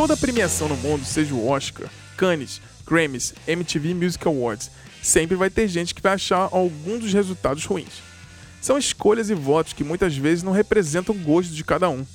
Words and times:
toda 0.00 0.16
premiação 0.16 0.66
no 0.66 0.78
mundo, 0.78 1.04
seja 1.04 1.34
o 1.34 1.46
Oscar, 1.46 1.86
Cannes, 2.16 2.62
Grammys, 2.86 3.34
MTV 3.46 3.92
Music 3.92 4.26
Awards, 4.26 4.70
sempre 5.02 5.36
vai 5.36 5.50
ter 5.50 5.68
gente 5.68 5.94
que 5.94 6.00
vai 6.00 6.14
achar 6.14 6.48
algum 6.52 6.98
dos 6.98 7.12
resultados 7.12 7.66
ruins. 7.66 8.00
São 8.62 8.78
escolhas 8.78 9.28
e 9.28 9.34
votos 9.34 9.74
que 9.74 9.84
muitas 9.84 10.16
vezes 10.16 10.42
não 10.42 10.52
representam 10.52 11.14
o 11.14 11.18
gosto 11.18 11.52
de 11.52 11.62
cada 11.62 11.90
um. 11.90 12.06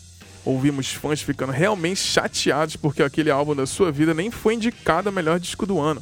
Ouvimos 0.43 0.93
fãs 0.93 1.21
ficando 1.21 1.51
realmente 1.51 1.99
chateados 1.99 2.75
porque 2.75 3.03
aquele 3.03 3.29
álbum 3.29 3.55
da 3.55 3.67
sua 3.67 3.91
vida 3.91 4.15
nem 4.15 4.31
foi 4.31 4.55
indicado 4.55 5.09
a 5.09 5.11
melhor 5.11 5.39
disco 5.39 5.67
do 5.67 5.79
ano. 5.79 6.01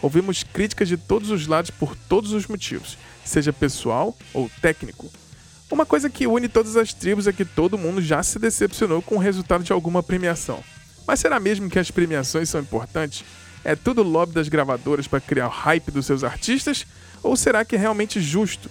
Ouvimos 0.00 0.44
críticas 0.44 0.86
de 0.86 0.96
todos 0.96 1.32
os 1.32 1.48
lados 1.48 1.72
por 1.72 1.96
todos 2.08 2.30
os 2.30 2.46
motivos, 2.46 2.96
seja 3.24 3.52
pessoal 3.52 4.16
ou 4.32 4.48
técnico. 4.62 5.10
Uma 5.68 5.84
coisa 5.84 6.08
que 6.08 6.28
une 6.28 6.46
todas 6.46 6.76
as 6.76 6.94
tribos 6.94 7.26
é 7.26 7.32
que 7.32 7.44
todo 7.44 7.76
mundo 7.76 8.00
já 8.00 8.22
se 8.22 8.38
decepcionou 8.38 9.02
com 9.02 9.16
o 9.16 9.18
resultado 9.18 9.64
de 9.64 9.72
alguma 9.72 10.00
premiação. 10.00 10.62
Mas 11.06 11.20
será 11.20 11.38
mesmo 11.38 11.68
que 11.68 11.78
as 11.78 11.90
premiações 11.90 12.48
são 12.48 12.60
importantes? 12.60 13.24
É 13.62 13.76
tudo 13.76 14.02
lobby 14.02 14.32
das 14.32 14.48
gravadoras 14.48 15.06
para 15.06 15.20
criar 15.20 15.46
o 15.46 15.50
hype 15.50 15.90
dos 15.90 16.06
seus 16.06 16.24
artistas? 16.24 16.86
Ou 17.22 17.36
será 17.36 17.64
que 17.64 17.76
é 17.76 17.78
realmente 17.78 18.20
justo? 18.20 18.70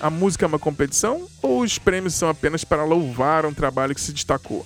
A 0.00 0.10
música 0.10 0.44
é 0.44 0.48
uma 0.48 0.58
competição 0.58 1.26
ou 1.42 1.62
os 1.62 1.78
prêmios 1.78 2.14
são 2.14 2.28
apenas 2.28 2.62
para 2.64 2.84
louvar 2.84 3.46
um 3.46 3.54
trabalho 3.54 3.94
que 3.94 4.00
se 4.00 4.12
destacou? 4.12 4.64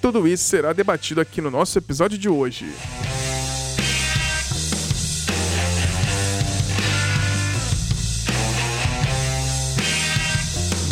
Tudo 0.00 0.26
isso 0.26 0.44
será 0.44 0.72
debatido 0.72 1.20
aqui 1.20 1.40
no 1.40 1.50
nosso 1.50 1.78
episódio 1.78 2.18
de 2.18 2.28
hoje. 2.28 2.66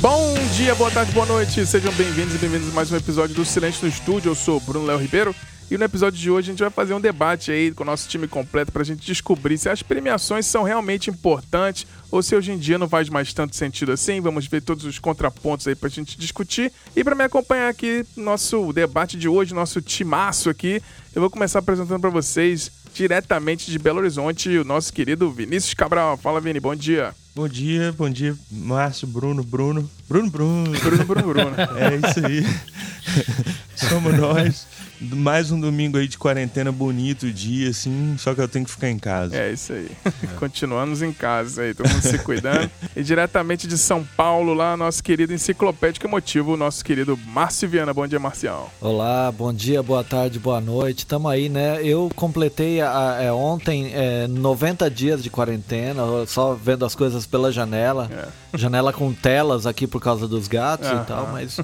Bom 0.01 0.35
dia, 0.57 0.75
boa 0.75 0.91
tarde, 0.91 1.13
boa 1.13 1.27
noite, 1.27 1.67
sejam 1.67 1.93
bem-vindos 1.93 2.35
e 2.35 2.39
bem-vindos 2.39 2.69
a 2.71 2.73
mais 2.73 2.91
um 2.91 2.97
episódio 2.97 3.35
do 3.35 3.45
Silêncio 3.45 3.83
no 3.83 3.89
Estúdio. 3.89 4.31
Eu 4.31 4.35
sou 4.35 4.59
Bruno 4.61 4.87
Léo 4.87 4.99
Ribeiro 4.99 5.35
e 5.71 5.79
no 5.79 5.85
episódio 5.85 6.19
de 6.19 6.29
hoje 6.29 6.51
a 6.51 6.53
gente 6.53 6.61
vai 6.61 6.71
fazer 6.71 6.95
um 6.95 7.01
debate 7.01 7.53
aí 7.53 7.71
com 7.71 7.85
o 7.85 7.87
nosso 7.87 8.09
time 8.09 8.27
completo 8.27 8.73
para 8.73 8.83
a 8.83 8.85
gente 8.85 9.07
descobrir 9.07 9.57
se 9.57 9.69
as 9.69 9.85
premiações 9.85 10.45
são 10.45 10.65
realmente 10.65 11.09
importantes 11.09 11.87
ou 12.11 12.21
se 12.23 12.35
hoje 12.35 12.51
em 12.51 12.59
dia 12.59 12.77
não 12.77 12.89
faz 12.89 13.09
mais 13.09 13.33
tanto 13.33 13.55
sentido 13.55 13.93
assim. 13.93 14.21
Vamos 14.21 14.49
ver 14.49 14.63
todos 14.63 14.85
os 14.85 14.99
contrapontos 14.99 15.69
aí 15.69 15.77
para 15.77 15.87
a 15.87 15.91
gente 15.91 16.19
discutir. 16.19 16.73
E 16.97 17.05
para 17.05 17.15
me 17.15 17.23
acompanhar 17.23 17.69
aqui 17.69 18.05
nosso 18.17 18.73
debate 18.73 19.17
de 19.17 19.29
hoje, 19.29 19.55
nosso 19.55 19.81
timaço 19.81 20.51
aqui, 20.51 20.83
eu 21.15 21.21
vou 21.21 21.31
começar 21.31 21.61
apresentando 21.61 22.01
para 22.01 22.11
vocês 22.11 22.73
diretamente 22.93 23.71
de 23.71 23.79
Belo 23.79 24.01
Horizonte 24.01 24.59
o 24.59 24.65
nosso 24.65 24.93
querido 24.93 25.31
Vinícius 25.31 25.75
Cabral. 25.75 26.17
Fala, 26.17 26.41
Vini, 26.41 26.59
bom 26.59 26.75
dia. 26.75 27.15
Bom 27.33 27.47
dia, 27.47 27.93
bom 27.93 28.11
dia, 28.11 28.37
Márcio, 28.51 29.07
Bruno, 29.07 29.45
Bruno. 29.45 29.89
Bruno, 30.09 30.29
Bruno. 30.29 30.79
Bruno, 30.81 31.05
Bruno, 31.05 31.29
Bruno. 31.29 31.57
é 31.79 32.09
isso 32.09 32.27
aí. 32.27 32.45
Somos 33.77 34.19
nós 34.19 34.67
mais 35.01 35.51
um 35.51 35.59
domingo 35.59 35.97
aí 35.97 36.07
de 36.07 36.19
quarentena 36.19 36.71
bonito, 36.71 37.33
dia, 37.33 37.71
assim, 37.71 38.17
só 38.19 38.35
que 38.35 38.41
eu 38.41 38.49
tenho 38.49 38.65
que 38.67 38.71
ficar 38.71 38.91
em 38.91 38.99
casa. 38.99 39.35
É 39.35 39.51
isso 39.51 39.73
aí. 39.73 39.91
É. 40.05 40.27
Continuamos 40.39 41.01
em 41.01 41.13
casa 41.13 41.63
aí, 41.63 41.75
todo 41.75 41.89
mundo 41.89 42.03
se 42.03 42.19
cuidando. 42.19 42.71
e 42.95 43.03
diretamente 43.03 43.67
de 43.67 43.79
São 43.79 44.05
Paulo, 44.17 44.53
lá, 44.53 44.77
nosso 44.77 45.03
querido 45.03 45.33
enciclopédico 45.33 46.07
emotivo, 46.07 46.57
nosso 46.57 46.85
querido 46.85 47.17
Márcio 47.17 47.69
Viana. 47.69 47.95
Bom 47.95 48.07
dia, 48.07 48.19
Marcial. 48.19 48.71
Olá, 48.81 49.33
bom 49.33 49.53
dia, 49.53 49.83
boa 49.83 50.05
tarde, 50.05 50.39
boa 50.39 50.61
noite. 50.61 51.07
Tamo 51.07 51.29
aí, 51.29 51.49
né? 51.49 51.83
Eu 51.83 52.11
completei 52.15 52.81
a, 52.81 53.17
a, 53.17 53.23
é, 53.23 53.33
ontem 53.33 53.93
é, 53.95 54.27
90 54.27 54.91
dias 54.91 55.23
de 55.23 55.31
quarentena, 55.31 56.03
só 56.27 56.55
vendo 56.55 56.85
as 56.85 56.95
coisas 56.95 57.27
pela 57.27 57.51
janela. 57.51 58.11
É. 58.13 58.59
Janela 58.59 58.93
com 58.93 59.13
telas 59.13 59.67
aqui 59.67 59.87
por 59.87 60.01
causa 60.03 60.29
dos 60.29 60.47
gatos 60.47 60.89
e 60.89 61.07
tal, 61.07 61.29
mas 61.33 61.59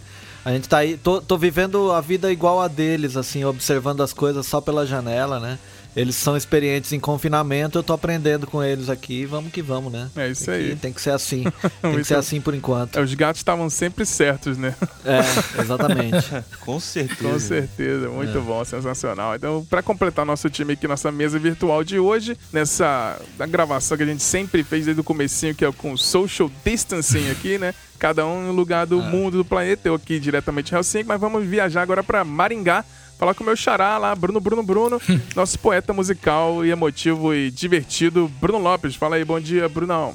a 0.47 0.53
gente 0.53 0.69
tá 0.69 0.79
aí, 0.79 0.97
tô, 0.97 1.21
tô 1.21 1.37
vivendo 1.37 1.91
a 1.91 2.01
vida 2.01 2.31
igual 2.31 2.61
a 2.61 2.69
deles, 2.69 3.17
assim, 3.17 3.45
observando 3.45 4.01
as 4.01 4.13
coisas 4.13 4.47
só 4.47 4.61
pela 4.61 4.87
janela, 4.87 5.41
né? 5.41 5.59
Eles 5.97 6.15
são 6.15 6.37
experientes 6.37 6.93
em 6.93 7.01
confinamento, 7.01 7.79
eu 7.79 7.83
tô 7.83 7.95
aprendendo 7.95 8.47
com 8.47 8.63
eles 8.63 8.91
aqui, 8.91 9.25
vamos 9.25 9.51
que 9.51 9.63
vamos, 9.63 9.91
né? 9.91 10.11
É 10.15 10.29
isso 10.29 10.45
tem 10.45 10.55
aí. 10.55 10.69
Que, 10.69 10.77
tem 10.77 10.93
que 10.93 11.01
ser 11.01 11.13
assim. 11.13 11.45
tem 11.81 11.97
que 11.97 12.05
ser 12.05 12.17
assim 12.17 12.39
por 12.39 12.55
enquanto. 12.55 12.99
É, 12.99 13.03
os 13.03 13.15
gatos 13.15 13.41
estavam 13.41 13.71
sempre 13.71 14.05
certos, 14.05 14.59
né? 14.59 14.75
É, 15.07 15.61
exatamente. 15.63 16.29
com 16.61 16.79
certeza. 16.79 17.31
Com 17.31 17.39
certeza, 17.39 18.09
muito 18.11 18.37
é. 18.37 18.41
bom, 18.43 18.63
sensacional. 18.63 19.35
Então, 19.35 19.67
para 19.71 19.83
completar 19.83 20.27
nosso 20.27 20.51
time 20.51 20.75
aqui, 20.75 20.87
nossa 20.87 21.11
mesa 21.11 21.39
virtual 21.39 21.83
de 21.83 21.99
hoje, 21.99 22.37
nessa 22.53 23.19
gravação 23.49 23.97
que 23.97 24.03
a 24.03 24.07
gente 24.07 24.23
sempre 24.23 24.63
fez 24.63 24.85
desde 24.85 25.01
o 25.01 25.05
comecinho, 25.05 25.55
que 25.55 25.65
é 25.65 25.73
com 25.73 25.97
social 25.97 26.51
distancing 26.63 27.31
aqui, 27.31 27.57
né? 27.57 27.75
Cada 27.99 28.27
um 28.27 28.49
no 28.49 28.53
lugar 28.53 28.87
do 28.87 29.01
ah. 29.01 29.05
mundo, 29.05 29.39
do 29.39 29.45
planeta. 29.47 29.89
Eu 29.89 29.95
aqui 29.95 30.21
diretamente 30.21 30.75
em 30.75 30.77
Helsinki, 30.77 31.09
mas 31.09 31.19
vamos 31.19 31.47
viajar 31.47 31.81
agora 31.81 32.05
para 32.05 32.23
Maringá 32.23 32.85
falar 33.19 33.35
com 33.35 33.43
o 33.43 33.47
meu 33.47 33.57
xará 33.57 33.99
lá, 33.99 34.15
Bruno, 34.15 34.41
Bruno, 34.41 34.63
Bruno, 34.63 35.01
nosso 35.35 35.59
poeta 35.59 35.93
musical 35.93 36.65
e 36.65 36.71
emotivo 36.71 37.35
e 37.35 37.51
divertido, 37.51 38.31
Bruno 38.41 38.59
Lopes. 38.59 38.95
Fala 38.95 39.17
aí, 39.17 39.25
bom 39.25 39.41
dia, 39.41 39.69
Brunão. 39.69 40.15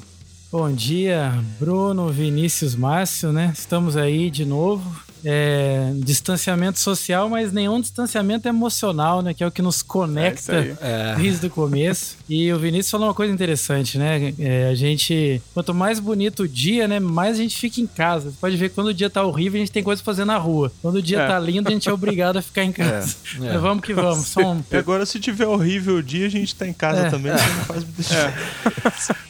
Bom 0.50 0.70
dia, 0.70 1.32
Bruno, 1.58 2.08
Vinícius, 2.08 2.74
Márcio, 2.74 3.32
né? 3.32 3.52
Estamos 3.54 3.96
aí 3.96 4.30
de 4.30 4.44
novo 4.44 5.11
é, 5.24 5.92
distanciamento 5.96 6.78
social, 6.78 7.28
mas 7.28 7.52
nenhum 7.52 7.80
distanciamento 7.80 8.48
emocional, 8.48 9.22
né? 9.22 9.34
Que 9.34 9.44
é 9.44 9.46
o 9.46 9.50
que 9.50 9.62
nos 9.62 9.82
conecta 9.82 10.76
é 10.80 11.14
desde 11.16 11.46
o 11.46 11.50
começo. 11.50 12.16
E 12.28 12.52
o 12.52 12.58
Vinícius 12.58 12.90
falou 12.90 13.08
uma 13.08 13.14
coisa 13.14 13.32
interessante, 13.32 13.98
né? 13.98 14.34
É, 14.38 14.68
a 14.68 14.74
gente, 14.74 15.40
quanto 15.54 15.74
mais 15.74 16.00
bonito 16.00 16.44
o 16.44 16.48
dia, 16.48 16.88
né? 16.88 16.98
Mais 16.98 17.38
a 17.38 17.42
gente 17.42 17.56
fica 17.56 17.80
em 17.80 17.86
casa. 17.86 18.30
Você 18.30 18.36
pode 18.40 18.56
ver 18.56 18.68
que 18.68 18.74
quando 18.74 18.88
o 18.88 18.94
dia 18.94 19.10
tá 19.10 19.22
horrível, 19.22 19.58
a 19.58 19.60
gente 19.60 19.72
tem 19.72 19.82
coisa 19.82 20.02
pra 20.02 20.12
fazer 20.12 20.24
na 20.24 20.36
rua. 20.38 20.72
Quando 20.80 20.96
o 20.96 21.02
dia 21.02 21.20
é. 21.20 21.26
tá 21.26 21.38
lindo, 21.38 21.68
a 21.68 21.72
gente 21.72 21.88
é 21.88 21.92
obrigado 21.92 22.38
a 22.38 22.42
ficar 22.42 22.64
em 22.64 22.72
casa. 22.72 23.16
É. 23.42 23.58
vamos 23.58 23.84
que 23.84 23.94
vamos. 23.94 24.26
Só 24.26 24.40
um... 24.52 24.62
Agora, 24.72 25.04
se 25.06 25.18
tiver 25.20 25.46
horrível 25.46 25.96
o 25.96 26.02
dia, 26.02 26.26
a 26.26 26.30
gente 26.30 26.54
tá 26.54 26.66
em 26.66 26.72
casa 26.72 27.06
é. 27.06 27.10
também. 27.10 27.32
Não 27.32 27.38
faz 27.38 27.84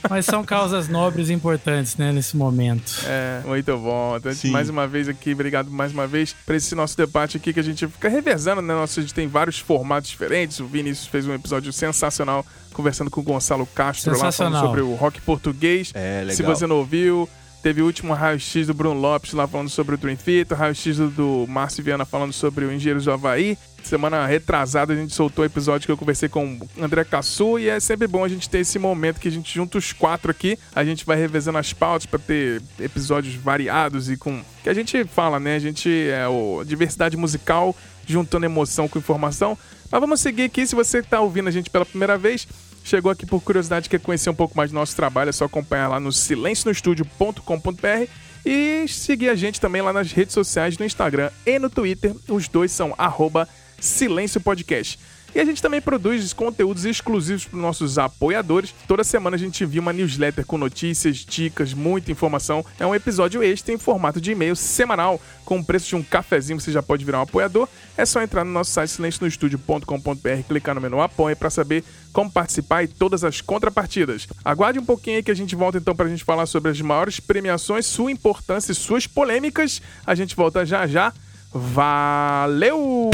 Mas 0.08 0.26
são 0.26 0.44
causas 0.44 0.88
nobres 0.88 1.28
e 1.28 1.32
importantes, 1.32 1.96
né? 1.96 2.12
Nesse 2.12 2.36
momento. 2.36 2.92
É, 3.06 3.42
muito 3.46 3.76
bom. 3.78 4.16
Então, 4.16 4.32
mais 4.50 4.68
uma 4.68 4.86
vez 4.86 5.08
aqui, 5.08 5.32
obrigado 5.32 5.70
mais 5.82 5.92
uma 5.92 6.06
vez 6.06 6.32
para 6.46 6.54
esse 6.54 6.76
nosso 6.76 6.96
debate 6.96 7.36
aqui 7.36 7.52
que 7.52 7.58
a 7.58 7.62
gente 7.62 7.88
fica 7.88 8.08
revezando, 8.08 8.62
né? 8.62 8.72
Nosso, 8.72 9.00
a 9.00 9.02
gente 9.02 9.12
tem 9.12 9.26
vários 9.26 9.58
formatos 9.58 10.08
diferentes. 10.08 10.60
O 10.60 10.66
Vinícius 10.66 11.08
fez 11.08 11.26
um 11.26 11.34
episódio 11.34 11.72
sensacional 11.72 12.46
conversando 12.72 13.10
com 13.10 13.20
o 13.20 13.24
Gonçalo 13.24 13.66
Castro 13.66 14.16
lá 14.16 14.30
falando 14.30 14.60
sobre 14.60 14.80
o 14.80 14.94
rock 14.94 15.20
português. 15.22 15.90
É, 15.92 16.20
legal. 16.20 16.36
Se 16.36 16.42
você 16.44 16.66
não 16.68 16.76
ouviu, 16.76 17.28
teve 17.62 17.80
o 17.80 17.86
último 17.86 18.12
raio-x 18.12 18.66
do 18.66 18.74
Bruno 18.74 19.00
Lopes 19.00 19.32
lá 19.32 19.46
falando 19.46 19.68
sobre 19.68 19.94
o 19.94 19.98
Dream 19.98 20.16
Theater, 20.16 20.58
raio-x 20.58 20.98
do 20.98 21.46
Márcio 21.48 21.84
Viana 21.84 22.04
falando 22.04 22.32
sobre 22.32 22.64
o 22.64 22.72
Engenheiros 22.72 23.04
do 23.04 23.12
Havaí. 23.12 23.56
Semana 23.84 24.26
retrasada 24.26 24.92
a 24.92 24.96
gente 24.96 25.14
soltou 25.14 25.42
o 25.42 25.46
episódio 25.46 25.86
que 25.86 25.92
eu 25.92 25.96
conversei 25.96 26.28
com 26.28 26.58
o 26.78 26.84
André 26.84 27.04
Cassu 27.04 27.58
e 27.58 27.68
é 27.68 27.78
sempre 27.78 28.06
bom 28.06 28.24
a 28.24 28.28
gente 28.28 28.48
ter 28.48 28.58
esse 28.58 28.78
momento 28.78 29.20
que 29.20 29.28
a 29.28 29.30
gente 29.30 29.52
junta 29.54 29.78
os 29.78 29.92
quatro 29.92 30.30
aqui, 30.30 30.58
a 30.74 30.84
gente 30.84 31.04
vai 31.04 31.16
revezando 31.16 31.58
as 31.58 31.72
pautas 31.72 32.06
para 32.06 32.18
ter 32.18 32.62
episódios 32.80 33.34
variados 33.34 34.10
e 34.10 34.16
com 34.16 34.42
que 34.62 34.68
a 34.68 34.74
gente 34.74 35.04
fala, 35.04 35.40
né? 35.40 35.56
A 35.56 35.58
gente 35.58 35.88
é 36.08 36.26
o 36.26 36.62
diversidade 36.64 37.16
musical 37.16 37.76
juntando 38.06 38.44
emoção 38.44 38.88
com 38.88 38.98
informação. 38.98 39.56
Mas 39.90 40.00
vamos 40.00 40.20
seguir 40.20 40.44
aqui, 40.44 40.66
se 40.66 40.74
você 40.74 40.98
está 40.98 41.20
ouvindo 41.20 41.48
a 41.48 41.52
gente 41.52 41.68
pela 41.68 41.84
primeira 41.84 42.16
vez, 42.16 42.46
chegou 42.84 43.10
aqui 43.10 43.26
por 43.26 43.40
curiosidade 43.40 43.88
quer 43.88 44.00
conhecer 44.00 44.30
um 44.30 44.34
pouco 44.34 44.56
mais 44.56 44.70
do 44.70 44.74
nosso 44.74 44.94
trabalho, 44.96 45.28
é 45.30 45.32
só 45.32 45.44
acompanhar 45.44 45.88
lá 45.88 46.00
no 46.00 46.12
silencionostudio.com.br 46.12 48.10
e 48.44 48.86
seguir 48.88 49.28
a 49.28 49.34
gente 49.34 49.60
também 49.60 49.82
lá 49.82 49.92
nas 49.92 50.12
redes 50.12 50.34
sociais, 50.34 50.76
no 50.76 50.84
Instagram 50.84 51.30
e 51.46 51.58
no 51.58 51.70
Twitter. 51.70 52.14
Os 52.28 52.48
dois 52.48 52.72
são 52.72 52.94
arroba 52.98 53.48
Silêncio 53.80 54.40
Podcast. 54.40 54.98
E 55.34 55.40
a 55.40 55.44
gente 55.44 55.62
também 55.62 55.80
produz 55.80 56.32
conteúdos 56.32 56.84
exclusivos 56.84 57.44
para 57.44 57.56
os 57.56 57.62
nossos 57.62 57.98
apoiadores. 57.98 58.74
Toda 58.86 59.02
semana 59.02 59.36
a 59.36 59.38
gente 59.38 59.64
envia 59.64 59.80
uma 59.80 59.92
newsletter 59.92 60.44
com 60.44 60.58
notícias, 60.58 61.18
dicas, 61.18 61.72
muita 61.72 62.12
informação. 62.12 62.64
É 62.78 62.86
um 62.86 62.94
episódio 62.94 63.42
extra 63.42 63.72
em 63.72 63.78
formato 63.78 64.20
de 64.20 64.32
e-mail 64.32 64.54
semanal, 64.54 65.20
com 65.44 65.58
o 65.58 65.64
preço 65.64 65.88
de 65.88 65.96
um 65.96 66.02
cafezinho. 66.02 66.60
Você 66.60 66.70
já 66.70 66.82
pode 66.82 67.04
virar 67.04 67.20
um 67.20 67.22
apoiador. 67.22 67.66
É 67.96 68.04
só 68.04 68.22
entrar 68.22 68.44
no 68.44 68.52
nosso 68.52 68.72
site 68.72 68.90
silencionostudio.com.br, 68.90 70.42
clicar 70.46 70.74
no 70.74 70.80
menu 70.80 71.00
Apoia 71.00 71.34
para 71.34 71.50
saber 71.50 71.82
como 72.12 72.30
participar 72.30 72.82
e 72.82 72.88
todas 72.88 73.24
as 73.24 73.40
contrapartidas. 73.40 74.28
Aguarde 74.44 74.78
um 74.78 74.84
pouquinho 74.84 75.16
aí 75.16 75.22
que 75.22 75.30
a 75.30 75.36
gente 75.36 75.56
volta 75.56 75.78
então 75.78 75.96
para 75.96 76.06
a 76.06 76.08
gente 76.10 76.24
falar 76.24 76.44
sobre 76.46 76.70
as 76.70 76.80
maiores 76.80 77.20
premiações, 77.20 77.86
sua 77.86 78.12
importância 78.12 78.72
e 78.72 78.74
suas 78.74 79.06
polêmicas. 79.06 79.80
A 80.06 80.14
gente 80.14 80.36
volta 80.36 80.66
já 80.66 80.86
já. 80.86 81.12
Valeu! 81.54 83.10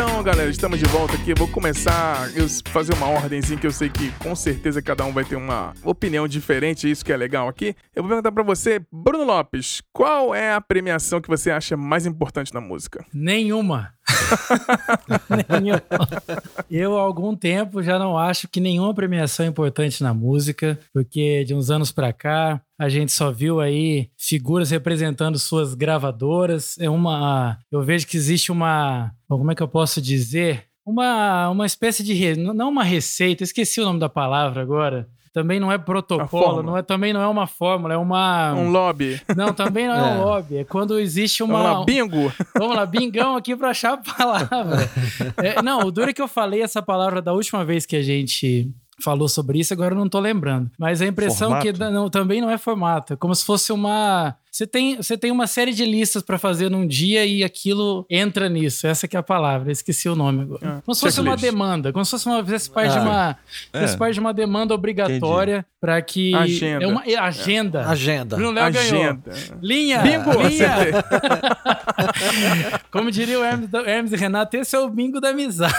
Então, 0.00 0.22
galera, 0.22 0.48
estamos 0.48 0.78
de 0.78 0.84
volta 0.84 1.14
aqui. 1.16 1.34
Vou 1.34 1.48
começar 1.48 2.22
a 2.22 2.70
fazer 2.70 2.94
uma 2.94 3.08
ordemzinha 3.08 3.58
que 3.58 3.66
eu 3.66 3.72
sei 3.72 3.90
que 3.90 4.12
com 4.12 4.32
certeza 4.36 4.80
cada 4.80 5.04
um 5.04 5.12
vai 5.12 5.24
ter 5.24 5.34
uma 5.34 5.74
opinião 5.82 6.28
diferente, 6.28 6.88
isso 6.88 7.04
que 7.04 7.12
é 7.12 7.16
legal 7.16 7.48
aqui. 7.48 7.74
Eu 7.96 8.04
vou 8.04 8.10
perguntar 8.10 8.30
para 8.30 8.44
você, 8.44 8.80
Bruno 8.92 9.24
Lopes, 9.24 9.82
qual 9.92 10.32
é 10.32 10.52
a 10.52 10.60
premiação 10.60 11.20
que 11.20 11.26
você 11.26 11.50
acha 11.50 11.76
mais 11.76 12.06
importante 12.06 12.54
na 12.54 12.60
música? 12.60 13.04
Nenhuma. 13.12 13.92
eu, 16.70 16.98
há 16.98 17.00
algum 17.00 17.36
tempo, 17.36 17.82
já 17.82 17.98
não 17.98 18.16
acho 18.16 18.48
que 18.48 18.60
nenhuma 18.60 18.94
premiação 18.94 19.46
é 19.46 19.48
importante 19.48 20.02
na 20.02 20.14
música, 20.14 20.78
porque 20.92 21.44
de 21.44 21.54
uns 21.54 21.70
anos 21.70 21.92
para 21.92 22.12
cá, 22.12 22.60
a 22.78 22.88
gente 22.88 23.12
só 23.12 23.30
viu 23.30 23.60
aí 23.60 24.10
figuras 24.16 24.70
representando 24.70 25.38
suas 25.38 25.74
gravadoras. 25.74 26.76
É 26.78 26.88
uma. 26.88 27.58
Eu 27.70 27.82
vejo 27.82 28.06
que 28.06 28.16
existe 28.16 28.52
uma. 28.52 29.12
Como 29.28 29.50
é 29.50 29.54
que 29.54 29.62
eu 29.62 29.68
posso 29.68 30.00
dizer? 30.00 30.64
Uma, 30.86 31.50
uma 31.50 31.66
espécie 31.66 32.02
de. 32.02 32.36
Não 32.36 32.68
uma 32.68 32.84
receita, 32.84 33.44
esqueci 33.44 33.80
o 33.80 33.84
nome 33.84 34.00
da 34.00 34.08
palavra 34.08 34.62
agora 34.62 35.08
também 35.32 35.60
não 35.60 35.70
é 35.70 35.78
protocolo, 35.78 36.62
não 36.62 36.76
é, 36.76 36.82
também 36.82 37.12
não 37.12 37.20
é 37.20 37.26
uma 37.26 37.46
fórmula, 37.46 37.94
é 37.94 37.96
uma. 37.96 38.54
Um 38.54 38.70
lobby. 38.70 39.20
Não, 39.36 39.52
também 39.52 39.86
não 39.86 39.94
é, 39.94 39.98
é. 40.14 40.18
um 40.18 40.24
lobby. 40.24 40.56
É 40.58 40.64
quando 40.64 40.98
existe 40.98 41.42
uma. 41.42 41.62
Vamos 41.62 41.78
lá, 41.78 41.84
bingo! 41.84 42.32
Vamos 42.56 42.76
lá, 42.76 42.86
bingão 42.86 43.36
aqui 43.36 43.56
pra 43.56 43.70
achar 43.70 43.94
a 43.94 43.96
palavra. 43.98 44.48
É, 45.36 45.62
não, 45.62 45.80
o 45.80 45.90
duro 45.90 46.10
é 46.10 46.12
que 46.12 46.22
eu 46.22 46.28
falei 46.28 46.62
essa 46.62 46.82
palavra 46.82 47.20
da 47.22 47.32
última 47.32 47.64
vez 47.64 47.86
que 47.86 47.96
a 47.96 48.02
gente 48.02 48.70
falou 49.00 49.28
sobre 49.28 49.58
isso, 49.58 49.72
agora 49.72 49.94
eu 49.94 49.98
não 49.98 50.08
tô 50.08 50.18
lembrando. 50.18 50.70
Mas 50.78 51.00
a 51.00 51.06
impressão 51.06 51.50
formato. 51.50 51.72
que 51.72 51.78
não, 51.78 52.10
também 52.10 52.40
não 52.40 52.50
é 52.50 52.58
formato, 52.58 53.12
é 53.12 53.16
como 53.16 53.34
se 53.34 53.44
fosse 53.44 53.72
uma 53.72 54.34
você 54.58 54.66
tem, 54.66 54.96
você 54.96 55.16
tem 55.16 55.30
uma 55.30 55.46
série 55.46 55.72
de 55.72 55.86
listas 55.86 56.20
para 56.20 56.36
fazer 56.36 56.68
num 56.68 56.84
dia 56.84 57.24
e 57.24 57.44
aquilo 57.44 58.04
entra 58.10 58.48
nisso. 58.48 58.88
Essa 58.88 59.06
que 59.06 59.16
é 59.16 59.20
a 59.20 59.22
palavra, 59.22 59.70
esqueci 59.70 60.08
o 60.08 60.16
nome 60.16 60.42
agora. 60.42 60.78
Ah, 60.78 60.82
como 60.84 60.96
se 60.96 61.00
fosse 61.00 61.20
uma 61.20 61.36
demanda, 61.36 61.92
como 61.92 62.04
se 62.04 62.10
fosse 62.10 62.26
uma 62.26 62.42
fizesse 62.42 62.68
parte, 62.68 62.90
ah, 62.90 62.98
de, 62.98 63.06
uma, 63.06 63.38
é. 63.72 63.96
parte 63.96 64.14
de 64.14 64.20
uma 64.20 64.34
demanda 64.34 64.74
obrigatória 64.74 65.64
para 65.80 66.02
que 66.02 66.34
agenda. 66.34 66.84
É 66.84 66.88
uma 66.88 67.04
é, 67.06 67.14
agenda. 67.14 67.82
É. 67.82 67.84
Agenda. 67.84 68.34
Bruno 68.34 68.50
Léo 68.50 68.64
agenda. 68.64 69.30
ganhou. 69.30 69.58
Linha. 69.62 70.00
Bingo. 70.00 70.42
Linha. 70.42 70.74
como 72.90 73.12
diria 73.12 73.38
o 73.38 73.44
Hermes, 73.44 73.72
Hermes 73.72 74.12
e 74.12 74.16
Renato, 74.16 74.56
esse 74.56 74.74
é 74.74 74.80
o 74.80 74.90
bingo 74.90 75.20
da 75.20 75.28
amizade. 75.28 75.74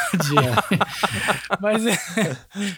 mas, 1.59 1.85
é, 1.85 1.97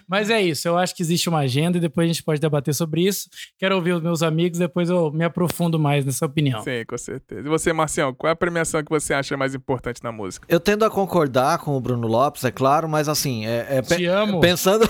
mas 0.08 0.32
é 0.32 0.42
isso, 0.42 0.68
eu 0.68 0.80
acho 0.80 0.96
que 0.96 1.04
existe 1.04 1.30
uma 1.30 1.40
agenda 1.40 1.78
e 1.78 1.82
depois 1.82 2.06
a 2.06 2.08
gente 2.08 2.24
pode 2.24 2.42
debater 2.42 2.74
sobre 2.74 3.06
isso. 3.06 3.30
Quero 3.60 3.76
ouvir 3.76 3.94
os 3.94 4.02
meus 4.02 4.24
amigos, 4.24 4.58
depois 4.58 4.90
eu 4.90 5.12
me 5.12 5.24
aprofundo 5.24 5.78
mais 5.78 5.91
nessa 6.00 6.26
opinião. 6.26 6.62
Sim, 6.64 6.84
com 6.88 6.98
certeza. 6.98 7.42
E 7.42 7.50
você, 7.50 7.74
Marcião, 7.74 8.14
qual 8.14 8.30
é 8.30 8.34
a 8.34 8.36
premiação 8.36 8.84
que 8.84 8.90
você 8.90 9.14
acha 9.14 9.36
mais 9.36 9.54
importante 9.56 10.04
na 10.04 10.12
música? 10.12 10.46
Eu 10.50 10.60
tendo 10.60 10.86
a 10.86 10.90
concordar 10.90 11.60
com 11.60 11.76
o 11.76 11.82
Bruno 11.82 12.08
Lopes, 12.08 12.44
é 12.44 12.52
claro, 12.52 12.88
mas 12.88 13.10
assim, 13.10 13.46
é, 13.46 13.68
é 13.70 13.82
Te 13.82 14.06
amo. 14.06 14.40
pensando, 14.40 14.90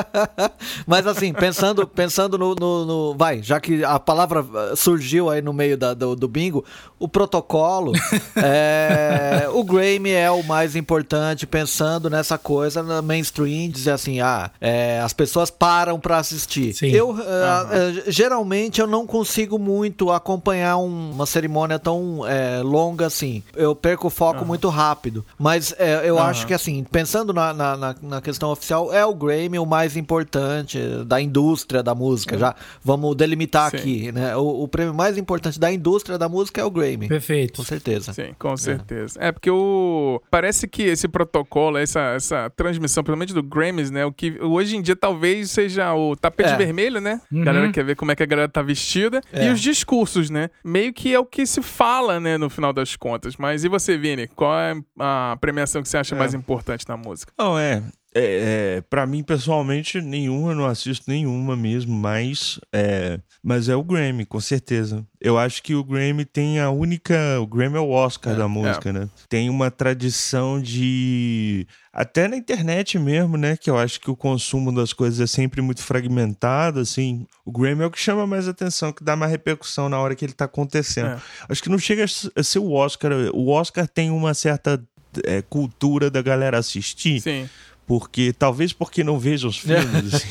mas 0.86 1.06
assim, 1.06 1.32
pensando, 1.32 1.86
pensando 1.86 2.38
no, 2.38 2.54
no, 2.54 2.84
no, 2.84 3.14
vai, 3.16 3.42
já 3.42 3.60
que 3.60 3.84
a 3.84 3.98
palavra 3.98 4.44
surgiu 4.76 5.28
aí 5.28 5.42
no 5.42 5.52
meio 5.52 5.76
da, 5.76 5.94
do, 5.94 6.14
do 6.14 6.28
bingo, 6.28 6.64
o 7.02 7.08
protocolo, 7.08 7.92
é, 8.36 9.48
o 9.52 9.64
Grammy 9.64 10.12
é 10.12 10.30
o 10.30 10.42
mais 10.44 10.76
importante, 10.76 11.46
pensando 11.46 12.08
nessa 12.08 12.38
coisa 12.38 12.80
na 12.80 13.02
mainstream, 13.02 13.68
dizer 13.68 13.90
assim, 13.90 14.20
ah, 14.20 14.50
é, 14.60 15.00
as 15.00 15.12
pessoas 15.12 15.50
param 15.50 15.98
para 15.98 16.18
assistir. 16.18 16.72
Sim. 16.72 16.90
Eu, 16.90 17.08
uhum. 17.08 17.18
uh, 17.18 18.02
geralmente, 18.06 18.80
eu 18.80 18.86
não 18.86 19.04
consigo 19.04 19.58
muito 19.58 20.11
acompanhar 20.12 20.76
um, 20.76 21.12
uma 21.12 21.26
cerimônia 21.26 21.78
tão 21.78 22.26
é, 22.26 22.60
longa 22.62 23.06
assim. 23.06 23.42
Eu 23.54 23.74
perco 23.74 24.06
o 24.06 24.10
foco 24.10 24.40
uhum. 24.40 24.46
muito 24.46 24.68
rápido. 24.68 25.24
Mas 25.38 25.74
é, 25.78 26.08
eu 26.08 26.16
uhum. 26.16 26.22
acho 26.22 26.46
que, 26.46 26.54
assim, 26.54 26.84
pensando 26.84 27.32
na, 27.32 27.52
na, 27.52 27.94
na, 28.00 28.20
questão 28.20 28.50
oficial, 28.50 28.92
é 28.92 29.04
o 29.04 29.14
Grammy 29.14 29.58
o 29.58 29.66
mais 29.66 29.96
importante 29.96 30.78
da 31.06 31.20
indústria 31.20 31.82
da 31.82 31.94
música. 31.94 32.38
Já 32.38 32.54
vamos 32.84 33.16
delimitar 33.16 33.70
Sim. 33.70 33.76
aqui, 33.76 34.12
né? 34.12 34.36
O, 34.36 34.62
o, 34.62 34.68
prêmio 34.68 34.94
mais 34.94 35.18
importante 35.18 35.58
da 35.58 35.72
indústria 35.72 36.18
da 36.18 36.28
música 36.28 36.60
é 36.60 36.64
o 36.64 36.70
Grammy. 36.70 37.08
Perfeito. 37.08 37.58
Com 37.58 37.64
certeza. 37.64 38.12
Sim, 38.12 38.34
com 38.38 38.56
certeza. 38.56 39.18
É, 39.20 39.28
é 39.28 39.32
porque 39.32 39.50
o. 39.50 40.20
Parece 40.30 40.66
que 40.68 40.82
esse 40.82 41.08
protocolo, 41.08 41.78
essa, 41.78 42.00
essa 42.14 42.50
transmissão, 42.50 43.02
principalmente 43.02 43.34
do 43.34 43.42
Grammys, 43.42 43.90
né? 43.90 44.04
O 44.04 44.12
que 44.12 44.38
hoje 44.40 44.76
em 44.76 44.82
dia 44.82 44.96
talvez 44.96 45.50
seja 45.50 45.94
o 45.94 46.16
tapete 46.16 46.52
é. 46.52 46.56
vermelho, 46.56 47.00
né? 47.00 47.20
Uhum. 47.30 47.42
A 47.42 47.44
galera 47.44 47.72
quer 47.72 47.84
ver 47.84 47.96
como 47.96 48.12
é 48.12 48.16
que 48.16 48.22
a 48.22 48.26
galera 48.26 48.48
tá 48.48 48.62
vestida. 48.62 49.20
É. 49.32 49.46
E 49.46 49.50
os 49.50 49.60
discos 49.60 50.01
discursos, 50.02 50.30
né? 50.30 50.50
Meio 50.64 50.92
que 50.92 51.14
é 51.14 51.18
o 51.18 51.24
que 51.24 51.46
se 51.46 51.62
fala, 51.62 52.18
né, 52.20 52.36
no 52.36 52.50
final 52.50 52.72
das 52.72 52.96
contas. 52.96 53.36
Mas 53.36 53.64
e 53.64 53.68
você, 53.68 53.96
Vini? 53.96 54.28
Qual 54.28 54.58
é 54.58 54.74
a 54.98 55.36
premiação 55.40 55.82
que 55.82 55.88
você 55.88 55.96
acha 55.96 56.14
é. 56.14 56.18
mais 56.18 56.34
importante 56.34 56.86
na 56.88 56.96
música? 56.96 57.32
Não, 57.38 57.58
é. 57.58 57.82
É, 58.14 58.76
é 58.76 58.80
para 58.82 59.06
mim, 59.06 59.22
pessoalmente, 59.22 60.00
nenhuma, 60.00 60.52
eu 60.52 60.56
não 60.56 60.66
assisto 60.66 61.10
nenhuma 61.10 61.56
mesmo, 61.56 61.94
mas 61.94 62.60
é, 62.72 63.18
mas 63.44 63.68
é 63.68 63.74
o 63.74 63.82
Grammy, 63.82 64.24
com 64.24 64.38
certeza. 64.38 65.04
Eu 65.20 65.36
acho 65.36 65.64
que 65.64 65.74
o 65.74 65.82
Grammy 65.82 66.24
tem 66.24 66.60
a 66.60 66.70
única. 66.70 67.40
O 67.40 67.46
Grammy 67.46 67.76
é 67.76 67.80
o 67.80 67.90
Oscar 67.90 68.34
é, 68.34 68.36
da 68.36 68.46
música, 68.46 68.90
é. 68.90 68.92
né? 68.92 69.08
Tem 69.28 69.50
uma 69.50 69.68
tradição 69.68 70.62
de. 70.62 71.66
Até 71.92 72.28
na 72.28 72.36
internet 72.36 73.00
mesmo, 73.00 73.36
né? 73.36 73.56
Que 73.56 73.68
eu 73.68 73.76
acho 73.76 74.00
que 74.00 74.08
o 74.08 74.16
consumo 74.16 74.72
das 74.72 74.92
coisas 74.92 75.18
é 75.18 75.26
sempre 75.26 75.60
muito 75.60 75.82
fragmentado, 75.82 76.78
assim. 76.78 77.26
O 77.44 77.50
Grammy 77.50 77.82
é 77.82 77.86
o 77.86 77.90
que 77.90 77.98
chama 77.98 78.28
mais 78.28 78.46
atenção, 78.46 78.92
que 78.92 79.02
dá 79.02 79.16
mais 79.16 79.32
repercussão 79.32 79.88
na 79.88 79.98
hora 79.98 80.14
que 80.14 80.24
ele 80.24 80.32
tá 80.32 80.44
acontecendo. 80.44 81.08
É. 81.08 81.18
Acho 81.48 81.62
que 81.64 81.68
não 81.68 81.78
chega 81.78 82.04
a 82.04 82.42
ser 82.44 82.60
o 82.60 82.70
Oscar. 82.70 83.12
O 83.34 83.48
Oscar 83.48 83.88
tem 83.88 84.08
uma 84.08 84.34
certa 84.34 84.80
é, 85.24 85.42
cultura 85.42 86.08
da 86.08 86.22
galera 86.22 86.58
assistir. 86.58 87.20
Sim 87.20 87.48
porque 87.92 88.32
talvez 88.32 88.72
porque 88.72 89.04
não 89.04 89.18
vejo 89.18 89.48
os 89.48 89.58
filmes 89.58 90.14
assim. 90.14 90.28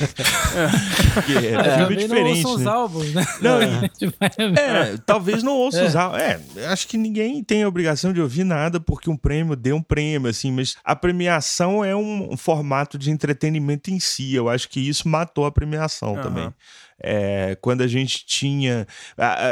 porque 1.14 1.34
é, 1.46 1.54
é 1.54 1.78
filme 1.78 1.96
diferente 1.96 2.42
não 2.42 2.50
ouça 2.50 2.64
né? 2.64 2.64
os 2.64 2.68
álbuns 2.68 3.14
né 3.14 3.26
não, 3.40 3.62
é, 4.58 4.94
é 4.94 4.98
talvez 5.06 5.44
não 5.44 5.52
ouça 5.52 5.82
é. 5.82 5.86
os 5.86 5.96
álbuns 5.96 6.22
é 6.22 6.66
acho 6.66 6.88
que 6.88 6.98
ninguém 6.98 7.44
tem 7.44 7.62
a 7.62 7.68
obrigação 7.68 8.12
de 8.12 8.20
ouvir 8.20 8.46
nada 8.46 8.80
porque 8.80 9.12
um 9.12 9.16
prêmio 9.16 9.56
deu 9.56 9.76
um 9.76 9.82
prêmio 9.84 10.28
assim 10.28 10.52
mas 10.52 10.76
a 10.84 10.96
premiação 10.96 11.86
é 11.86 11.96
um, 11.96 12.34
um 12.34 12.36
formato 12.36 12.98
de 12.98 13.12
entretenimento 13.12 13.92
em 13.92 14.00
si 14.00 14.34
eu 14.34 14.50
acho 14.50 14.68
que 14.68 14.80
isso 14.80 15.08
matou 15.08 15.46
a 15.46 15.52
premiação 15.52 16.16
uhum. 16.16 16.22
também 16.24 16.54
é, 17.04 17.58
quando 17.62 17.82
a 17.82 17.88
gente 17.88 18.26
tinha. 18.26 18.88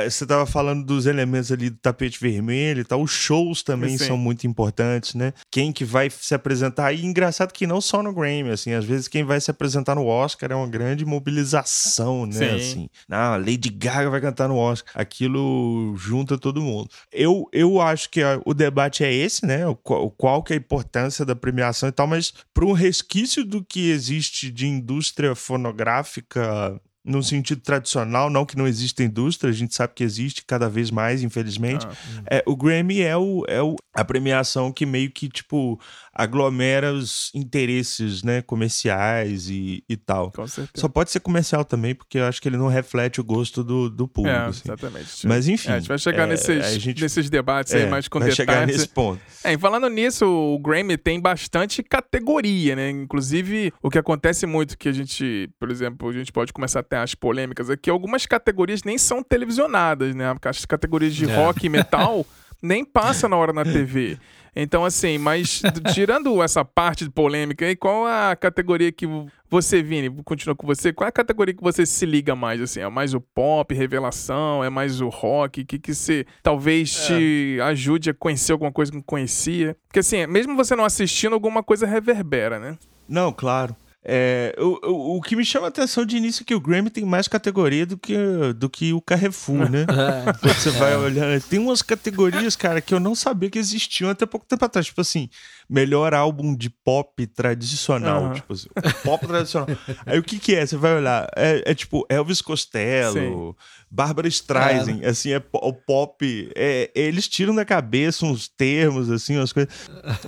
você 0.09 0.23
estava 0.23 0.45
falando 0.45 0.85
dos 0.85 1.05
elementos 1.05 1.51
ali 1.51 1.69
do 1.69 1.77
tapete 1.77 2.19
vermelho 2.19 2.81
e 2.81 2.83
tal. 2.83 3.01
Os 3.01 3.11
shows 3.11 3.63
também 3.63 3.97
Sim. 3.97 4.05
são 4.05 4.17
muito 4.17 4.45
importantes, 4.45 5.15
né? 5.15 5.33
Quem 5.51 5.71
que 5.71 5.83
vai 5.83 6.09
se 6.09 6.33
apresentar. 6.33 6.93
E 6.93 7.05
engraçado 7.05 7.51
que 7.51 7.67
não 7.67 7.81
só 7.81 8.03
no 8.03 8.13
Grammy, 8.13 8.51
assim, 8.51 8.73
às 8.73 8.85
vezes 8.85 9.07
quem 9.07 9.23
vai 9.23 9.39
se 9.39 9.51
apresentar 9.51 9.95
no 9.95 10.05
Oscar 10.05 10.51
é 10.51 10.55
uma 10.55 10.67
grande 10.67 11.05
mobilização, 11.05 12.25
né? 12.25 12.33
Sim. 12.33 12.55
Assim, 12.55 12.89
ah, 13.09 13.37
Lady 13.37 13.69
Gaga 13.69 14.09
vai 14.09 14.21
cantar 14.21 14.47
no 14.47 14.57
Oscar. 14.57 14.93
Aquilo 14.95 15.95
junta 15.97 16.37
todo 16.37 16.61
mundo. 16.61 16.89
Eu, 17.11 17.47
eu 17.51 17.81
acho 17.81 18.09
que 18.09 18.21
a, 18.21 18.39
o 18.45 18.53
debate 18.53 19.03
é 19.03 19.13
esse, 19.13 19.45
né? 19.45 19.65
O, 19.67 19.75
qual, 19.75 20.09
qual 20.11 20.43
que 20.43 20.53
é 20.53 20.55
a 20.55 20.59
importância 20.59 21.25
da 21.25 21.35
premiação 21.35 21.89
e 21.89 21.91
tal, 21.91 22.07
mas 22.07 22.33
para 22.53 22.65
um 22.65 22.73
resquício 22.73 23.43
do 23.43 23.63
que 23.63 23.89
existe 23.89 24.51
de 24.51 24.67
indústria 24.67 25.35
fonográfica 25.35 26.79
no 27.03 27.23
sentido 27.23 27.61
tradicional, 27.61 28.29
não 28.29 28.45
que 28.45 28.57
não 28.57 28.67
exista 28.67 29.03
indústria, 29.03 29.49
a 29.49 29.53
gente 29.53 29.73
sabe 29.73 29.93
que 29.93 30.03
existe 30.03 30.43
cada 30.45 30.69
vez 30.69 30.91
mais, 30.91 31.23
infelizmente. 31.23 31.87
Ah, 31.87 32.23
é, 32.29 32.43
o 32.45 32.55
Grammy 32.55 33.01
é, 33.01 33.15
o, 33.15 33.45
é 33.47 33.61
o, 33.61 33.75
a 33.93 34.03
premiação 34.03 34.71
que 34.71 34.85
meio 34.85 35.09
que, 35.11 35.29
tipo, 35.29 35.79
aglomera 36.19 36.91
os 36.91 37.31
interesses 37.33 38.23
né, 38.23 38.41
comerciais 38.41 39.49
e, 39.49 39.81
e 39.87 39.95
tal. 39.95 40.31
Com 40.33 40.45
certeza. 40.45 40.81
Só 40.81 40.89
pode 40.89 41.11
ser 41.11 41.21
comercial 41.21 41.63
também, 41.63 41.95
porque 41.95 42.17
eu 42.17 42.25
acho 42.25 42.41
que 42.41 42.49
ele 42.49 42.57
não 42.57 42.67
reflete 42.67 43.21
o 43.21 43.23
gosto 43.23 43.63
do, 43.63 43.89
do 43.89 44.05
público. 44.05 44.37
É, 44.37 44.47
assim. 44.47 44.63
exatamente. 44.65 45.25
Mas 45.25 45.47
enfim. 45.47 45.69
É, 45.69 45.73
a 45.75 45.79
gente 45.79 45.87
vai 45.87 45.97
chegar 45.97 46.23
é, 46.23 46.27
nesses, 46.27 46.73
gente, 46.73 47.01
nesses 47.01 47.29
debates 47.29 47.73
aí 47.73 47.83
é, 47.83 47.89
mais 47.89 48.09
com 48.09 48.19
vai 48.19 48.29
detalhes. 48.29 48.51
chegar 48.51 48.67
nesse 48.67 48.89
ponto. 48.89 49.21
É, 49.45 49.53
e 49.53 49.57
falando 49.57 49.87
nisso, 49.87 50.25
o 50.25 50.59
Grammy 50.59 50.97
tem 50.97 51.21
bastante 51.21 51.81
categoria, 51.81 52.75
né? 52.75 52.89
Inclusive, 52.89 53.71
o 53.81 53.89
que 53.89 53.97
acontece 53.97 54.45
muito 54.45 54.77
que 54.77 54.89
a 54.89 54.93
gente, 54.93 55.49
por 55.57 55.71
exemplo, 55.71 56.09
a 56.09 56.13
gente 56.13 56.33
pode 56.33 56.51
começar 56.51 56.81
a 56.81 56.83
ter 56.83 56.97
as 56.97 57.15
polêmicas 57.15 57.69
aqui, 57.69 57.89
algumas 57.89 58.25
categorias 58.25 58.83
nem 58.83 58.97
são 58.97 59.23
televisionadas, 59.23 60.13
né? 60.13 60.25
As 60.43 60.65
categorias 60.65 61.15
de 61.15 61.29
é. 61.29 61.33
rock 61.33 61.65
e 61.65 61.69
metal 61.69 62.25
nem 62.61 62.83
passa 62.83 63.27
na 63.27 63.37
hora 63.37 63.53
na 63.53 63.63
TV. 63.63 64.17
Então, 64.55 64.83
assim, 64.83 65.17
mas 65.17 65.61
tirando 65.93 66.41
essa 66.41 66.65
parte 66.65 67.05
de 67.05 67.09
polêmica 67.09 67.65
aí, 67.65 67.75
qual 67.75 68.05
a 68.05 68.35
categoria 68.35 68.91
que 68.91 69.07
você, 69.49 69.81
Vini, 69.81 70.09
continua 70.23 70.55
com 70.55 70.67
você, 70.67 70.91
qual 70.91 71.05
é 71.05 71.09
a 71.09 71.13
categoria 71.13 71.53
que 71.53 71.63
você 71.63 71.85
se 71.85 72.05
liga 72.05 72.35
mais, 72.35 72.61
assim? 72.61 72.81
É 72.81 72.89
mais 72.89 73.13
o 73.13 73.21
pop, 73.21 73.73
revelação, 73.73 74.63
é 74.63 74.69
mais 74.69 75.01
o 75.01 75.09
rock? 75.09 75.63
que 75.63 75.79
que 75.79 75.93
você 75.93 76.25
talvez 76.43 76.99
é. 77.03 77.07
te 77.07 77.61
ajude 77.61 78.09
a 78.09 78.13
conhecer 78.13 78.51
alguma 78.51 78.71
coisa 78.71 78.91
que 78.91 78.97
não 78.97 79.03
conhecia? 79.03 79.77
Porque, 79.87 79.99
assim, 79.99 80.25
mesmo 80.27 80.55
você 80.55 80.75
não 80.75 80.83
assistindo, 80.83 81.33
alguma 81.33 81.63
coisa 81.63 81.87
reverbera, 81.87 82.59
né? 82.59 82.77
Não, 83.07 83.31
claro. 83.31 83.75
É, 84.03 84.55
o, 84.57 84.79
o, 84.87 85.17
o, 85.17 85.21
que 85.21 85.35
me 85.35 85.43
chama 85.43 85.67
a 85.67 85.69
atenção 85.69 86.05
de 86.05 86.15
início 86.15 86.43
é 86.43 86.45
que 86.45 86.55
o 86.55 86.59
Grammy 86.59 86.89
tem 86.89 87.03
mais 87.03 87.27
categoria 87.27 87.85
do 87.85 87.97
que, 87.97 88.15
do 88.55 88.69
que 88.69 88.93
o 88.93 89.01
Carrefour, 89.01 89.69
né? 89.69 89.85
É. 89.99 90.33
Quando 90.39 90.53
você 90.55 90.69
vai 90.71 90.95
olhar, 90.95 91.41
tem 91.41 91.59
umas 91.59 91.81
categorias, 91.81 92.55
cara, 92.55 92.79
que 92.79 92.93
eu 92.93 92.99
não 92.99 93.13
sabia 93.13 93.49
que 93.49 93.59
existiam 93.59 94.09
até 94.09 94.25
pouco 94.25 94.45
tempo 94.45 94.63
atrás. 94.63 94.85
Tipo 94.85 95.01
assim, 95.01 95.29
melhor 95.69 96.13
álbum 96.13 96.55
de 96.55 96.69
pop 96.69 97.27
tradicional. 97.27 98.23
Uhum. 98.23 98.33
Tipo 98.33 98.53
assim, 98.53 98.67
pop 99.03 99.27
tradicional. 99.27 99.67
Aí 100.05 100.17
o 100.17 100.23
que 100.23 100.39
que 100.39 100.55
é? 100.55 100.65
Você 100.65 100.77
vai 100.77 100.95
olhar, 100.95 101.29
é, 101.35 101.63
é 101.65 101.75
tipo 101.75 102.05
Elvis 102.09 102.41
Costello, 102.41 103.55
Sim 103.57 103.78
Bárbara 103.91 104.27
Streisand, 104.27 104.99
é. 105.01 105.09
assim, 105.09 105.31
é 105.31 105.41
o 105.53 105.73
pop. 105.73 106.51
É, 106.55 106.91
eles 106.93 107.27
tiram 107.27 107.55
da 107.55 107.65
cabeça 107.65 108.25
uns 108.25 108.47
termos, 108.47 109.09
assim, 109.09 109.37
umas 109.37 109.51
coisas. 109.51 109.73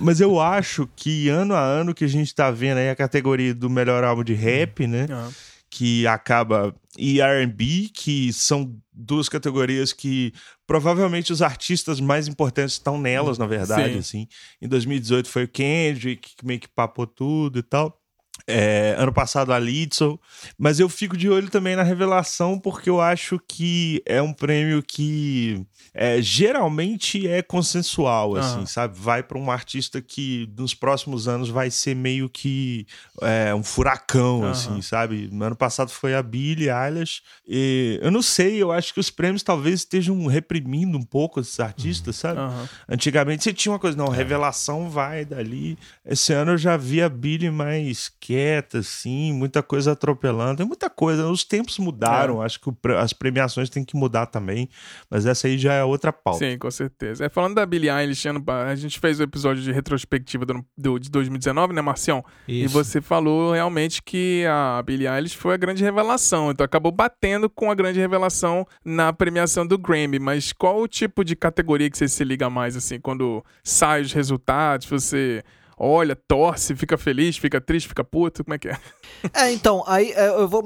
Mas 0.00 0.20
eu 0.20 0.40
acho 0.40 0.88
que 0.96 1.28
ano 1.28 1.54
a 1.54 1.62
ano 1.62 1.94
que 1.94 2.04
a 2.04 2.08
gente 2.08 2.34
tá 2.34 2.50
vendo 2.50 2.78
aí 2.78 2.90
a 2.90 2.96
categoria 2.96 3.54
do 3.54 3.70
melhor 3.70 4.02
álbum 4.02 4.24
de 4.24 4.34
rap, 4.34 4.86
né? 4.86 5.06
Uhum. 5.08 5.30
Que 5.70 6.06
acaba. 6.06 6.74
E 6.98 7.20
RB, 7.22 7.88
que 7.94 8.32
são 8.32 8.76
duas 8.92 9.28
categorias 9.28 9.92
que 9.92 10.34
provavelmente 10.66 11.32
os 11.32 11.40
artistas 11.40 12.00
mais 12.00 12.28
importantes 12.28 12.74
estão 12.74 12.98
nelas, 12.98 13.38
na 13.38 13.46
verdade, 13.46 13.94
Sim. 13.94 13.98
assim. 13.98 14.28
Em 14.60 14.68
2018 14.68 15.28
foi 15.28 15.44
o 15.44 15.48
Kendrick, 15.48 16.36
que 16.36 16.44
meio 16.44 16.60
que 16.60 16.68
papou 16.68 17.06
tudo 17.06 17.58
e 17.60 17.62
tal. 17.62 18.01
É, 18.46 18.94
ano 18.98 19.12
passado 19.12 19.52
a 19.52 19.58
Litzel, 19.58 20.20
mas 20.58 20.80
eu 20.80 20.88
fico 20.88 21.16
de 21.16 21.28
olho 21.28 21.48
também 21.48 21.76
na 21.76 21.82
revelação 21.82 22.58
porque 22.58 22.90
eu 22.90 23.00
acho 23.00 23.38
que 23.46 24.02
é 24.04 24.20
um 24.20 24.32
prêmio 24.32 24.82
que 24.82 25.64
é, 25.94 26.20
geralmente 26.22 27.26
é 27.26 27.42
consensual, 27.42 28.36
assim, 28.36 28.60
uhum. 28.60 28.66
sabe? 28.66 28.98
Vai 28.98 29.22
para 29.22 29.38
um 29.38 29.50
artista 29.50 30.00
que 30.00 30.48
nos 30.56 30.74
próximos 30.74 31.28
anos 31.28 31.48
vai 31.48 31.70
ser 31.70 31.94
meio 31.94 32.28
que 32.28 32.86
é, 33.20 33.54
um 33.54 33.62
furacão, 33.62 34.40
uhum. 34.40 34.50
assim, 34.50 34.82
sabe? 34.82 35.28
No 35.30 35.44
ano 35.44 35.56
passado 35.56 35.90
foi 35.90 36.14
a 36.14 36.22
Billie 36.22 36.68
Eilish. 36.70 37.22
E 37.46 37.98
eu 38.02 38.10
não 38.10 38.22
sei, 38.22 38.62
eu 38.62 38.72
acho 38.72 38.94
que 38.94 39.00
os 39.00 39.10
prêmios 39.10 39.42
talvez 39.42 39.80
estejam 39.80 40.26
reprimindo 40.26 40.96
um 40.96 41.02
pouco 41.02 41.40
esses 41.40 41.58
artistas, 41.60 42.16
sabe? 42.16 42.40
Uhum. 42.40 42.68
Antigamente 42.88 43.44
você 43.44 43.52
tinha 43.52 43.72
uma 43.72 43.78
coisa, 43.78 43.96
não, 43.96 44.12
é. 44.12 44.16
revelação 44.16 44.88
vai 44.88 45.24
dali. 45.24 45.78
Esse 46.04 46.32
ano 46.32 46.52
eu 46.52 46.58
já 46.58 46.76
vi 46.76 47.02
a 47.02 47.08
Billie 47.08 47.50
mais 47.50 48.10
quieta, 48.20 48.78
assim, 48.78 49.32
muita 49.32 49.62
coisa 49.62 49.92
atropelando. 49.92 50.58
Tem 50.58 50.66
muita 50.66 50.88
coisa. 50.88 51.26
Os 51.26 51.44
tempos 51.44 51.78
mudaram. 51.78 52.42
É. 52.42 52.46
Acho 52.46 52.60
que 52.60 52.70
as 52.98 53.12
premiações 53.12 53.68
têm 53.68 53.84
que 53.84 53.96
mudar 53.96 54.26
também. 54.26 54.68
Mas 55.10 55.26
essa 55.26 55.46
aí 55.46 55.58
já 55.58 55.71
é 55.72 55.84
outra 55.84 56.12
pauta. 56.12 56.38
Sim, 56.38 56.58
com 56.58 56.70
certeza. 56.70 57.24
É, 57.24 57.28
falando 57.28 57.54
da 57.54 57.66
Billie 57.66 57.90
Eilish, 57.90 58.26
a 58.26 58.74
gente 58.74 58.98
fez 59.00 59.18
o 59.20 59.22
episódio 59.22 59.62
de 59.62 59.72
retrospectiva 59.72 60.44
do, 60.44 60.64
do 60.76 60.98
de 60.98 61.10
2019, 61.10 61.72
né, 61.72 61.82
Marcião? 61.82 62.24
Isso. 62.46 62.64
E 62.64 62.68
você 62.68 63.00
falou 63.00 63.52
realmente 63.52 64.02
que 64.02 64.44
a 64.46 64.82
Billie 64.82 65.08
Eilish 65.08 65.36
foi 65.36 65.54
a 65.54 65.56
grande 65.56 65.82
revelação. 65.82 66.50
Então 66.50 66.64
acabou 66.64 66.92
batendo 66.92 67.48
com 67.48 67.70
a 67.70 67.74
grande 67.74 67.98
revelação 67.98 68.66
na 68.84 69.12
premiação 69.12 69.66
do 69.66 69.78
Grammy. 69.78 70.18
Mas 70.18 70.52
qual 70.52 70.80
o 70.80 70.88
tipo 70.88 71.24
de 71.24 71.34
categoria 71.34 71.90
que 71.90 71.98
você 71.98 72.08
se 72.08 72.24
liga 72.24 72.48
mais, 72.48 72.76
assim, 72.76 73.00
quando 73.00 73.44
sai 73.64 74.02
os 74.02 74.12
resultados, 74.12 74.86
você 74.86 75.42
olha, 75.84 76.14
torce, 76.14 76.76
fica 76.76 76.96
feliz, 76.96 77.36
fica 77.36 77.60
triste, 77.60 77.88
fica 77.88 78.04
puto, 78.04 78.44
como 78.44 78.54
é 78.54 78.58
que 78.58 78.68
é? 78.68 78.78
É, 79.32 79.52
então, 79.52 79.84
aí 79.86 80.10
é, 80.16 80.28
eu 80.30 80.48
vou 80.48 80.64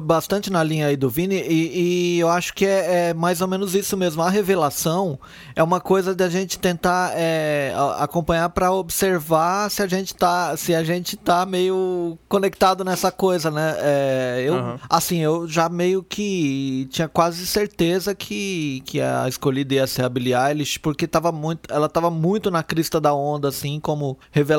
bastante 0.00 0.48
na 0.48 0.62
linha 0.62 0.86
aí 0.86 0.96
do 0.96 1.10
Vini 1.10 1.42
e, 1.42 2.14
e 2.14 2.20
eu 2.20 2.28
acho 2.28 2.54
que 2.54 2.64
é, 2.64 3.08
é, 3.08 3.14
mais 3.14 3.40
ou 3.40 3.48
menos 3.48 3.74
isso 3.74 3.96
mesmo. 3.96 4.22
A 4.22 4.30
revelação 4.30 5.18
é 5.56 5.62
uma 5.62 5.80
coisa 5.80 6.14
da 6.14 6.28
gente 6.28 6.56
tentar 6.56 7.12
é, 7.16 7.74
acompanhar 7.98 8.48
para 8.50 8.70
observar 8.70 9.68
se 9.72 9.82
a 9.82 9.88
gente 9.88 10.14
tá, 10.14 10.56
se 10.56 10.72
a 10.72 10.84
gente 10.84 11.16
tá 11.16 11.44
meio 11.44 12.16
conectado 12.28 12.84
nessa 12.84 13.10
coisa, 13.10 13.50
né? 13.50 13.74
É, 13.78 14.44
eu, 14.46 14.54
uhum. 14.54 14.78
assim, 14.88 15.18
eu 15.18 15.48
já 15.48 15.68
meio 15.68 16.00
que 16.04 16.86
tinha 16.90 17.08
quase 17.08 17.44
certeza 17.44 18.14
que, 18.14 18.82
que 18.84 19.00
a 19.00 19.28
escolhida 19.28 19.74
ia 19.74 19.86
ser 19.86 20.04
a 20.04 20.08
Billie 20.08 20.34
Eilish, 20.34 20.78
porque 20.78 21.08
tava 21.08 21.32
muito, 21.32 21.72
ela 21.72 21.88
tava 21.88 22.08
muito 22.08 22.52
na 22.52 22.62
crista 22.62 23.00
da 23.00 23.12
onda, 23.12 23.48
assim, 23.48 23.80
como 23.80 24.16
revelação, 24.30 24.55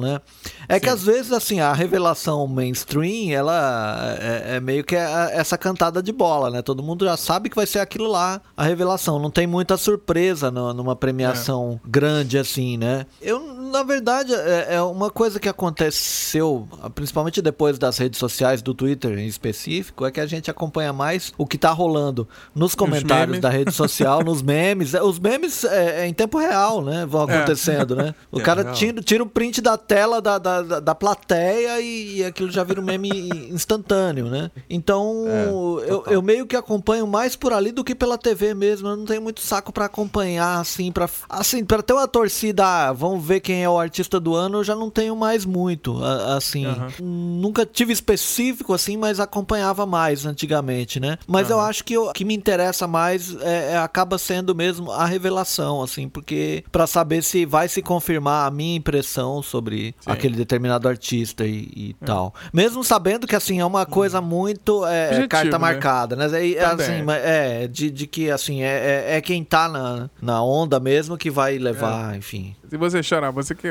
né? 0.00 0.20
É 0.68 0.74
Sim. 0.74 0.80
que 0.80 0.88
às 0.88 1.02
vezes, 1.02 1.32
assim, 1.32 1.60
a 1.60 1.72
revelação 1.72 2.46
mainstream, 2.46 3.30
ela 3.30 4.16
é, 4.20 4.56
é 4.56 4.60
meio 4.60 4.84
que 4.84 4.96
a, 4.96 5.30
essa 5.32 5.58
cantada 5.58 6.02
de 6.02 6.12
bola, 6.12 6.50
né? 6.50 6.62
Todo 6.62 6.82
mundo 6.82 7.04
já 7.04 7.16
sabe 7.16 7.48
que 7.48 7.56
vai 7.56 7.66
ser 7.66 7.78
aquilo 7.78 8.08
lá, 8.08 8.40
a 8.56 8.64
revelação. 8.64 9.18
Não 9.18 9.30
tem 9.30 9.46
muita 9.46 9.76
surpresa 9.76 10.50
no, 10.50 10.72
numa 10.72 10.96
premiação 10.96 11.80
é. 11.84 11.88
grande 11.88 12.38
assim, 12.38 12.76
né? 12.76 13.06
Eu, 13.20 13.40
na 13.40 13.82
verdade, 13.82 14.32
é, 14.32 14.74
é, 14.76 14.82
uma 14.82 15.10
coisa 15.10 15.40
que 15.40 15.48
aconteceu, 15.48 16.68
principalmente 16.94 17.42
depois 17.42 17.78
das 17.78 17.98
redes 17.98 18.18
sociais, 18.18 18.62
do 18.62 18.74
Twitter 18.74 19.18
em 19.18 19.26
específico, 19.26 20.06
é 20.06 20.10
que 20.10 20.20
a 20.20 20.26
gente 20.26 20.50
acompanha 20.50 20.92
mais 20.92 21.32
o 21.36 21.46
que 21.46 21.58
tá 21.58 21.70
rolando 21.70 22.28
nos 22.54 22.74
comentários 22.74 23.40
da 23.40 23.50
rede 23.50 23.72
social, 23.72 24.22
nos 24.24 24.42
memes. 24.42 24.94
Os 24.94 25.18
memes 25.18 25.64
é, 25.64 26.02
é, 26.02 26.06
em 26.06 26.14
tempo 26.14 26.38
real, 26.38 26.82
né? 26.82 27.04
Vão 27.06 27.28
é. 27.28 27.36
acontecendo, 27.36 27.96
né? 27.96 28.14
O 28.30 28.40
cara 28.40 28.72
tira, 28.72 29.00
tira 29.00 29.23
o 29.24 29.28
print 29.28 29.60
da 29.60 29.76
tela 29.76 30.20
da, 30.20 30.38
da, 30.38 30.80
da 30.80 30.94
plateia 30.94 31.80
e, 31.80 32.18
e 32.18 32.24
aquilo 32.24 32.50
já 32.50 32.62
vira 32.62 32.80
um 32.80 32.84
meme 32.84 33.28
instantâneo, 33.50 34.26
né? 34.26 34.50
Então, 34.68 35.24
é, 35.26 35.90
eu, 35.90 36.04
eu 36.06 36.22
meio 36.22 36.46
que 36.46 36.56
acompanho 36.56 37.06
mais 37.06 37.36
por 37.36 37.52
ali 37.52 37.72
do 37.72 37.84
que 37.84 37.94
pela 37.94 38.16
TV 38.16 38.54
mesmo. 38.54 38.88
Eu 38.88 38.96
não 38.96 39.04
tenho 39.04 39.22
muito 39.22 39.40
saco 39.40 39.72
para 39.72 39.86
acompanhar, 39.86 40.60
assim, 40.60 40.92
para 40.92 41.08
assim, 41.28 41.64
para 41.64 41.82
ter 41.82 41.92
uma 41.92 42.08
torcida, 42.08 42.64
ah, 42.64 42.92
vamos 42.92 43.24
ver 43.24 43.40
quem 43.40 43.62
é 43.62 43.68
o 43.68 43.78
artista 43.78 44.20
do 44.20 44.34
ano, 44.34 44.58
eu 44.58 44.64
já 44.64 44.74
não 44.74 44.90
tenho 44.90 45.16
mais 45.16 45.44
muito, 45.44 46.02
assim. 46.04 46.66
Uhum. 46.66 47.40
Nunca 47.40 47.66
tive 47.66 47.92
específico, 47.92 48.72
assim, 48.72 48.96
mas 48.96 49.20
acompanhava 49.20 49.86
mais 49.86 50.26
antigamente, 50.26 51.00
né? 51.00 51.18
Mas 51.26 51.48
uhum. 51.48 51.56
eu 51.56 51.60
acho 51.60 51.84
que 51.84 51.96
o 51.96 52.12
que 52.12 52.24
me 52.24 52.34
interessa 52.34 52.86
mais 52.86 53.34
é, 53.40 53.72
é, 53.72 53.78
acaba 53.78 54.18
sendo 54.18 54.54
mesmo 54.54 54.90
a 54.90 55.06
revelação, 55.06 55.82
assim, 55.82 56.08
porque 56.08 56.64
para 56.70 56.86
saber 56.86 57.22
se 57.22 57.46
vai 57.46 57.68
se 57.68 57.82
confirmar 57.82 58.46
a 58.46 58.50
minha 58.50 58.76
impressão 58.76 59.13
sobre 59.42 59.94
Sim. 60.00 60.10
aquele 60.10 60.36
determinado 60.36 60.88
artista 60.88 61.44
e, 61.44 61.70
e 61.74 61.96
é. 62.00 62.04
tal. 62.04 62.34
Mesmo 62.52 62.82
sabendo 62.82 63.26
que, 63.26 63.36
assim, 63.36 63.60
é 63.60 63.64
uma 63.64 63.86
coisa 63.86 64.20
muito 64.20 64.84
é, 64.86 65.06
Objetivo, 65.06 65.28
carta 65.28 65.52
né? 65.52 65.58
marcada, 65.58 66.16
né? 66.16 66.24
É, 66.54 66.64
assim, 66.64 67.04
é, 67.10 67.66
de, 67.66 67.90
de 67.90 68.06
que, 68.06 68.30
assim, 68.30 68.62
é, 68.62 68.66
é, 69.06 69.16
é, 69.16 69.20
quem 69.20 69.44
tá 69.44 69.68
na, 69.68 70.10
na 70.20 70.42
onda 70.42 70.80
mesmo 70.80 71.16
que 71.16 71.30
vai 71.30 71.58
levar, 71.58 72.14
é. 72.14 72.18
enfim. 72.18 72.54
Se 72.74 72.78
você 72.78 73.04
chorar, 73.04 73.30
você 73.30 73.54
que 73.54 73.68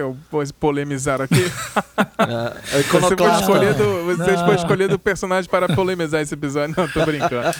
polemizar 0.57 1.19
aqui. 1.19 1.35
é, 1.35 2.81
você 2.83 3.17
foi 3.17 3.31
escolhido, 3.31 4.05
você 4.05 4.45
foi 4.45 4.55
escolhido 4.55 4.95
o 4.95 4.99
personagem 4.99 5.51
para 5.51 5.67
polemizar 5.75 6.21
esse 6.21 6.33
episódio. 6.33 6.73
Não, 6.77 6.87
tô 6.87 7.05
brincando. 7.05 7.53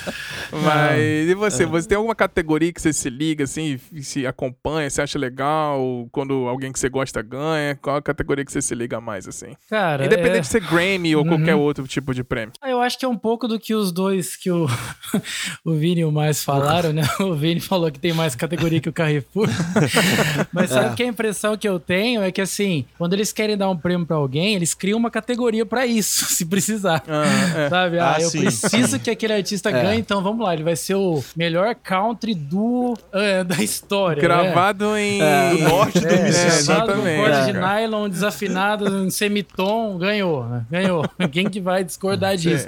Mas 0.64 1.02
e 1.02 1.36
você? 1.36 1.66
Você 1.66 1.86
tem 1.86 1.98
alguma 1.98 2.16
categoria 2.16 2.72
que 2.72 2.82
você 2.82 2.94
se 2.94 3.10
liga, 3.10 3.44
assim, 3.44 3.78
se 4.02 4.26
acompanha, 4.26 4.90
você 4.90 5.02
acha 5.02 5.20
legal? 5.20 6.08
Quando 6.14 6.48
alguém 6.48 6.72
que 6.72 6.80
você 6.80 6.88
gosta 6.88 7.22
ganha? 7.22 7.76
Qual 7.82 7.98
a 7.98 8.02
categoria 8.02 8.46
que 8.46 8.52
você 8.52 8.62
se 8.62 8.74
liga 8.74 9.02
mais, 9.02 9.28
assim? 9.28 9.58
Cara, 9.70 10.06
Independente 10.06 10.38
é... 10.38 10.42
de 10.42 10.48
ser 10.48 10.62
Grammy 10.62 11.14
ou 11.14 11.24
uhum. 11.24 11.28
qualquer 11.28 11.56
outro 11.56 11.86
tipo 11.86 12.14
de 12.14 12.24
prêmio. 12.24 12.54
Ah, 12.62 12.70
eu 12.70 12.80
acho 12.80 12.98
que 12.98 13.04
é 13.04 13.08
um 13.08 13.18
pouco 13.18 13.50
do 13.50 13.60
que 13.60 13.76
os 13.76 13.92
dois 13.92 14.38
que 14.38 14.50
o, 14.50 14.66
o 15.66 15.74
Vini 15.74 16.00
e 16.00 16.06
o 16.06 16.12
Mais 16.12 16.42
falaram, 16.42 16.94
né? 16.94 17.04
O 17.20 17.36
Vini 17.36 17.60
falou 17.60 17.92
que 17.92 18.00
tem 18.00 18.14
mais 18.14 18.34
categoria 18.34 18.80
que 18.80 18.88
o 18.88 18.94
Carrefour. 18.94 19.50
Mas 20.54 20.70
sabe 20.70 20.94
é. 20.94 20.96
que 20.96 21.04
a 21.04 21.08
impressão 21.08 21.33
impressão 21.34 21.58
que 21.58 21.68
eu 21.68 21.80
tenho 21.80 22.22
é 22.22 22.32
que, 22.32 22.40
assim, 22.40 22.86
quando 22.98 23.14
eles 23.14 23.34
querem 23.34 23.58
dar 23.58 23.70
um 23.70 23.76
prêmio 23.76 24.06
para 24.06 24.16
alguém, 24.16 24.54
eles 24.54 24.74
criam 24.74 25.00
uma 25.00 25.10
categoria 25.10 25.66
para 25.66 25.86
isso, 25.86 26.26
se 26.32 26.46
precisar. 26.46 27.04
Ah, 27.08 27.60
é. 27.66 27.70
Sabe? 27.70 28.00
Ah, 28.00 28.16
ah 28.16 28.22
eu 28.22 28.30
sim. 28.30 28.40
preciso 28.42 29.00
que 29.00 29.10
aquele 29.10 29.34
artista 29.34 29.70
é. 29.70 29.84
ganhe, 29.84 30.00
então 30.00 30.22
vamos 30.22 30.46
lá, 30.46 30.54
ele 30.54 30.64
vai 30.64 30.76
ser 30.76 30.96
o 30.96 31.24
melhor 31.36 31.76
country 31.76 32.36
duo 32.36 32.94
é, 33.12 33.44
da 33.44 33.62
história. 33.64 34.22
Gravado 34.22 34.92
né? 34.92 35.04
em 35.04 35.22
é. 35.22 35.50
do 35.50 35.60
norte 35.70 36.00
do 36.00 36.08
é, 36.08 36.24
Mississippi. 36.24 36.58
Exatamente. 36.60 37.18
corte 37.18 37.46
de 37.46 37.54
nylon, 37.54 38.10
desafinado, 38.10 39.04
em 39.04 39.10
semitom, 39.10 39.98
ganhou. 39.98 40.46
Né? 40.46 40.66
Ganhou. 40.70 41.06
Quem 41.32 41.50
que 41.50 41.60
vai 41.60 41.84
discordar 41.84 42.38
disso? 42.38 42.68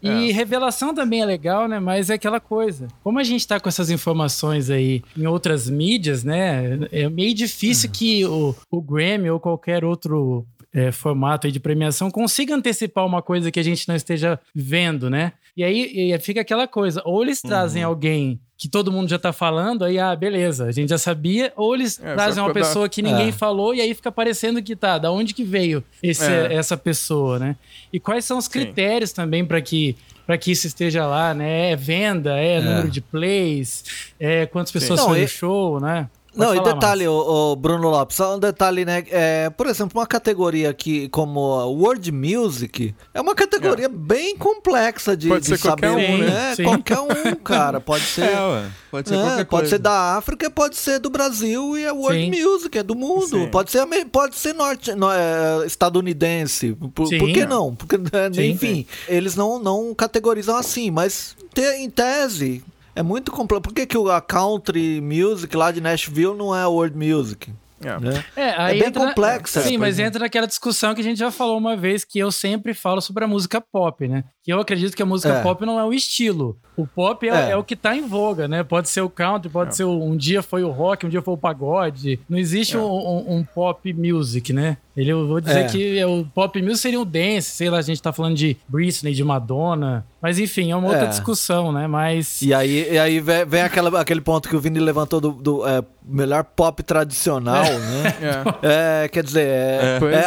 E 0.00 0.30
revelação 0.30 0.94
também 0.94 1.22
é 1.22 1.26
legal, 1.26 1.66
né? 1.66 1.80
Mas 1.80 2.08
é 2.08 2.14
aquela 2.14 2.38
coisa. 2.38 2.86
Como 3.02 3.18
a 3.18 3.24
gente 3.24 3.46
tá 3.46 3.58
com 3.58 3.68
essas 3.68 3.90
informações 3.90 4.70
aí 4.70 5.02
em 5.16 5.26
outras 5.26 5.68
mídias, 5.68 6.22
né? 6.22 6.78
É 6.92 7.08
meio 7.08 7.34
difícil 7.34 7.69
difícil 7.70 7.90
que 7.90 8.24
o, 8.26 8.54
o 8.70 8.82
Grammy 8.82 9.30
ou 9.30 9.38
qualquer 9.38 9.84
outro 9.84 10.46
é, 10.72 10.92
formato 10.92 11.50
de 11.50 11.60
premiação 11.60 12.10
consiga 12.10 12.54
antecipar 12.54 13.06
uma 13.06 13.22
coisa 13.22 13.50
que 13.50 13.60
a 13.60 13.62
gente 13.62 13.88
não 13.88 13.96
esteja 13.96 14.38
vendo, 14.54 15.08
né? 15.08 15.32
E 15.56 15.64
aí 15.64 16.12
e 16.12 16.18
fica 16.18 16.40
aquela 16.40 16.66
coisa, 16.66 17.02
ou 17.04 17.22
eles 17.22 17.40
trazem 17.42 17.84
uhum. 17.84 17.90
alguém 17.90 18.40
que 18.56 18.68
todo 18.68 18.92
mundo 18.92 19.08
já 19.08 19.18
tá 19.18 19.32
falando, 19.32 19.84
aí, 19.84 19.98
ah, 19.98 20.14
beleza, 20.14 20.66
a 20.66 20.72
gente 20.72 20.90
já 20.90 20.98
sabia, 20.98 21.50
ou 21.56 21.74
eles 21.74 21.98
é, 21.98 22.14
trazem 22.14 22.42
uma 22.42 22.52
pessoa 22.52 22.90
que 22.90 23.00
ninguém 23.00 23.30
é. 23.30 23.32
falou 23.32 23.74
e 23.74 23.80
aí 23.80 23.94
fica 23.94 24.12
parecendo 24.12 24.62
que 24.62 24.76
tá, 24.76 24.98
da 24.98 25.10
onde 25.10 25.32
que 25.32 25.42
veio 25.42 25.82
esse, 26.02 26.30
é. 26.30 26.54
essa 26.54 26.76
pessoa, 26.76 27.38
né? 27.38 27.56
E 27.92 27.98
quais 27.98 28.24
são 28.24 28.36
os 28.36 28.46
critérios 28.46 29.10
Sim. 29.10 29.16
também 29.16 29.44
para 29.44 29.60
que 29.60 29.96
para 30.26 30.38
que 30.38 30.52
isso 30.52 30.64
esteja 30.64 31.08
lá, 31.08 31.34
né? 31.34 31.72
É 31.72 31.76
venda, 31.76 32.38
é, 32.38 32.58
é, 32.58 32.60
número 32.60 32.88
de 32.88 33.00
plays, 33.00 34.12
é 34.20 34.46
quantas 34.46 34.70
pessoas 34.70 35.00
foram 35.00 35.20
no 35.20 35.26
show, 35.26 35.80
né? 35.80 36.08
Não, 36.34 36.54
e 36.54 36.60
detalhe, 36.62 37.08
o, 37.08 37.12
o, 37.52 37.56
Bruno 37.56 37.88
Lopes, 37.90 38.16
só 38.16 38.36
um 38.36 38.38
detalhe, 38.38 38.84
né? 38.84 39.04
É, 39.10 39.50
por 39.50 39.66
exemplo, 39.66 39.98
uma 39.98 40.06
categoria 40.06 40.72
que, 40.72 41.08
como 41.08 41.40
World 41.40 42.12
Music, 42.12 42.94
é 43.12 43.20
uma 43.20 43.34
categoria 43.34 43.86
é. 43.86 43.88
bem 43.88 44.36
complexa 44.36 45.16
de, 45.16 45.28
pode 45.28 45.42
de 45.42 45.48
ser 45.48 45.58
saber. 45.58 45.88
Qualquer 45.88 46.10
um, 46.10 46.18
né? 46.18 46.54
É, 46.56 46.62
qualquer 46.62 46.98
um, 47.00 47.34
cara. 47.36 47.80
Pode 47.80 48.04
ser. 48.06 48.24
É. 48.24 48.70
Pode 48.90 49.08
ser, 49.08 49.14
é, 49.14 49.44
pode 49.44 49.68
ser 49.68 49.78
da 49.78 50.16
África, 50.16 50.50
pode 50.50 50.76
ser 50.76 50.98
do 50.98 51.10
Brasil 51.10 51.76
e 51.76 51.84
é 51.84 51.92
World 51.92 52.36
Sim. 52.36 52.44
Music, 52.44 52.78
é 52.78 52.82
do 52.82 52.94
mundo. 52.94 53.26
Sim. 53.26 53.48
Pode 53.48 53.70
ser, 53.70 53.86
pode 54.10 54.36
ser 54.36 54.52
norte, 54.52 54.94
no, 54.94 55.10
é, 55.10 55.66
estadunidense. 55.66 56.76
Por, 56.94 57.06
Sim, 57.06 57.18
por 57.18 57.32
que 57.32 57.44
não? 57.44 57.74
Porque, 57.74 57.98
né, 57.98 58.28
enfim, 58.46 58.86
eles 59.08 59.34
não, 59.34 59.58
não 59.58 59.94
categorizam 59.94 60.56
assim, 60.56 60.90
mas 60.90 61.36
te, 61.54 61.62
em 61.76 61.90
tese, 61.90 62.62
é 62.94 63.02
muito 63.02 63.30
complexo. 63.30 63.62
Por 63.62 63.74
que, 63.74 63.86
que 63.86 63.96
a 63.96 64.20
country 64.20 65.00
music 65.00 65.56
lá 65.56 65.70
de 65.70 65.80
Nashville 65.80 66.36
não 66.36 66.54
é 66.54 66.66
world 66.66 66.96
music? 66.96 67.52
É, 67.82 67.98
né? 67.98 68.24
é, 68.36 68.76
é 68.76 68.80
bem 68.80 68.92
complexa. 68.92 69.62
Sim, 69.62 69.78
mas 69.78 69.98
entra 69.98 70.20
naquela 70.20 70.46
discussão 70.46 70.94
que 70.94 71.00
a 71.00 71.04
gente 71.04 71.18
já 71.18 71.30
falou 71.30 71.56
uma 71.56 71.76
vez, 71.76 72.04
que 72.04 72.18
eu 72.18 72.30
sempre 72.30 72.74
falo 72.74 73.00
sobre 73.00 73.24
a 73.24 73.28
música 73.28 73.60
pop, 73.60 74.06
né? 74.06 74.24
Eu 74.50 74.60
acredito 74.60 74.96
que 74.96 75.02
a 75.02 75.06
música 75.06 75.34
é. 75.34 75.42
pop 75.42 75.64
não 75.64 75.78
é 75.78 75.84
o 75.84 75.92
estilo. 75.92 76.56
O 76.76 76.86
pop 76.86 77.28
é, 77.28 77.30
é. 77.30 77.50
é, 77.50 77.56
o 77.56 77.64
que 77.64 77.76
tá 77.76 77.94
em 77.94 78.06
voga, 78.06 78.48
né? 78.48 78.62
Pode 78.62 78.88
ser 78.88 79.02
o 79.02 79.10
country, 79.10 79.50
pode 79.50 79.70
é. 79.70 79.72
ser 79.72 79.84
o, 79.84 80.02
um 80.02 80.16
dia 80.16 80.42
foi 80.42 80.64
o 80.64 80.70
rock, 80.70 81.06
um 81.06 81.08
dia 81.08 81.20
foi 81.20 81.34
o 81.34 81.36
pagode. 81.36 82.18
Não 82.28 82.38
existe 82.38 82.76
é. 82.76 82.78
um, 82.78 82.84
um, 82.84 83.36
um, 83.36 83.44
pop 83.44 83.92
music, 83.92 84.52
né? 84.52 84.78
Ele, 84.96 85.12
eu 85.12 85.26
vou 85.26 85.40
dizer 85.40 85.60
é. 85.60 85.64
que 85.64 86.04
o 86.04 86.24
pop 86.34 86.60
music 86.60 86.78
seria 86.78 87.00
um 87.00 87.04
dance, 87.04 87.50
sei 87.50 87.70
lá, 87.70 87.78
a 87.78 87.82
gente 87.82 88.02
tá 88.02 88.12
falando 88.12 88.36
de 88.36 88.56
Britney, 88.68 89.14
de 89.14 89.24
Madonna. 89.24 90.04
Mas 90.20 90.38
enfim, 90.38 90.70
é 90.70 90.76
uma 90.76 90.88
outra 90.88 91.06
discussão, 91.06 91.72
né? 91.72 91.86
Mas. 91.86 92.42
E 92.42 92.52
aí, 92.52 92.92
e 92.92 92.98
aí 92.98 93.20
vem, 93.20 93.44
vem 93.44 93.62
aquela, 93.62 94.00
aquele 94.00 94.20
ponto 94.20 94.48
que 94.48 94.56
o 94.56 94.60
Vini 94.60 94.80
levantou 94.80 95.20
do, 95.20 95.32
do 95.32 95.64
melhor 96.02 96.44
pop 96.44 96.82
tradicional, 96.82 97.64
né? 97.64 98.10
É. 98.62 99.08
quer 99.08 99.22
dizer, 99.22 99.48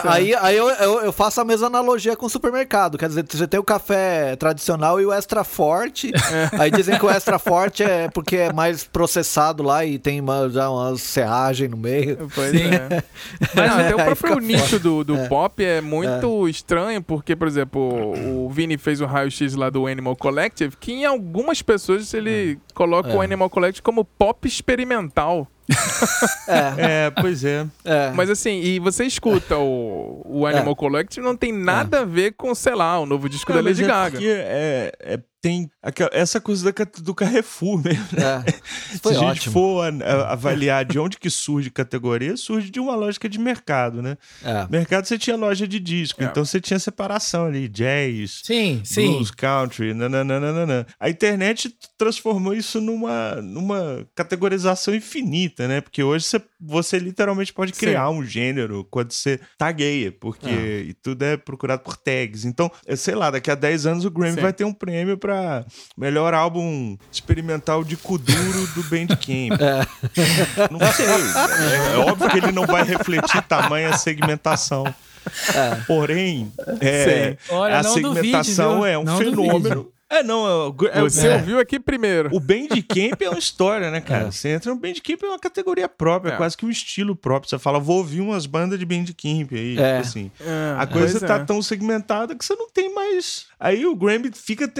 aí, 0.06 0.34
aí 0.36 0.56
eu, 0.56 0.70
eu, 0.70 1.01
eu 1.06 1.13
faço 1.13 1.39
a 1.42 1.46
mesma 1.46 1.68
analogia 1.68 2.15
com 2.15 2.25
o 2.25 2.30
supermercado. 2.30 2.98
Quer 2.98 3.08
dizer, 3.08 3.25
você 3.30 3.48
tem 3.48 3.60
o 3.60 3.63
café 3.63 4.12
tradicional 4.38 5.00
e 5.00 5.05
o 5.05 5.12
extra 5.12 5.43
forte. 5.43 6.12
Aí 6.58 6.72
dizem 6.72 6.98
que 6.98 7.05
o 7.05 7.10
extra 7.10 7.38
forte 7.38 7.84
é 7.84 8.10
porque 8.10 8.38
é 8.38 8.53
mais 8.53 8.84
processado 8.84 9.63
lá 9.63 9.86
e 9.86 9.98
tem 9.98 10.20
uma, 10.20 10.50
já 10.50 10.70
uma 10.70 10.96
serragem 10.98 11.67
no 11.67 11.77
meio. 11.77 12.29
Pois 12.34 12.51
Sim. 12.51 12.70
é. 12.74 13.03
Mas 13.53 13.72
até 13.72 13.96
o 13.96 14.05
próprio 14.05 14.39
nicho 14.39 14.79
do, 14.79 15.03
do 15.03 15.17
é. 15.17 15.27
pop 15.27 15.63
é 15.63 15.82
muito 15.82 16.48
é. 16.48 16.50
estranho, 16.50 17.01
porque, 17.01 17.36
por 17.36 17.48
exemplo, 17.48 18.13
o 18.46 18.50
Vini 18.50 18.77
fez 18.77 19.01
o 19.01 19.05
raio-x 19.05 19.55
lá 19.55 19.70
do 19.70 19.88
Animal 19.88 20.15
Collective, 20.15 20.75
que 20.77 20.91
em 20.91 21.05
algumas 21.05 21.62
pessoas 21.62 22.13
ele 22.13 22.53
é. 22.53 22.74
coloca 22.74 23.10
o 23.10 23.22
é. 23.22 23.25
Animal 23.25 23.50
Collective 23.50 23.82
como 23.82 24.03
pop 24.03 24.48
experimental. 24.48 25.48
É. 26.48 27.05
é. 27.05 27.12
pois 27.12 27.43
é. 27.43 27.65
é. 27.86 28.12
Mas 28.12 28.29
assim, 28.29 28.62
e 28.62 28.79
você 28.79 29.05
escuta 29.05 29.58
o, 29.58 30.22
o 30.25 30.46
Animal 30.46 30.74
é. 30.74 30.75
Collective, 30.75 31.25
não 31.25 31.36
tem 31.36 31.51
nada 31.51 32.01
a 32.01 32.05
ver 32.05 32.34
com, 32.34 32.53
sei 32.53 32.75
lá, 32.75 33.00
o 33.00 33.05
novo 33.05 33.29
disco 33.29 33.51
da 33.53 33.62
Lady 33.62 33.84
Gaga. 33.84 34.20
É, 34.22 34.91
é, 35.00 35.20
tem 35.44 35.70
essa 36.14 36.40
coisa 36.40 36.74
do 37.02 37.14
Carrefour 37.14 37.84
mesmo. 37.84 38.08
Né? 38.14 38.46
É, 38.48 38.52
Se 38.98 39.10
a 39.10 39.34
gente 39.34 39.50
for 39.50 39.84
avaliar 40.30 40.86
de 40.86 40.98
onde 40.98 41.18
que 41.18 41.30
surge 41.30 41.70
categoria, 41.70 42.38
surge 42.38 42.70
de 42.70 42.80
uma 42.80 42.96
lógica 42.96 43.28
de 43.28 43.38
mercado, 43.38 44.02
né? 44.02 44.18
É. 44.42 44.66
Mercado 44.72 45.06
você 45.06 45.18
tinha 45.18 45.36
loja 45.36 45.68
de 45.68 45.82
disco, 45.82 46.24
é. 46.24 46.28
então 46.28 46.46
você 46.46 46.62
tinha 46.62 46.80
separação 46.80 47.48
ali, 47.48 47.68
jazz, 47.68 48.40
sim, 48.46 48.82
blues, 48.96 49.28
sim. 49.28 49.34
country, 49.36 49.94
nananana. 49.94 50.88
A 50.98 51.10
internet 51.10 51.76
transformou 51.98 52.54
isso 52.54 52.80
numa, 52.80 53.42
numa 53.42 54.08
categorização 54.16 54.96
infinita, 54.96 55.68
né? 55.68 55.82
Porque 55.82 56.02
hoje 56.02 56.24
você, 56.24 56.42
você 56.58 56.98
literalmente 56.98 57.52
pode 57.52 57.74
criar 57.74 58.08
sim. 58.08 58.14
um 58.14 58.24
gênero 58.24 58.88
quando 58.90 59.12
você 59.12 59.42
tagueia, 59.58 60.10
porque 60.10 60.88
é. 60.90 60.96
tudo 61.04 61.24
é 61.24 61.36
procurado 61.36 61.82
por 61.82 61.98
tags. 61.98 62.46
Então, 62.46 62.72
sei 62.96 63.16
lá, 63.16 63.30
daqui 63.30 63.52
a 63.52 63.56
10 63.56 63.86
anos 63.88 64.06
o 64.06 64.10
Grammy 64.10 64.36
sim. 64.36 64.42
vai 64.42 64.54
ter 64.54 64.64
um 64.64 64.74
prêmio 64.74 65.18
para 65.18 65.33
pra 65.34 65.66
melhor 65.98 66.34
álbum 66.34 66.96
experimental 67.12 67.84
de 67.84 67.98
Kuduro 67.98 68.68
do 68.75 68.84
Bandcamp. 68.84 69.24
É. 69.63 70.70
Não 70.70 70.80
sei. 70.92 71.06
É, 71.06 71.94
é 71.94 71.98
óbvio 71.98 72.30
que 72.30 72.38
ele 72.38 72.52
não 72.52 72.66
vai 72.66 72.84
refletir 72.84 73.42
tamanha 73.44 73.96
segmentação. 73.98 74.86
É. 75.56 75.75
Porém, 75.88 76.52
é, 76.82 77.38
Olha, 77.50 77.80
a 77.80 77.84
segmentação 77.84 78.75
duvide, 78.75 78.92
é 78.92 78.98
um 78.98 79.04
não 79.04 79.18
fenômeno. 79.18 79.93
É, 80.13 80.22
não. 80.22 80.75
É, 80.91 81.01
Você 81.01 81.27
é, 81.27 81.36
ouviu 81.36 81.60
aqui 81.60 81.79
primeiro. 81.79 82.29
O 82.32 82.39
Bandcamp 82.39 83.20
é 83.20 83.29
uma 83.29 83.39
história, 83.39 83.89
né, 83.89 84.00
cara? 84.00 84.27
É. 84.27 84.32
Você 84.32 84.50
entra 84.50 84.72
no 84.72 84.79
Bandcamp, 84.79 85.24
é 85.24 85.25
uma 85.27 85.39
categoria 85.39 85.89
própria, 85.89 86.34
é. 86.34 86.38
quase 86.38 86.55
que 86.55 86.65
um 86.65 86.70
estilo 86.70 87.15
próprio. 87.15 87.50
Você 87.50 87.58
fala, 87.58 87.79
vou 87.79 87.98
ouvir 87.98 88.22
umas 88.22 88.46
bandas 88.46 88.77
de 88.77 88.86
Bandcamp 88.86 89.51
aí. 89.51 89.77
É. 89.77 89.96
Tipo 89.96 90.08
assim. 90.08 90.32
É. 90.39 90.75
A 90.77 90.86
coisa 90.86 91.20
tá 91.20 91.38
é. 91.38 91.43
tão 91.43 91.62
segmentada 91.63 92.35
que 92.35 92.46
você 92.46 92.55
não 92.55 92.70
tem 92.70 92.94
mais. 92.94 93.48
Aí 93.59 93.85
o 93.85 93.96
Grammy 93.96 94.29
fica. 94.33 94.72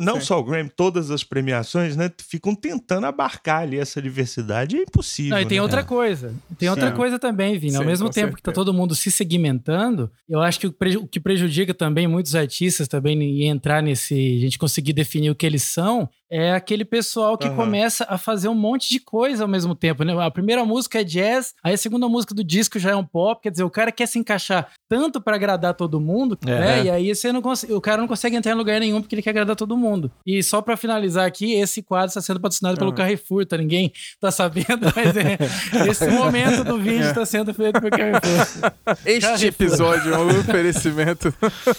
Não 0.00 0.14
Sim. 0.14 0.20
só 0.20 0.38
o 0.38 0.44
Grammy, 0.44 0.70
todas 0.74 1.10
as 1.10 1.22
premiações, 1.22 1.96
né? 1.96 2.10
Ficam 2.26 2.54
tentando 2.54 3.06
abarcar 3.06 3.62
ali 3.62 3.78
essa 3.78 4.00
diversidade. 4.00 4.78
É 4.78 4.82
impossível. 4.82 5.34
Não, 5.34 5.40
e 5.42 5.46
tem 5.46 5.58
né? 5.58 5.62
outra 5.62 5.84
coisa. 5.84 6.32
Tem 6.58 6.68
Sim. 6.68 6.70
outra 6.70 6.92
coisa 6.92 7.18
também, 7.18 7.58
Vini. 7.58 7.76
Ao 7.76 7.84
mesmo 7.84 8.06
tempo 8.06 8.28
certeza. 8.28 8.36
que 8.36 8.42
tá 8.42 8.52
todo 8.52 8.72
mundo 8.72 8.94
se 8.94 9.10
segmentando, 9.10 10.10
eu 10.28 10.40
acho 10.40 10.60
que 10.60 10.66
o 10.68 11.06
que 11.06 11.20
prejudica 11.20 11.74
também 11.74 12.06
muitos 12.06 12.34
artistas 12.34 12.88
também 12.88 13.20
em 13.20 13.48
entrar 13.48 13.82
nesse 13.82 14.37
a 14.38 14.42
gente 14.42 14.58
conseguir 14.58 14.92
definir 14.92 15.30
o 15.30 15.34
que 15.34 15.46
eles 15.46 15.62
são, 15.62 16.08
é 16.30 16.52
aquele 16.52 16.84
pessoal 16.84 17.36
que 17.36 17.48
uhum. 17.48 17.56
começa 17.56 18.06
a 18.08 18.18
fazer 18.18 18.48
um 18.48 18.54
monte 18.54 18.88
de 18.88 19.00
coisa 19.00 19.44
ao 19.44 19.48
mesmo 19.48 19.74
tempo, 19.74 20.04
né? 20.04 20.14
A 20.18 20.30
primeira 20.30 20.64
música 20.64 21.00
é 21.00 21.04
jazz, 21.04 21.54
aí 21.62 21.74
a 21.74 21.78
segunda 21.78 22.08
música 22.08 22.34
do 22.34 22.44
disco 22.44 22.78
já 22.78 22.90
é 22.90 22.96
um 22.96 23.04
pop, 23.04 23.42
quer 23.42 23.50
dizer, 23.50 23.64
o 23.64 23.70
cara 23.70 23.90
quer 23.90 24.06
se 24.06 24.18
encaixar 24.18 24.68
tanto 24.88 25.20
para 25.20 25.36
agradar 25.36 25.74
todo 25.74 26.00
mundo, 26.00 26.38
é. 26.46 26.50
né? 26.50 26.84
E 26.84 26.90
aí 26.90 27.14
você 27.14 27.32
não 27.32 27.42
o 27.70 27.80
cara 27.80 28.00
não 28.00 28.08
consegue 28.08 28.36
entrar 28.36 28.52
em 28.52 28.56
lugar 28.56 28.80
nenhum 28.80 29.00
porque 29.00 29.14
ele 29.14 29.22
quer 29.22 29.30
agradar 29.30 29.56
todo 29.56 29.76
mundo. 29.76 30.10
E 30.26 30.42
só 30.42 30.60
para 30.60 30.76
finalizar 30.76 31.26
aqui, 31.26 31.54
esse 31.54 31.82
quadro 31.82 32.08
está 32.08 32.20
sendo 32.20 32.40
patrocinado 32.40 32.74
uhum. 32.74 32.78
pelo 32.78 32.92
Carrefour, 32.92 33.46
tá? 33.46 33.56
Ninguém 33.56 33.92
tá 34.20 34.30
sabendo, 34.30 34.86
mas 34.94 35.16
é, 35.16 35.90
esse 35.90 36.08
momento 36.08 36.64
do 36.64 36.78
vídeo 36.78 37.08
está 37.08 37.24
sendo 37.24 37.52
feito 37.54 37.80
pelo 37.80 37.90
Carrefour. 37.90 38.72
Este 39.04 39.20
Carrefour. 39.20 39.48
episódio 39.48 40.14
é 40.14 40.18
um 40.18 40.40
oferecimento. 40.40 41.34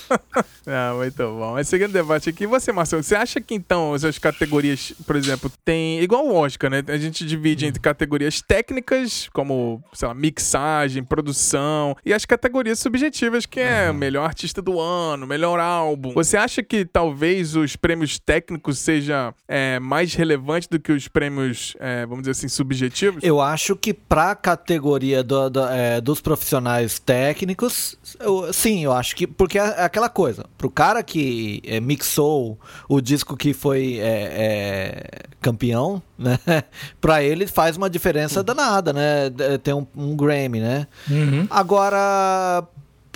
ah, 0.67 0.93
muito 0.95 1.17
bom. 1.17 1.53
Mas 1.53 1.67
seguindo 1.67 1.89
o 1.89 1.93
debate 1.93 2.29
aqui, 2.29 2.45
você, 2.45 2.71
Marcelo, 2.71 3.03
você 3.03 3.15
acha 3.15 3.41
que 3.41 3.53
então 3.53 3.95
essas 3.95 4.17
categorias, 4.39 4.93
por 5.05 5.15
exemplo, 5.15 5.51
tem. 5.65 5.99
Igual 5.99 6.25
o 6.25 6.33
Oscar, 6.33 6.69
né? 6.69 6.83
A 6.87 6.97
gente 6.97 7.25
divide 7.25 7.65
entre 7.65 7.81
categorias 7.81 8.41
técnicas, 8.41 9.29
como, 9.33 9.83
sei 9.93 10.07
lá, 10.07 10.13
mixagem, 10.13 11.03
produção, 11.03 11.95
e 12.05 12.13
as 12.13 12.25
categorias 12.25 12.79
subjetivas, 12.79 13.45
que 13.45 13.59
é 13.59 13.91
melhor 13.91 14.25
artista 14.25 14.61
do 14.61 14.79
ano, 14.79 15.27
melhor 15.27 15.59
álbum. 15.59 16.13
Você 16.13 16.37
acha 16.37 16.63
que 16.63 16.85
talvez 16.85 17.55
os 17.55 17.75
prêmios 17.75 18.17
técnicos 18.17 18.79
seja 18.79 19.33
é, 19.47 19.79
mais 19.79 20.13
relevante 20.13 20.69
do 20.69 20.79
que 20.79 20.91
os 20.91 21.07
prêmios, 21.07 21.75
é, 21.79 22.05
vamos 22.05 22.21
dizer 22.21 22.31
assim, 22.31 22.47
subjetivos? 22.47 23.21
Eu 23.23 23.41
acho 23.41 23.75
que 23.75 23.93
pra 23.93 24.35
categoria 24.35 25.21
do, 25.21 25.49
do, 25.49 25.65
é, 25.65 25.99
dos 25.99 26.21
profissionais 26.21 26.99
técnicos, 26.99 27.97
eu, 28.19 28.53
sim, 28.53 28.83
eu 28.83 28.93
acho 28.93 29.15
que. 29.15 29.27
Porque 29.27 29.57
é 29.57 29.83
aquela 29.83 30.09
coisa, 30.09 30.45
pro 30.57 30.69
cara 30.69 31.03
que 31.03 31.61
é, 31.65 31.79
mixou 31.79 32.57
o 32.87 33.01
disco 33.01 33.35
que 33.35 33.53
foi 33.53 33.99
é, 34.29 35.03
é, 35.05 35.21
campeão, 35.41 36.01
né? 36.17 36.37
pra 37.01 37.23
ele 37.23 37.47
faz 37.47 37.77
uma 37.77 37.89
diferença 37.89 38.43
danada, 38.43 38.93
né? 38.93 39.29
Tem 39.63 39.73
um, 39.73 39.85
um 39.95 40.15
Grammy, 40.15 40.59
né? 40.59 40.87
Uhum. 41.09 41.47
Agora, 41.49 42.63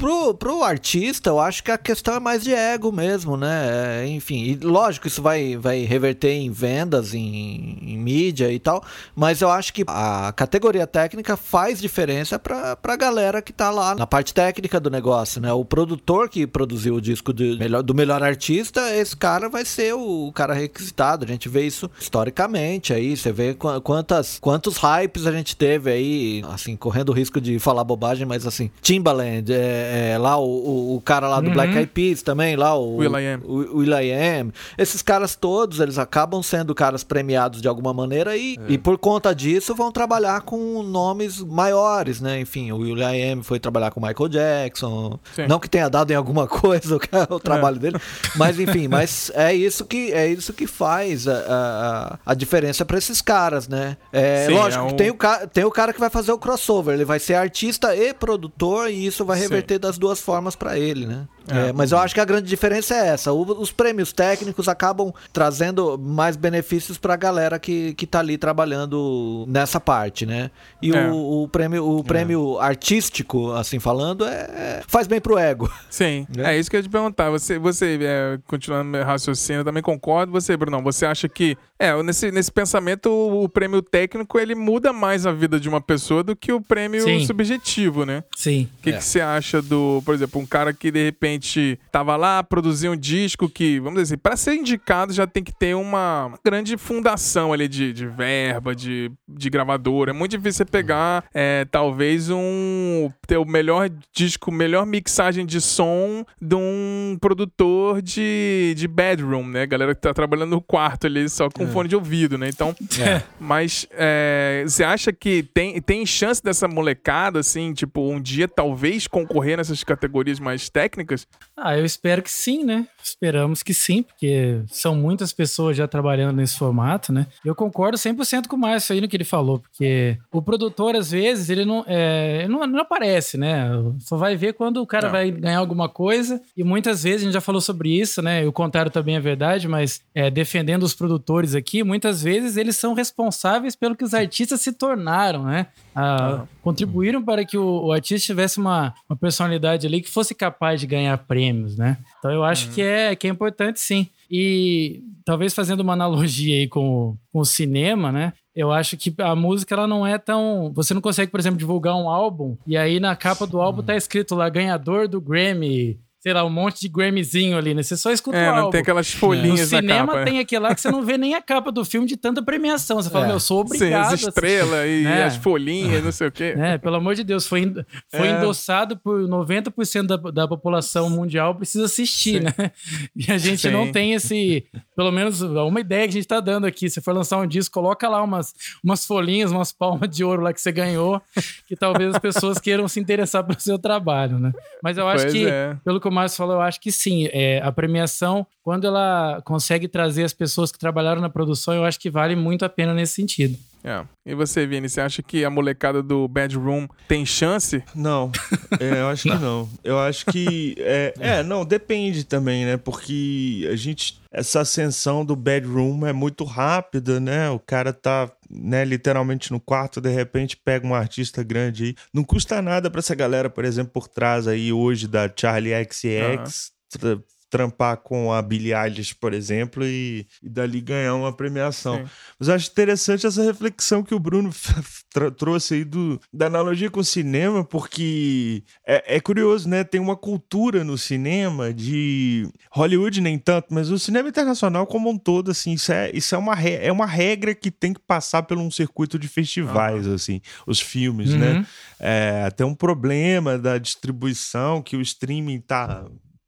pro, 0.03 0.33
pro 0.33 0.63
artista, 0.63 1.29
eu 1.29 1.39
acho 1.39 1.63
que 1.63 1.71
a 1.71 1.77
questão 1.77 2.15
é 2.15 2.19
mais 2.19 2.43
de 2.43 2.53
ego 2.53 2.91
mesmo, 2.91 3.37
né? 3.37 4.01
É, 4.03 4.07
enfim, 4.07 4.43
e 4.43 4.55
lógico, 4.61 5.07
isso 5.07 5.21
vai, 5.21 5.55
vai 5.55 5.83
reverter 5.83 6.33
em 6.33 6.51
vendas, 6.51 7.13
em, 7.13 7.77
em, 7.81 7.97
mídia 7.97 8.51
e 8.51 8.59
tal, 8.59 8.83
mas 9.15 9.41
eu 9.41 9.49
acho 9.49 9.73
que 9.73 9.85
a 9.87 10.33
categoria 10.35 10.85
técnica 10.85 11.37
faz 11.37 11.79
diferença 11.79 12.37
pra, 12.37 12.75
pra 12.75 12.97
galera 12.97 13.41
que 13.41 13.53
tá 13.53 13.71
lá 13.71 13.95
na 13.95 14.05
parte 14.05 14.33
técnica 14.33 14.77
do 14.77 14.89
negócio, 14.89 15.39
né? 15.39 15.53
O 15.53 15.63
produtor 15.63 16.27
que 16.27 16.45
produziu 16.45 16.95
o 16.95 17.01
disco 17.01 17.31
do 17.31 17.57
melhor, 17.57 17.81
do 17.81 17.95
melhor 17.95 18.21
artista, 18.21 18.93
esse 18.93 19.15
cara 19.15 19.47
vai 19.47 19.63
ser 19.63 19.93
o, 19.93 20.27
o 20.27 20.33
cara 20.33 20.53
requisitado. 20.53 21.23
A 21.23 21.27
gente 21.29 21.47
vê 21.47 21.65
isso 21.65 21.89
historicamente 21.97 22.91
aí, 22.91 23.15
você 23.15 23.31
vê 23.31 23.53
quantas, 23.53 24.37
quantos 24.37 24.75
hypes 24.75 25.25
a 25.25 25.31
gente 25.31 25.55
teve 25.55 25.89
aí, 25.89 26.43
assim, 26.51 26.75
correndo 26.75 27.07
o 27.09 27.13
risco 27.13 27.39
de 27.39 27.57
falar 27.57 27.85
bobagem, 27.85 28.25
mas 28.25 28.45
assim, 28.45 28.69
Timbaland, 28.81 29.49
é, 29.49 29.92
É, 29.95 30.17
lá 30.17 30.37
o, 30.39 30.95
o, 30.95 31.01
cara 31.01 31.27
lá 31.27 31.39
do 31.39 31.49
uhum. 31.49 31.53
Black 31.53 31.75
Eyed 31.75 31.91
Peas 31.93 32.23
também, 32.23 32.55
lá 32.55 32.73
o 32.73 32.95
Will.i.am. 32.95 33.43
O, 33.45 33.77
Will.i.am. 33.77 34.51
Esses 34.75 35.03
caras 35.03 35.35
todos, 35.35 35.79
eles 35.79 35.99
acabam 35.99 36.41
sendo 36.41 36.73
caras 36.73 37.03
premiados 37.03 37.61
de 37.61 37.67
alguma 37.67 37.93
maneira 37.93 38.35
e, 38.35 38.55
é. 38.55 38.73
e 38.73 38.77
por 38.79 38.97
conta 38.97 39.35
disso 39.35 39.75
vão 39.75 39.91
trabalhar 39.91 40.41
com 40.41 40.81
nomes 40.81 41.39
maiores, 41.41 42.19
né? 42.19 42.39
Enfim, 42.39 42.71
o 42.71 42.77
Will.i.am 42.77 43.43
foi 43.43 43.59
trabalhar 43.59 43.91
com 43.91 43.99
Michael 43.99 44.29
Jackson. 44.29 45.19
Sim. 45.35 45.45
Não 45.47 45.59
que 45.59 45.69
tenha 45.69 45.87
dado 45.87 46.09
em 46.09 46.15
alguma 46.15 46.47
coisa 46.49 46.97
o, 47.29 47.39
trabalho 47.39 47.75
é. 47.75 47.79
dele, 47.79 47.97
mas 48.35 48.59
enfim, 48.59 48.87
mas 48.87 49.31
é 49.35 49.53
isso 49.53 49.85
que 49.85 50.11
é 50.11 50.27
isso 50.27 50.53
que 50.53 50.65
faz 50.65 51.27
a, 51.27 52.17
a, 52.25 52.31
a 52.31 52.33
diferença 52.33 52.83
para 52.83 52.97
esses 52.97 53.21
caras, 53.21 53.67
né? 53.67 53.95
É, 54.11 54.47
Sim, 54.47 54.53
lógico 54.53 54.85
é 54.85 54.87
um... 54.87 54.89
que 54.89 54.95
tem 54.95 55.11
o, 55.11 55.17
tem 55.53 55.63
o 55.65 55.71
cara 55.71 55.93
que 55.93 55.99
vai 55.99 56.09
fazer 56.09 56.31
o 56.31 56.37
crossover, 56.39 56.95
ele 56.95 57.05
vai 57.05 57.19
ser 57.19 57.35
artista 57.35 57.95
e 57.95 58.11
produtor 58.11 58.89
e 58.89 59.05
isso 59.05 59.23
vai 59.23 59.37
reverter 59.37 59.72
Sim. 59.72 59.72
Das 59.79 59.97
duas 59.97 60.19
formas 60.19 60.55
para 60.55 60.77
ele, 60.77 61.05
né? 61.05 61.27
É, 61.47 61.69
é, 61.69 61.73
mas 61.73 61.91
eu 61.91 61.97
acho 61.97 62.13
que 62.13 62.21
a 62.21 62.25
grande 62.25 62.47
diferença 62.47 62.95
é 62.95 63.09
essa. 63.09 63.31
O, 63.31 63.41
os 63.61 63.71
prêmios 63.71 64.13
técnicos 64.13 64.67
acabam 64.67 65.13
trazendo 65.31 65.97
mais 65.97 66.35
benefícios 66.35 66.97
para 66.97 67.13
a 67.13 67.17
galera 67.17 67.59
que, 67.59 67.93
que 67.93 68.07
tá 68.07 68.19
ali 68.19 68.37
trabalhando 68.37 69.45
nessa 69.47 69.79
parte, 69.79 70.25
né? 70.25 70.51
E 70.81 70.91
é. 70.91 71.07
o, 71.07 71.43
o, 71.43 71.47
prêmio, 71.47 71.85
o 71.85 71.99
é. 71.99 72.03
prêmio 72.03 72.59
artístico, 72.59 73.51
assim 73.51 73.79
falando, 73.79 74.25
é, 74.25 74.29
é, 74.29 74.81
faz 74.87 75.07
bem 75.07 75.19
pro 75.19 75.37
ego. 75.37 75.71
Sim, 75.89 76.25
é, 76.37 76.57
isso 76.57 76.69
que 76.69 76.75
eu 76.75 76.79
ia 76.79 76.83
te 76.83 76.89
perguntar. 76.89 77.29
Você, 77.29 77.59
você 77.59 77.99
continuando 78.47 78.89
meu 78.89 79.03
raciocínio, 79.03 79.63
também 79.63 79.83
concordo. 79.83 80.31
Você, 80.31 80.55
Bruno, 80.55 80.81
você 80.81 81.05
acha 81.05 81.27
que 81.27 81.57
é, 81.77 82.01
nesse, 82.01 82.31
nesse 82.31 82.51
pensamento, 82.51 83.09
o, 83.09 83.43
o 83.43 83.49
prêmio 83.49 83.81
técnico 83.81 84.39
ele 84.39 84.55
muda 84.55 84.93
mais 84.93 85.25
a 85.25 85.31
vida 85.31 85.59
de 85.59 85.67
uma 85.67 85.81
pessoa 85.81 86.23
do 86.23 86.35
que 86.35 86.53
o 86.53 86.61
prêmio 86.61 87.03
Sim. 87.03 87.25
subjetivo, 87.25 88.05
né? 88.05 88.23
Sim. 88.35 88.69
O 88.79 88.83
que, 88.83 88.93
que 88.93 89.03
você 89.03 89.19
acha 89.19 89.61
do, 89.61 90.01
por 90.05 90.15
exemplo, 90.15 90.39
um 90.39 90.45
cara 90.45 90.73
que 90.73 90.89
de 90.89 91.03
repente 91.03 91.32
repente 91.33 91.79
tava 91.91 92.15
lá, 92.15 92.43
produzir 92.43 92.89
um 92.89 92.95
disco 92.95 93.49
que, 93.49 93.79
vamos 93.79 94.01
dizer 94.01 94.13
assim, 94.13 94.21
para 94.21 94.35
ser 94.35 94.55
indicado 94.55 95.13
já 95.13 95.25
tem 95.25 95.43
que 95.43 95.53
ter 95.53 95.75
uma 95.75 96.33
grande 96.45 96.77
fundação 96.77 97.53
ali 97.53 97.67
de, 97.67 97.93
de 97.93 98.07
verba, 98.07 98.75
de, 98.75 99.11
de 99.27 99.49
gravadora. 99.49 100.11
É 100.11 100.13
muito 100.13 100.31
difícil 100.31 100.65
você 100.65 100.65
pegar, 100.65 101.25
é, 101.33 101.65
talvez, 101.65 102.29
um. 102.29 103.09
ter 103.27 103.37
o 103.37 103.45
melhor 103.45 103.89
disco, 104.13 104.51
melhor 104.51 104.85
mixagem 104.85 105.45
de 105.45 105.59
som 105.59 106.25
de 106.41 106.55
um 106.55 107.17
produtor 107.19 108.01
de, 108.01 108.73
de 108.75 108.87
bedroom, 108.87 109.47
né? 109.47 109.65
Galera 109.65 109.95
que 109.95 110.01
tá 110.01 110.13
trabalhando 110.13 110.51
no 110.51 110.61
quarto 110.61 111.07
ali 111.07 111.27
só 111.29 111.49
com 111.49 111.63
é. 111.63 111.67
fone 111.67 111.89
de 111.89 111.95
ouvido, 111.95 112.37
né? 112.37 112.49
Então. 112.49 112.75
É. 112.99 113.23
Mas 113.39 113.87
é, 113.91 114.63
você 114.65 114.83
acha 114.83 115.11
que 115.11 115.43
tem, 115.53 115.81
tem 115.81 116.05
chance 116.05 116.41
dessa 116.41 116.67
molecada, 116.67 117.39
assim, 117.39 117.73
tipo, 117.73 118.01
um 118.09 118.21
dia 118.21 118.47
talvez 118.47 119.07
concorrer 119.07 119.57
nessas 119.57 119.83
categorias 119.83 120.39
mais 120.39 120.69
técnicas? 120.69 121.22
Ah, 121.55 121.77
eu 121.77 121.85
espero 121.85 122.23
que 122.23 122.31
sim, 122.31 122.63
né? 122.63 122.87
Esperamos 123.01 123.61
que 123.61 123.73
sim, 123.73 124.01
porque 124.01 124.61
são 124.67 124.95
muitas 124.95 125.31
pessoas 125.31 125.77
já 125.77 125.87
trabalhando 125.87 126.35
nesse 126.35 126.57
formato, 126.57 127.13
né? 127.13 127.27
Eu 127.45 127.53
concordo 127.53 127.95
100% 127.95 128.47
com 128.47 128.55
o 128.55 128.59
Márcio 128.59 128.93
aí 128.93 129.01
no 129.01 129.07
que 129.07 129.15
ele 129.15 129.23
falou, 129.23 129.59
porque 129.59 130.17
o 130.31 130.41
produtor, 130.41 130.95
às 130.95 131.11
vezes, 131.11 131.49
ele 131.49 131.63
não, 131.63 131.85
é, 131.87 132.47
não, 132.47 132.65
não, 132.65 132.79
aparece, 132.79 133.37
né? 133.37 133.69
Só 133.99 134.17
vai 134.17 134.35
ver 134.35 134.53
quando 134.53 134.77
o 134.77 134.87
cara 134.87 135.05
não. 135.05 135.11
vai 135.11 135.29
ganhar 135.29 135.59
alguma 135.59 135.87
coisa, 135.87 136.41
e 136.57 136.63
muitas 136.63 137.03
vezes, 137.03 137.21
a 137.21 137.25
gente 137.25 137.33
já 137.33 137.41
falou 137.41 137.61
sobre 137.61 137.89
isso, 137.89 138.21
né? 138.21 138.43
E 138.43 138.47
o 138.47 138.51
contrário 138.51 138.89
também 138.89 139.15
é 139.15 139.19
verdade, 139.19 139.67
mas 139.67 140.01
é, 140.15 140.31
defendendo 140.31 140.83
os 140.83 140.95
produtores 140.95 141.53
aqui, 141.53 141.83
muitas 141.83 142.23
vezes 142.23 142.57
eles 142.57 142.77
são 142.77 142.95
responsáveis 142.95 143.75
pelo 143.75 143.95
que 143.95 144.03
os 144.03 144.15
artistas 144.15 144.61
se 144.61 144.73
tornaram, 144.73 145.43
né? 145.43 145.67
Ah, 145.95 146.45
contribuíram 146.63 147.21
para 147.23 147.45
que 147.45 147.57
o, 147.57 147.85
o, 147.85 147.91
artista 147.91 148.25
tivesse 148.25 148.57
uma, 148.57 148.93
uma 149.07 149.15
personalidade 149.15 149.85
ali 149.85 150.01
que 150.01 150.09
fosse 150.09 150.33
capaz 150.33 150.79
de 150.79 150.87
ganhar 150.87 151.12
prêmios, 151.17 151.77
né? 151.77 151.97
Então 152.19 152.31
eu 152.31 152.43
acho 152.43 152.67
uhum. 152.67 152.73
que, 152.73 152.81
é, 152.81 153.15
que 153.15 153.27
é 153.27 153.29
importante 153.29 153.79
sim. 153.79 154.07
E 154.29 155.01
talvez 155.25 155.53
fazendo 155.53 155.81
uma 155.81 155.93
analogia 155.93 156.55
aí 156.55 156.67
com, 156.67 157.17
com 157.31 157.39
o 157.39 157.45
cinema, 157.45 158.11
né? 158.11 158.33
Eu 158.55 158.71
acho 158.71 158.95
que 158.97 159.13
a 159.19 159.35
música 159.35 159.73
ela 159.73 159.87
não 159.87 160.05
é 160.05 160.17
tão. 160.17 160.71
Você 160.75 160.93
não 160.93 161.01
consegue, 161.01 161.31
por 161.31 161.39
exemplo, 161.39 161.57
divulgar 161.57 161.95
um 161.95 162.07
álbum 162.07 162.55
e 162.67 162.77
aí 162.77 162.99
na 162.99 163.15
capa 163.15 163.47
do 163.47 163.59
álbum 163.59 163.81
tá 163.81 163.95
escrito 163.95 164.35
lá 164.35 164.47
ganhador 164.47 165.07
do 165.07 165.19
Grammy 165.19 165.99
sei 166.23 166.31
lá, 166.33 166.45
um 166.45 166.49
monte 166.49 166.79
de 166.79 166.87
Grammyzinho 166.87 167.57
ali, 167.57 167.73
né? 167.73 167.83
Você 167.83 167.97
só 167.97 168.09
escuta 168.09 168.37
é, 168.37 168.45
o 168.45 168.49
álbum. 168.49 168.61
não 168.61 168.69
tem 168.69 168.79
aquelas 168.79 169.11
folhinhas 169.11 169.59
no 169.59 169.77
cinema 169.77 170.07
capa, 170.07 170.19
é. 170.21 170.23
tem 170.23 170.39
aquele 170.39 170.61
lá 170.61 170.73
que 170.73 170.79
você 170.79 170.89
não 170.89 171.03
vê 171.03 171.17
nem 171.17 171.35
a 171.35 171.41
capa 171.41 171.69
do 171.69 171.83
filme 171.83 172.07
de 172.07 172.15
tanta 172.15 172.41
premiação. 172.41 172.95
Você 172.95 173.09
fala, 173.09 173.25
é. 173.25 173.27
meu, 173.27 173.41
sou 173.41 173.59
obrigado. 173.59 174.07
Sim, 174.07 174.13
as 174.13 174.21
estrelas 174.21 174.87
e 174.87 175.03
né? 175.03 175.25
as 175.25 175.35
folhinhas, 175.35 176.01
não 176.01 176.13
sei 176.13 176.27
o 176.27 176.31
quê. 176.31 176.55
É, 176.57 176.77
pelo 176.77 176.95
amor 176.95 177.13
de 177.13 177.25
Deus, 177.25 177.45
foi, 177.45 177.69
foi 178.09 178.29
é. 178.29 178.37
endossado 178.37 178.95
por 178.95 179.19
90% 179.27 180.03
da, 180.05 180.15
da 180.15 180.47
população 180.47 181.09
mundial 181.09 181.55
precisa 181.55 181.83
assistir, 181.83 182.37
Sim. 182.37 182.45
né? 182.45 182.71
E 183.15 183.29
a 183.29 183.37
gente 183.37 183.63
Sim. 183.63 183.71
não 183.71 183.91
tem 183.91 184.13
esse, 184.13 184.65
pelo 184.95 185.11
menos 185.11 185.41
uma 185.41 185.81
ideia 185.81 186.03
que 186.03 186.11
a 186.11 186.13
gente 186.13 186.27
tá 186.27 186.39
dando 186.39 186.65
aqui. 186.65 186.89
Se 186.89 187.01
for 187.01 187.13
lançar 187.13 187.37
um 187.37 187.45
disco, 187.45 187.73
coloca 187.73 188.07
lá 188.07 188.23
umas, 188.23 188.53
umas 188.81 189.05
folhinhas, 189.05 189.51
umas 189.51 189.73
palmas 189.73 190.09
de 190.09 190.23
ouro 190.23 190.41
lá 190.41 190.53
que 190.53 190.61
você 190.61 190.71
ganhou, 190.71 191.21
que 191.67 191.75
talvez 191.75 192.15
as 192.15 192.19
pessoas 192.19 192.59
queiram 192.59 192.87
se 192.87 192.99
interessar 192.99 193.43
pelo 193.43 193.59
seu 193.59 193.77
trabalho, 193.77 194.39
né? 194.39 194.53
Mas 194.81 194.97
eu 194.97 195.05
acho 195.07 195.25
pois 195.25 195.33
que, 195.33 195.45
é. 195.45 195.75
pelo 195.83 195.99
que 195.99 196.07
Márcio 196.13 196.37
falou, 196.37 196.55
eu 196.55 196.61
acho 196.61 196.79
que 196.79 196.91
sim. 196.91 197.27
É, 197.31 197.61
a 197.61 197.71
premiação, 197.71 198.45
quando 198.61 198.87
ela 198.87 199.41
consegue 199.43 199.87
trazer 199.87 200.23
as 200.23 200.33
pessoas 200.33 200.71
que 200.71 200.79
trabalharam 200.79 201.21
na 201.21 201.29
produção, 201.29 201.73
eu 201.73 201.83
acho 201.83 201.99
que 201.99 202.09
vale 202.09 202.35
muito 202.35 202.63
a 202.63 202.69
pena 202.69 202.93
nesse 202.93 203.15
sentido. 203.15 203.57
É. 203.83 204.05
E 204.25 204.33
você, 204.33 204.65
Vini, 204.65 204.87
você 204.87 205.01
acha 205.01 205.21
que 205.21 205.43
a 205.43 205.49
molecada 205.49 206.01
do 206.01 206.25
Bad 206.27 206.55
Room 206.55 206.87
tem 207.07 207.25
chance? 207.25 207.83
Não, 207.93 208.31
é, 208.79 209.01
eu 209.01 209.09
acho 209.09 209.23
que 209.23 209.35
não. 209.35 209.69
Eu 209.83 209.99
acho 209.99 210.25
que. 210.27 210.75
É, 210.79 211.13
é, 211.19 211.43
não, 211.43 211.65
depende 211.65 212.23
também, 212.23 212.65
né? 212.65 212.77
Porque 212.77 213.67
a 213.71 213.75
gente. 213.75 214.21
Essa 214.31 214.61
ascensão 214.61 215.23
do 215.23 215.35
Bad 215.35 215.67
Room 215.67 216.07
é 216.07 216.13
muito 216.13 216.43
rápida, 216.43 217.19
né? 217.19 217.51
O 217.51 217.59
cara 217.59 217.93
tá 217.93 218.31
né, 218.49 218.83
literalmente 218.83 219.51
no 219.51 219.59
quarto, 219.59 220.01
de 220.01 220.09
repente 220.09 220.57
pega 220.57 220.87
um 220.87 220.95
artista 220.95 221.43
grande 221.43 221.83
aí. 221.83 221.95
Não 222.11 222.23
custa 222.23 222.59
nada 222.59 222.89
para 222.89 222.99
essa 222.99 223.13
galera, 223.13 223.47
por 223.47 223.63
exemplo, 223.63 223.91
por 223.93 224.07
trás 224.07 224.47
aí 224.47 224.73
hoje 224.73 225.07
da 225.07 225.29
Charlie 225.35 225.73
XX, 225.85 226.71
uhum 227.03 227.23
trampar 227.53 227.97
com 227.97 228.33
a 228.33 228.41
Billie 228.41 228.73
Eilish, 228.73 229.13
por 229.13 229.31
exemplo, 229.31 229.85
e, 229.85 230.25
e 230.41 230.49
dali 230.49 230.81
ganhar 230.81 231.13
uma 231.13 231.31
premiação. 231.31 231.97
Sim. 231.97 232.09
Mas 232.39 232.47
eu 232.47 232.55
acho 232.55 232.71
interessante 232.71 233.27
essa 233.27 233.43
reflexão 233.43 234.01
que 234.01 234.15
o 234.15 234.19
Bruno 234.19 234.49
trouxe 235.37 235.75
aí 235.75 235.83
do, 235.83 236.19
da 236.33 236.47
analogia 236.47 236.89
com 236.89 236.99
o 236.99 237.03
cinema, 237.03 237.63
porque 237.63 238.63
é, 238.87 239.17
é, 239.17 239.19
curioso, 239.19 239.69
né? 239.69 239.83
Tem 239.83 240.01
uma 240.01 240.15
cultura 240.15 240.83
no 240.83 240.97
cinema 240.97 241.71
de 241.71 242.49
Hollywood 242.71 243.21
nem 243.21 243.37
tanto, 243.37 243.67
mas 243.69 243.91
o 243.91 243.99
cinema 243.99 244.29
internacional 244.29 244.87
como 244.87 245.11
um 245.11 245.17
todo, 245.17 245.51
assim, 245.51 245.73
isso 245.73 245.91
é, 245.91 246.09
isso 246.11 246.33
é, 246.33 246.37
uma, 246.39 246.59
é 246.59 246.91
uma 246.91 247.05
regra 247.05 247.53
que 247.53 247.69
tem 247.69 247.93
que 247.93 248.01
passar 248.01 248.41
por 248.41 248.57
um 248.57 248.71
circuito 248.71 249.19
de 249.19 249.27
festivais, 249.27 250.07
assim, 250.07 250.41
os 250.65 250.79
filmes, 250.79 251.35
né? 251.35 251.49
uhum. 251.49 251.59
né? 251.59 251.67
É, 251.99 252.49
tem 252.49 252.65
um 252.65 252.73
problema 252.73 253.59
da 253.59 253.77
distribuição 253.77 254.81
que 254.81 254.97
o 254.97 255.01
streaming 255.01 255.59
tá 255.59 256.03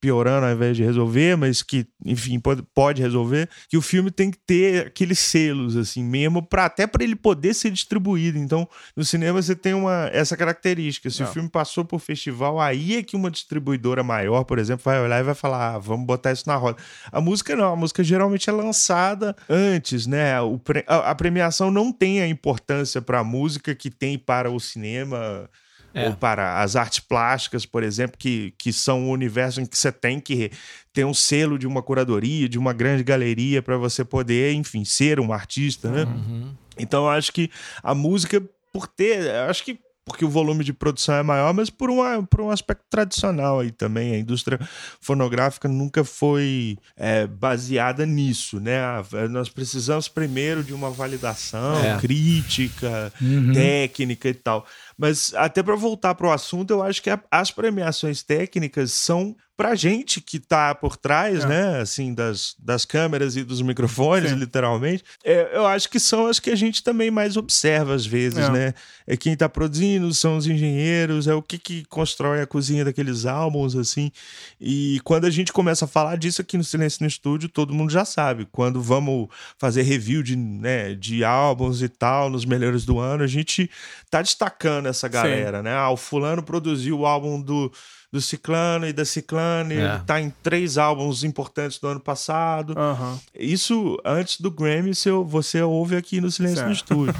piorando 0.05 0.45
ao 0.45 0.51
invés 0.51 0.77
de 0.77 0.83
resolver, 0.83 1.35
mas 1.35 1.63
que, 1.63 1.87
enfim, 2.05 2.39
pode, 2.39 2.61
pode 2.75 3.01
resolver, 3.01 3.49
que 3.67 3.75
o 3.75 3.81
filme 3.81 4.11
tem 4.11 4.29
que 4.29 4.37
ter 4.37 4.85
aqueles 4.85 5.17
selos, 5.17 5.75
assim, 5.75 6.03
mesmo, 6.03 6.43
pra, 6.43 6.65
até 6.65 6.85
para 6.85 7.03
ele 7.03 7.15
poder 7.15 7.55
ser 7.55 7.71
distribuído. 7.71 8.37
Então, 8.37 8.69
no 8.95 9.03
cinema 9.03 9.41
você 9.41 9.55
tem 9.55 9.73
uma, 9.73 10.07
essa 10.13 10.37
característica. 10.37 11.09
Se 11.09 11.23
não. 11.23 11.29
o 11.29 11.33
filme 11.33 11.49
passou 11.49 11.83
por 11.83 11.97
festival, 11.97 12.59
aí 12.59 12.97
é 12.97 13.01
que 13.01 13.15
uma 13.15 13.31
distribuidora 13.31 14.03
maior, 14.03 14.43
por 14.43 14.59
exemplo, 14.59 14.83
vai 14.85 15.01
olhar 15.01 15.19
e 15.19 15.23
vai 15.23 15.33
falar: 15.33 15.73
ah, 15.73 15.79
vamos 15.79 16.05
botar 16.05 16.31
isso 16.31 16.43
na 16.45 16.55
roda. 16.55 16.77
A 17.11 17.19
música 17.19 17.55
não, 17.55 17.73
a 17.73 17.75
música 17.75 18.03
geralmente 18.03 18.47
é 18.47 18.53
lançada 18.53 19.35
antes, 19.49 20.05
né? 20.05 20.35
A, 20.85 21.09
a 21.09 21.15
premiação 21.15 21.71
não 21.71 21.91
tem 21.91 22.21
a 22.21 22.27
importância 22.27 23.01
para 23.01 23.21
a 23.21 23.23
música 23.23 23.73
que 23.73 23.89
tem 23.89 24.19
para 24.19 24.51
o 24.51 24.59
cinema 24.59 25.49
é. 25.95 26.07
ou 26.07 26.15
para 26.15 26.61
as 26.61 26.75
artes 26.75 26.99
plásticas, 26.99 27.65
por 27.65 27.81
exemplo, 27.81 28.17
que, 28.17 28.53
que 28.57 28.73
são 28.73 29.05
um 29.05 29.09
universo 29.09 29.61
em 29.61 29.65
que 29.65 29.77
você 29.77 29.91
tem 29.91 30.19
que 30.19 30.51
ter 30.93 31.05
um 31.05 31.13
selo 31.13 31.57
de 31.57 31.65
uma 31.65 31.81
curadoria, 31.81 32.47
de 32.47 32.59
uma 32.59 32.73
grande 32.73 33.03
galeria 33.03 33.61
para 33.61 33.77
você 33.77 34.03
poder, 34.03 34.53
enfim, 34.53 34.83
ser 34.83 35.19
um 35.19 35.31
artista, 35.31 35.89
né? 35.89 36.03
Uhum. 36.03 36.53
Então 36.77 37.05
eu 37.05 37.09
acho 37.09 37.31
que 37.31 37.49
a 37.81 37.95
música, 37.95 38.43
por 38.71 38.87
ter, 38.87 39.29
acho 39.31 39.63
que 39.63 39.79
porque 40.05 40.23
o 40.23 40.29
volume 40.29 40.63
de 40.63 40.71
produção 40.71 41.15
é 41.15 41.23
maior, 41.23 41.51
mas 41.51 41.71
por, 41.71 41.89
uma, 41.89 42.21
por 42.21 42.39
um 42.39 42.51
aspecto 42.51 42.85
tradicional 42.91 43.59
aí 43.59 43.71
também. 43.71 44.13
A 44.13 44.19
indústria 44.19 44.59
fonográfica 45.01 45.67
nunca 45.67 46.03
foi 46.03 46.77
é, 46.95 47.25
baseada 47.25 48.05
nisso, 48.05 48.59
né? 48.59 48.79
Nós 49.31 49.49
precisamos 49.49 50.07
primeiro 50.07 50.63
de 50.63 50.75
uma 50.75 50.91
validação 50.91 51.83
é. 51.83 51.97
crítica, 51.97 53.11
uhum. 53.19 53.51
técnica 53.51 54.29
e 54.29 54.35
tal. 54.35 54.67
Mas 54.97 55.33
até 55.35 55.61
para 55.61 55.75
voltar 55.75 56.15
para 56.15 56.27
o 56.27 56.31
assunto, 56.31 56.71
eu 56.71 56.81
acho 56.81 57.01
que 57.01 57.09
a, 57.09 57.19
as 57.29 57.51
premiações 57.51 58.23
técnicas 58.23 58.91
são 58.93 59.35
pra 59.57 59.73
gente 59.73 60.19
que 60.19 60.37
tá 60.37 60.75
por 60.75 60.97
trás, 60.97 61.43
é. 61.43 61.47
né, 61.47 61.79
assim, 61.79 62.13
das, 62.13 62.55
das 62.59 62.83
câmeras 62.83 63.37
e 63.37 63.43
dos 63.43 63.61
microfones, 63.61 64.31
Sim. 64.31 64.37
literalmente, 64.37 65.03
é, 65.23 65.51
eu 65.53 65.65
acho 65.65 65.89
que 65.89 65.99
são 65.99 66.27
as 66.27 66.39
que 66.39 66.49
a 66.49 66.55
gente 66.55 66.83
também 66.83 67.09
mais 67.09 67.37
observa 67.37 67.93
às 67.93 68.05
vezes, 68.05 68.39
é. 68.39 68.51
né? 68.51 68.73
É 69.07 69.15
quem 69.15 69.35
tá 69.35 69.47
produzindo, 69.47 70.13
são 70.13 70.35
os 70.35 70.47
engenheiros, 70.47 71.27
é 71.27 71.33
o 71.33 71.41
que 71.41 71.57
que 71.57 71.85
constrói 71.85 72.41
a 72.41 72.47
cozinha 72.47 72.83
daqueles 72.83 73.25
álbuns, 73.25 73.75
assim. 73.75 74.11
E 74.59 74.99
quando 75.03 75.25
a 75.25 75.29
gente 75.29 75.53
começa 75.53 75.85
a 75.85 75.87
falar 75.87 76.17
disso 76.17 76.41
aqui 76.41 76.57
no 76.57 76.63
Silêncio 76.63 77.01
no 77.01 77.07
Estúdio, 77.07 77.47
todo 77.47 77.73
mundo 77.73 77.91
já 77.91 78.03
sabe. 78.03 78.47
Quando 78.51 78.81
vamos 78.81 79.29
fazer 79.57 79.83
review 79.83 80.23
de, 80.23 80.35
né, 80.35 80.95
de 80.95 81.23
álbuns 81.23 81.81
e 81.81 81.87
tal, 81.87 82.29
nos 82.29 82.45
melhores 82.45 82.83
do 82.83 82.99
ano, 82.99 83.23
a 83.23 83.27
gente 83.27 83.69
tá 84.09 84.21
destacando 84.21 84.84
essa 84.89 85.07
galera, 85.07 85.57
Sim. 85.59 85.63
né? 85.63 85.73
Ah, 85.73 85.89
o 85.89 85.97
fulano 85.97 86.43
produziu 86.43 86.99
o 86.99 87.05
álbum 87.05 87.41
do 87.41 87.71
do 88.15 88.21
Ciclano 88.21 88.87
e 88.87 88.93
da 88.93 89.03
Ciclane. 89.03 89.75
É. 89.75 89.77
Ele 89.77 89.99
tá 90.05 90.21
em 90.21 90.29
três 90.41 90.77
álbuns 90.77 91.25
importantes 91.25 91.77
do 91.79 91.87
ano 91.87 91.99
passado. 91.99 92.73
Uhum. 92.77 93.19
Isso 93.37 93.99
antes 94.05 94.39
do 94.39 94.49
Grammy 94.49 94.91
você 95.27 95.61
ouve 95.61 95.97
aqui 95.97 96.21
no 96.21 96.31
Silêncio 96.31 96.57
certo. 96.57 96.67
no 96.67 96.73
Estúdio. 96.73 97.13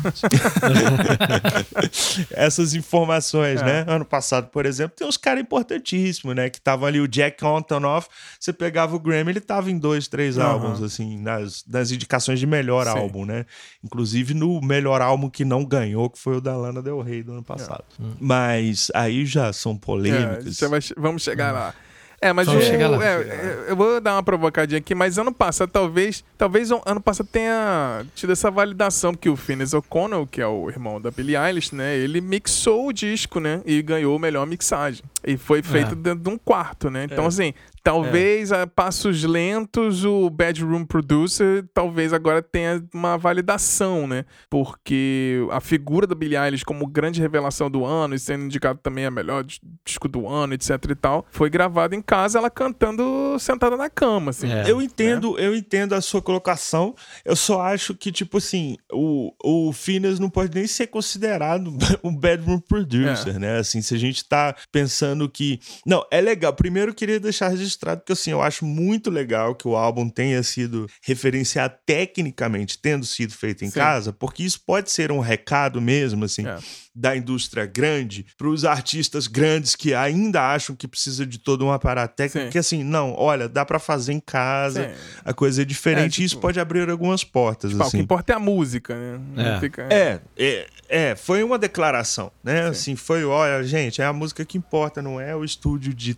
Essas 2.32 2.74
informações, 2.74 3.62
é. 3.62 3.66
né? 3.66 3.86
Ano 3.88 4.06
passado, 4.06 4.48
por 4.48 4.66
exemplo, 4.66 4.96
tem 4.96 5.06
uns 5.06 5.18
caras 5.18 5.42
importantíssimos, 5.42 6.34
né? 6.34 6.50
Que 6.50 6.60
estavam 6.60 6.88
ali, 6.88 7.02
o 7.02 7.08
Jack 7.08 7.46
Antonoff, 7.46 8.08
você 8.40 8.54
pegava 8.54 8.96
o 8.96 9.00
Grammy, 9.00 9.32
ele 9.32 9.42
tava 9.42 9.70
em 9.70 9.78
dois, 9.78 10.08
três 10.08 10.38
uhum. 10.38 10.44
álbuns, 10.44 10.82
assim, 10.82 11.18
nas, 11.18 11.66
nas 11.68 11.92
indicações 11.92 12.40
de 12.40 12.48
melhor 12.48 12.86
Sim. 12.86 12.98
álbum, 12.98 13.26
né? 13.26 13.46
Inclusive 13.84 14.34
no 14.34 14.62
melhor 14.62 15.02
álbum 15.02 15.30
que 15.30 15.44
não 15.44 15.66
ganhou, 15.66 16.10
que 16.10 16.18
foi 16.18 16.38
o 16.38 16.42
da 16.42 16.56
Lana 16.56 16.82
Del 16.82 17.02
Rey 17.02 17.22
do 17.22 17.34
ano 17.34 17.44
passado. 17.44 17.84
É. 18.00 18.04
Mas 18.18 18.90
aí 18.94 19.26
já 19.26 19.52
são 19.52 19.76
polêmicas. 19.76 20.48
É, 20.48 20.52
você 20.52 20.68
vamos 20.98 21.24
chegar 21.24 21.52
lá. 21.52 21.74
É, 22.22 22.32
mas 22.34 22.48
eu, 22.48 22.56
lá, 22.90 23.06
é, 23.06 23.66
eu 23.68 23.76
vou 23.76 24.00
dar 24.00 24.14
uma 24.16 24.24
provocadinha 24.24 24.80
aqui, 24.80 24.96
mas 24.96 25.18
ano 25.18 25.34
passado 25.34 25.70
talvez, 25.70 26.24
talvez 26.38 26.72
ano 26.72 27.02
passado 27.02 27.28
tenha 27.32 28.04
tido 28.16 28.32
essa 28.32 28.50
validação 28.50 29.14
porque 29.14 29.30
o 29.30 29.36
Phineas 29.36 29.74
O'Connell, 29.74 30.26
que 30.26 30.42
é 30.42 30.48
o 30.48 30.70
irmão 30.70 31.00
da 31.00 31.12
Billie 31.12 31.36
Eilish, 31.36 31.76
né, 31.76 31.96
ele 31.96 32.22
mixou 32.22 32.88
o 32.88 32.94
disco, 32.94 33.40
né, 33.40 33.62
e 33.66 33.82
ganhou 33.82 34.16
a 34.16 34.20
melhor 34.20 34.48
mixagem. 34.48 35.04
E 35.26 35.38
foi 35.38 35.62
feito 35.64 35.94
é. 35.94 35.96
dentro 35.96 36.24
de 36.24 36.30
um 36.30 36.38
quarto, 36.38 36.90
né? 36.90 37.06
Então, 37.06 37.26
é. 37.26 37.28
assim, 37.28 37.54
Talvez 37.86 38.52
é. 38.52 38.64
a 38.64 38.68
passos 38.68 39.24
lentos 39.24 40.04
o 40.04 40.28
Bedroom 40.28 40.84
Producer 40.84 41.64
talvez 41.72 42.14
agora 42.14 42.42
tenha 42.42 42.84
uma 42.92 43.16
validação, 43.16 44.08
né? 44.08 44.26
Porque 44.50 45.48
a 45.52 45.62
figura 45.62 46.08
da 46.08 46.16
Billie 46.16 46.36
Eilish 46.36 46.66
como 46.66 46.88
grande 46.88 47.22
revelação 47.22 47.70
do 47.70 47.86
ano 47.86 48.16
e 48.16 48.20
sendo 48.20 48.46
indicado 48.46 48.80
também 48.82 49.06
a 49.06 49.12
melhor 49.12 49.46
disco 49.86 50.08
do 50.08 50.28
ano, 50.28 50.56
etc 50.56 50.84
e 50.90 50.96
tal, 50.96 51.28
foi 51.30 51.48
gravada 51.48 51.96
em 51.96 52.02
casa 52.02 52.40
ela 52.40 52.50
cantando 52.50 53.38
sentada 53.38 53.78
na 53.78 53.88
cama, 53.88 54.32
assim. 54.32 54.52
É. 54.52 54.64
Eu 54.68 54.82
entendo, 54.82 55.36
né? 55.36 55.46
eu 55.46 55.56
entendo 55.56 55.94
a 55.94 56.02
sua 56.02 56.24
colocação. 56.24 56.96
Eu 57.24 57.36
só 57.36 57.62
acho 57.62 57.94
que 57.94 58.12
tipo 58.12 58.40
assim, 58.40 58.78
o 58.92 59.32
o 59.44 59.72
Phineas 59.72 60.18
não 60.18 60.30
pode 60.30 60.56
nem 60.56 60.66
ser 60.66 60.88
considerado 60.88 61.72
um 62.04 62.16
Bedroom 62.16 62.60
Producer, 62.62 63.36
é. 63.36 63.40
né? 63.40 63.58
Assim, 63.60 63.80
se 63.80 63.94
a 63.94 64.00
gente 64.00 64.28
tá 64.28 64.56
pensando 64.72 65.15
que 65.30 65.60
não, 65.86 66.06
é 66.12 66.20
legal. 66.20 66.54
Primeiro 66.54 66.92
eu 66.92 66.96
queria 66.96 67.20
deixar 67.20 67.50
registrado 67.50 68.02
porque 68.02 68.14
assim, 68.14 68.32
eu 68.32 68.42
acho 68.42 68.66
muito 68.66 69.10
legal 69.10 69.56
que 69.56 69.68
o 69.68 69.76
álbum 69.76 70.10
tenha 70.10 70.42
sido 70.44 70.88
referenciado 71.02 71.76
tecnicamente, 71.86 72.78
tendo 72.78 73.06
sido 73.06 73.34
feito 73.34 73.64
em 73.64 73.70
Sim. 73.70 73.80
casa, 73.80 74.14
porque 74.14 74.44
isso 74.44 74.60
pode 74.66 74.92
ser 74.92 75.12
um 75.12 75.20
recado 75.20 75.82
mesmo, 75.82 76.26
assim. 76.26 76.46
É 76.48 76.58
da 76.96 77.16
indústria 77.16 77.66
grande 77.66 78.26
para 78.38 78.48
os 78.48 78.64
artistas 78.64 79.28
grandes 79.28 79.76
que 79.76 79.94
ainda 79.94 80.42
acham 80.54 80.76
que 80.76 80.88
precisa 80.88 81.26
de 81.26 81.38
todo 81.38 81.66
um 81.66 81.72
aparato 81.72 82.16
técnico, 82.16 82.46
Sim. 82.46 82.52
que 82.52 82.58
assim, 82.58 82.84
não, 82.84 83.14
olha, 83.14 83.50
dá 83.50 83.66
para 83.66 83.78
fazer 83.78 84.14
em 84.14 84.20
casa, 84.20 84.88
Sim. 84.88 84.96
a 85.26 85.34
coisa 85.34 85.64
é 85.64 85.66
diferente 85.66 86.06
é, 86.06 86.10
tipo, 86.10 86.22
e 86.22 86.26
isso 86.26 86.36
tipo, 86.36 86.42
pode 86.42 86.60
abrir 86.60 86.90
algumas 86.90 87.24
portas. 87.24 87.72
Tipo, 87.72 87.84
assim. 87.84 87.98
O 87.98 88.00
que 88.00 88.04
importa 88.04 88.32
é 88.32 88.36
a 88.38 88.40
música, 88.40 88.96
né? 88.96 89.56
É. 89.56 89.60
Fica... 89.60 89.88
é, 89.92 90.22
é, 90.38 90.68
é, 90.88 91.16
foi 91.16 91.44
uma 91.44 91.60
declaração, 91.60 92.32
né? 92.42 92.64
Sim. 92.64 92.70
Assim, 92.70 92.96
foi, 92.96 93.26
olha, 93.26 93.62
gente, 93.64 94.02
é 94.02 94.06
a 94.06 94.14
música 94.14 94.46
que 94.46 94.58
importa, 94.58 95.02
não 95.06 95.22
é 95.22 95.36
o 95.36 95.44
estúdio 95.44 95.94
de, 95.94 96.18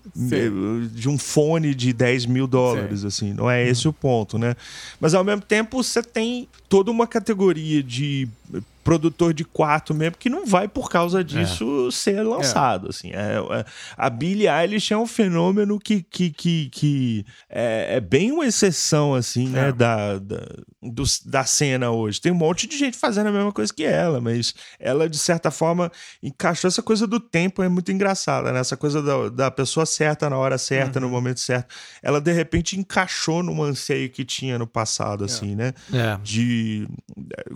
de 0.91 1.09
um 1.09 1.17
fone 1.17 1.75
de 1.75 1.91
10 1.91 2.25
mil 2.25 2.47
dólares, 2.47 3.03
assim, 3.03 3.33
não 3.33 3.49
é 3.49 3.67
esse 3.67 3.87
o 3.87 3.93
ponto, 3.93 4.37
né? 4.37 4.55
Mas 4.99 5.13
ao 5.13 5.23
mesmo 5.23 5.41
tempo 5.41 5.83
você 5.83 6.01
tem 6.01 6.47
toda 6.69 6.89
uma 6.89 7.05
categoria 7.05 7.83
de 7.83 8.29
produtor 8.87 9.33
de 9.33 9.43
quarto 9.43 9.93
mesmo, 9.93 10.15
que 10.17 10.29
não 10.29 10.45
vai 10.45 10.65
por 10.65 10.89
causa 10.89 11.21
disso 11.21 11.89
é. 11.89 11.91
ser 11.91 12.23
lançado. 12.23 12.87
É. 12.87 12.89
Assim. 12.89 13.11
É, 13.11 13.59
é, 13.59 13.65
a 13.97 14.09
Billie 14.09 14.47
Eilish 14.47 14.93
é 14.93 14.97
um 14.97 15.05
fenômeno 15.05 15.77
que, 15.77 16.01
que, 16.01 16.29
que, 16.29 16.69
que 16.69 17.25
é, 17.49 17.97
é, 17.97 17.99
bem 17.99 18.31
uma 18.31 18.45
exceção 18.45 19.13
assim, 19.13 19.49
né, 19.49 19.67
é. 19.67 19.71
da, 19.73 20.17
da, 20.19 20.41
do, 20.81 21.03
da 21.25 21.43
cena 21.43 21.91
hoje. 21.91 22.21
Tem 22.21 22.31
um 22.31 22.35
monte 22.35 22.67
de 22.67 22.77
gente 22.77 22.95
fazendo 22.95 23.27
a 23.27 23.31
mesma 23.31 23.51
coisa 23.51 23.73
que 23.73 23.83
ela, 23.83 24.21
mas 24.21 24.53
ela, 24.79 25.09
de 25.09 25.17
certa 25.17 25.51
forma, 25.51 25.91
encaixou 26.21 26.67
essa 26.67 26.81
coisa 26.81 27.05
do 27.05 27.19
tempo, 27.19 27.61
é 27.61 27.69
muito 27.69 27.91
engraçada, 27.91 28.51
né? 28.51 28.59
Essa 28.59 28.77
coisa 28.77 29.01
da, 29.01 29.29
da 29.29 29.51
pessoa 29.51 29.85
certa 29.85 30.29
na 30.29 30.37
hora 30.37 30.57
certa, 30.57 30.99
uhum. 30.99 31.07
no 31.07 31.11
momento 31.11 31.39
certo. 31.39 31.73
Ela, 32.01 32.21
de 32.21 32.31
repente, 32.31 32.79
encaixou 32.79 33.43
num 33.43 33.61
anseio 33.61 34.09
que 34.09 34.23
tinha 34.23 34.57
no 34.57 34.67
passado, 34.67 35.25
assim, 35.25 35.55
né? 35.55 35.73
De 36.23 36.87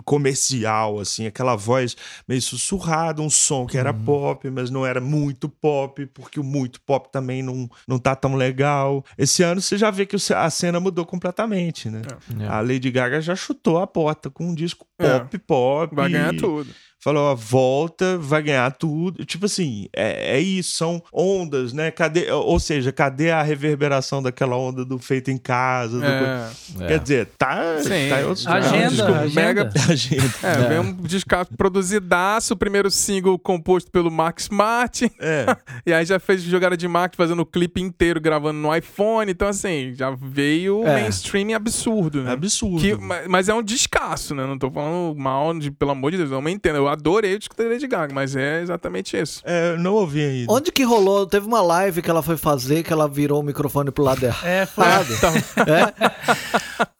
comercial, 0.04 0.98
assim 0.98 1.22
assim, 1.22 1.26
aquela 1.26 1.54
voz 1.54 1.96
meio 2.26 2.42
sussurrada, 2.42 3.22
um 3.22 3.30
som 3.30 3.66
que 3.66 3.78
era 3.78 3.92
uhum. 3.92 4.04
pop, 4.04 4.50
mas 4.50 4.70
não 4.70 4.84
era 4.84 5.00
muito 5.00 5.48
pop, 5.48 6.04
porque 6.06 6.40
o 6.40 6.44
muito 6.44 6.80
pop 6.80 7.10
também 7.12 7.42
não, 7.42 7.68
não 7.86 7.98
tá 7.98 8.16
tão 8.16 8.34
legal. 8.34 9.04
Esse 9.16 9.42
ano 9.42 9.60
você 9.60 9.76
já 9.76 9.90
vê 9.90 10.06
que 10.06 10.16
a 10.34 10.50
cena 10.50 10.80
mudou 10.80 11.04
completamente, 11.04 11.88
né? 11.88 12.02
É. 12.40 12.46
A 12.46 12.60
Lady 12.60 12.90
Gaga 12.90 13.11
já 13.20 13.36
chutou 13.36 13.78
a 13.78 13.86
porta 13.86 14.30
com 14.30 14.44
um 14.44 14.54
disco 14.54 14.86
pop, 14.96 15.36
é. 15.36 15.38
pop. 15.38 15.94
Vai 15.94 16.10
ganhar 16.10 16.34
tudo 16.36 16.72
falou, 17.02 17.32
ó, 17.32 17.34
volta, 17.34 18.16
vai 18.16 18.40
ganhar 18.42 18.70
tudo. 18.70 19.24
Tipo 19.24 19.46
assim, 19.46 19.88
é, 19.92 20.36
é 20.36 20.40
isso, 20.40 20.76
são 20.76 21.02
ondas, 21.12 21.72
né? 21.72 21.90
Cadê, 21.90 22.30
ou 22.30 22.60
seja, 22.60 22.92
cadê 22.92 23.32
a 23.32 23.42
reverberação 23.42 24.22
daquela 24.22 24.56
onda 24.56 24.84
do 24.84 25.00
feito 25.00 25.28
em 25.28 25.36
casa? 25.36 25.98
Do... 25.98 26.06
É. 26.06 26.86
Quer 26.86 27.00
dizer, 27.00 27.26
tá, 27.36 27.78
Sim. 27.82 28.08
tá 28.08 28.20
em 28.20 28.24
outros 28.24 28.46
agenda, 28.46 29.04
lugares. 29.04 29.36
Agenda. 29.36 29.40
Mega... 29.40 29.72
agenda. 29.90 30.34
É, 30.44 30.52
é. 30.52 30.68
vem 30.68 30.78
um 30.78 30.94
disco 31.02 31.28
produzidaço, 31.56 32.54
o 32.54 32.56
primeiro 32.56 32.88
single 32.88 33.36
composto 33.36 33.90
pelo 33.90 34.10
Max 34.10 34.48
Martin. 34.48 35.10
É. 35.18 35.46
e 35.84 35.92
aí 35.92 36.04
já 36.04 36.20
fez 36.20 36.42
jogada 36.42 36.76
de 36.76 36.86
marketing, 36.86 37.16
fazendo 37.16 37.40
o 37.40 37.46
clipe 37.46 37.80
inteiro, 37.80 38.20
gravando 38.20 38.60
no 38.60 38.74
iPhone. 38.74 39.32
Então, 39.32 39.48
assim, 39.48 39.92
já 39.94 40.10
veio 40.10 40.86
é. 40.86 41.00
mainstream 41.00 41.52
absurdo, 41.56 42.22
né? 42.22 42.30
Absurdo. 42.30 42.80
Que, 42.80 42.96
mas 43.28 43.48
é 43.48 43.54
um 43.54 43.62
descasso, 43.62 44.36
né? 44.36 44.46
Não 44.46 44.56
tô 44.56 44.70
falando 44.70 45.18
mal, 45.18 45.58
de, 45.58 45.70
pelo 45.72 45.90
amor 45.90 46.12
de 46.12 46.18
Deus, 46.18 46.30
não 46.30 46.40
me 46.40 46.52
entenda. 46.52 46.78
Eu 46.78 46.91
adorei 46.92 47.34
o 47.34 47.38
disco 47.38 47.56
da 47.56 47.64
Lady 47.64 47.86
Gaga, 47.86 48.14
mas 48.14 48.36
é 48.36 48.62
exatamente 48.62 49.16
isso. 49.16 49.42
É, 49.44 49.76
não 49.76 49.94
ouvi 49.94 50.22
ainda. 50.22 50.52
Onde 50.52 50.70
que 50.70 50.82
rolou? 50.84 51.26
Teve 51.26 51.46
uma 51.46 51.60
live 51.60 52.02
que 52.02 52.10
ela 52.10 52.22
foi 52.22 52.36
fazer 52.36 52.82
que 52.82 52.92
ela 52.92 53.08
virou 53.08 53.40
o 53.40 53.42
microfone 53.42 53.90
pro 53.90 54.04
lado 54.04 54.24
errado. 54.24 54.46
É, 54.46 54.66
foi. 54.66 54.84
Então. 55.12 55.32
É? 55.66 56.36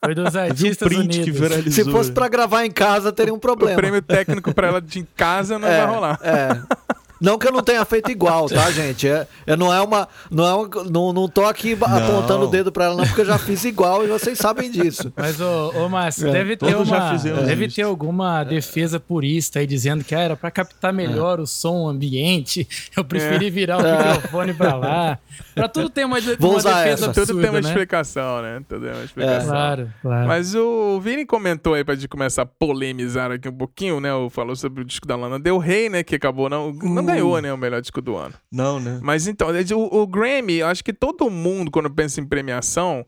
Foi 0.03 0.15
dos 0.15 0.35
artistas 0.35 0.85
um 0.85 0.89
print 0.89 1.03
Unidos. 1.03 1.25
que 1.25 1.31
viralizou. 1.31 1.71
Se 1.85 1.91
fosse 1.91 2.11
pra 2.11 2.27
gravar 2.27 2.65
em 2.65 2.71
casa, 2.71 3.11
teria 3.11 3.33
um 3.33 3.39
problema. 3.39 3.73
O 3.73 3.75
prêmio 3.75 4.01
técnico 4.01 4.53
pra 4.53 4.67
ela 4.67 4.81
de 4.81 5.03
casa 5.15 5.57
não 5.59 5.67
é, 5.67 5.85
vai 5.85 5.95
rolar. 5.95 6.19
É. 6.21 6.61
Não 7.23 7.37
que 7.37 7.47
eu 7.47 7.53
não 7.53 7.63
tenha 7.63 7.85
feito 7.85 8.11
igual, 8.11 8.49
tá, 8.49 8.69
gente? 8.71 9.07
É, 9.07 9.25
eu 9.47 9.55
não 9.55 9.73
é 9.73 9.79
uma. 9.79 10.09
Não, 10.29 10.45
é 10.45 10.53
uma, 10.53 10.83
não, 10.91 11.13
não 11.13 11.29
tô 11.29 11.45
aqui 11.45 11.73
não. 11.73 11.87
apontando 11.87 12.43
o 12.43 12.47
dedo 12.49 12.69
pra 12.69 12.83
ela, 12.83 12.97
não, 12.97 13.05
porque 13.05 13.21
eu 13.21 13.25
já 13.25 13.37
fiz 13.37 13.63
igual 13.63 14.03
e 14.03 14.07
vocês 14.07 14.37
sabem 14.37 14.69
disso. 14.69 15.11
Mas, 15.15 15.39
ô, 15.39 15.69
ô 15.69 15.87
Márcio, 15.87 16.27
é, 16.27 16.31
deve, 16.33 16.57
ter 16.57 16.75
uma, 16.75 17.15
deve 17.45 17.69
ter 17.69 17.83
alguma 17.83 18.43
defesa 18.43 18.99
purista 18.99 19.59
aí 19.59 19.65
dizendo 19.65 20.03
que 20.03 20.13
ah, 20.13 20.19
era 20.19 20.35
pra 20.35 20.51
captar 20.51 20.91
melhor 20.91 21.39
o 21.39 21.47
som 21.47 21.87
ambiente. 21.87 22.67
Eu 22.93 23.05
preferi 23.05 23.47
é. 23.47 23.49
virar 23.49 23.77
o 23.77 23.83
microfone 23.83 24.53
pra 24.53 24.75
lá. 24.75 25.19
Pra 25.55 25.69
tudo 25.69 25.89
ter 25.89 26.05
uma, 26.05 26.17
uma 26.17 26.57
defesa 26.57 26.69
essa. 26.81 27.13
Tudo 27.13 27.39
tem 27.39 27.49
uma 27.49 27.61
né? 27.61 27.69
explicação, 27.69 28.41
né? 28.41 28.61
Tudo 28.67 28.85
tem 28.85 28.93
uma 28.93 29.03
explicação. 29.05 29.49
Claro, 29.49 29.93
claro. 30.01 30.27
Mas 30.27 30.53
o 30.55 30.99
Vini 30.99 31.25
comentou 31.25 31.73
aí 31.73 31.85
pra 31.85 31.95
gente 31.95 32.09
começar 32.09 32.41
a 32.41 32.45
polemizar 32.45 33.31
aqui 33.31 33.47
um 33.47 33.55
pouquinho, 33.55 34.01
né? 34.01 34.09
Falou 34.29 34.57
sobre 34.57 34.81
o 34.81 34.85
disco 34.85 35.07
da 35.07 35.15
Lana 35.15 35.39
Del 35.39 35.57
Rey, 35.57 35.87
né? 35.87 36.03
Que 36.03 36.15
acabou 36.15 36.49
não, 36.49 36.73
não 36.73 37.12
ganhou, 37.13 37.41
né? 37.41 37.53
O 37.53 37.57
melhor 37.57 37.81
disco 37.81 38.01
do 38.01 38.15
ano. 38.15 38.33
Não, 38.51 38.79
né? 38.79 38.99
Mas 39.01 39.27
então, 39.27 39.49
o, 39.75 40.01
o 40.01 40.07
Grammy, 40.07 40.61
acho 40.61 40.83
que 40.83 40.93
todo 40.93 41.29
mundo, 41.29 41.71
quando 41.71 41.89
pensa 41.89 42.19
em 42.19 42.25
premiação, 42.25 43.05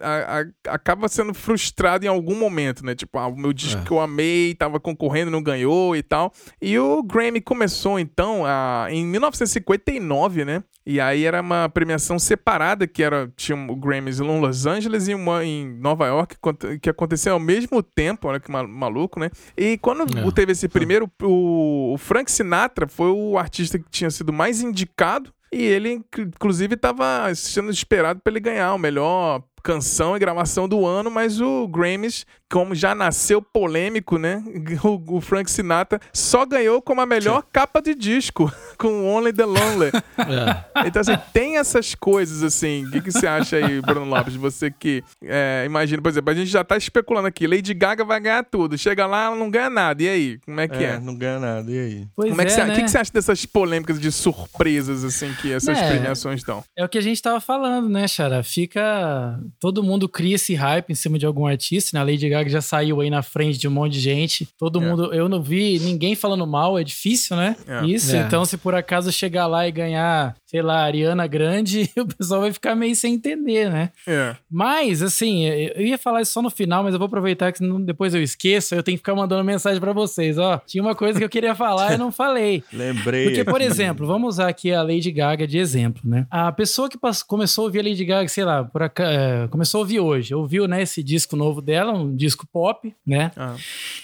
a, 0.00 0.40
a, 0.40 0.74
acaba 0.74 1.08
sendo 1.08 1.32
frustrado 1.32 2.04
em 2.04 2.08
algum 2.08 2.34
momento, 2.34 2.84
né? 2.84 2.94
Tipo, 2.94 3.18
ah, 3.18 3.28
o 3.28 3.36
meu 3.36 3.52
disco 3.52 3.80
é. 3.80 3.84
que 3.84 3.90
eu 3.90 4.00
amei, 4.00 4.54
tava 4.54 4.80
concorrendo, 4.80 5.30
não 5.30 5.42
ganhou 5.42 5.94
e 5.94 6.02
tal. 6.02 6.32
E 6.60 6.78
o 6.78 7.02
Grammy 7.02 7.40
começou, 7.40 7.98
então, 7.98 8.44
a, 8.44 8.86
em 8.90 9.04
1959, 9.06 10.44
né? 10.44 10.64
E 10.84 11.00
aí 11.00 11.24
era 11.24 11.40
uma 11.40 11.68
premiação 11.68 12.18
separada, 12.18 12.86
que 12.86 13.02
era 13.02 13.30
tinha 13.36 13.56
o 13.56 13.76
Grammys 13.76 14.18
em 14.18 14.40
Los 14.40 14.66
Angeles 14.66 15.08
e 15.08 15.14
uma 15.14 15.44
em 15.44 15.68
Nova 15.78 16.06
York, 16.06 16.36
que 16.80 16.90
aconteceu 16.90 17.34
ao 17.34 17.40
mesmo 17.40 17.82
tempo, 17.82 18.28
olha 18.28 18.40
que 18.40 18.50
maluco, 18.50 19.20
né? 19.20 19.30
E 19.56 19.78
quando 19.78 20.02
é. 20.02 20.32
teve 20.32 20.52
esse 20.52 20.68
primeiro, 20.68 21.10
o, 21.22 21.92
o 21.94 21.98
Frank 21.98 22.30
Sinatra 22.30 22.88
foi 22.88 23.10
o 23.10 23.38
artista 23.38 23.78
que 23.78 23.88
tinha 23.90 24.10
sido 24.10 24.32
mais 24.32 24.62
indicado 24.62 25.32
e 25.52 25.64
ele, 25.64 26.00
inclusive, 26.16 26.74
estava 26.74 27.34
sendo 27.34 27.70
esperado 27.70 28.20
para 28.20 28.32
ele 28.32 28.40
ganhar 28.40 28.72
o 28.72 28.78
melhor 28.78 29.42
canção 29.62 30.16
e 30.16 30.18
gravação 30.18 30.68
do 30.68 30.86
ano, 30.86 31.10
mas 31.10 31.40
o 31.40 31.68
Grammys, 31.68 32.26
como 32.50 32.74
já 32.74 32.94
nasceu 32.94 33.40
polêmico, 33.40 34.18
né? 34.18 34.42
O, 34.82 35.16
o 35.16 35.20
Frank 35.20 35.50
Sinatra 35.50 36.00
só 36.12 36.46
ganhou 36.46 36.80
como 36.80 37.00
a 37.00 37.06
melhor 37.06 37.44
capa 37.52 37.82
de 37.82 37.94
disco, 37.94 38.50
com 38.78 39.06
Only 39.06 39.32
the 39.32 39.44
Lonely. 39.44 39.90
É. 40.18 40.86
Então, 40.86 41.00
assim, 41.00 41.16
tem 41.32 41.58
essas 41.58 41.94
coisas, 41.94 42.42
assim. 42.42 42.86
O 42.86 42.90
que, 42.90 43.02
que 43.02 43.12
você 43.12 43.26
acha 43.26 43.56
aí, 43.56 43.80
Bruno 43.82 44.06
Lopes? 44.06 44.34
Você 44.36 44.70
que 44.70 45.04
é, 45.22 45.64
imagina, 45.66 46.00
por 46.00 46.08
exemplo, 46.08 46.30
a 46.30 46.34
gente 46.34 46.48
já 46.48 46.64
tá 46.64 46.76
especulando 46.76 47.28
aqui, 47.28 47.46
Lady 47.46 47.74
Gaga 47.74 48.04
vai 48.04 48.20
ganhar 48.20 48.44
tudo. 48.44 48.78
Chega 48.78 49.06
lá, 49.06 49.26
ela 49.26 49.36
não 49.36 49.50
ganha 49.50 49.68
nada. 49.68 50.02
E 50.02 50.08
aí? 50.08 50.38
Como 50.38 50.60
é 50.60 50.68
que 50.68 50.82
é? 50.82 50.94
é? 50.94 50.98
Não 50.98 51.14
ganha 51.14 51.38
nada. 51.38 51.70
E 51.70 51.78
aí? 51.78 52.08
Pois 52.16 52.30
como 52.30 52.40
é, 52.40 52.44
que 52.44 52.52
você, 52.52 52.64
né? 52.64 52.72
O 52.72 52.76
que, 52.76 52.82
que 52.84 52.90
você 52.90 52.98
acha 52.98 53.12
dessas 53.12 53.44
polêmicas 53.44 54.00
de 54.00 54.10
surpresas, 54.10 55.04
assim, 55.04 55.34
que 55.34 55.52
essas 55.52 55.76
é, 55.76 55.90
premiações 55.90 56.42
dão? 56.42 56.64
É 56.76 56.84
o 56.84 56.88
que 56.88 56.98
a 56.98 57.02
gente 57.02 57.20
tava 57.20 57.40
falando, 57.40 57.88
né, 57.88 58.08
Xara? 58.08 58.42
Fica 58.42 59.38
todo 59.58 59.82
mundo 59.82 60.08
cria 60.08 60.36
esse 60.36 60.54
hype 60.54 60.90
em 60.90 60.94
cima 60.94 61.18
de 61.18 61.26
algum 61.26 61.46
artista, 61.46 61.90
né? 61.94 62.00
A 62.00 62.04
Lady 62.04 62.28
Gaga 62.28 62.48
já 62.48 62.60
saiu 62.60 63.00
aí 63.00 63.10
na 63.10 63.22
frente 63.22 63.58
de 63.58 63.66
um 63.66 63.70
monte 63.70 63.94
de 63.94 64.00
gente. 64.00 64.48
Todo 64.58 64.82
é. 64.82 64.86
mundo, 64.86 65.12
eu 65.12 65.28
não 65.28 65.42
vi 65.42 65.78
ninguém 65.80 66.14
falando 66.14 66.46
mal, 66.46 66.78
é 66.78 66.84
difícil, 66.84 67.36
né? 67.36 67.56
É. 67.66 67.86
Isso, 67.86 68.14
é. 68.14 68.20
então 68.20 68.44
se 68.44 68.56
por 68.56 68.74
acaso 68.74 69.10
chegar 69.10 69.46
lá 69.46 69.66
e 69.66 69.72
ganhar, 69.72 70.36
sei 70.50 70.62
lá, 70.62 70.82
Ariana 70.82 71.28
Grande, 71.28 71.88
o 71.96 72.04
pessoal 72.04 72.40
vai 72.40 72.52
ficar 72.52 72.74
meio 72.74 72.96
sem 72.96 73.14
entender, 73.14 73.70
né? 73.70 73.92
É. 74.04 74.34
Mas, 74.50 75.00
assim, 75.00 75.44
eu 75.44 75.86
ia 75.86 75.96
falar 75.96 76.22
isso 76.22 76.32
só 76.32 76.42
no 76.42 76.50
final, 76.50 76.82
mas 76.82 76.92
eu 76.92 76.98
vou 76.98 77.06
aproveitar 77.06 77.52
que 77.52 77.60
depois 77.84 78.16
eu 78.16 78.20
esqueço, 78.20 78.74
eu 78.74 78.82
tenho 78.82 78.96
que 78.96 79.00
ficar 79.00 79.14
mandando 79.14 79.44
mensagem 79.44 79.78
para 79.78 79.92
vocês, 79.92 80.38
ó. 80.38 80.60
Tinha 80.66 80.82
uma 80.82 80.96
coisa 80.96 81.20
que 81.20 81.24
eu 81.24 81.28
queria 81.28 81.54
falar 81.54 81.94
e 81.94 81.96
não 81.98 82.10
falei. 82.10 82.64
Lembrei. 82.72 83.26
Porque, 83.26 83.44
por 83.44 83.60
exemplo, 83.60 84.04
vamos 84.08 84.34
usar 84.34 84.48
aqui 84.48 84.72
a 84.72 84.82
Lady 84.82 85.12
Gaga 85.12 85.46
de 85.46 85.56
exemplo, 85.56 86.02
né? 86.04 86.26
A 86.28 86.50
pessoa 86.50 86.88
que 86.88 86.98
começou 87.28 87.62
a 87.62 87.66
ouvir 87.66 87.78
a 87.78 87.84
Lady 87.84 88.04
Gaga, 88.04 88.28
sei 88.28 88.44
lá, 88.44 88.64
por 88.64 88.82
acaso, 88.82 89.08
é, 89.08 89.46
começou 89.46 89.78
a 89.78 89.82
ouvir 89.82 90.00
hoje, 90.00 90.34
ouviu, 90.34 90.66
né, 90.66 90.82
esse 90.82 91.00
disco 91.00 91.36
novo 91.36 91.62
dela, 91.62 91.92
um 91.92 92.16
disco 92.16 92.44
pop, 92.52 92.92
né? 93.06 93.30
Ah. 93.36 93.54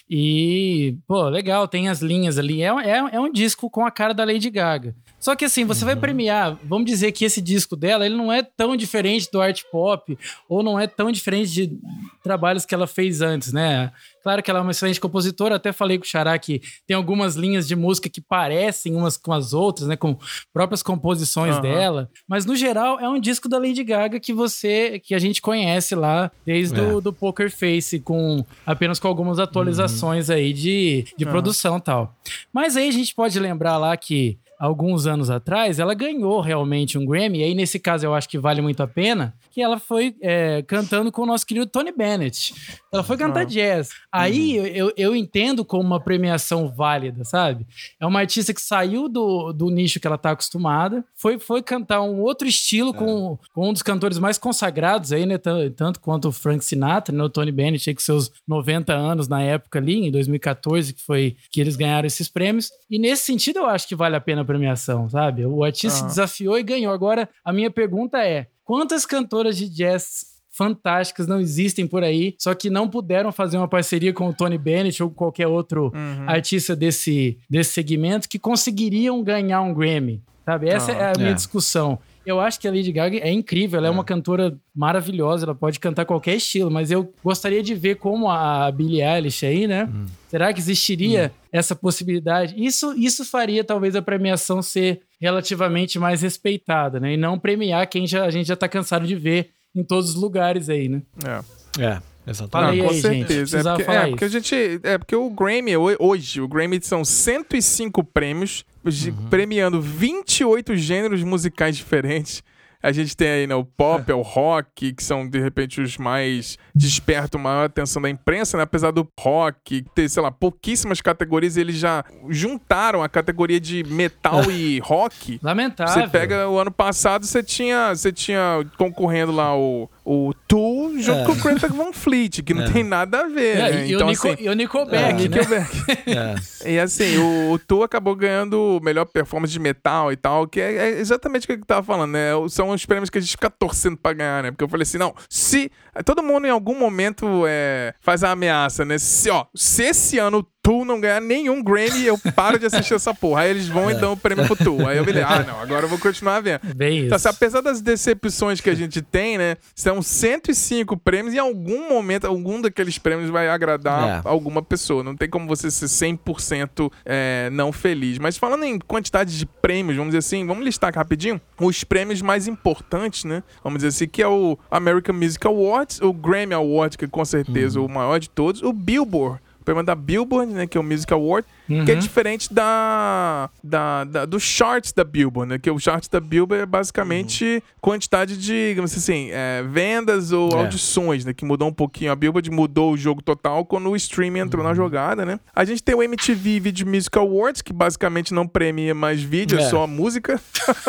E, 0.08 0.96
pô, 1.06 1.28
legal, 1.28 1.66
tem 1.66 1.88
as 1.88 2.00
linhas 2.00 2.38
ali. 2.38 2.62
É, 2.62 2.68
é, 2.68 2.98
é 3.12 3.20
um 3.20 3.30
disco 3.30 3.68
com 3.68 3.84
a 3.84 3.90
cara 3.90 4.14
da 4.14 4.24
Lady 4.24 4.48
Gaga. 4.50 4.94
Só 5.18 5.34
que 5.34 5.44
assim, 5.44 5.64
você 5.64 5.82
uhum. 5.82 5.86
vai 5.86 5.96
premiar, 5.96 6.56
vamos 6.62 6.86
dizer 6.86 7.10
que 7.10 7.24
esse 7.24 7.40
disco 7.40 7.74
dela, 7.74 8.06
ele 8.06 8.14
não 8.14 8.32
é 8.32 8.42
tão 8.42 8.76
diferente 8.76 9.28
do 9.32 9.40
art 9.40 9.62
pop, 9.72 10.16
ou 10.48 10.62
não 10.62 10.78
é 10.78 10.86
tão 10.86 11.10
diferente 11.10 11.50
de 11.50 11.78
trabalhos 12.22 12.64
que 12.64 12.74
ela 12.74 12.86
fez 12.86 13.20
antes, 13.20 13.52
né? 13.52 13.90
Claro 14.26 14.42
que 14.42 14.50
ela 14.50 14.58
é 14.58 14.62
uma 14.62 14.72
excelente 14.72 15.00
compositora, 15.00 15.54
até 15.54 15.72
falei 15.72 15.98
com 15.98 16.04
o 16.04 16.08
Xará 16.08 16.36
que 16.36 16.60
tem 16.84 16.96
algumas 16.96 17.36
linhas 17.36 17.64
de 17.64 17.76
música 17.76 18.08
que 18.08 18.20
parecem 18.20 18.96
umas 18.96 19.16
com 19.16 19.32
as 19.32 19.52
outras, 19.52 19.86
né? 19.86 19.94
Com 19.94 20.18
próprias 20.52 20.82
composições 20.82 21.54
uhum. 21.54 21.62
dela. 21.62 22.10
Mas 22.26 22.44
no 22.44 22.56
geral 22.56 22.98
é 22.98 23.08
um 23.08 23.20
disco 23.20 23.48
da 23.48 23.56
Lady 23.56 23.84
Gaga 23.84 24.18
que 24.18 24.32
você, 24.32 24.98
que 24.98 25.14
a 25.14 25.18
gente 25.20 25.40
conhece 25.40 25.94
lá 25.94 26.28
desde 26.44 26.80
é. 26.80 26.82
o 26.82 27.00
do 27.00 27.12
Poker 27.12 27.48
Face, 27.56 28.00
com 28.00 28.44
apenas 28.66 28.98
com 28.98 29.06
algumas 29.06 29.38
atualizações 29.38 30.28
uhum. 30.28 30.34
aí 30.34 30.52
de, 30.52 31.04
de 31.16 31.24
uhum. 31.24 31.30
produção 31.30 31.76
e 31.76 31.82
tal. 31.82 32.12
Mas 32.52 32.76
aí 32.76 32.88
a 32.88 32.92
gente 32.92 33.14
pode 33.14 33.38
lembrar 33.38 33.78
lá 33.78 33.96
que 33.96 34.40
alguns 34.58 35.06
anos 35.06 35.30
atrás, 35.30 35.78
ela 35.78 35.94
ganhou 35.94 36.40
realmente 36.40 36.96
um 36.98 37.04
Grammy, 37.04 37.40
e 37.40 37.44
aí 37.44 37.54
nesse 37.54 37.78
caso 37.78 38.06
eu 38.06 38.14
acho 38.14 38.28
que 38.28 38.38
vale 38.38 38.60
muito 38.60 38.82
a 38.82 38.86
pena, 38.86 39.34
que 39.50 39.62
ela 39.62 39.78
foi 39.78 40.14
é, 40.20 40.62
cantando 40.62 41.12
com 41.12 41.22
o 41.22 41.26
nosso 41.26 41.46
querido 41.46 41.66
Tony 41.66 41.92
Bennett. 41.92 42.54
Ela 42.92 43.02
foi 43.02 43.16
cantar 43.16 43.40
ah. 43.40 43.44
jazz. 43.44 43.90
Aí 44.10 44.58
uhum. 44.58 44.66
eu, 44.66 44.92
eu 44.96 45.16
entendo 45.16 45.64
como 45.64 45.82
uma 45.82 46.00
premiação 46.00 46.68
válida, 46.68 47.24
sabe? 47.24 47.66
É 48.00 48.06
uma 48.06 48.20
artista 48.20 48.54
que 48.54 48.60
saiu 48.60 49.08
do, 49.08 49.52
do 49.52 49.70
nicho 49.70 50.00
que 50.00 50.06
ela 50.06 50.18
tá 50.18 50.30
acostumada, 50.30 51.04
foi, 51.14 51.38
foi 51.38 51.62
cantar 51.62 52.02
um 52.02 52.20
outro 52.20 52.48
estilo 52.48 52.90
é. 52.90 52.92
com, 52.94 53.38
com 53.54 53.68
um 53.68 53.72
dos 53.72 53.82
cantores 53.82 54.18
mais 54.18 54.38
consagrados 54.38 55.12
aí, 55.12 55.26
né? 55.26 55.38
Tanto 55.76 56.00
quanto 56.00 56.28
o 56.28 56.32
Frank 56.32 56.64
Sinatra, 56.64 57.14
né? 57.14 57.22
O 57.22 57.28
Tony 57.28 57.52
Bennett 57.52 57.88
aí 57.88 57.94
com 57.94 58.00
seus 58.00 58.30
90 58.46 58.92
anos 58.94 59.28
na 59.28 59.42
época 59.42 59.78
ali, 59.78 60.06
em 60.06 60.10
2014, 60.10 60.94
que 60.94 61.02
foi 61.02 61.36
que 61.50 61.60
eles 61.60 61.76
ganharam 61.76 62.06
esses 62.06 62.28
prêmios. 62.28 62.70
E 62.90 62.98
nesse 62.98 63.24
sentido 63.24 63.58
eu 63.58 63.66
acho 63.66 63.86
que 63.86 63.94
vale 63.94 64.16
a 64.16 64.20
pena 64.20 64.44
premiação, 64.46 65.09
sabe? 65.11 65.44
O 65.44 65.62
artista 65.62 66.04
ah. 66.04 66.09
desafiou 66.09 66.59
e 66.59 66.62
ganhou. 66.62 66.92
Agora, 66.92 67.28
a 67.44 67.52
minha 67.52 67.70
pergunta 67.70 68.24
é: 68.24 68.46
Quantas 68.66 69.06
cantoras 69.06 69.56
de 69.56 69.68
jazz 69.68 70.37
fantásticas 70.50 71.26
não 71.26 71.38
existem 71.38 71.87
por 71.87 72.02
aí, 72.02 72.35
só 72.38 72.54
que 72.54 72.68
não 72.68 72.88
puderam 72.88 73.30
fazer 73.30 73.59
uma 73.59 73.68
parceria 73.68 74.12
com 74.12 74.28
o 74.28 74.35
Tony 74.35 74.59
Bennett 74.59 75.02
ou 75.02 75.11
qualquer 75.11 75.46
outro 75.46 75.92
uhum. 75.94 76.24
artista 76.26 76.74
desse, 76.74 77.38
desse 77.48 77.74
segmento 77.74 78.28
que 78.28 78.38
conseguiriam 78.38 79.22
ganhar 79.22 79.61
um 79.61 79.74
Grammy, 79.74 80.22
sabe? 80.44 80.68
Essa 80.68 80.92
oh, 80.92 80.94
é 80.94 81.12
a 81.12 81.18
minha 81.18 81.30
é. 81.30 81.35
discussão. 81.35 81.98
Eu 82.26 82.40
acho 82.40 82.58
que 82.58 82.66
a 82.66 82.72
Lady 82.72 82.90
Gaga 82.90 83.18
é 83.18 83.30
incrível, 83.30 83.78
ela 83.78 83.86
é. 83.86 83.90
é. 83.90 83.92
uma 83.92 84.04
cantora 84.04 84.58
maravilhosa, 84.74 85.46
ela 85.46 85.54
pode 85.54 85.78
cantar 85.78 86.04
qualquer 86.04 86.34
estilo, 86.34 86.70
mas 86.70 86.90
eu 86.90 87.14
gostaria 87.22 87.62
de 87.62 87.72
ver 87.72 87.96
como 87.96 88.28
a 88.28 88.70
Billie 88.72 89.00
Eilish 89.00 89.46
aí, 89.46 89.68
né? 89.68 89.84
Hum. 89.84 90.06
Será 90.28 90.52
que 90.52 90.58
existiria 90.58 91.32
hum. 91.32 91.48
essa 91.52 91.76
possibilidade? 91.76 92.54
Isso, 92.56 92.92
isso 92.94 93.24
faria 93.24 93.62
talvez 93.62 93.94
a 93.94 94.02
premiação 94.02 94.60
ser 94.60 95.02
relativamente 95.20 95.98
mais 96.00 96.20
respeitada, 96.20 96.98
né? 96.98 97.14
E 97.14 97.16
não 97.16 97.38
premiar 97.38 97.86
quem 97.86 98.06
já, 98.06 98.24
a 98.24 98.30
gente 98.30 98.48
já 98.48 98.56
tá 98.56 98.68
cansado 98.68 99.06
de 99.06 99.14
ver 99.14 99.50
em 99.74 99.84
todos 99.84 100.10
os 100.10 100.16
lugares 100.16 100.68
aí, 100.68 100.88
né? 100.88 101.02
É. 101.24 101.84
É. 101.84 102.02
Exatamente. 102.26 102.78
Não, 102.78 102.88
com 102.88 102.94
certeza. 102.94 103.58
É 103.58 103.62
porque, 103.62 103.82
é 103.90 104.06
porque, 104.08 104.24
a 104.24 104.28
gente. 104.28 104.80
É 104.82 104.98
porque 104.98 105.14
o 105.14 105.30
Grammy, 105.30 105.76
hoje, 105.76 106.40
o 106.40 106.48
Grammy 106.48 106.80
são 106.82 107.04
105 107.04 108.02
prêmios, 108.04 108.64
uhum. 108.84 109.28
premiando 109.30 109.80
28 109.80 110.76
gêneros 110.76 111.22
musicais 111.22 111.76
diferentes. 111.76 112.42
A 112.87 112.92
gente 112.92 113.16
tem 113.16 113.29
aí 113.29 113.46
né, 113.49 113.55
o 113.57 113.64
pop, 113.64 114.09
é. 114.09 114.14
o 114.14 114.22
rock, 114.22 114.92
que 114.92 115.03
são 115.03 115.29
de 115.29 115.40
repente 115.40 115.81
os 115.81 115.96
mais 115.96 116.57
despertam 116.72 117.40
maior 117.40 117.64
atenção 117.64 118.01
da 118.01 118.09
imprensa, 118.09 118.57
né? 118.57 118.62
Apesar 118.62 118.92
do 118.92 119.09
rock 119.18 119.85
ter, 119.92 120.09
sei 120.09 120.22
lá, 120.22 120.31
pouquíssimas 120.31 121.01
categorias, 121.01 121.57
eles 121.57 121.75
já 121.75 122.05
juntaram 122.29 123.03
a 123.03 123.09
categoria 123.09 123.59
de 123.59 123.83
metal 123.83 124.49
e 124.53 124.79
rock. 124.79 125.40
Lamentável. 125.42 125.94
Você 125.94 126.07
pega 126.07 126.49
o 126.49 126.61
ano 126.61 126.70
passado, 126.70 127.27
você 127.27 127.42
tinha, 127.42 127.92
você 127.92 128.12
tinha 128.12 128.64
concorrendo 128.79 129.33
lá 129.33 129.59
o 129.59 129.90
o 130.07 130.33
Tool 130.46 130.96
junto 131.01 131.18
é. 131.18 131.25
com 131.25 131.33
o 131.33 131.35
Greta 131.35 131.66
Van 131.66 131.92
Fleet, 131.92 132.40
que 132.40 132.55
não 132.55 132.62
é. 132.62 132.70
tem 132.70 132.85
nada 132.85 133.22
a 133.22 133.29
ver. 133.29 133.57
É, 133.57 133.72
né? 133.72 133.87
e, 133.87 133.92
então, 133.92 134.07
o 134.07 134.11
Nico, 134.11 134.29
assim, 134.29 134.44
e 134.44 134.49
o 134.49 134.53
Nickelback, 134.55 135.25
é, 135.25 135.49
né? 135.49 135.66
É. 136.64 136.72
E 136.72 136.79
assim, 136.79 137.18
o, 137.18 137.51
o 137.51 137.59
Tool 137.59 137.83
acabou 137.83 138.14
ganhando 138.14 138.79
melhor 138.85 139.05
performance 139.05 139.53
de 139.53 139.59
metal 139.59 140.12
e 140.12 140.16
tal, 140.16 140.46
que 140.46 140.61
é, 140.61 140.77
é 140.77 141.01
exatamente 141.01 141.44
o 141.44 141.46
que 141.49 141.55
eu 141.55 141.64
tava 141.64 141.83
falando, 141.83 142.12
né? 142.12 142.31
São 142.49 142.72
os 142.76 142.86
prêmios 142.86 143.10
que 143.10 143.18
a 143.18 143.20
gente 143.20 143.32
fica 143.32 143.50
torcendo 143.50 143.96
pra 143.96 144.12
ganhar, 144.12 144.42
né? 144.42 144.50
Porque 144.50 144.64
eu 144.64 144.68
falei 144.68 144.82
assim, 144.82 144.98
não, 144.98 145.14
se... 145.28 145.70
Todo 146.04 146.22
mundo 146.22 146.46
em 146.46 146.50
algum 146.50 146.78
momento 146.78 147.44
é, 147.46 147.94
faz 148.00 148.22
a 148.22 148.30
ameaça, 148.30 148.84
né? 148.84 148.98
Se, 148.98 149.30
ó, 149.30 149.46
se 149.54 149.82
esse 149.82 150.18
ano 150.18 150.46
Tu 150.66 150.85
não 150.85 151.00
ganhar 151.00 151.20
nenhum 151.20 151.62
Grammy, 151.62 152.07
eu 152.07 152.18
paro 152.35 152.59
de 152.59 152.66
assistir 152.66 152.94
essa 152.94 153.14
porra. 153.14 153.42
Aí 153.42 153.50
eles 153.50 153.68
vão 153.68 153.88
e 153.88 153.94
dão 153.94 154.14
o 154.14 154.16
prêmio 154.16 154.44
pro 154.46 154.57
Tu. 154.57 154.85
Aí 154.85 154.98
eu 154.98 155.05
falei, 155.05 155.22
ah, 155.22 155.44
não, 155.46 155.61
agora 155.61 155.85
eu 155.85 155.88
vou 155.88 155.96
continuar 155.96 156.40
vendo. 156.40 156.59
Bem 156.74 157.05
então, 157.05 157.14
assim, 157.14 157.29
apesar 157.29 157.61
das 157.61 157.81
decepções 157.81 158.61
que 158.61 158.68
a 158.68 158.74
gente 158.74 159.00
tem, 159.00 159.38
né? 159.38 159.59
São 159.76 160.02
105 160.02 160.96
prêmios 160.96 161.35
e 161.35 161.37
em 161.37 161.40
algum 161.40 161.88
momento, 161.88 162.26
algum 162.26 162.61
daqueles 162.61 162.98
prêmios 162.98 163.31
vai 163.31 163.48
agradar 163.48 164.24
é. 164.24 164.29
alguma 164.29 164.61
pessoa. 164.61 165.05
Não 165.05 165.14
tem 165.14 165.31
como 165.31 165.46
você 165.46 165.70
ser 165.70 165.87
100% 165.87 166.90
é, 167.05 167.48
não 167.52 167.70
feliz. 167.70 168.18
Mas 168.18 168.37
falando 168.37 168.64
em 168.64 168.76
quantidade 168.81 169.38
de 169.38 169.46
prêmios, 169.46 169.96
vamos 169.96 170.11
dizer 170.11 170.26
assim, 170.26 170.44
vamos 170.44 170.64
listar 170.64 170.92
rapidinho 170.92 171.40
os 171.61 171.85
prêmios 171.85 172.20
mais 172.20 172.48
importantes, 172.48 173.22
né? 173.22 173.44
Vamos 173.62 173.79
dizer 173.79 173.88
assim, 173.88 174.09
que 174.09 174.20
é 174.20 174.26
o 174.26 174.59
American 174.68 175.14
Music 175.14 175.46
Awards, 175.46 176.00
o 176.00 176.12
Grammy 176.12 176.55
Award, 176.55 176.98
que 176.98 177.07
com 177.07 177.24
certeza 177.24 177.79
uhum. 177.79 177.87
é 177.87 177.88
o 177.88 177.94
maior 177.94 178.18
de 178.18 178.29
todos, 178.29 178.62
o 178.62 178.72
Billboard 178.72 179.45
prêmio 179.66 179.83
da 179.83 179.94
Billboard, 179.94 180.52
né, 180.52 180.66
que 180.66 180.79
é 180.79 180.81
o 180.81 180.85
Music 180.85 181.12
Award, 181.12 181.46
uhum. 181.68 181.85
que 181.85 181.92
é 181.92 181.94
diferente 181.94 182.52
da, 182.52 183.50
da, 183.62 184.05
da, 184.05 184.24
do 184.24 184.38
charts 184.38 184.92
da 184.92 185.05
Billboard, 185.05 185.50
né? 185.50 185.59
Que 185.59 185.70
o 185.70 185.79
charts 185.79 186.09
da 186.09 186.20
Billboard 186.20 186.62
é 186.62 186.66
basicamente 186.66 187.44
uhum. 187.44 187.61
quantidade 187.81 188.37
de, 188.37 188.68
digamos 188.70 188.96
assim, 188.96 189.31
é, 189.33 189.62
vendas 189.62 190.33
ou 190.33 190.50
é. 190.50 190.55
audições, 190.55 191.24
né? 191.24 191.33
Que 191.33 191.44
mudou 191.44 191.68
um 191.68 191.72
pouquinho. 191.72 192.12
A 192.12 192.16
Billboard 192.16 192.50
mudou 192.50 192.92
o 192.92 192.96
jogo 192.96 193.22
total 193.22 193.64
quando 193.64 193.90
o 193.90 193.96
streaming 193.96 194.40
entrou 194.40 194.62
uhum. 194.62 194.68
na 194.68 194.74
jogada, 194.74 195.24
né? 195.24 195.40
A 195.55 195.64
gente 195.64 195.83
tem 195.83 195.94
o 195.94 196.02
MTV 196.02 196.61
Video 196.61 196.87
Music 196.87 197.16
Awards, 197.18 197.62
que 197.62 197.72
basicamente 197.72 198.33
não 198.33 198.46
premia 198.46 198.94
mais 198.94 199.22
vídeo, 199.22 199.59
é, 199.59 199.62
é 199.62 199.68
só 199.68 199.83
a 199.83 199.87
música. 199.87 200.40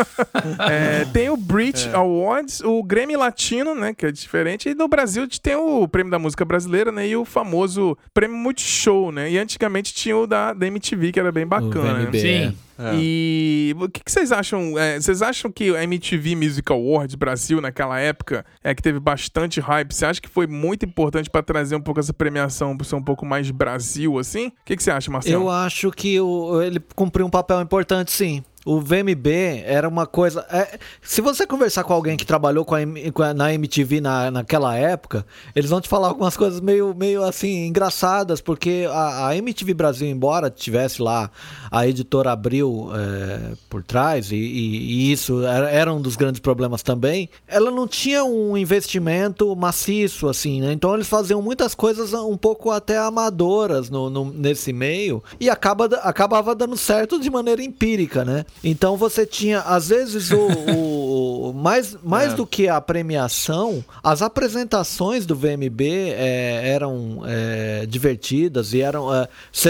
é, 0.70 1.06
tem 1.06 1.30
o 1.30 1.38
Brit 1.38 1.88
é. 1.88 1.96
Awards, 1.96 2.62
o 2.62 2.84
Grammy 2.84 3.16
Latino, 3.16 3.74
né? 3.74 3.94
Que 3.94 4.06
é 4.06 4.12
diferente. 4.12 4.70
E 4.70 4.76
no 4.76 4.88
Brasil 4.88 5.24
a 5.24 5.26
gente 5.26 5.42
tem 5.42 5.56
o 5.56 5.88
Prêmio 5.88 6.12
da 6.12 6.20
Música 6.20 6.46
Brasileira, 6.46 6.92
né? 6.92 7.08
E 7.08 7.16
o 7.16 7.26
famoso 7.26 7.98
Prêmio 8.14 8.38
Multishow, 8.38 9.12
né? 9.12 9.32
E 9.32 9.38
antigamente 9.38 9.94
tinha 9.94 10.18
o 10.18 10.28
da, 10.28 10.54
da 10.54 10.67
MTV, 10.68 11.12
que 11.12 11.20
era 11.20 11.32
bem 11.32 11.46
bacana. 11.46 12.10
Né? 12.10 12.20
Sim. 12.20 12.58
É. 12.80 12.92
E 12.94 13.76
o 13.80 13.90
que, 13.90 14.04
que, 14.04 14.12
vocês 14.12 14.32
acham? 14.32 14.78
É, 14.78 15.00
vocês 15.00 15.22
acham 15.22 15.52
que 15.52 15.76
a 15.76 15.84
MTV 15.84 16.36
Music 16.36 16.72
Awards 16.72 17.16
Brasil 17.16 17.60
naquela 17.60 18.00
época 18.00 18.46
é 18.64 18.76
que 18.76 18.84
teve 18.84 19.00
bastante 19.00 19.60
hype? 19.60 19.92
Você 19.92 20.06
acha 20.06 20.22
que 20.22 20.30
foi 20.30 20.46
muito 20.46 20.86
importante 20.86 21.30
para 21.30 21.42
trazer 21.42 21.76
um 21.76 21.82
pouco 21.82 22.00
essa 22.00 22.14
premiação 22.14 22.78
para 22.78 22.86
ser 22.86 22.96
um 22.96 23.04
pouco 23.04 23.26
mais 23.26 23.50
Brasil 23.50 24.20
assim? 24.20 24.48
O 24.48 24.54
que, 24.64 24.76
que 24.76 24.84
você 24.84 24.92
acha, 24.92 25.10
Marcelo? 25.10 25.46
Eu 25.46 25.50
acho 25.50 25.92
que 25.92 26.20
o, 26.20 26.62
ele 26.62 26.80
cumpriu 26.96 27.26
um 27.26 27.32
papel 27.32 27.62
importante, 27.62 28.12
sim 28.12 28.44
o 28.68 28.82
VMB 28.82 29.64
era 29.64 29.88
uma 29.88 30.06
coisa. 30.06 30.46
É, 30.52 30.78
se 31.02 31.22
você 31.22 31.48
conversar 31.48 31.86
com 31.86 31.94
alguém 31.94 32.18
que 32.18 32.26
trabalhou 32.26 32.66
com 32.66 32.76
a, 32.76 33.34
na 33.34 33.54
MTV 33.54 34.02
na, 34.02 34.30
naquela 34.30 34.76
época, 34.76 35.26
eles 35.56 35.70
vão 35.70 35.80
te 35.80 35.88
falar 35.88 36.10
algumas 36.10 36.36
coisas 36.36 36.60
meio, 36.60 36.94
meio 36.94 37.24
assim, 37.24 37.66
engraçadas, 37.66 38.42
porque 38.42 38.86
a, 38.92 39.30
a 39.30 39.38
MTV 39.38 39.74
Brasil, 39.74 40.10
embora 40.10 40.50
tivesse 40.50 41.02
lá 41.02 41.32
a 41.72 41.88
editora 41.88 42.34
Abril 42.34 42.90
é, 42.94 43.54
por 43.70 43.82
trás, 43.84 44.34
e, 44.34 44.36
e, 44.36 44.78
e 44.78 45.12
isso 45.14 45.46
era, 45.46 45.72
era, 45.72 45.94
um 45.94 46.02
dos 46.02 46.18
grandes 46.18 46.42
problemas 46.42 46.84
também, 46.84 47.30
ela 47.48 47.72
não 47.72 47.88
tinha 47.88 48.26
um 48.26 48.58
investimento 48.58 49.56
maciço, 49.56 50.28
assim, 50.28 50.60
né? 50.60 50.74
Então 50.74 50.94
eles 50.94 51.08
faziam 51.08 51.42
muitas 51.42 51.74
coisas 51.74 52.12
um 52.14 52.36
pouco 52.36 52.70
até 52.70 52.98
amadoras 52.98 53.90
no, 53.90 54.10
no 54.10 54.26
nesse 54.26 54.74
meio, 54.74 55.24
e 55.40 55.50
acaba, 55.50 55.86
acabava 56.04 56.54
dando 56.54 56.76
certo 56.76 57.18
de 57.18 57.30
maneira 57.30 57.64
empírica, 57.64 58.26
né? 58.26 58.44
Então 58.64 58.98
você 58.98 59.26
tinha, 59.26 59.60
às 59.62 59.90
vezes, 59.90 60.32
o, 60.32 61.50
o 61.50 61.54
mais, 61.54 61.96
mais 62.04 62.34
é. 62.34 62.36
do 62.36 62.46
que 62.46 62.68
a 62.68 62.80
premiação, 62.82 63.84
as 64.04 64.22
apresentações 64.22 65.26
do 65.26 65.36
VMB 65.36 65.82
é, 65.82 66.70
eram 66.70 67.22
é, 67.26 67.86
divertidas 67.88 68.74
e 68.74 68.82
eram. 68.82 69.14
É, 69.14 69.28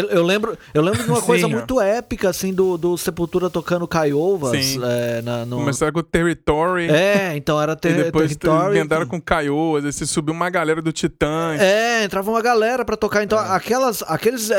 eu 0.09 0.23
lembro, 0.23 0.57
eu 0.73 0.81
lembro 0.81 1.03
de 1.03 1.09
uma 1.09 1.21
coisa 1.23 1.47
muito 1.47 1.79
épica 1.81 2.29
assim 2.29 2.53
do, 2.53 2.77
do 2.77 2.97
Sepultura 2.97 3.49
tocando 3.49 3.88
Caiovas. 3.88 4.77
É, 4.83 5.21
na, 5.21 5.45
no... 5.45 5.57
Começaram 5.57 5.91
com 5.91 5.99
o 5.99 6.03
Territory. 6.03 6.89
É, 6.89 7.35
então 7.35 7.61
era 7.61 7.75
ter, 7.75 7.91
e 7.99 8.03
depois 8.03 8.35
Territory. 8.35 8.79
Andaram 8.79 9.05
com 9.05 9.21
Caiovas, 9.21 9.85
aí 9.85 9.91
você 9.91 10.05
subiu 10.05 10.33
uma 10.33 10.49
galera 10.49 10.81
do 10.81 10.91
Titãs. 10.91 11.59
É, 11.59 12.03
entrava 12.03 12.29
uma 12.31 12.41
galera 12.41 12.85
para 12.85 12.95
tocar. 12.95 13.23
Então, 13.23 13.39
é. 13.39 13.55
aquelas, 13.55 14.03
aqueles 14.03 14.49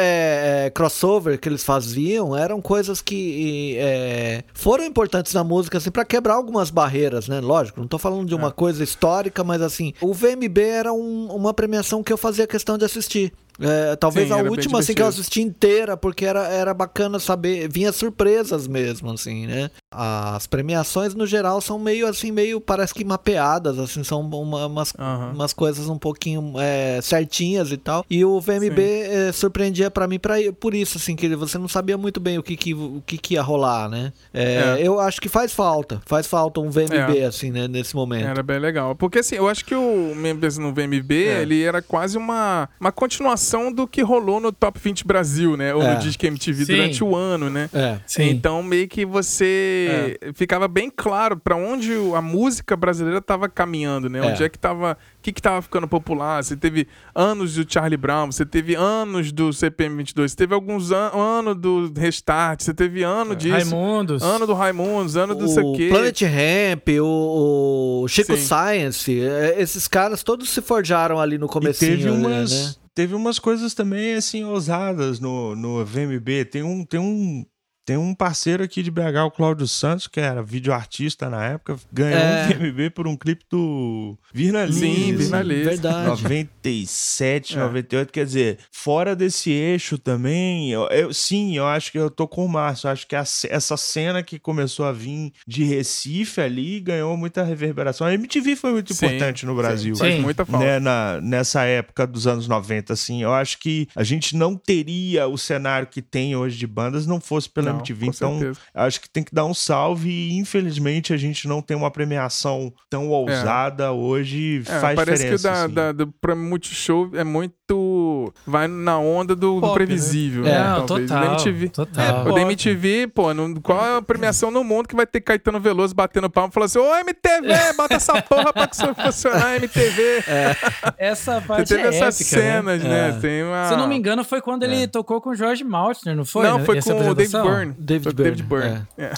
crossover 0.74 1.39
que 1.39 1.49
eles 1.49 1.64
faziam 1.64 2.37
eram 2.37 2.61
coisas 2.61 3.01
que 3.01 3.76
é, 4.19 4.43
foram 4.53 4.85
importantes 4.85 5.33
na 5.33 5.45
música, 5.45 5.79
assim, 5.79 5.93
para 5.93 6.05
quebrar 6.05 6.35
algumas 6.35 6.71
barreiras, 6.71 7.29
né? 7.29 7.41
Lógico, 7.41 7.79
não 7.79 7.87
tô 7.87 7.99
falando 7.99 8.27
de 8.27 8.35
uma 8.35 8.49
é. 8.49 8.51
coisa 8.51 8.83
histórica, 8.83 9.45
mas 9.45 9.62
assim, 9.62 9.93
o 10.01 10.12
VMB 10.12 10.59
era 10.59 10.93
um, 10.93 11.29
uma 11.29 11.55
premiação 11.55 12.03
que 12.03 12.12
eu 12.12 12.19
fazia 12.19 12.45
questão 12.45 12.77
de 12.77 12.85
assistir. 12.85 13.33
É, 13.61 13.97
talvez 13.97 14.29
Sim, 14.29 14.35
a 14.35 14.37
última 14.39 14.79
assim 14.79 14.95
que 14.95 15.03
eu 15.03 15.07
assisti 15.07 15.41
inteira, 15.41 15.97
porque 15.97 16.25
era, 16.25 16.47
era 16.49 16.73
bacana 16.73 17.19
saber, 17.19 17.69
vinha 17.69 17.93
surpresas 17.93 18.66
mesmo, 18.66 19.11
assim, 19.12 19.47
né? 19.47 19.71
As 19.91 20.47
premiações 20.47 21.14
no 21.14 21.26
geral 21.26 21.62
são 21.62 21.78
meio 21.78 22.07
assim, 22.07 22.30
meio 22.30 22.61
parece 22.61 22.93
que 22.93 23.03
mapeadas, 23.05 23.78
assim, 23.78 24.05
são 24.05 24.20
uma, 24.20 24.66
umas, 24.66 24.93
uhum. 24.93 25.32
umas 25.32 25.55
coisas 25.55 25.89
um 25.89 25.99
pouquinho 25.99 26.53
é, 26.59 27.01
certinhas 27.01 27.72
e 27.72 27.78
tal. 27.78 28.05
E 28.11 28.22
o 28.22 28.39
VMB 28.39 28.78
é, 28.78 29.32
surpreendia 29.32 29.91
para 29.91 30.07
mim 30.07 30.18
pra, 30.18 30.34
por 30.61 30.74
isso, 30.74 30.99
assim, 30.99 31.16
que 31.16 31.34
você 31.34 31.57
não 31.57 31.68
sabia 31.68 31.97
muito 31.97 32.20
bem 32.20 32.39
o 32.39 32.43
que, 32.43 32.55
que, 32.55 32.74
o 32.74 33.03
que, 33.07 33.16
que 33.16 33.34
ia 33.34 33.43
rolar, 33.43 33.89
né? 33.89 34.12
É, 34.32 34.43
é. 34.43 34.78
eu 34.80 35.01
acho 35.01 35.22
que 35.22 35.28
faz 35.28 35.55
falta, 35.55 36.03
faz 36.05 36.26
falta 36.26 36.61
um 36.61 36.68
VMB, 36.68 37.18
é. 37.18 37.24
assim, 37.24 37.51
né, 37.51 37.66
nesse 37.66 37.97
momento. 37.97 38.26
Era 38.26 38.43
bem 38.43 38.59
legal. 38.59 38.95
Porque 38.95 39.20
assim, 39.20 39.36
eu 39.36 39.49
acho 39.49 39.64
que 39.64 39.74
o 39.74 40.14
membros 40.14 40.59
no 40.59 40.70
VMB, 40.72 41.12
ele 41.12 41.62
era 41.62 41.80
quase 41.80 42.18
uma, 42.18 42.68
uma 42.78 42.93
continuação 42.93 43.72
do 43.72 43.89
que 43.89 44.03
rolou 44.03 44.39
no 44.39 44.53
Top 44.53 44.78
20 44.78 45.07
Brasil, 45.07 45.57
né? 45.57 45.74
Ou 45.74 45.82
é. 45.82 45.95
no 45.95 46.01
Disque 46.01 46.26
MTV 46.26 46.66
Sim. 46.66 46.72
durante 46.74 47.03
o 47.03 47.16
ano, 47.16 47.49
né? 47.49 47.70
É. 47.72 47.99
Então 48.18 48.62
meio 48.62 48.86
que 48.86 49.07
você 49.07 49.78
é. 49.87 50.33
ficava 50.35 50.66
bem 50.66 50.91
claro 50.95 51.37
para 51.37 51.57
onde 51.57 51.93
a 52.14 52.20
música 52.20 52.76
brasileira 52.76 53.18
estava 53.18 53.49
caminhando, 53.49 54.09
né? 54.09 54.18
É. 54.18 54.22
Onde 54.22 54.45
é 54.45 54.49
que 54.49 54.59
tava 54.59 54.97
o 55.18 55.22
que 55.22 55.31
estava 55.31 55.61
ficando 55.61 55.87
popular. 55.87 56.43
Você 56.43 56.57
teve 56.57 56.87
anos 57.14 57.55
do 57.55 57.70
Charlie 57.70 57.97
Brown, 57.97 58.31
você 58.31 58.47
teve 58.47 58.74
anos 58.74 59.33
do 59.33 59.53
CPM 59.53 59.97
22, 59.97 60.33
você 60.33 60.37
teve 60.37 60.55
alguns 60.55 60.91
an 60.91 61.11
anos 61.12 61.57
do 61.57 61.93
Restart, 61.97 62.62
você 62.62 62.72
teve 62.72 63.03
ano 63.03 63.33
é. 63.33 63.37
disso. 63.37 63.55
Raimundos. 63.55 64.22
Ano 64.22 64.47
do 64.47 64.55
Raimundos, 64.55 65.16
ano 65.16 65.35
do 65.35 65.49
sei 65.49 65.72
quê. 65.76 65.89
Planet 65.91 66.22
Ramp, 66.22 66.89
o, 67.01 68.03
o 68.03 68.09
Chico 68.09 68.37
Sim. 68.37 68.43
Science, 68.43 69.12
esses 69.57 69.89
caras 69.89 70.22
todos 70.22 70.49
se 70.51 70.62
forjaram 70.62 71.20
ali 71.20 71.39
no 71.39 71.49
começo. 71.49 71.81
Teve 71.81 72.09
umas, 72.09 72.51
né? 72.51 72.74
teve 72.95 73.14
umas 73.14 73.39
coisas 73.39 73.74
também, 73.74 74.14
assim, 74.14 74.45
ousadas 74.45 75.20
no, 75.20 75.55
no 75.55 75.85
VMB. 75.85 76.45
Tem 76.51 76.62
um, 76.62 76.85
tem 76.85 77.01
um 77.01 77.45
tem 77.89 77.97
um 77.97 78.14
parceiro 78.14 78.62
aqui 78.62 78.82
de 78.82 78.91
BH, 78.91 79.24
o 79.24 79.30
Cláudio 79.30 79.66
Santos, 79.66 80.07
que 80.07 80.20
era 80.20 80.43
videoartista 80.43 81.30
na 81.30 81.43
época, 81.43 81.78
ganhou 81.91 82.20
é. 82.20 82.45
um 82.45 82.70
VMB 82.70 82.91
por 82.91 83.09
um 83.09 83.16
clipe 83.16 83.47
do 83.51 84.14
Virna 84.30 84.70
Sim, 84.70 85.16
Virna 85.16 85.43
Verdade. 85.43 86.07
97, 86.07 87.57
é. 87.57 87.61
98. 87.61 88.12
Quer 88.12 88.26
dizer, 88.26 88.59
fora 88.70 89.16
desse 89.16 89.51
eixo 89.51 89.97
também, 89.97 90.70
eu, 90.70 90.86
eu, 90.89 91.14
sim, 91.14 91.57
eu 91.57 91.66
acho 91.66 91.91
que 91.91 91.99
eu 91.99 92.11
tô 92.11 92.28
com 92.28 92.45
o 92.45 92.49
Márcio. 92.49 92.91
Acho 92.91 93.07
que 93.07 93.16
a, 93.16 93.20
essa 93.20 93.76
cena 93.78 94.22
que 94.22 94.39
começou 94.39 94.84
a 94.84 94.93
vir 94.93 95.32
de 95.47 95.64
Recife 95.64 96.43
ali 96.43 96.80
ganhou 96.80 97.16
muita 97.16 97.43
reverberação. 97.43 98.07
A 98.07 98.12
MTV 98.12 98.55
foi 98.55 98.72
muito 98.72 98.93
sim, 98.93 99.07
importante 99.07 99.47
no 99.47 99.57
Brasil. 99.57 99.95
Sim, 99.95 100.01
faz 100.01 100.20
muita 100.20 100.45
falta. 100.45 100.66
Né, 100.66 100.78
na, 100.78 101.22
nessa 101.22 101.64
época 101.64 102.07
dos 102.07 102.26
anos 102.26 102.47
90, 102.47 102.93
assim. 102.93 103.22
Eu 103.22 103.32
acho 103.32 103.59
que 103.59 103.89
a 103.97 104.05
gente 104.05 104.36
não 104.36 104.55
teria 104.55 105.26
o 105.26 105.39
cenário 105.39 105.89
que 105.89 106.03
tem 106.03 106.36
hoje 106.36 106.59
de 106.59 106.66
bandas 106.66 107.07
não 107.07 107.18
fosse 107.18 107.49
pela 107.49 107.72
não. 107.72 107.78
MTV. 107.79 108.07
então, 108.07 108.39
certeza. 108.39 108.61
acho 108.74 109.01
que 109.01 109.09
tem 109.09 109.22
que 109.22 109.35
dar 109.35 109.45
um 109.45 109.55
salve 109.55 110.11
e 110.11 110.37
infelizmente 110.37 111.12
a 111.12 111.16
gente 111.16 111.47
não 111.49 111.61
tem 111.61 111.76
uma 111.76 111.91
premiação 111.91 112.72
tão 112.89 113.05
é. 113.05 113.09
ousada 113.09 113.85
é. 113.85 113.91
hoje. 113.91 114.62
É, 114.66 114.81
faz 114.81 114.97
parece 114.97 115.22
diferença. 115.22 115.26
Parece 115.26 115.29
que 115.29 115.35
o 115.35 115.43
da, 115.43 115.64
assim. 115.64 115.74
da, 115.74 115.93
do 115.93 116.12
Prêmio 116.20 116.45
Multishow 116.45 117.11
é 117.14 117.24
muito. 117.24 118.33
vai 118.47 118.68
na 118.68 118.99
onda 118.99 119.35
do, 119.35 119.61
do 119.61 119.72
previsível. 119.72 120.43
Né? 120.45 120.53
É, 120.53 120.64
talvez. 120.87 121.11
total. 121.11 121.20
Da 121.20 121.26
MTV. 121.33 121.68
Total. 121.68 122.05
É, 122.05 122.31
o 122.31 122.35
da 122.35 122.41
MTV, 122.43 123.09
pô, 123.09 123.35
não, 123.35 123.55
qual 123.55 123.85
é 123.85 123.97
a 123.99 124.03
premiação 124.03 124.51
no 124.51 124.64
mundo 124.64 124.89
que 124.89 124.97
vai 124.97 125.07
ter 125.07 125.20
Caetano 125.20 125.61
Veloso 125.61 125.95
batendo 125.95 126.29
palma 126.31 126.51
e 126.51 126.53
falando 126.53 126.66
assim: 126.66 126.79
Ô 126.79 126.97
MTV, 126.97 127.72
bota 127.76 127.95
essa 127.95 128.20
porra 128.22 128.53
pra 128.53 128.68
funcionar, 128.95 129.57
MTV. 129.57 130.03
É. 130.26 130.57
Essa 130.99 131.41
parte 131.41 131.68
Você 131.68 131.76
teve 131.76 131.89
é 131.89 131.99
essas 131.99 132.20
épica, 132.20 132.37
né? 132.37 132.43
cenas, 132.43 132.83
né? 132.83 133.12
né? 133.12 133.18
Tem 133.20 133.43
uma... 133.43 133.66
Se 133.66 133.74
eu 133.74 133.79
não 133.79 133.89
me 133.89 133.97
engano, 133.97 134.24
foi 134.24 134.41
quando 134.41 134.62
ele 134.62 134.87
tocou 134.87 135.20
com 135.20 135.31
o 135.31 135.35
George 135.35 135.64
Maltner, 135.64 136.16
não 136.16 136.24
foi? 136.24 136.45
Não, 136.45 136.64
foi 136.64 136.81
com 136.81 137.11
o 137.11 137.14
Dave 137.14 137.33
Byrne. 137.33 137.68
David 137.77 138.14
Byrne. 138.14 138.31
David 138.31 138.43
Byrne. 138.45 138.89
É. 138.97 139.05
É. 139.05 139.12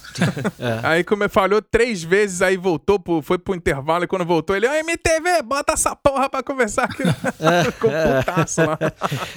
é. 0.58 0.80
Aí 0.82 1.04
como 1.04 1.28
falhou 1.28 1.60
três 1.60 2.02
vezes, 2.02 2.42
aí 2.42 2.56
voltou, 2.56 2.98
pro, 2.98 3.22
foi 3.22 3.38
pro 3.38 3.54
intervalo, 3.54 4.04
e 4.04 4.06
quando 4.06 4.24
voltou, 4.24 4.56
ele, 4.56 4.66
ó, 4.66 4.72
MTV, 4.72 5.42
bota 5.42 5.74
essa 5.74 5.94
porra 5.94 6.28
pra 6.28 6.42
conversar 6.42 6.84
aqui. 6.84 7.02
É. 7.02 7.70
Com 7.78 7.88
putaço 7.88 8.60
lá. 8.62 8.78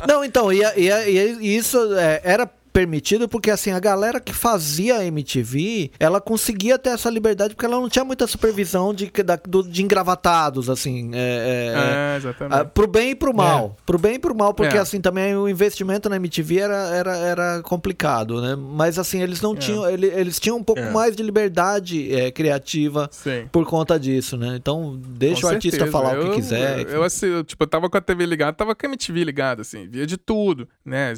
Não, 0.07 0.24
então, 0.24 0.51
e, 0.51 0.61
e, 0.61 1.38
e 1.41 1.57
isso 1.57 1.78
é, 1.97 2.22
era 2.24 2.49
permitido 2.74 3.30
porque 3.30 3.51
assim 3.51 3.69
a 3.69 3.80
galera 3.80 4.19
que 4.19 4.34
fazia 4.34 4.97
a 4.97 5.05
MTV 5.05 5.91
ela 5.99 6.19
conseguia 6.19 6.80
ter 6.80 6.89
essa 6.89 7.07
liberdade 7.07 7.53
porque 7.53 7.67
ela 7.67 7.80
não 7.80 7.88
tinha 7.88 8.03
muita 8.03 8.26
supervisão 8.26 8.91
de, 8.91 9.05
de, 9.05 9.69
de 9.69 9.84
engravatados 9.84 10.71
assim 10.71 11.11
é, 11.13 11.17
é, 11.17 12.13
é 12.13 12.17
exatamente 12.17 12.59
a, 12.59 12.65
pro 12.65 12.88
bem 12.88 13.11
e 13.11 13.15
pro 13.15 13.34
mal 13.34 13.78
é. 13.80 13.84
pro 13.86 13.99
bem 13.99 14.15
e 14.15 14.19
pro 14.19 14.34
mal 14.34 14.55
porque 14.55 14.76
é. 14.76 14.80
assim 14.80 14.99
também 14.99 15.36
o 15.36 15.47
investimento 15.47 16.09
na 16.09 16.15
MTV 16.15 16.57
era, 16.57 16.88
era, 16.95 17.17
era 17.17 17.61
complicado 17.61 18.41
né 18.41 18.55
mas 18.55 18.97
assim 18.97 19.21
eles 19.21 19.39
não 19.39 19.53
é. 19.53 19.57
tinham 19.57 19.88
ele, 19.88 20.07
eles 20.07 20.39
tinham 20.39 20.57
um 20.57 20.63
pouco 20.63 20.82
é. 20.82 20.89
mais 20.89 21.15
de 21.15 21.21
liberdade 21.21 22.09
criativa 22.34 23.07
Sim. 23.11 23.47
por 23.51 23.65
conta 23.65 23.99
disso 23.99 24.36
né 24.36 24.55
então 24.55 24.99
deixa 24.99 25.41
com 25.41 25.47
o 25.47 25.49
artista 25.51 25.78
certeza. 25.78 25.91
falar 25.91 26.15
eu, 26.15 26.24
o 26.24 26.30
que 26.32 26.36
quiser 26.38 26.80
eu, 26.80 26.89
eu 26.89 27.03
assim 27.03 27.28
eu, 27.28 27.43
tipo 27.43 27.63
eu 27.63 27.67
tava 27.67 27.88
com 27.88 27.97
a 27.97 28.01
TV 28.01 28.26
ligada 28.26 28.53
tava 28.53 28.74
com 28.74 28.88
a 28.88 28.89
MTV 28.89 29.24
ligada 29.24 29.61
assim 29.61 29.88
via 29.88 30.07
de 30.07 30.17
tudo 30.17 30.67
né 30.84 31.13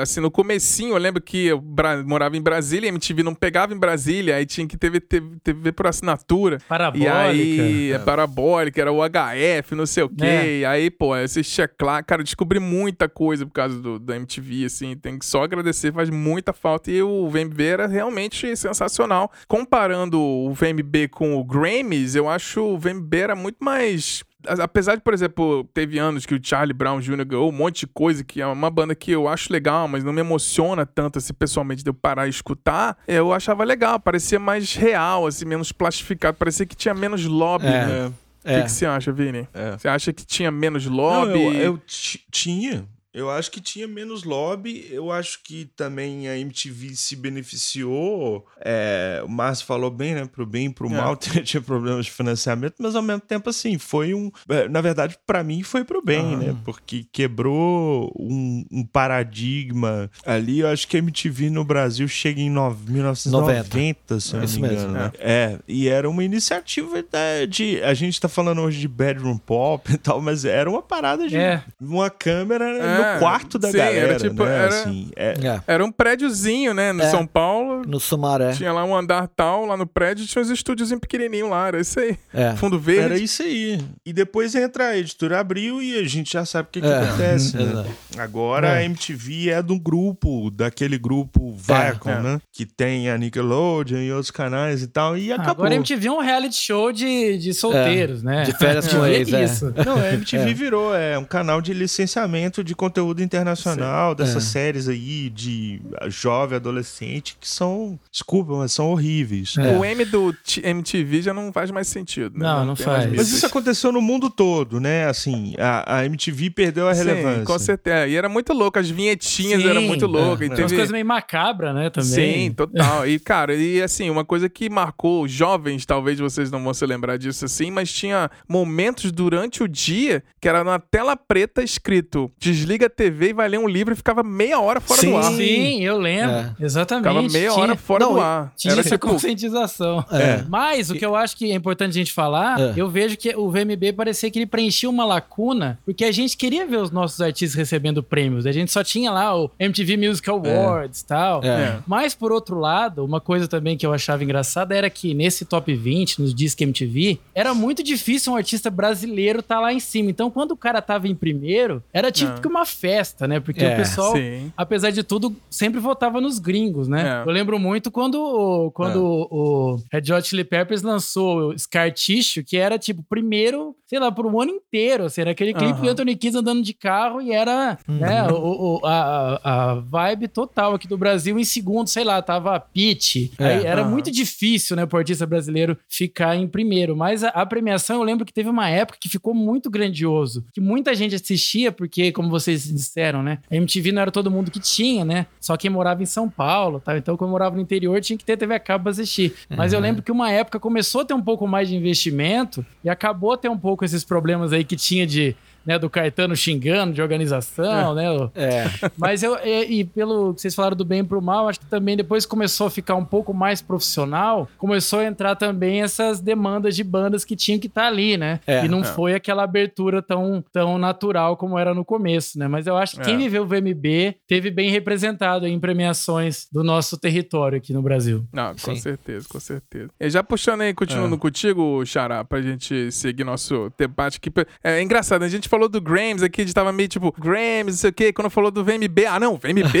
assim 0.00 0.18
no 0.18 0.32
comecinho 0.32 0.95
eu 0.96 1.02
lembro 1.02 1.22
que 1.22 1.46
eu 1.46 1.62
morava 2.04 2.36
em 2.36 2.42
Brasília, 2.42 2.88
a 2.88 2.92
MTV 2.92 3.22
não 3.22 3.34
pegava 3.34 3.74
em 3.74 3.78
Brasília, 3.78 4.36
aí 4.36 4.46
tinha 4.46 4.66
que 4.66 4.76
ter 4.76 5.00
TV 5.00 5.72
por 5.72 5.86
assinatura. 5.86 6.58
Parabólica. 6.68 7.08
E 7.08 7.08
aí, 7.08 7.92
é. 7.92 7.98
parabólica, 7.98 8.80
era 8.80 8.92
o 8.92 9.00
HF, 9.02 9.74
não 9.74 9.86
sei 9.86 10.02
o 10.04 10.08
quê. 10.08 10.24
É. 10.24 10.58
E 10.58 10.64
aí, 10.64 10.90
pô, 10.90 11.14
assistia, 11.14 11.68
claro, 11.68 12.04
cara, 12.04 12.22
descobri 12.22 12.58
muita 12.58 13.08
coisa 13.08 13.46
por 13.46 13.52
causa 13.52 13.80
do, 13.80 13.98
da 13.98 14.16
MTV, 14.16 14.64
assim, 14.64 14.96
tem 14.96 15.18
que 15.18 15.26
só 15.26 15.44
agradecer, 15.44 15.92
faz 15.92 16.10
muita 16.10 16.52
falta. 16.52 16.90
E 16.90 17.02
o 17.02 17.28
VMB 17.28 17.60
era 17.60 17.86
realmente 17.86 18.56
sensacional. 18.56 19.30
Comparando 19.46 20.20
o 20.20 20.52
VMB 20.52 21.08
com 21.10 21.36
o 21.36 21.44
Grammys, 21.44 22.14
eu 22.14 22.28
acho 22.28 22.62
o 22.62 22.78
VMB 22.78 23.14
era 23.16 23.36
muito 23.36 23.58
mais 23.62 24.24
apesar 24.60 24.96
de, 24.96 25.02
por 25.02 25.14
exemplo, 25.14 25.64
teve 25.72 25.98
anos 25.98 26.26
que 26.26 26.34
o 26.34 26.40
Charlie 26.42 26.72
Brown 26.72 27.00
Jr. 27.00 27.24
ganhou 27.24 27.48
um 27.48 27.52
monte 27.52 27.80
de 27.80 27.86
coisa, 27.86 28.24
que 28.24 28.40
é 28.40 28.46
uma 28.46 28.70
banda 28.70 28.94
que 28.94 29.10
eu 29.10 29.28
acho 29.28 29.52
legal, 29.52 29.88
mas 29.88 30.04
não 30.04 30.12
me 30.12 30.20
emociona 30.20 30.86
tanto 30.86 31.18
assim 31.18 31.34
pessoalmente 31.34 31.82
de 31.82 31.90
eu 31.90 31.94
parar 31.94 32.26
e 32.26 32.30
escutar, 32.30 32.96
eu 33.06 33.32
achava 33.32 33.64
legal, 33.64 33.98
parecia 34.00 34.38
mais 34.38 34.74
real, 34.74 35.26
assim, 35.26 35.44
menos 35.44 35.72
plastificado, 35.72 36.36
parecia 36.36 36.66
que 36.66 36.76
tinha 36.76 36.94
menos 36.94 37.24
lobby, 37.24 37.66
é. 37.66 37.86
né? 37.86 38.12
O 38.44 38.48
é. 38.48 38.58
que, 38.58 38.64
que 38.66 38.72
você 38.72 38.86
acha, 38.86 39.10
Vini? 39.10 39.48
É. 39.52 39.76
Você 39.76 39.88
acha 39.88 40.12
que 40.12 40.24
tinha 40.24 40.52
menos 40.52 40.86
lobby? 40.86 41.32
Não, 41.32 41.52
eu, 41.52 41.74
eu 41.74 41.82
tinha. 42.30 42.86
Eu 43.16 43.30
acho 43.30 43.50
que 43.50 43.62
tinha 43.62 43.88
menos 43.88 44.24
lobby. 44.24 44.86
Eu 44.90 45.10
acho 45.10 45.42
que 45.42 45.64
também 45.74 46.28
a 46.28 46.36
MTV 46.36 46.94
se 46.94 47.16
beneficiou. 47.16 48.46
É, 48.60 49.22
o 49.24 49.28
Márcio 49.28 49.64
falou 49.64 49.90
bem, 49.90 50.14
né? 50.14 50.28
Pro 50.30 50.44
bem 50.44 50.66
e 50.66 50.70
pro 50.70 50.86
é. 50.86 50.90
mal, 50.90 51.16
tinha 51.16 51.62
problemas 51.62 52.04
de 52.04 52.12
financiamento, 52.12 52.74
mas 52.78 52.94
ao 52.94 53.00
mesmo 53.00 53.22
tempo, 53.22 53.48
assim, 53.48 53.78
foi 53.78 54.12
um. 54.12 54.30
É, 54.50 54.68
na 54.68 54.82
verdade, 54.82 55.16
para 55.26 55.42
mim 55.42 55.62
foi 55.62 55.82
pro 55.82 56.04
bem, 56.04 56.36
né? 56.36 56.54
Porque 56.62 57.06
quebrou 57.10 58.12
um, 58.18 58.66
um, 58.70 58.84
paradigma 58.84 60.10
ali. 60.26 60.58
Eu 60.58 60.68
acho 60.68 60.86
que 60.86 60.96
a 60.96 60.98
MTV 60.98 61.48
no 61.48 61.64
Brasil 61.64 62.06
chega 62.06 62.42
em 62.42 62.50
no, 62.50 62.70
1990, 62.86 64.20
se 64.20 64.34
eu 64.34 64.40
não 64.40 64.46
me 64.46 64.56
engano. 64.58 64.72
Mesmo, 64.74 64.92
né? 64.92 65.12
É, 65.18 65.58
e 65.66 65.88
era 65.88 66.10
uma 66.10 66.22
iniciativa 66.22 67.02
de. 67.48 67.82
A 67.82 67.94
gente 67.94 68.20
tá 68.20 68.28
falando 68.28 68.60
hoje 68.60 68.78
de 68.78 68.88
bedroom 68.88 69.38
pop 69.38 69.90
e 69.90 69.96
tal, 69.96 70.20
mas 70.20 70.44
era 70.44 70.68
uma 70.68 70.82
parada 70.82 71.26
de 71.26 71.38
é. 71.38 71.64
uma 71.80 72.10
câmera. 72.10 72.66
No 72.66 73.05
é, 73.14 73.18
quarto 73.18 73.58
da 73.58 73.70
sim, 73.70 73.76
galera, 73.78 74.06
era 74.08 74.16
tipo, 74.16 74.44
né? 74.44 74.56
Era, 74.56 74.68
assim, 74.68 75.10
é... 75.16 75.34
é. 75.42 75.60
era 75.66 75.84
um 75.84 75.92
prédiozinho, 75.92 76.74
né? 76.74 76.92
No 76.92 77.02
é. 77.02 77.10
São 77.10 77.26
Paulo. 77.26 77.75
No 77.86 78.00
Sumaré. 78.00 78.52
Tinha 78.52 78.72
lá 78.72 78.84
um 78.84 78.94
andar 78.94 79.28
tal, 79.28 79.64
lá 79.64 79.76
no 79.76 79.86
prédio 79.86 80.26
tinha 80.26 80.42
uns 80.42 80.50
estúdios 80.50 80.90
pequenininhos 81.00 81.48
lá, 81.48 81.68
era 81.68 81.80
isso 81.80 81.98
aí. 81.98 82.18
É. 82.34 82.54
Fundo 82.56 82.78
verde. 82.78 83.04
Era 83.04 83.18
isso 83.18 83.42
aí. 83.42 83.80
E 84.04 84.12
depois 84.12 84.54
entra 84.54 84.88
a 84.88 84.98
editora 84.98 85.40
Abril 85.40 85.82
e 85.82 85.96
a 85.98 86.04
gente 86.04 86.32
já 86.32 86.44
sabe 86.44 86.68
o 86.68 86.72
que, 86.72 86.80
que 86.80 86.86
é. 86.86 86.98
acontece, 86.98 87.56
né? 87.56 87.86
Agora 88.18 88.74
a 88.74 88.84
MTV 88.84 89.50
é 89.50 89.62
do 89.62 89.78
grupo, 89.78 90.50
daquele 90.50 90.98
grupo 90.98 91.54
Viacom, 91.56 92.20
né? 92.20 92.40
Que 92.52 92.66
tem 92.66 93.08
a 93.08 93.16
Nickelodeon 93.16 93.98
e 93.98 94.12
outros 94.12 94.30
canais 94.30 94.82
e 94.82 94.88
tal, 94.88 95.16
e 95.16 95.32
acabou. 95.32 95.52
Agora 95.52 95.74
a 95.74 95.76
MTV 95.76 96.08
é 96.08 96.12
um 96.12 96.20
reality 96.20 96.56
show 96.56 96.92
de, 96.92 97.38
de 97.38 97.54
solteiros, 97.54 98.22
né? 98.22 98.42
De 98.42 98.52
férias 98.56 98.88
com 98.92 99.06
ex, 99.06 99.32
é. 99.32 99.44
Isso. 99.44 99.72
Não, 99.84 99.96
a 99.96 100.12
MTV 100.14 100.54
virou, 100.54 100.94
é 100.94 101.18
um 101.18 101.24
canal 101.24 101.60
de 101.60 101.72
licenciamento 101.72 102.64
de 102.64 102.74
conteúdo 102.74 103.06
conteúdo 103.06 103.22
internacional 103.22 104.10
Sim. 104.10 104.16
dessas 104.16 104.44
é. 104.44 104.46
séries 104.46 104.88
aí 104.88 105.30
de 105.30 105.80
jovem, 106.08 106.56
adolescente, 106.56 107.36
que 107.40 107.48
são, 107.48 107.75
desculpa, 108.10 108.54
mas 108.54 108.72
são 108.72 108.90
horríveis. 108.90 109.56
É. 109.58 109.76
O 109.76 109.84
M 109.84 110.04
do 110.04 110.34
MTV 110.62 111.22
já 111.22 111.34
não 111.34 111.52
faz 111.52 111.70
mais 111.70 111.88
sentido. 111.88 112.38
Né? 112.38 112.46
Não, 112.46 112.58
não, 112.60 112.66
não 112.66 112.76
faz. 112.76 113.10
Mas 113.12 113.28
isso 113.30 113.44
aconteceu 113.44 113.90
no 113.90 114.00
mundo 114.00 114.30
todo, 114.30 114.78
né? 114.78 115.06
Assim, 115.06 115.54
a, 115.58 115.98
a 115.98 116.06
MTV 116.06 116.50
perdeu 116.50 116.88
a 116.88 116.94
Sim, 116.94 117.04
relevância. 117.04 117.44
com 117.44 117.58
certeza. 117.58 118.06
E 118.06 118.14
era 118.14 118.28
muito 118.28 118.52
louco, 118.52 118.78
as 118.78 118.88
vinhetinhas 118.88 119.62
Sim, 119.62 119.68
eram 119.68 119.82
muito 119.82 120.06
loucas. 120.06 120.42
É. 120.42 120.44
E 120.46 120.48
teve... 120.50 120.62
Umas 120.62 120.72
coisas 120.72 120.90
meio 120.90 121.06
macabras, 121.06 121.74
né, 121.74 121.90
também. 121.90 122.08
Sim, 122.08 122.52
total. 122.56 123.06
e, 123.06 123.18
cara, 123.18 123.54
e 123.54 123.82
assim, 123.82 124.10
uma 124.10 124.24
coisa 124.24 124.48
que 124.48 124.70
marcou 124.70 125.26
jovens, 125.26 125.84
talvez 125.84 126.18
vocês 126.18 126.50
não 126.50 126.62
vão 126.62 126.72
se 126.72 126.86
lembrar 126.86 127.16
disso 127.16 127.44
assim, 127.44 127.70
mas 127.70 127.92
tinha 127.92 128.30
momentos 128.48 129.10
durante 129.10 129.62
o 129.62 129.68
dia 129.68 130.22
que 130.40 130.48
era 130.48 130.62
na 130.62 130.78
tela 130.78 131.16
preta 131.16 131.62
escrito 131.62 132.30
desliga 132.38 132.76
liga 132.76 132.86
a 132.86 132.90
TV 132.90 133.30
e 133.30 133.32
vai 133.32 133.48
ler 133.48 133.58
um 133.58 133.68
livro 133.68 133.92
e 133.92 133.96
ficava 133.96 134.22
meia 134.22 134.60
hora 134.60 134.80
fora 134.80 135.00
sim, 135.00 135.10
do 135.10 135.16
ar. 135.16 135.32
Sim, 135.32 135.82
eu 135.82 135.98
lembro. 135.98 136.30
É. 136.30 136.54
Exatamente. 136.60 137.08
Ficava 137.08 137.22
meia 137.22 137.50
tinha, 137.50 137.65
hora 137.66 137.76
fora 137.76 138.04
não, 138.04 138.14
do 138.14 138.20
ar. 138.20 138.52
Tinha 138.56 138.72
Era 138.72 138.80
essa 138.80 138.90
tipo... 138.90 139.08
conscientização. 139.08 140.04
É. 140.10 140.44
Mas 140.48 140.90
o 140.90 140.94
que 140.94 141.04
eu 141.04 141.14
acho 141.14 141.36
que 141.36 141.50
é 141.50 141.54
importante 141.54 141.90
a 141.90 141.94
gente 141.94 142.12
falar, 142.12 142.60
é. 142.60 142.74
eu 142.76 142.88
vejo 142.88 143.16
que 143.16 143.34
o 143.36 143.50
VMB 143.50 143.92
parecia 143.96 144.30
que 144.30 144.38
ele 144.38 144.46
preenchia 144.46 144.88
uma 144.88 145.04
lacuna, 145.04 145.78
porque 145.84 146.04
a 146.04 146.12
gente 146.12 146.36
queria 146.36 146.66
ver 146.66 146.78
os 146.78 146.90
nossos 146.90 147.20
artistas 147.20 147.56
recebendo 147.56 148.02
prêmios. 148.02 148.46
A 148.46 148.52
gente 148.52 148.72
só 148.72 148.82
tinha 148.82 149.10
lá 149.10 149.36
o 149.36 149.50
MTV 149.58 149.96
Music 149.96 150.28
Awards 150.28 151.00
e 151.00 151.04
é. 151.04 151.06
tal. 151.06 151.44
É. 151.44 151.78
Mas, 151.86 152.14
por 152.14 152.32
outro 152.32 152.58
lado, 152.58 153.04
uma 153.04 153.20
coisa 153.20 153.46
também 153.46 153.76
que 153.76 153.86
eu 153.86 153.92
achava 153.92 154.24
engraçada 154.24 154.74
era 154.74 154.88
que 154.88 155.14
nesse 155.14 155.44
top 155.44 155.74
20, 155.74 156.20
nos 156.20 156.34
Disque 156.34 156.64
MTV, 156.64 157.18
era 157.34 157.54
muito 157.54 157.82
difícil 157.82 158.32
um 158.32 158.36
artista 158.36 158.70
brasileiro 158.70 159.40
estar 159.40 159.56
tá 159.56 159.60
lá 159.60 159.72
em 159.72 159.80
cima. 159.80 160.10
Então, 160.10 160.30
quando 160.30 160.52
o 160.52 160.56
cara 160.56 160.80
tava 160.82 161.08
em 161.08 161.14
primeiro, 161.14 161.82
era 161.92 162.10
tipo 162.10 162.32
ah. 162.32 162.40
que 162.40 162.48
uma 162.48 162.64
festa, 162.64 163.26
né? 163.28 163.40
Porque 163.40 163.64
é, 163.64 163.74
o 163.74 163.76
pessoal, 163.76 164.12
sim. 164.12 164.52
apesar 164.56 164.90
de 164.90 165.02
tudo, 165.02 165.34
sempre 165.50 165.80
votava 165.80 166.20
nos 166.20 166.38
gringos, 166.38 166.88
né? 166.88 167.22
É. 167.22 167.28
Eu 167.28 167.32
lembro 167.32 167.45
muito 167.54 167.90
quando, 167.90 168.70
quando 168.74 168.98
é. 168.98 169.02
o 169.02 169.76
Red 169.92 170.12
Hot 170.12 170.28
Chili 170.28 170.44
Peppers 170.44 170.82
lançou 170.82 171.50
o 171.50 171.58
Scar 171.58 171.92
Tissue, 171.92 172.44
que 172.44 172.56
era 172.56 172.78
tipo, 172.78 173.02
primeiro, 173.02 173.76
sei 173.86 173.98
lá, 173.98 174.10
por 174.10 174.26
um 174.26 174.40
ano 174.40 174.52
inteiro. 174.52 175.04
Assim, 175.04 175.20
era 175.20 175.30
aquele 175.30 175.54
clipe 175.54 175.80
do 175.80 175.88
Anthony 175.88 176.16
Kiss 176.16 176.36
andando 176.36 176.62
de 176.62 176.74
carro 176.74 177.22
e 177.22 177.32
era 177.32 177.78
uhum. 177.88 177.98
né, 177.98 178.26
o, 178.28 178.80
o, 178.80 178.86
a, 178.86 179.40
a 179.42 179.74
vibe 179.74 180.28
total 180.28 180.74
aqui 180.74 180.88
do 180.88 180.98
Brasil. 180.98 181.38
Em 181.38 181.44
segundo, 181.44 181.88
sei 181.88 182.04
lá, 182.04 182.20
tava 182.20 182.58
Pitch. 182.58 183.30
É. 183.38 183.62
era 183.64 183.84
uhum. 183.84 183.90
muito 183.90 184.10
difícil, 184.10 184.76
né, 184.76 184.86
pro 184.86 184.98
artista 184.98 185.26
brasileiro 185.26 185.78
ficar 185.88 186.36
em 186.36 186.48
primeiro. 186.48 186.96
Mas 186.96 187.22
a, 187.22 187.28
a 187.28 187.46
premiação, 187.46 187.96
eu 187.96 188.02
lembro 188.02 188.24
que 188.24 188.32
teve 188.32 188.48
uma 188.48 188.68
época 188.68 188.98
que 189.00 189.08
ficou 189.08 189.34
muito 189.34 189.70
grandioso. 189.70 190.44
Que 190.52 190.60
muita 190.60 190.94
gente 190.94 191.14
assistia, 191.14 191.70
porque, 191.70 192.12
como 192.12 192.28
vocês 192.28 192.64
disseram, 192.64 193.22
né? 193.22 193.38
A 193.50 193.56
MTV 193.56 193.92
não 193.92 194.02
era 194.02 194.10
todo 194.10 194.30
mundo 194.30 194.50
que 194.50 194.60
tinha, 194.60 195.04
né? 195.04 195.26
Só 195.40 195.56
quem 195.56 195.70
morava 195.70 196.02
em 196.02 196.06
São 196.06 196.28
Paulo, 196.28 196.80
tá? 196.80 196.96
Então, 196.96 197.16
quando 197.16 197.30
morava 197.36 197.54
no 197.54 197.62
interior, 197.62 198.00
tinha 198.00 198.16
que 198.16 198.24
ter 198.24 198.36
TV 198.36 198.54
a 198.54 198.58
cabo 198.60 198.84
pra 198.84 198.92
assistir. 198.92 199.34
Mas 199.50 199.72
uhum. 199.72 199.78
eu 199.78 199.82
lembro 199.82 200.02
que 200.02 200.10
uma 200.10 200.30
época 200.30 200.58
começou 200.58 201.02
a 201.02 201.04
ter 201.04 201.14
um 201.14 201.22
pouco 201.22 201.46
mais 201.46 201.68
de 201.68 201.76
investimento 201.76 202.64
e 202.82 202.88
acabou 202.88 203.32
a 203.32 203.36
ter 203.36 203.50
um 203.50 203.58
pouco 203.58 203.84
esses 203.84 204.02
problemas 204.02 204.52
aí 204.52 204.64
que 204.64 204.76
tinha 204.76 205.06
de 205.06 205.36
né, 205.66 205.78
do 205.78 205.90
Caetano 205.90 206.36
xingando 206.36 206.92
de 206.92 207.02
organização, 207.02 207.98
é. 207.98 208.04
né? 208.04 208.30
É. 208.34 208.90
Mas 208.96 209.22
eu, 209.22 209.36
e, 209.44 209.80
e, 209.80 209.84
pelo 209.84 210.34
que 210.34 210.40
vocês 210.40 210.54
falaram 210.54 210.76
do 210.76 210.84
bem 210.84 211.04
pro 211.04 211.20
mal, 211.20 211.48
acho 211.48 211.60
que 211.60 211.66
também 211.66 211.96
depois 211.96 212.24
começou 212.24 212.68
a 212.68 212.70
ficar 212.70 212.94
um 212.94 213.04
pouco 213.04 213.34
mais 213.34 213.60
profissional, 213.60 214.48
começou 214.56 215.00
a 215.00 215.04
entrar 215.04 215.34
também 215.34 215.82
essas 215.82 216.20
demandas 216.20 216.76
de 216.76 216.84
bandas 216.84 217.24
que 217.24 217.34
tinham 217.34 217.58
que 217.58 217.66
estar 217.66 217.82
tá 217.82 217.86
ali, 217.88 218.16
né? 218.16 218.40
É. 218.46 218.64
E 218.64 218.68
não 218.68 218.80
é. 218.80 218.84
foi 218.84 219.14
aquela 219.14 219.42
abertura 219.42 220.00
tão, 220.00 220.44
tão 220.52 220.78
natural 220.78 221.36
como 221.36 221.58
era 221.58 221.74
no 221.74 221.84
começo, 221.84 222.38
né? 222.38 222.46
Mas 222.46 222.66
eu 222.66 222.76
acho 222.76 222.96
que 222.96 223.02
quem 223.02 223.14
é. 223.14 223.18
viveu 223.18 223.42
o 223.42 223.46
VMB 223.46 224.16
teve 224.26 224.50
bem 224.50 224.70
representado 224.70 225.46
em 225.46 225.58
premiações 225.58 226.46
do 226.52 226.62
nosso 226.62 226.96
território 226.98 227.58
aqui 227.58 227.72
no 227.72 227.82
Brasil. 227.82 228.24
Não, 228.32 228.52
com 228.52 228.74
Sim. 228.74 228.76
certeza, 228.76 229.26
com 229.28 229.40
certeza. 229.40 229.90
E 229.98 230.10
já 230.10 230.22
puxando 230.22 230.60
aí, 230.60 230.74
continuando 230.74 231.16
é. 231.16 231.18
contigo, 231.18 231.84
Xará, 231.84 232.24
pra 232.24 232.40
gente 232.40 232.92
seguir 232.92 233.24
nosso 233.24 233.72
debate 233.78 234.18
aqui. 234.18 234.30
É 234.62 234.80
engraçado, 234.82 235.22
a 235.22 235.28
gente 235.28 235.48
falou 235.48 235.55
do 235.68 235.80
Grams 235.80 236.22
aqui, 236.22 236.42
a 236.42 236.44
gente 236.44 236.54
tava 236.54 236.72
meio 236.72 236.88
tipo, 236.88 237.14
Grams, 237.18 237.72
não 237.72 237.78
sei 237.78 237.90
o 237.90 237.92
quê. 237.92 238.12
Quando 238.12 238.28
falou 238.28 238.50
do 238.50 238.62
VMB, 238.62 239.06
ah, 239.08 239.18
não, 239.18 239.36
VMB. 239.36 239.78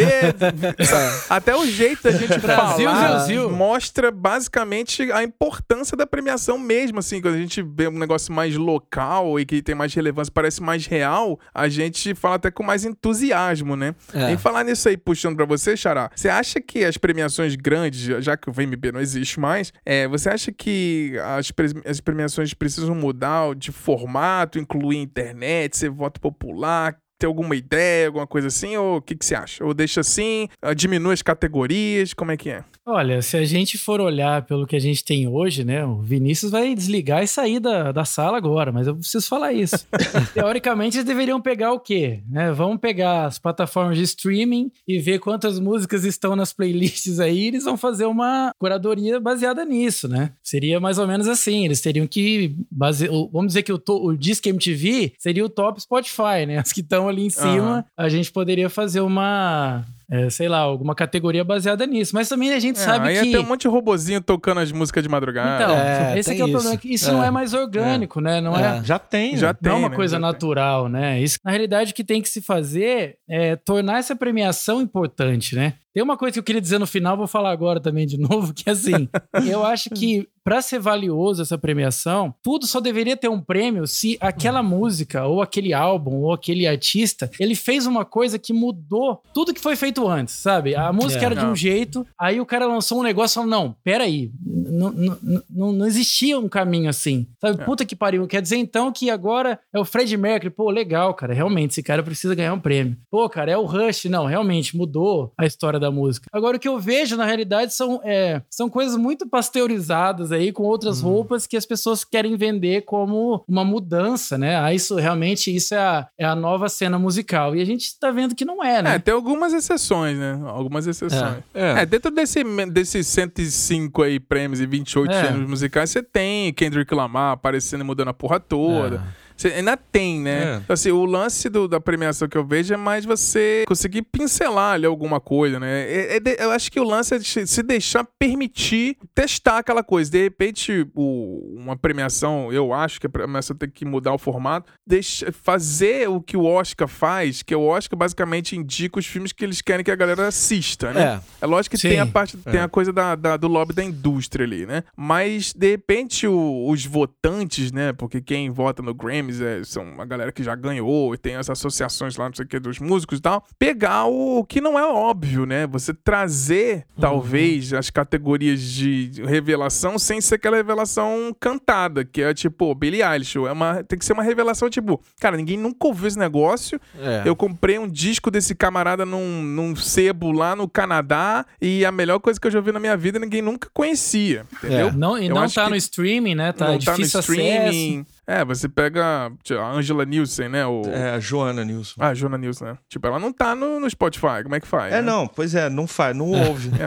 Até 1.28 1.54
o 1.54 1.66
jeito 1.66 2.04
da 2.04 2.12
gente 2.12 2.38
Brasil, 2.38 2.88
falar 2.88 3.08
Brasil. 3.08 3.50
mostra 3.50 4.10
basicamente 4.10 5.10
a 5.12 5.22
importância 5.22 5.96
da 5.96 6.06
premiação 6.06 6.58
mesmo, 6.58 6.98
assim. 6.98 7.20
Quando 7.20 7.34
a 7.34 7.38
gente 7.38 7.62
vê 7.62 7.88
um 7.88 7.98
negócio 7.98 8.32
mais 8.32 8.56
local 8.56 9.38
e 9.38 9.44
que 9.44 9.60
tem 9.60 9.74
mais 9.74 9.92
relevância, 9.94 10.32
parece 10.32 10.62
mais 10.62 10.86
real, 10.86 11.38
a 11.54 11.68
gente 11.68 12.14
fala 12.14 12.36
até 12.36 12.50
com 12.50 12.62
mais 12.62 12.84
entusiasmo, 12.84 13.76
né? 13.76 13.94
É. 14.14 14.32
Em 14.32 14.36
falar 14.38 14.64
nisso 14.64 14.88
aí, 14.88 14.96
puxando 14.96 15.36
pra 15.36 15.44
você, 15.44 15.76
Xará, 15.76 16.10
você 16.14 16.28
acha 16.28 16.60
que 16.60 16.84
as 16.84 16.96
premiações 16.96 17.54
grandes, 17.56 18.24
já 18.24 18.36
que 18.36 18.48
o 18.48 18.52
VMB 18.52 18.92
não 18.92 19.00
existe 19.00 19.38
mais, 19.38 19.72
é, 19.84 20.06
você 20.08 20.28
acha 20.28 20.52
que 20.52 21.12
as, 21.38 21.50
pre 21.50 21.66
as 21.84 22.00
premiações 22.00 22.54
precisam 22.54 22.94
mudar 22.94 23.54
de 23.54 23.72
formato, 23.72 24.58
incluir 24.58 24.98
internet? 24.98 25.65
Internet, 25.66 25.76
ser 25.76 25.90
voto 25.90 26.20
popular, 26.20 26.98
ter 27.18 27.26
alguma 27.26 27.54
ideia, 27.56 28.06
alguma 28.08 28.26
coisa 28.26 28.48
assim? 28.48 28.76
Ou 28.76 28.96
o 28.96 29.02
que, 29.02 29.14
que 29.14 29.24
você 29.24 29.34
acha? 29.34 29.64
Ou 29.64 29.74
deixa 29.74 30.00
assim, 30.00 30.48
ah, 30.62 30.74
diminui 30.74 31.14
as 31.14 31.22
categorias, 31.22 32.12
como 32.14 32.32
é 32.32 32.36
que 32.36 32.50
é? 32.50 32.64
Olha, 32.88 33.20
se 33.20 33.36
a 33.36 33.44
gente 33.44 33.76
for 33.76 34.00
olhar 34.00 34.42
pelo 34.42 34.64
que 34.64 34.76
a 34.76 34.80
gente 34.80 35.04
tem 35.04 35.26
hoje, 35.26 35.64
né? 35.64 35.84
O 35.84 36.00
Vinícius 36.02 36.52
vai 36.52 36.72
desligar 36.72 37.20
e 37.20 37.26
sair 37.26 37.58
da, 37.58 37.90
da 37.90 38.04
sala 38.04 38.36
agora, 38.36 38.70
mas 38.70 38.86
eu 38.86 38.94
preciso 38.94 39.26
falar 39.26 39.52
isso. 39.52 39.84
Teoricamente, 40.32 40.96
eles 40.96 41.06
deveriam 41.06 41.40
pegar 41.40 41.72
o 41.72 41.80
quê? 41.80 42.20
Né? 42.28 42.52
Vamos 42.52 42.78
pegar 42.78 43.26
as 43.26 43.40
plataformas 43.40 43.98
de 43.98 44.04
streaming 44.04 44.70
e 44.86 45.00
ver 45.00 45.18
quantas 45.18 45.58
músicas 45.58 46.04
estão 46.04 46.36
nas 46.36 46.52
playlists 46.52 47.18
aí, 47.18 47.48
eles 47.48 47.64
vão 47.64 47.76
fazer 47.76 48.04
uma 48.04 48.52
curadoria 48.56 49.18
baseada 49.18 49.64
nisso, 49.64 50.06
né? 50.06 50.30
Seria 50.40 50.78
mais 50.78 50.96
ou 50.96 51.08
menos 51.08 51.26
assim, 51.26 51.64
eles 51.64 51.80
teriam 51.80 52.06
que 52.06 52.54
base... 52.70 53.08
vamos 53.08 53.48
dizer 53.48 53.64
que 53.64 53.72
o, 53.72 53.78
to... 53.78 53.96
o 53.96 54.16
Disque 54.16 54.48
MTV 54.48 55.14
seria 55.18 55.44
o 55.44 55.48
top 55.48 55.82
Spotify, 55.82 56.46
né? 56.46 56.58
As 56.58 56.72
que 56.72 56.82
estão 56.82 57.05
premiação 57.06 57.08
ali 57.08 57.26
em 57.26 57.30
cima, 57.30 57.76
uhum. 57.76 57.84
a 57.96 58.08
gente 58.08 58.32
poderia 58.32 58.68
fazer 58.68 59.00
uma 59.00 59.84
é, 60.08 60.30
sei 60.30 60.48
lá, 60.48 60.58
alguma 60.58 60.94
categoria 60.94 61.42
baseada 61.42 61.86
nisso. 61.86 62.14
Mas 62.14 62.28
também 62.28 62.52
a 62.52 62.60
gente 62.60 62.76
é, 62.76 62.80
sabe 62.80 63.08
aí 63.08 63.24
que. 63.24 63.32
tem 63.32 63.40
um 63.40 63.46
monte 63.46 63.62
de 63.62 63.68
robozinho 63.68 64.20
tocando 64.20 64.60
as 64.60 64.70
músicas 64.70 65.02
de 65.02 65.08
madrugada. 65.08 65.64
Então, 65.64 65.76
é, 65.76 66.18
esse 66.18 66.30
aqui 66.30 66.40
é 66.40 66.44
o 66.44 66.50
problema. 66.50 66.76
Que 66.76 66.94
isso 66.94 67.10
não 67.10 67.24
é, 67.24 67.28
é 67.28 67.30
mais 67.30 67.54
orgânico, 67.54 68.20
né? 68.20 68.40
Não 68.40 68.56
é. 68.56 68.78
é. 68.78 68.84
Já 68.84 68.98
tem, 68.98 69.36
já 69.36 69.52
tem. 69.52 69.70
Não 69.70 69.78
é 69.78 69.80
uma 69.80 69.88
né? 69.88 69.96
coisa 69.96 70.18
natural, 70.18 70.88
né? 70.88 71.20
Isso, 71.20 71.38
na 71.44 71.50
realidade, 71.50 71.92
o 71.92 71.94
que 71.94 72.04
tem 72.04 72.22
que 72.22 72.28
se 72.28 72.40
fazer 72.40 73.16
é 73.28 73.56
tornar 73.56 73.98
essa 73.98 74.14
premiação 74.14 74.80
importante, 74.80 75.54
né? 75.56 75.74
Tem 75.92 76.02
uma 76.02 76.16
coisa 76.16 76.34
que 76.34 76.38
eu 76.38 76.44
queria 76.44 76.60
dizer 76.60 76.78
no 76.78 76.86
final, 76.86 77.16
vou 77.16 77.26
falar 77.26 77.50
agora 77.50 77.80
também 77.80 78.06
de 78.06 78.18
novo, 78.20 78.52
que 78.54 78.68
é 78.68 78.72
assim, 78.72 79.08
eu 79.48 79.64
acho 79.64 79.90
que 79.90 80.28
para 80.46 80.62
ser 80.62 80.78
valioso 80.78 81.42
essa 81.42 81.58
premiação, 81.58 82.32
tudo 82.40 82.68
só 82.68 82.78
deveria 82.78 83.16
ter 83.16 83.28
um 83.28 83.40
prêmio 83.40 83.84
se 83.84 84.16
aquela 84.20 84.62
música 84.62 85.26
ou 85.26 85.42
aquele 85.42 85.74
álbum 85.74 86.22
ou 86.22 86.32
aquele 86.32 86.68
artista, 86.68 87.28
ele 87.40 87.56
fez 87.56 87.84
uma 87.84 88.04
coisa 88.04 88.38
que 88.38 88.52
mudou 88.52 89.20
tudo 89.34 89.52
que 89.52 89.60
foi 89.60 89.74
feito 89.74 90.06
antes, 90.06 90.36
sabe? 90.36 90.76
A 90.76 90.92
música 90.92 91.24
é, 91.24 91.26
era 91.26 91.34
de 91.34 91.44
um 91.44 91.56
jeito, 91.56 92.06
aí 92.16 92.40
o 92.40 92.46
cara 92.46 92.64
lançou 92.64 93.00
um 93.00 93.02
negócio 93.02 93.32
e 93.32 93.42
falou, 93.42 93.50
não, 93.50 93.76
peraí, 93.82 94.30
não, 94.40 94.92
não, 94.92 95.18
não, 95.50 95.72
não 95.72 95.84
existia 95.84 96.38
um 96.38 96.48
caminho 96.48 96.88
assim, 96.88 97.26
sabe? 97.40 97.60
É. 97.60 97.64
Puta 97.64 97.84
que 97.84 97.96
pariu, 97.96 98.24
quer 98.28 98.40
dizer 98.40 98.56
então 98.56 98.92
que 98.92 99.10
agora 99.10 99.58
é 99.74 99.80
o 99.80 99.84
Fred 99.84 100.16
Mercury, 100.16 100.50
pô, 100.50 100.70
legal, 100.70 101.12
cara, 101.14 101.34
realmente, 101.34 101.72
esse 101.72 101.82
cara 101.82 102.04
precisa 102.04 102.36
ganhar 102.36 102.54
um 102.54 102.60
prêmio. 102.60 102.96
Pô, 103.10 103.28
cara, 103.28 103.50
é 103.50 103.56
o 103.56 103.64
Rush, 103.64 104.04
não, 104.04 104.26
realmente, 104.26 104.76
mudou 104.76 105.32
a 105.36 105.44
história 105.44 105.80
da 105.80 105.90
música. 105.90 106.28
Agora, 106.32 106.56
o 106.56 106.60
que 106.60 106.68
eu 106.68 106.78
vejo, 106.78 107.16
na 107.16 107.24
realidade, 107.24 107.74
são, 107.74 108.00
é, 108.04 108.42
são 108.48 108.70
coisas 108.70 108.96
muito 108.96 109.28
pasteurizadas 109.28 110.35
aí 110.36 110.52
com 110.52 110.62
outras 110.62 111.02
uhum. 111.02 111.10
roupas 111.10 111.46
que 111.46 111.56
as 111.56 111.66
pessoas 111.66 112.04
querem 112.04 112.36
vender 112.36 112.82
como 112.82 113.44
uma 113.48 113.64
mudança, 113.64 114.38
né? 114.38 114.56
Ah, 114.56 114.72
isso 114.72 114.96
realmente 114.96 115.54
isso 115.54 115.74
é 115.74 115.78
a, 115.78 116.08
é 116.18 116.24
a 116.24 116.34
nova 116.34 116.68
cena 116.68 116.98
musical. 116.98 117.56
E 117.56 117.60
a 117.60 117.64
gente 117.64 117.98
tá 117.98 118.10
vendo 118.10 118.34
que 118.34 118.44
não 118.44 118.62
é, 118.62 118.82
né? 118.82 118.94
É, 118.94 118.98
tem 118.98 119.14
algumas 119.14 119.52
exceções, 119.52 120.18
né? 120.18 120.40
Algumas 120.46 120.86
exceções. 120.86 121.42
É, 121.54 121.78
é. 121.78 121.82
é 121.82 121.86
dentro 121.86 122.10
desse, 122.10 122.42
desses 122.70 123.06
105 123.06 124.02
aí 124.02 124.20
prêmios 124.20 124.60
e 124.60 124.66
28 124.66 125.12
é. 125.12 125.24
gêneros 125.24 125.48
musicais, 125.48 125.90
você 125.90 126.02
tem 126.02 126.52
Kendrick 126.52 126.94
Lamar 126.94 127.32
aparecendo 127.32 127.80
e 127.80 127.84
mudando 127.84 128.08
a 128.08 128.14
porra 128.14 128.38
toda. 128.38 128.96
É. 129.22 129.25
Você 129.36 129.48
ainda 129.48 129.76
tem, 129.76 130.20
né? 130.20 130.62
É. 130.68 130.72
Assim, 130.72 130.90
o 130.90 131.04
lance 131.04 131.48
do, 131.48 131.68
da 131.68 131.80
premiação 131.80 132.28
que 132.28 132.38
eu 132.38 132.44
vejo 132.44 132.72
é 132.72 132.76
mais 132.76 133.04
você 133.04 133.64
conseguir 133.66 134.02
pincelar 134.02 134.74
ali 134.74 134.86
alguma 134.86 135.20
coisa, 135.20 135.60
né? 135.60 135.82
É, 135.82 136.16
é 136.16 136.20
de, 136.20 136.36
eu 136.38 136.50
acho 136.50 136.72
que 136.72 136.80
o 136.80 136.84
lance 136.84 137.14
é 137.14 137.18
de 137.18 137.46
se 137.46 137.62
deixar 137.62 138.06
permitir 138.18 138.96
testar 139.14 139.58
aquela 139.58 139.82
coisa. 139.82 140.10
De 140.10 140.22
repente, 140.22 140.86
o, 140.94 141.54
uma 141.56 141.76
premiação, 141.76 142.50
eu 142.52 142.72
acho 142.72 142.98
que 142.98 143.06
a 143.06 143.10
premiação 143.10 143.54
tem 143.54 143.68
que 143.68 143.84
mudar 143.84 144.14
o 144.14 144.18
formato, 144.18 144.72
deixa, 144.86 145.30
fazer 145.30 146.08
o 146.08 146.20
que 146.20 146.36
o 146.36 146.44
Oscar 146.44 146.88
faz, 146.88 147.42
que 147.42 147.54
o 147.54 147.62
Oscar 147.62 147.98
basicamente 147.98 148.56
indica 148.56 148.98
os 148.98 149.06
filmes 149.06 149.32
que 149.32 149.44
eles 149.44 149.60
querem 149.60 149.84
que 149.84 149.90
a 149.90 149.96
galera 149.96 150.28
assista, 150.28 150.92
né? 150.92 151.20
É, 151.40 151.44
é 151.44 151.46
lógico 151.46 151.76
que 151.76 151.80
Sim. 151.80 151.90
tem 151.90 152.00
a 152.00 152.06
parte, 152.06 152.36
tem 152.38 152.60
a 152.60 152.64
é. 152.64 152.68
coisa 152.68 152.92
da, 152.92 153.14
da, 153.14 153.36
do 153.36 153.48
lobby 153.48 153.74
da 153.74 153.84
indústria 153.84 154.46
ali, 154.46 154.64
né? 154.64 154.82
Mas, 154.96 155.52
de 155.52 155.70
repente, 155.70 156.26
o, 156.26 156.68
os 156.70 156.86
votantes, 156.86 157.70
né? 157.70 157.92
Porque 157.92 158.20
quem 158.20 158.50
vota 158.50 158.82
no 158.82 158.94
Grammy 158.94 159.25
Games, 159.26 159.40
é, 159.40 159.64
são 159.64 159.82
uma 159.82 160.04
galera 160.04 160.30
que 160.30 160.42
já 160.42 160.54
ganhou 160.54 161.12
e 161.14 161.18
tem 161.18 161.34
as 161.34 161.50
associações 161.50 162.16
lá, 162.16 162.26
não 162.26 162.34
sei 162.34 162.44
o 162.44 162.48
que, 162.48 162.58
dos 162.58 162.78
músicos 162.78 163.18
e 163.18 163.22
tal. 163.22 163.44
Pegar 163.58 164.06
o 164.06 164.44
que 164.44 164.60
não 164.60 164.78
é 164.78 164.84
óbvio, 164.84 165.44
né? 165.44 165.66
Você 165.66 165.92
trazer, 165.92 166.86
uhum. 166.96 167.00
talvez, 167.00 167.72
as 167.72 167.90
categorias 167.90 168.60
de 168.62 169.10
revelação 169.24 169.98
sem 169.98 170.20
ser 170.20 170.36
aquela 170.36 170.56
revelação 170.56 171.34
cantada, 171.38 172.04
que 172.04 172.22
é 172.22 172.32
tipo, 172.32 172.74
Billie 172.74 173.02
Eilish. 173.02 173.36
É 173.36 173.52
uma, 173.52 173.82
tem 173.82 173.98
que 173.98 174.04
ser 174.04 174.12
uma 174.12 174.22
revelação 174.22 174.70
tipo, 174.70 175.00
cara, 175.20 175.36
ninguém 175.36 175.56
nunca 175.56 175.86
ouviu 175.86 176.06
esse 176.06 176.18
negócio. 176.18 176.80
É. 176.98 177.22
Eu 177.24 177.34
comprei 177.34 177.78
um 177.78 177.88
disco 177.88 178.30
desse 178.30 178.54
camarada 178.54 179.04
num, 179.04 179.42
num 179.42 179.74
sebo 179.74 180.30
lá 180.32 180.54
no 180.54 180.68
Canadá 180.68 181.44
e 181.60 181.84
a 181.84 181.92
melhor 181.92 182.20
coisa 182.20 182.40
que 182.40 182.46
eu 182.46 182.50
já 182.50 182.58
ouvi 182.58 182.72
na 182.72 182.80
minha 182.80 182.96
vida 182.96 183.18
ninguém 183.18 183.42
nunca 183.42 183.68
conhecia, 183.72 184.46
entendeu? 184.52 184.88
É. 184.88 184.92
Não, 184.92 185.18
e 185.18 185.26
eu 185.26 185.34
não 185.34 185.48
tá 185.48 185.68
no 185.68 185.76
streaming, 185.76 186.34
né? 186.34 186.52
Tá 186.52 186.68
não 186.68 186.78
difícil 186.78 187.20
tá 187.20 187.26
no 187.26 187.34
streaming. 187.34 188.00
Acesso. 188.00 188.15
É, 188.26 188.44
você 188.44 188.68
pega 188.68 189.30
tipo, 189.44 189.60
a 189.60 189.70
Angela 189.70 190.04
Nielsen, 190.04 190.48
né? 190.48 190.66
O... 190.66 190.82
É, 190.86 191.10
a 191.10 191.20
Joana 191.20 191.64
Nielsen. 191.64 191.94
Ah, 191.98 192.08
a 192.08 192.14
Joana 192.14 192.36
Nielsen, 192.36 192.68
né? 192.68 192.78
Tipo, 192.88 193.06
ela 193.06 193.20
não 193.20 193.32
tá 193.32 193.54
no, 193.54 193.78
no 193.78 193.88
Spotify, 193.88 194.42
como 194.42 194.56
é 194.56 194.60
que 194.60 194.66
faz? 194.66 194.92
É, 194.92 194.96
né? 194.96 195.02
não, 195.02 195.28
pois 195.28 195.54
é, 195.54 195.70
não 195.70 195.86
faz, 195.86 196.16
não 196.16 196.34
é. 196.34 196.48
ouve. 196.48 196.70
É. 196.70 196.86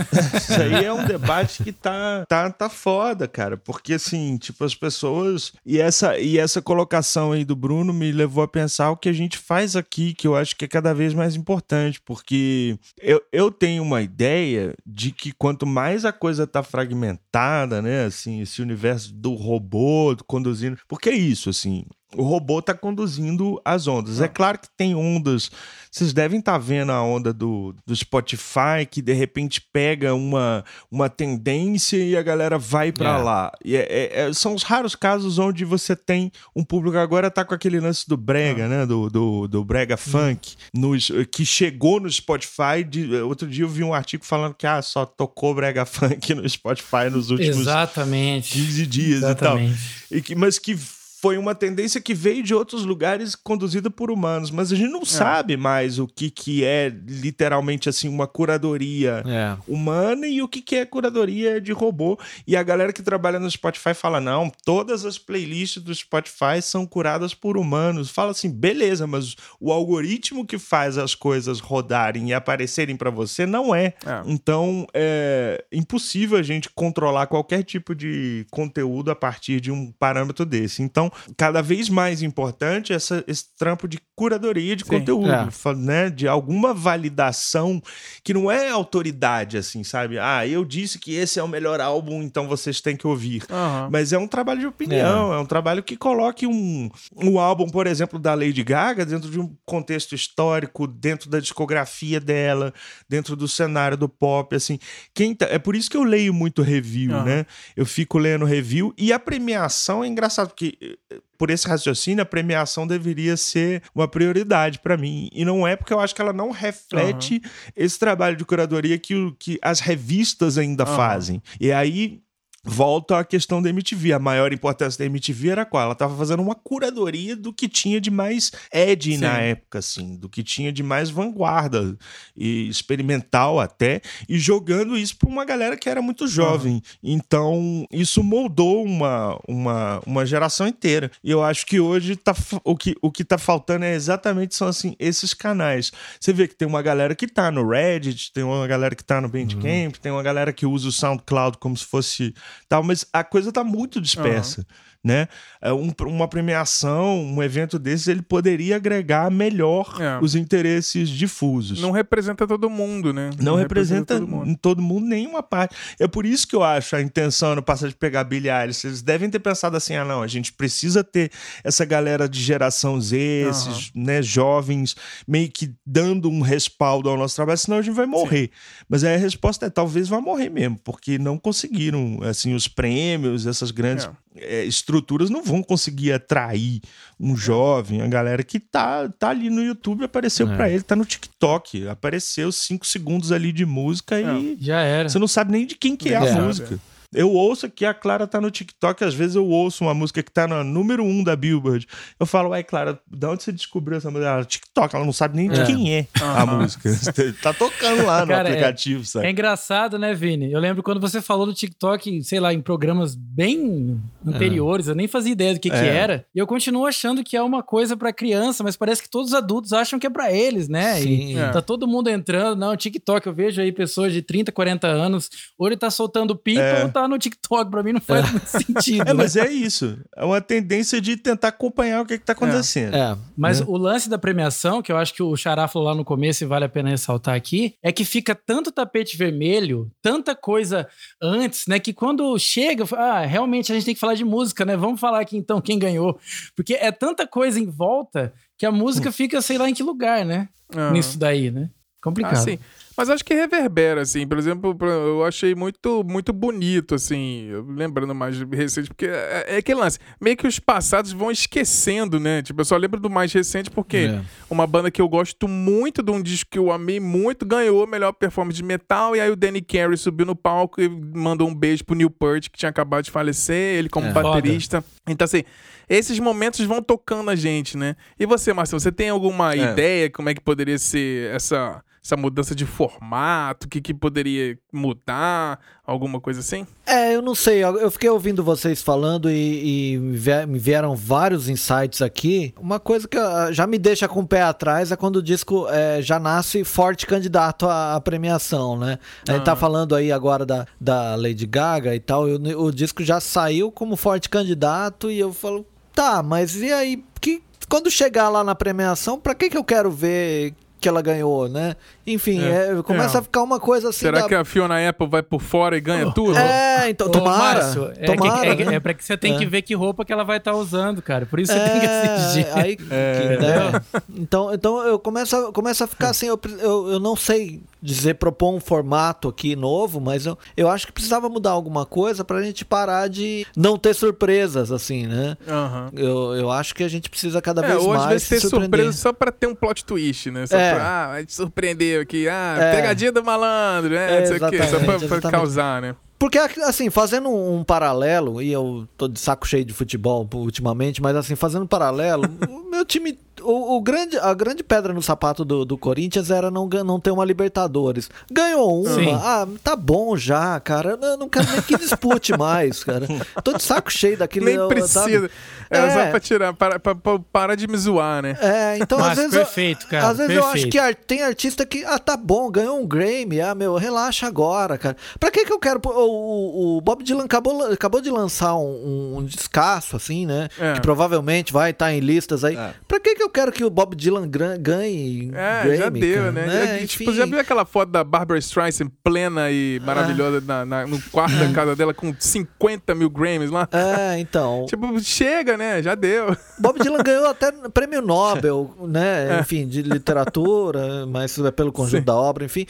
Isso 0.36 0.54
aí 0.54 0.84
é 0.84 0.92
um 0.92 1.04
debate 1.04 1.62
que 1.62 1.72
tá, 1.72 2.24
tá, 2.26 2.50
tá 2.50 2.70
foda, 2.70 3.28
cara, 3.28 3.58
porque 3.58 3.94
assim, 3.94 4.38
tipo, 4.38 4.64
as 4.64 4.74
pessoas... 4.74 5.52
E 5.66 5.78
essa, 5.78 6.18
e 6.18 6.38
essa 6.38 6.62
colocação 6.62 7.32
aí 7.32 7.44
do 7.44 7.54
Bruno 7.54 7.92
me 7.92 8.10
levou 8.10 8.42
a 8.42 8.48
pensar 8.48 8.90
o 8.90 8.96
que 8.96 9.08
a 9.08 9.12
gente 9.12 9.36
faz 9.36 9.76
aqui, 9.76 10.14
que 10.14 10.26
eu 10.26 10.34
acho 10.34 10.56
que 10.56 10.64
é 10.64 10.68
cada 10.68 10.94
vez 10.94 11.12
mais 11.12 11.36
importante, 11.36 12.00
porque 12.00 12.78
eu, 13.02 13.20
eu 13.30 13.50
tenho 13.50 13.82
uma 13.82 14.00
ideia 14.00 14.74
de 14.86 15.12
que 15.12 15.32
quanto 15.32 15.66
mais 15.66 16.06
a 16.06 16.12
coisa 16.12 16.46
tá 16.46 16.62
fragmentada, 16.62 17.82
né, 17.82 18.06
assim, 18.06 18.40
esse 18.40 18.62
universo 18.62 19.12
do 19.12 19.34
robô 19.34 20.16
conduzindo 20.26 20.69
conduzindo. 20.70 20.86
Porque 20.88 21.10
é 21.10 21.14
isso, 21.14 21.50
assim. 21.50 21.84
O 22.16 22.22
robô 22.22 22.58
está 22.58 22.74
conduzindo 22.74 23.60
as 23.64 23.86
ondas. 23.86 24.20
É 24.20 24.26
claro 24.26 24.58
que 24.58 24.68
tem 24.76 24.94
ondas. 24.94 25.50
Vocês 25.90 26.12
devem 26.12 26.38
estar 26.38 26.52
tá 26.52 26.58
vendo 26.58 26.92
a 26.92 27.02
onda 27.02 27.32
do, 27.32 27.74
do 27.84 27.94
Spotify 27.94 28.86
que 28.88 29.02
de 29.02 29.12
repente 29.12 29.60
pega 29.72 30.14
uma, 30.14 30.64
uma 30.90 31.08
tendência 31.08 31.96
e 31.96 32.16
a 32.16 32.22
galera 32.22 32.58
vai 32.58 32.92
para 32.92 33.18
é. 33.18 33.22
lá. 33.22 33.52
E 33.64 33.76
é, 33.76 33.80
é, 33.80 34.20
é, 34.20 34.32
são 34.32 34.54
os 34.54 34.62
raros 34.62 34.94
casos 34.94 35.38
onde 35.38 35.64
você 35.64 35.96
tem 35.96 36.30
um 36.54 36.64
público. 36.64 36.96
Agora 36.96 37.30
tá 37.30 37.44
com 37.44 37.54
aquele 37.54 37.80
lance 37.80 38.08
do 38.08 38.16
Brega, 38.16 38.66
ah. 38.66 38.68
né? 38.68 38.86
Do, 38.86 39.10
do, 39.10 39.48
do 39.48 39.64
Brega 39.64 39.94
hum. 39.94 39.98
Funk, 39.98 40.56
nos, 40.72 41.10
que 41.32 41.44
chegou 41.44 41.98
no 41.98 42.10
Spotify. 42.10 42.84
De, 42.88 43.16
outro 43.22 43.48
dia 43.48 43.64
eu 43.64 43.68
vi 43.68 43.82
um 43.82 43.94
artigo 43.94 44.24
falando 44.24 44.54
que 44.54 44.66
ah, 44.66 44.82
só 44.82 45.04
tocou 45.04 45.54
Brega 45.54 45.84
Funk 45.86 46.34
no 46.34 46.48
Spotify 46.48 47.10
nos 47.10 47.30
últimos 47.30 47.60
Exatamente. 47.60 48.52
15 48.52 48.86
dias 48.86 49.18
Exatamente. 49.18 49.72
e 49.72 50.08
tal. 50.08 50.18
E 50.18 50.22
que, 50.22 50.34
mas 50.36 50.58
que 50.58 50.78
foi 51.20 51.36
uma 51.36 51.54
tendência 51.54 52.00
que 52.00 52.14
veio 52.14 52.42
de 52.42 52.54
outros 52.54 52.82
lugares 52.84 53.34
conduzida 53.34 53.90
por 53.90 54.10
humanos, 54.10 54.50
mas 54.50 54.72
a 54.72 54.76
gente 54.76 54.90
não 54.90 55.02
é. 55.02 55.04
sabe 55.04 55.54
mais 55.54 55.98
o 55.98 56.06
que, 56.06 56.30
que 56.30 56.64
é 56.64 56.90
literalmente 57.06 57.90
assim 57.90 58.08
uma 58.08 58.26
curadoria 58.26 59.22
é. 59.26 59.56
humana 59.68 60.26
e 60.26 60.40
o 60.40 60.48
que, 60.48 60.62
que 60.62 60.76
é 60.76 60.86
curadoria 60.86 61.60
de 61.60 61.72
robô. 61.72 62.18
E 62.46 62.56
a 62.56 62.62
galera 62.62 62.90
que 62.90 63.02
trabalha 63.02 63.38
no 63.38 63.50
Spotify 63.50 63.92
fala: 63.92 64.18
não, 64.18 64.50
todas 64.64 65.04
as 65.04 65.18
playlists 65.18 65.82
do 65.82 65.94
Spotify 65.94 66.62
são 66.62 66.86
curadas 66.86 67.34
por 67.34 67.58
humanos. 67.58 68.10
Fala 68.10 68.30
assim, 68.30 68.50
beleza, 68.50 69.06
mas 69.06 69.36
o 69.60 69.70
algoritmo 69.70 70.46
que 70.46 70.58
faz 70.58 70.96
as 70.96 71.14
coisas 71.14 71.60
rodarem 71.60 72.30
e 72.30 72.34
aparecerem 72.34 72.96
para 72.96 73.10
você 73.10 73.44
não 73.44 73.74
é. 73.74 73.92
é. 74.06 74.22
Então 74.24 74.86
é 74.94 75.62
impossível 75.70 76.38
a 76.38 76.42
gente 76.42 76.70
controlar 76.70 77.26
qualquer 77.26 77.62
tipo 77.62 77.94
de 77.94 78.46
conteúdo 78.50 79.10
a 79.10 79.14
partir 79.14 79.60
de 79.60 79.70
um 79.70 79.92
parâmetro 79.92 80.46
desse. 80.46 80.82
Então, 80.82 81.09
cada 81.36 81.62
vez 81.62 81.88
mais 81.88 82.22
importante 82.22 82.92
essa, 82.92 83.24
esse 83.26 83.44
trampo 83.56 83.88
de 83.88 83.98
curadoria 84.14 84.76
de 84.76 84.84
Sim, 84.84 84.90
conteúdo, 84.90 85.30
é. 85.30 85.74
né? 85.76 86.10
De 86.10 86.28
alguma 86.28 86.74
validação 86.74 87.82
que 88.22 88.34
não 88.34 88.50
é 88.50 88.68
autoridade, 88.68 89.56
assim, 89.56 89.82
sabe? 89.82 90.18
Ah, 90.18 90.46
eu 90.46 90.64
disse 90.64 90.98
que 90.98 91.14
esse 91.14 91.38
é 91.38 91.42
o 91.42 91.48
melhor 91.48 91.80
álbum, 91.80 92.22
então 92.22 92.46
vocês 92.46 92.80
têm 92.80 92.96
que 92.96 93.06
ouvir. 93.06 93.42
Uhum. 93.50 93.88
Mas 93.90 94.12
é 94.12 94.18
um 94.18 94.26
trabalho 94.26 94.60
de 94.60 94.66
opinião, 94.66 95.32
é, 95.32 95.36
é 95.36 95.38
um 95.38 95.46
trabalho 95.46 95.82
que 95.82 95.96
coloque 95.96 96.46
um, 96.46 96.90
um 97.16 97.38
álbum, 97.38 97.68
por 97.68 97.86
exemplo, 97.86 98.18
da 98.18 98.34
Lady 98.34 98.62
Gaga 98.62 99.06
dentro 99.06 99.30
de 99.30 99.40
um 99.40 99.54
contexto 99.64 100.14
histórico, 100.14 100.86
dentro 100.86 101.30
da 101.30 101.40
discografia 101.40 102.20
dela, 102.20 102.74
dentro 103.08 103.34
do 103.34 103.48
cenário 103.48 103.96
do 103.96 104.08
pop, 104.08 104.54
assim. 104.54 104.78
Quem 105.14 105.34
tá... 105.34 105.46
É 105.46 105.58
por 105.58 105.74
isso 105.74 105.90
que 105.90 105.96
eu 105.96 106.04
leio 106.04 106.34
muito 106.34 106.62
review, 106.62 107.12
uhum. 107.12 107.24
né? 107.24 107.46
Eu 107.74 107.86
fico 107.86 108.18
lendo 108.18 108.44
review 108.44 108.92
e 108.98 109.12
a 109.12 109.18
premiação 109.18 110.04
é 110.04 110.06
engraçado, 110.06 110.48
porque 110.48 110.98
por 111.40 111.48
esse 111.48 111.66
raciocínio, 111.66 112.20
a 112.20 112.26
premiação 112.26 112.86
deveria 112.86 113.34
ser 113.34 113.82
uma 113.94 114.06
prioridade 114.06 114.78
para 114.78 114.94
mim. 114.94 115.30
E 115.32 115.42
não 115.42 115.66
é 115.66 115.74
porque 115.74 115.90
eu 115.90 115.98
acho 115.98 116.14
que 116.14 116.20
ela 116.20 116.34
não 116.34 116.50
reflete 116.50 117.40
uhum. 117.42 117.50
esse 117.74 117.98
trabalho 117.98 118.36
de 118.36 118.44
curadoria 118.44 118.98
que, 118.98 119.34
que 119.38 119.58
as 119.62 119.80
revistas 119.80 120.58
ainda 120.58 120.86
uhum. 120.86 120.94
fazem. 120.94 121.42
E 121.58 121.72
aí 121.72 122.20
volta 122.62 123.18
à 123.18 123.24
questão 123.24 123.62
da 123.62 123.70
MTV. 123.70 124.12
A 124.12 124.18
maior 124.18 124.52
importância 124.52 124.98
da 124.98 125.06
MTV 125.06 125.50
era 125.50 125.64
qual? 125.64 125.84
Ela 125.84 125.92
estava 125.92 126.16
fazendo 126.16 126.42
uma 126.42 126.54
curadoria 126.54 127.34
do 127.34 127.52
que 127.52 127.68
tinha 127.68 128.00
de 128.00 128.10
mais 128.10 128.52
edgy 128.72 129.14
Sim. 129.14 129.20
na 129.20 129.38
época, 129.38 129.78
assim, 129.78 130.16
do 130.16 130.28
que 130.28 130.42
tinha 130.42 130.72
de 130.72 130.82
mais 130.82 131.10
vanguarda 131.10 131.96
e 132.36 132.68
experimental 132.68 133.58
até, 133.58 134.00
e 134.28 134.38
jogando 134.38 134.96
isso 134.96 135.16
para 135.16 135.28
uma 135.28 135.44
galera 135.44 135.76
que 135.76 135.88
era 135.88 136.02
muito 136.02 136.26
jovem. 136.26 136.74
Uhum. 136.74 136.80
Então, 137.02 137.86
isso 137.90 138.22
moldou 138.22 138.84
uma, 138.84 139.38
uma, 139.48 140.00
uma 140.06 140.26
geração 140.26 140.66
inteira. 140.66 141.10
E 141.24 141.30
eu 141.30 141.42
acho 141.42 141.64
que 141.66 141.80
hoje 141.80 142.16
tá, 142.16 142.34
o, 142.64 142.76
que, 142.76 142.94
o 143.00 143.10
que 143.10 143.24
tá 143.24 143.38
faltando 143.38 143.84
é 143.84 143.94
exatamente 143.94 144.54
são 144.54 144.68
assim, 144.68 144.94
esses 144.98 145.32
canais. 145.32 145.92
Você 146.20 146.32
vê 146.32 146.46
que 146.46 146.54
tem 146.54 146.68
uma 146.68 146.82
galera 146.82 147.14
que 147.14 147.26
tá 147.26 147.50
no 147.50 147.66
Reddit, 147.66 148.32
tem 148.32 148.44
uma 148.44 148.66
galera 148.66 148.94
que 148.94 149.04
tá 149.04 149.20
no 149.20 149.28
Bandcamp, 149.28 149.94
uhum. 149.94 150.00
tem 150.02 150.12
uma 150.12 150.22
galera 150.22 150.52
que 150.52 150.66
usa 150.66 150.88
o 150.88 150.92
SoundCloud 150.92 151.58
como 151.58 151.76
se 151.76 151.84
fosse 151.84 152.34
tal, 152.68 152.82
mas 152.82 153.06
a 153.12 153.24
coisa 153.24 153.52
tá 153.52 153.64
muito 153.64 154.00
dispersa. 154.00 154.60
Uhum 154.60 154.90
né? 155.02 155.28
É 155.60 155.72
um, 155.72 155.92
uma 156.06 156.28
premiação, 156.28 157.18
um 157.18 157.42
evento 157.42 157.78
desses, 157.78 158.06
ele 158.06 158.20
poderia 158.20 158.76
agregar 158.76 159.30
melhor 159.30 159.96
é. 159.98 160.18
os 160.22 160.34
interesses 160.34 161.08
difusos. 161.08 161.80
Não 161.80 161.90
representa 161.90 162.46
todo 162.46 162.68
mundo, 162.68 163.12
né? 163.12 163.30
Não, 163.38 163.52
Não 163.52 163.56
representa, 163.56 164.14
representa, 164.14 164.20
todo, 164.20 164.28
mundo. 164.28 164.58
todo 164.60 164.82
mundo 164.82 165.06
nenhuma 165.06 165.42
parte. 165.42 165.74
É 165.98 166.06
por 166.06 166.26
isso 166.26 166.46
que 166.46 166.54
eu 166.54 166.62
acho 166.62 166.96
a 166.96 167.00
intenção 167.00 167.54
no 167.54 167.62
passar 167.62 167.88
de 167.88 167.94
pegar 167.94 168.24
bilhares. 168.24 168.84
Eles 168.84 169.00
devem 169.00 169.30
ter 169.30 169.38
pensado 169.38 169.76
assim: 169.76 169.96
ah, 169.96 170.04
não, 170.04 170.22
a 170.22 170.26
gente 170.26 170.52
precisa 170.52 171.02
ter 171.02 171.30
essa 171.64 171.84
galera 171.84 172.28
de 172.28 172.40
geração 172.40 173.00
Z, 173.00 173.16
uhum. 173.16 173.50
esses 173.50 173.92
né, 173.94 174.20
jovens, 174.20 174.94
meio 175.26 175.50
que 175.50 175.74
dando 175.84 176.28
um 176.28 176.42
respaldo 176.42 177.08
ao 177.08 177.16
nosso 177.16 177.36
trabalho, 177.36 177.58
senão 177.58 177.78
a 177.78 177.82
gente 177.82 177.94
vai 177.94 178.06
morrer. 178.06 178.46
Sim. 178.46 178.84
Mas 178.88 179.04
aí 179.04 179.14
a 179.14 179.18
resposta 179.18 179.66
é: 179.66 179.70
talvez 179.70 180.08
vá 180.08 180.20
morrer 180.20 180.50
mesmo, 180.50 180.78
porque 180.84 181.18
não 181.18 181.38
conseguiram 181.38 182.18
assim, 182.22 182.54
os 182.54 182.68
prêmios, 182.68 183.46
essas 183.46 183.70
grandes. 183.70 184.04
É 184.04 184.29
é, 184.36 184.64
estruturas 184.64 185.28
não 185.30 185.42
vão 185.42 185.62
conseguir 185.62 186.12
atrair 186.12 186.80
um 187.18 187.36
jovem, 187.36 188.00
a 188.00 188.06
galera 188.06 188.42
que 188.42 188.60
tá, 188.60 189.08
tá 189.08 189.30
ali 189.30 189.50
no 189.50 189.62
YouTube, 189.62 190.04
apareceu 190.04 190.50
é. 190.50 190.56
para 190.56 190.70
ele, 190.70 190.82
tá 190.82 190.94
no 190.94 191.04
TikTok, 191.04 191.88
apareceu 191.88 192.50
cinco 192.52 192.86
segundos 192.86 193.32
ali 193.32 193.52
de 193.52 193.66
música 193.66 194.20
e 194.20 194.56
já 194.60 194.80
era. 194.80 195.08
Você 195.08 195.18
não 195.18 195.28
sabe 195.28 195.52
nem 195.52 195.66
de 195.66 195.74
quem 195.74 195.96
que 195.96 196.10
é, 196.10 196.12
é 196.12 196.16
a 196.16 196.42
música. 196.42 196.78
Eu 197.12 197.32
ouço 197.32 197.66
aqui, 197.66 197.84
a 197.84 197.92
Clara 197.92 198.24
tá 198.24 198.40
no 198.40 198.50
TikTok, 198.50 199.02
às 199.02 199.14
vezes 199.14 199.34
eu 199.34 199.44
ouço 199.44 199.82
uma 199.82 199.92
música 199.92 200.22
que 200.22 200.30
tá 200.30 200.46
no 200.46 200.62
número 200.62 201.02
um 201.02 201.24
da 201.24 201.34
Billboard. 201.34 201.86
Eu 202.18 202.24
falo, 202.24 202.50
uai, 202.50 202.62
Clara, 202.62 203.00
de 203.10 203.26
onde 203.26 203.42
você 203.42 203.50
descobriu 203.50 203.98
essa 203.98 204.10
música? 204.10 204.30
Ela, 204.30 204.44
TikTok, 204.44 204.94
ela 204.94 205.04
não 205.04 205.12
sabe 205.12 205.36
nem 205.36 205.48
de 205.48 205.60
é. 205.60 205.66
quem 205.66 205.92
é 205.92 206.06
uhum. 206.20 206.30
a 206.30 206.46
música. 206.46 206.88
tá 207.42 207.52
tocando 207.52 208.06
lá 208.06 208.20
no 208.20 208.28
Cara, 208.28 208.48
é 208.48 208.52
aplicativo, 208.52 209.02
é, 209.02 209.04
sabe? 209.04 209.26
É 209.26 209.30
engraçado, 209.30 209.98
né, 209.98 210.14
Vini? 210.14 210.52
Eu 210.52 210.60
lembro 210.60 210.84
quando 210.84 211.00
você 211.00 211.20
falou 211.20 211.46
do 211.46 211.52
TikTok, 211.52 212.22
sei 212.22 212.38
lá, 212.38 212.54
em 212.54 212.60
programas 212.60 213.16
bem 213.16 214.00
anteriores, 214.24 214.86
é. 214.86 214.92
eu 214.92 214.94
nem 214.94 215.08
fazia 215.08 215.32
ideia 215.32 215.54
do 215.54 215.58
que, 215.58 215.68
que 215.68 215.76
é. 215.76 215.96
era. 215.96 216.24
E 216.32 216.38
eu 216.38 216.46
continuo 216.46 216.86
achando 216.86 217.24
que 217.24 217.36
é 217.36 217.42
uma 217.42 217.62
coisa 217.62 217.96
para 217.96 218.12
criança, 218.12 218.62
mas 218.62 218.76
parece 218.76 219.02
que 219.02 219.10
todos 219.10 219.30
os 219.30 219.34
adultos 219.34 219.72
acham 219.72 219.98
que 219.98 220.06
é 220.06 220.10
para 220.10 220.32
eles, 220.32 220.68
né? 220.68 221.00
Sim. 221.00 221.32
E 221.32 221.38
é. 221.38 221.48
tá 221.48 221.60
todo 221.60 221.88
mundo 221.88 222.08
entrando. 222.08 222.56
Não, 222.56 222.76
TikTok, 222.76 223.26
eu 223.26 223.34
vejo 223.34 223.60
aí 223.60 223.72
pessoas 223.72 224.12
de 224.12 224.22
30, 224.22 224.52
40 224.52 224.86
anos, 224.86 225.28
ou 225.58 225.66
ele 225.66 225.76
tá 225.76 225.90
soltando 225.90 226.36
pipa 226.36 226.84
ou 226.84 226.88
tá 226.88 226.99
no 227.08 227.18
TikTok 227.18 227.70
pra 227.70 227.82
mim 227.82 227.92
não 227.92 228.00
faz 228.00 228.28
é. 228.28 228.30
muito 228.30 228.46
sentido. 228.46 229.00
É, 229.00 229.04
né? 229.04 229.12
mas 229.12 229.36
é 229.36 229.50
isso. 229.50 229.98
É 230.16 230.24
uma 230.24 230.40
tendência 230.40 231.00
de 231.00 231.16
tentar 231.16 231.48
acompanhar 231.48 232.02
o 232.02 232.06
que, 232.06 232.14
é 232.14 232.18
que 232.18 232.24
tá 232.24 232.32
acontecendo. 232.32 232.94
É, 232.94 233.16
mas 233.36 233.60
né? 233.60 233.66
o 233.68 233.76
lance 233.76 234.10
da 234.10 234.18
premiação, 234.18 234.82
que 234.82 234.92
eu 234.92 234.96
acho 234.96 235.14
que 235.14 235.22
o 235.22 235.36
Xará 235.36 235.68
falou 235.68 235.88
lá 235.88 235.94
no 235.94 236.04
começo 236.04 236.42
e 236.44 236.46
vale 236.46 236.64
a 236.64 236.68
pena 236.68 236.90
ressaltar 236.90 237.34
aqui, 237.34 237.74
é 237.82 237.92
que 237.92 238.04
fica 238.04 238.34
tanto 238.34 238.72
tapete 238.72 239.16
vermelho, 239.16 239.90
tanta 240.02 240.34
coisa 240.34 240.88
antes, 241.22 241.66
né? 241.66 241.78
Que 241.78 241.92
quando 241.92 242.38
chega, 242.38 242.84
ah, 242.96 243.24
realmente 243.24 243.72
a 243.72 243.74
gente 243.74 243.84
tem 243.84 243.94
que 243.94 244.00
falar 244.00 244.14
de 244.14 244.24
música, 244.24 244.64
né? 244.64 244.76
Vamos 244.76 245.00
falar 245.00 245.20
aqui 245.20 245.36
então 245.36 245.60
quem 245.60 245.78
ganhou. 245.78 246.18
Porque 246.54 246.74
é 246.74 246.90
tanta 246.90 247.26
coisa 247.26 247.58
em 247.58 247.66
volta 247.66 248.32
que 248.58 248.66
a 248.66 248.72
música 248.72 249.08
hum. 249.08 249.12
fica, 249.12 249.40
sei 249.40 249.56
lá 249.56 249.68
em 249.68 249.74
que 249.74 249.82
lugar, 249.82 250.24
né? 250.24 250.48
Uhum. 250.74 250.92
Nisso 250.92 251.18
daí, 251.18 251.50
né? 251.50 251.70
Complicado. 252.02 252.34
Ah, 252.34 252.36
sim. 252.36 252.58
Mas 252.96 253.08
acho 253.08 253.24
que 253.24 253.34
reverbera, 253.34 254.02
assim. 254.02 254.26
Por 254.26 254.36
exemplo, 254.36 254.76
eu 254.82 255.24
achei 255.24 255.54
muito, 255.54 256.04
muito 256.04 256.32
bonito, 256.32 256.94
assim. 256.94 257.48
Lembrando 257.68 258.14
mais 258.14 258.38
recente, 258.40 258.88
porque 258.88 259.06
é, 259.06 259.46
é 259.48 259.56
aquele 259.58 259.80
lance. 259.80 259.98
Meio 260.20 260.36
que 260.36 260.46
os 260.46 260.58
passados 260.58 261.12
vão 261.12 261.30
esquecendo, 261.30 262.20
né? 262.20 262.42
Tipo, 262.42 262.60
eu 262.60 262.64
só 262.64 262.76
lembro 262.76 263.00
do 263.00 263.08
mais 263.08 263.32
recente 263.32 263.70
porque 263.70 263.96
é. 263.96 264.22
uma 264.50 264.66
banda 264.66 264.90
que 264.90 265.00
eu 265.00 265.08
gosto 265.08 265.48
muito, 265.48 266.02
de 266.02 266.10
um 266.10 266.20
disco 266.20 266.50
que 266.50 266.58
eu 266.58 266.70
amei 266.70 267.00
muito, 267.00 267.46
ganhou 267.46 267.84
a 267.84 267.86
melhor 267.86 268.12
performance 268.12 268.56
de 268.56 268.62
metal. 268.62 269.16
E 269.16 269.20
aí 269.20 269.30
o 269.30 269.36
Danny 269.36 269.62
Carey 269.62 269.96
subiu 269.96 270.26
no 270.26 270.36
palco 270.36 270.80
e 270.80 270.88
mandou 270.88 271.48
um 271.48 271.54
beijo 271.54 271.84
pro 271.84 271.94
Neil 271.94 272.10
Peart, 272.10 272.48
que 272.50 272.58
tinha 272.58 272.70
acabado 272.70 273.04
de 273.04 273.10
falecer, 273.10 273.78
ele 273.78 273.88
como 273.88 274.08
é. 274.08 274.12
baterista. 274.12 274.82
Foda. 274.82 274.94
Então, 275.08 275.24
assim, 275.24 275.44
esses 275.88 276.18
momentos 276.18 276.64
vão 276.66 276.82
tocando 276.82 277.30
a 277.30 277.36
gente, 277.36 277.76
né? 277.76 277.96
E 278.18 278.26
você, 278.26 278.52
Marcelo, 278.52 278.80
você 278.80 278.92
tem 278.92 279.08
alguma 279.08 279.54
é. 279.54 279.72
ideia 279.72 280.10
como 280.10 280.28
é 280.28 280.34
que 280.34 280.40
poderia 280.40 280.78
ser 280.78 281.34
essa 281.34 281.82
essa 282.02 282.16
mudança 282.16 282.54
de 282.54 282.64
formato, 282.64 283.66
o 283.66 283.70
que, 283.70 283.80
que 283.80 283.92
poderia 283.92 284.58
mudar, 284.72 285.60
alguma 285.84 286.18
coisa 286.18 286.40
assim? 286.40 286.66
É, 286.86 287.14
eu 287.14 287.20
não 287.20 287.34
sei. 287.34 287.62
Eu 287.62 287.90
fiquei 287.90 288.08
ouvindo 288.08 288.42
vocês 288.42 288.82
falando 288.82 289.30
e, 289.30 289.94
e 289.94 289.98
me 290.46 290.58
vieram 290.58 290.96
vários 290.96 291.48
insights 291.48 292.00
aqui. 292.00 292.54
Uma 292.58 292.80
coisa 292.80 293.06
que 293.06 293.18
ah, 293.18 293.52
já 293.52 293.66
me 293.66 293.78
deixa 293.78 294.08
com 294.08 294.20
o 294.20 294.26
pé 294.26 294.42
atrás 294.42 294.90
é 294.90 294.96
quando 294.96 295.16
o 295.16 295.22
disco 295.22 295.68
é, 295.68 296.00
já 296.00 296.18
nasce 296.18 296.64
forte 296.64 297.06
candidato 297.06 297.66
à, 297.66 297.96
à 297.96 298.00
premiação, 298.00 298.78
né? 298.78 298.98
A 299.28 299.32
gente 299.32 299.44
tá 299.44 299.54
falando 299.54 299.94
aí 299.94 300.10
agora 300.10 300.46
da, 300.46 300.66
da 300.80 301.14
Lady 301.16 301.46
Gaga 301.46 301.94
e 301.94 302.00
tal. 302.00 302.28
E 302.28 302.54
o, 302.54 302.62
o 302.62 302.72
disco 302.72 303.04
já 303.04 303.20
saiu 303.20 303.70
como 303.70 303.94
forte 303.94 304.28
candidato 304.28 305.10
e 305.10 305.18
eu 305.18 305.34
falo, 305.34 305.66
tá, 305.92 306.22
mas 306.22 306.56
e 306.56 306.72
aí? 306.72 307.04
Que, 307.20 307.42
quando 307.68 307.90
chegar 307.90 308.30
lá 308.30 308.42
na 308.42 308.54
premiação, 308.54 309.20
para 309.20 309.34
que, 309.34 309.50
que 309.50 309.56
eu 309.56 309.64
quero 309.64 309.90
ver 309.90 310.54
que 310.80 310.88
ela 310.88 311.02
ganhou, 311.02 311.48
né? 311.48 311.76
Enfim, 312.06 312.42
é. 312.42 312.78
É, 312.78 312.82
começa 312.82 313.18
é. 313.18 313.20
a 313.20 313.22
ficar 313.22 313.42
uma 313.42 313.60
coisa 313.60 313.90
assim. 313.90 314.00
Será 314.00 314.22
da... 314.22 314.28
que 314.28 314.34
a 314.34 314.44
Fiona 314.44 314.88
Apple 314.88 315.06
vai 315.06 315.22
por 315.22 315.40
fora 315.40 315.76
e 315.76 315.80
ganha 315.80 316.10
tudo? 316.12 316.36
É, 316.38 316.88
então, 316.88 317.06
Ô, 317.08 317.10
tomara. 317.10 317.60
Márcio, 317.60 317.92
é, 317.96 318.06
tomara, 318.06 318.56
que, 318.56 318.62
é, 318.62 318.66
né? 318.66 318.74
é 318.76 318.80
pra 318.80 318.94
que 318.94 319.04
você 319.04 319.16
tem 319.16 319.36
que 319.36 319.44
é. 319.44 319.46
ver 319.46 319.62
que 319.62 319.74
roupa 319.74 320.04
que 320.04 320.12
ela 320.12 320.24
vai 320.24 320.38
estar 320.38 320.52
tá 320.52 320.56
usando, 320.56 321.02
cara. 321.02 321.26
Por 321.26 321.38
isso 321.38 321.52
você 321.52 321.60
tem 321.60 321.80
que 321.80 321.86
é, 321.86 322.14
assistir. 322.14 322.46
Aí, 322.54 322.76
que, 322.76 322.84
né? 322.84 323.80
então, 324.16 324.54
então 324.54 324.82
eu 324.86 324.98
começo 324.98 325.36
a, 325.36 325.52
começo 325.52 325.84
a 325.84 325.86
ficar 325.86 326.10
assim, 326.10 326.26
eu, 326.26 326.40
eu, 326.58 326.92
eu 326.92 327.00
não 327.00 327.14
sei 327.14 327.60
dizer 327.82 328.14
propor 328.14 328.54
um 328.54 328.60
formato 328.60 329.28
aqui 329.28 329.56
novo, 329.56 330.00
mas 330.00 330.26
eu, 330.26 330.38
eu 330.56 330.68
acho 330.68 330.86
que 330.86 330.92
precisava 330.92 331.28
mudar 331.28 331.50
alguma 331.50 331.86
coisa 331.86 332.24
pra 332.24 332.42
gente 332.42 332.64
parar 332.64 333.08
de 333.08 333.46
não 333.56 333.78
ter 333.78 333.94
surpresas, 333.94 334.70
assim, 334.70 335.06
né? 335.06 335.36
Uhum. 335.46 335.90
Eu, 335.94 336.34
eu 336.34 336.50
acho 336.50 336.74
que 336.74 336.84
a 336.84 336.88
gente 336.88 337.08
precisa 337.08 337.40
cada 337.40 337.62
vez 337.62 337.74
é, 337.74 337.78
ou 337.78 337.88
mais. 337.88 338.02
Às 338.02 338.08
vezes 338.10 338.28
ter 338.28 338.40
surpresa 338.48 338.92
só 338.92 339.12
pra 339.12 339.32
ter 339.32 339.46
um 339.46 339.54
plot 339.54 339.84
twist, 339.84 340.30
né? 340.30 340.46
Só 340.46 340.56
é. 340.56 340.74
pra, 340.74 341.04
ah, 341.04 341.08
vai 341.08 341.26
te 341.26 341.34
surpreender 341.34 342.02
aqui, 342.02 342.28
ah, 342.28 342.56
é. 342.58 342.76
pegadinha 342.76 343.12
do 343.12 343.24
malandro, 343.24 343.94
né? 343.94 344.22
É, 344.22 344.26
só 344.26 344.78
pra, 344.78 345.20
pra 345.20 345.30
causar, 345.30 345.80
né? 345.80 345.94
Porque, 346.20 346.36
assim, 346.36 346.90
fazendo 346.90 347.30
um 347.30 347.64
paralelo, 347.64 348.42
e 348.42 348.52
eu 348.52 348.86
tô 348.98 349.08
de 349.08 349.18
saco 349.18 349.48
cheio 349.48 349.64
de 349.64 349.72
futebol 349.72 350.28
ultimamente, 350.34 351.00
mas 351.00 351.16
assim, 351.16 351.34
fazendo 351.34 351.62
um 351.62 351.66
paralelo, 351.66 352.24
o 352.46 352.70
meu 352.70 352.84
time 352.84 353.18
o, 353.42 353.76
o, 353.76 353.80
grande, 353.80 354.18
a 354.18 354.32
grande 354.34 354.62
pedra 354.62 354.92
no 354.92 355.02
sapato 355.02 355.44
do, 355.44 355.64
do 355.64 355.78
Corinthians 355.78 356.30
era 356.30 356.50
não, 356.50 356.68
não 356.68 357.00
ter 357.00 357.10
uma 357.10 357.24
Libertadores. 357.24 358.10
Ganhou 358.30 358.82
uma. 358.82 358.94
Sim. 358.94 359.12
Ah, 359.12 359.46
tá 359.62 359.76
bom 359.76 360.16
já, 360.16 360.58
cara. 360.60 360.98
Eu 361.00 361.16
não 361.16 361.28
quero 361.28 361.50
nem 361.50 361.62
que 361.62 361.76
dispute 361.76 362.36
mais, 362.36 362.82
cara. 362.84 363.06
Tô 363.42 363.52
de 363.52 363.62
saco 363.62 363.90
cheio 363.90 364.16
daquele. 364.16 364.56
Nem 364.56 364.68
precisa. 364.68 365.30
É, 365.70 365.78
é 365.78 365.90
só 365.90 366.10
pra 366.10 366.20
tirar, 366.20 366.52
para, 366.52 366.80
para, 366.80 366.96
para 367.32 367.56
de 367.56 367.68
me 367.68 367.76
zoar, 367.76 368.22
né? 368.22 368.36
É, 368.40 368.78
então 368.78 368.98
Mas, 368.98 369.10
às 369.10 369.16
vezes. 369.16 369.34
Perfeito, 369.34 369.86
cara. 369.86 370.08
Às 370.08 370.18
vezes 370.18 370.34
perfeito. 370.34 370.76
eu 370.76 370.82
acho 370.82 370.94
que 370.94 371.04
tem 371.06 371.22
artista 371.22 371.64
que. 371.64 371.84
Ah, 371.84 371.98
tá 371.98 372.16
bom, 372.16 372.50
ganhou 372.50 372.80
um 372.80 372.86
Grammy. 372.86 373.40
Ah, 373.40 373.54
meu, 373.54 373.76
relaxa 373.76 374.26
agora, 374.26 374.76
cara. 374.76 374.96
Pra 375.18 375.30
que 375.30 375.44
que 375.44 375.52
eu 375.52 375.58
quero. 375.58 375.80
O, 375.84 375.90
o, 375.90 376.76
o 376.76 376.80
Bob 376.80 377.04
Dylan 377.04 377.24
acabou, 377.24 377.64
acabou 377.66 378.00
de 378.00 378.10
lançar 378.10 378.56
um, 378.56 379.18
um 379.18 379.24
descasso, 379.24 379.96
assim, 379.96 380.26
né? 380.26 380.48
É. 380.58 380.74
Que 380.74 380.80
provavelmente 380.80 381.52
vai 381.52 381.70
estar 381.70 381.86
tá 381.86 381.92
em 381.92 382.00
listas 382.00 382.44
aí. 382.44 382.56
É. 382.56 382.74
Pra 382.88 382.98
que 382.98 383.14
que 383.14 383.22
eu 383.22 383.29
quero 383.30 383.52
que 383.52 383.64
o 383.64 383.70
Bob 383.70 383.94
Dylan 383.96 384.28
ganhe 384.28 385.30
É, 385.34 385.62
Grammy, 385.62 385.76
já 385.78 385.88
deu, 385.88 386.18
cara, 386.18 386.32
né? 386.32 386.46
né? 386.46 386.86
tipo, 386.86 387.12
já 387.12 387.24
viu 387.24 387.38
aquela 387.38 387.64
foto 387.64 387.90
da 387.90 388.04
Barbara 388.04 388.38
Streisand 388.38 388.90
plena 389.02 389.50
e 389.50 389.80
maravilhosa 389.84 390.38
é. 390.38 390.40
na, 390.40 390.64
na, 390.64 390.86
no 390.86 391.00
quarto 391.10 391.36
da 391.36 391.52
casa 391.52 391.74
dela 391.76 391.94
com 391.94 392.14
50 392.18 392.94
mil 392.94 393.08
Grammys 393.10 393.50
lá? 393.50 393.68
É, 393.72 394.18
então. 394.18 394.66
tipo, 394.68 394.98
chega, 395.00 395.56
né? 395.56 395.82
Já 395.82 395.94
deu. 395.94 396.36
Bob 396.58 396.78
Dylan 396.80 397.02
ganhou 397.02 397.26
até 397.26 397.52
prêmio 397.72 398.02
Nobel, 398.02 398.74
né? 398.86 399.36
É. 399.36 399.40
Enfim, 399.40 399.66
de 399.66 399.82
literatura, 399.82 401.06
mas 401.06 401.38
é 401.38 401.50
pelo 401.50 401.72
conjunto 401.72 402.00
Sim. 402.00 402.04
da 402.04 402.14
obra, 402.14 402.44
enfim. 402.44 402.66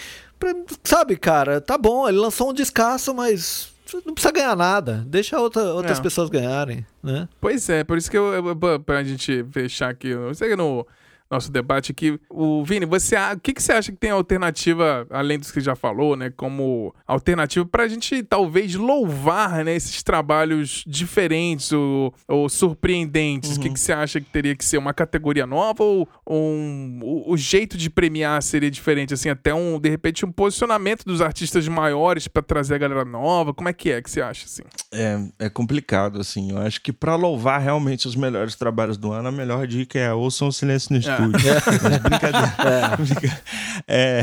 Sabe, 0.82 1.16
cara, 1.16 1.60
tá 1.60 1.76
bom, 1.76 2.08
ele 2.08 2.18
lançou 2.18 2.50
um 2.50 2.54
descasso, 2.54 3.12
mas 3.12 3.69
não 4.04 4.14
precisa 4.14 4.32
ganhar 4.32 4.56
nada. 4.56 5.04
Deixa 5.06 5.38
outra, 5.38 5.62
outras 5.74 5.98
é. 5.98 6.02
pessoas 6.02 6.30
ganharem, 6.30 6.84
né? 7.02 7.28
Pois 7.40 7.68
é, 7.68 7.84
por 7.84 7.98
isso 7.98 8.10
que 8.10 8.16
eu, 8.16 8.32
eu 8.32 8.80
pra 8.80 9.02
gente 9.02 9.44
fechar 9.50 9.90
aqui, 9.90 10.08
eu 10.08 10.34
sei 10.34 10.50
que 10.50 10.56
no 10.56 10.86
nosso 11.30 11.50
debate 11.50 11.92
aqui. 11.92 12.18
O 12.28 12.64
Vini, 12.64 12.84
você, 12.84 13.16
o 13.16 13.38
que, 13.38 13.54
que 13.54 13.62
você 13.62 13.72
acha 13.72 13.92
que 13.92 13.98
tem 13.98 14.10
alternativa, 14.10 15.06
além 15.10 15.38
dos 15.38 15.52
que 15.52 15.60
já 15.60 15.76
falou, 15.76 16.16
né? 16.16 16.30
Como 16.36 16.92
alternativa 17.06 17.64
para 17.64 17.84
a 17.84 17.88
gente 17.88 18.22
talvez 18.24 18.74
louvar 18.74 19.64
né, 19.64 19.74
esses 19.76 20.02
trabalhos 20.02 20.82
diferentes 20.86 21.72
ou, 21.72 22.12
ou 22.26 22.48
surpreendentes? 22.48 23.50
O 23.50 23.54
uhum. 23.54 23.60
que, 23.60 23.70
que 23.70 23.80
você 23.80 23.92
acha 23.92 24.20
que 24.20 24.26
teria 24.26 24.56
que 24.56 24.64
ser? 24.64 24.78
Uma 24.78 24.92
categoria 24.92 25.46
nova 25.46 25.84
ou 25.84 26.08
um, 26.28 26.98
o, 27.02 27.32
o, 27.32 27.36
jeito 27.36 27.76
de 27.76 27.88
premiar 27.88 28.42
seria 28.42 28.70
diferente? 28.70 29.14
Assim, 29.14 29.28
até 29.28 29.54
um, 29.54 29.78
de 29.78 29.88
repente, 29.88 30.24
um 30.24 30.32
posicionamento 30.32 31.04
dos 31.04 31.20
artistas 31.20 31.68
maiores 31.68 32.26
para 32.26 32.42
trazer 32.42 32.74
a 32.74 32.78
galera 32.78 33.04
nova? 33.04 33.54
Como 33.54 33.68
é 33.68 33.72
que 33.72 33.90
é 33.92 34.02
que 34.02 34.10
você 34.10 34.20
acha, 34.20 34.46
assim? 34.46 34.62
É, 34.92 35.46
é 35.46 35.50
complicado, 35.50 36.18
assim. 36.18 36.50
Eu 36.50 36.58
acho 36.58 36.80
que 36.80 36.92
para 36.92 37.14
louvar 37.14 37.60
realmente 37.60 38.08
os 38.08 38.16
melhores 38.16 38.56
trabalhos 38.56 38.96
do 38.96 39.12
ano, 39.12 39.28
a 39.28 39.32
melhor 39.32 39.66
dica 39.66 39.98
é 39.98 40.12
ouçam 40.12 40.48
o 40.48 40.52
Silêncio 40.52 40.92
no 40.92 40.98
Estúdio 40.98 41.19
estúdio. 41.20 41.50
Mas 41.82 41.98
brincadeira. 41.98 43.40
É. 43.86 44.22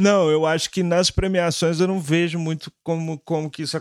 não, 0.00 0.30
eu 0.30 0.46
acho 0.46 0.70
que 0.70 0.82
nas 0.82 1.10
premiações 1.10 1.80
eu 1.80 1.88
não 1.88 2.00
vejo 2.00 2.38
muito 2.38 2.72
como, 2.82 3.18
como 3.18 3.50
que 3.50 3.62
isso 3.62 3.76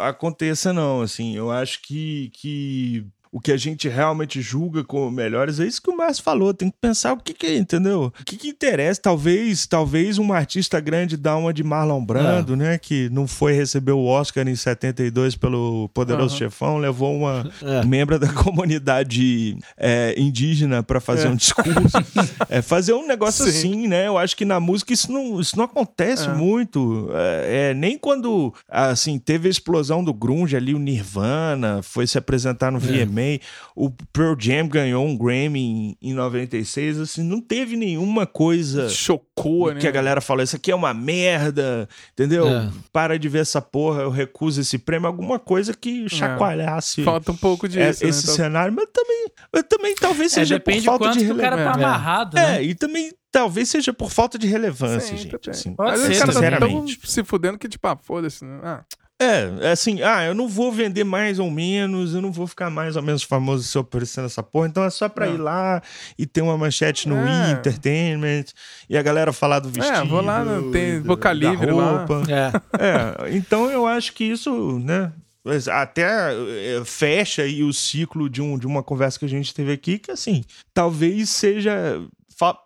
aconteça, 0.00 0.72
não. 0.72 1.02
Assim, 1.02 1.36
eu 1.36 1.50
acho 1.50 1.82
que, 1.82 2.30
que 2.34 3.06
o 3.30 3.40
que 3.40 3.52
a 3.52 3.56
gente 3.56 3.88
realmente 3.88 4.40
julga 4.40 4.84
como 4.84 5.10
melhores, 5.10 5.60
é 5.60 5.66
isso 5.66 5.82
que 5.82 5.90
o 5.90 5.96
Márcio 5.96 6.22
falou, 6.22 6.54
tem 6.54 6.70
que 6.70 6.76
pensar 6.80 7.12
o 7.12 7.18
que 7.18 7.34
que 7.34 7.46
é, 7.46 7.56
entendeu? 7.56 8.12
O 8.20 8.24
que 8.24 8.36
que 8.36 8.48
interessa, 8.48 9.00
talvez, 9.00 9.66
talvez 9.66 10.18
um 10.18 10.32
artista 10.32 10.80
grande 10.80 11.16
dá 11.16 11.36
uma 11.36 11.52
de 11.52 11.62
Marlon 11.62 12.04
Brando, 12.04 12.54
é. 12.54 12.56
né, 12.56 12.78
que 12.78 13.08
não 13.10 13.26
foi 13.26 13.52
receber 13.52 13.92
o 13.92 14.04
Oscar 14.04 14.46
em 14.48 14.56
72 14.56 15.36
pelo 15.36 15.88
Poderoso 15.90 16.34
uhum. 16.34 16.38
Chefão, 16.38 16.78
levou 16.78 17.14
uma 17.14 17.50
é. 17.62 17.84
membro 17.84 18.18
da 18.18 18.32
comunidade 18.32 19.56
é, 19.76 20.14
indígena 20.16 20.82
para 20.82 21.00
fazer 21.00 21.26
é. 21.26 21.30
um 21.30 21.36
discurso, 21.36 21.96
é, 22.48 22.62
fazer 22.62 22.92
um 22.94 23.06
negócio 23.06 23.44
Sim. 23.44 23.50
assim, 23.50 23.88
né, 23.88 24.06
eu 24.06 24.18
acho 24.18 24.36
que 24.36 24.44
na 24.44 24.60
música 24.60 24.92
isso 24.92 25.10
não, 25.10 25.40
isso 25.40 25.56
não 25.56 25.64
acontece 25.64 26.28
é. 26.28 26.32
muito, 26.32 27.08
é, 27.12 27.74
nem 27.74 27.98
quando, 27.98 28.54
assim, 28.68 29.18
teve 29.18 29.48
a 29.48 29.50
explosão 29.50 30.02
do 30.02 30.14
grunge 30.14 30.56
ali, 30.56 30.74
o 30.74 30.78
Nirvana 30.78 31.82
foi 31.82 32.06
se 32.06 32.18
apresentar 32.18 32.70
no 32.70 32.78
VMA, 32.78 33.25
também. 33.26 33.40
O 33.74 33.90
Pearl 34.12 34.34
Jam 34.38 34.68
ganhou 34.68 35.04
um 35.04 35.16
Grammy 35.16 35.96
em, 36.00 36.10
em 36.10 36.14
96, 36.14 37.00
assim, 37.00 37.22
não 37.22 37.40
teve 37.40 37.76
nenhuma 37.76 38.26
coisa 38.26 38.88
chocou, 38.88 39.74
que 39.74 39.82
né? 39.82 39.88
a 39.88 39.92
galera 39.92 40.20
falou 40.20 40.42
isso 40.42 40.56
aqui 40.56 40.70
é 40.70 40.74
uma 40.74 40.94
merda, 40.94 41.88
entendeu? 42.12 42.48
É. 42.48 42.70
Para 42.92 43.18
de 43.18 43.28
ver 43.28 43.40
essa 43.40 43.60
porra, 43.60 44.02
eu 44.02 44.10
recuso 44.10 44.60
esse 44.60 44.78
prêmio, 44.78 45.06
alguma 45.06 45.38
coisa 45.38 45.74
que 45.74 46.06
é. 46.06 46.08
chacoalhasse. 46.08 47.02
É. 47.02 47.04
Falta 47.04 47.32
um 47.32 47.36
pouco 47.36 47.68
disso, 47.68 48.04
é, 48.04 48.08
esse 48.08 48.26
né? 48.28 48.34
cenário, 48.34 48.72
mas 48.72 48.88
também, 48.92 49.26
mas 49.52 49.62
também 49.68 49.94
talvez 49.94 50.32
é, 50.32 50.34
seja 50.36 50.60
por 50.60 50.80
falta 50.82 51.10
de 51.10 51.20
relevância. 51.20 51.34
o 51.34 51.50
cara 51.50 51.56
tá 51.56 51.72
amarrado, 51.72 52.34
né? 52.36 52.58
É, 52.58 52.62
e 52.62 52.74
também 52.74 53.12
talvez 53.30 53.68
seja 53.68 53.92
por 53.92 54.10
falta 54.10 54.38
de 54.38 54.46
relevância, 54.46 55.14
Sim, 55.14 55.28
gente. 55.28 55.50
Assim, 55.50 55.74
Mas 55.76 56.00
ser, 56.00 56.12
os 56.12 56.18
caras 56.18 56.36
estão 56.36 56.86
se 57.04 57.24
fudendo 57.24 57.58
que, 57.58 57.68
tipo, 57.68 57.86
ah, 57.86 57.98
foda-se. 58.00 58.44
Né? 58.44 58.60
Ah, 58.62 58.84
é, 59.20 59.68
é 59.68 59.70
assim, 59.70 60.02
ah, 60.02 60.24
eu 60.24 60.34
não 60.34 60.46
vou 60.46 60.70
vender 60.70 61.02
mais 61.02 61.38
ou 61.38 61.50
menos, 61.50 62.14
eu 62.14 62.20
não 62.20 62.30
vou 62.30 62.46
ficar 62.46 62.68
mais 62.68 62.96
ou 62.96 63.02
menos 63.02 63.22
famoso 63.22 63.64
se 63.64 63.76
eu 63.76 63.80
aparecer 63.80 64.22
essa 64.22 64.42
porra, 64.42 64.68
então 64.68 64.84
é 64.84 64.90
só 64.90 65.08
pra 65.08 65.26
é. 65.26 65.30
ir 65.32 65.38
lá 65.38 65.82
e 66.18 66.26
ter 66.26 66.42
uma 66.42 66.56
manchete 66.58 67.08
no 67.08 67.16
é. 67.16 67.52
Entertainment 67.52 68.44
e 68.90 68.96
a 68.96 69.02
galera 69.02 69.32
falar 69.32 69.60
do 69.60 69.70
vestido. 69.70 69.96
É, 69.96 70.04
vou 70.04 70.20
lá, 70.20 70.44
tem 70.70 71.00
boca 71.00 71.32
livre 71.32 71.70
roupa. 71.70 72.18
lá. 72.18 72.24
É. 72.28 73.26
é, 73.28 73.36
então 73.36 73.70
eu 73.70 73.86
acho 73.86 74.12
que 74.12 74.24
isso, 74.24 74.78
né, 74.80 75.10
até 75.72 76.04
é, 76.04 76.82
fecha 76.84 77.42
aí 77.42 77.62
o 77.62 77.72
ciclo 77.72 78.28
de, 78.28 78.42
um, 78.42 78.58
de 78.58 78.66
uma 78.66 78.82
conversa 78.82 79.18
que 79.18 79.24
a 79.24 79.28
gente 79.28 79.54
teve 79.54 79.72
aqui, 79.72 79.98
que 79.98 80.10
assim, 80.10 80.44
talvez 80.74 81.30
seja 81.30 82.02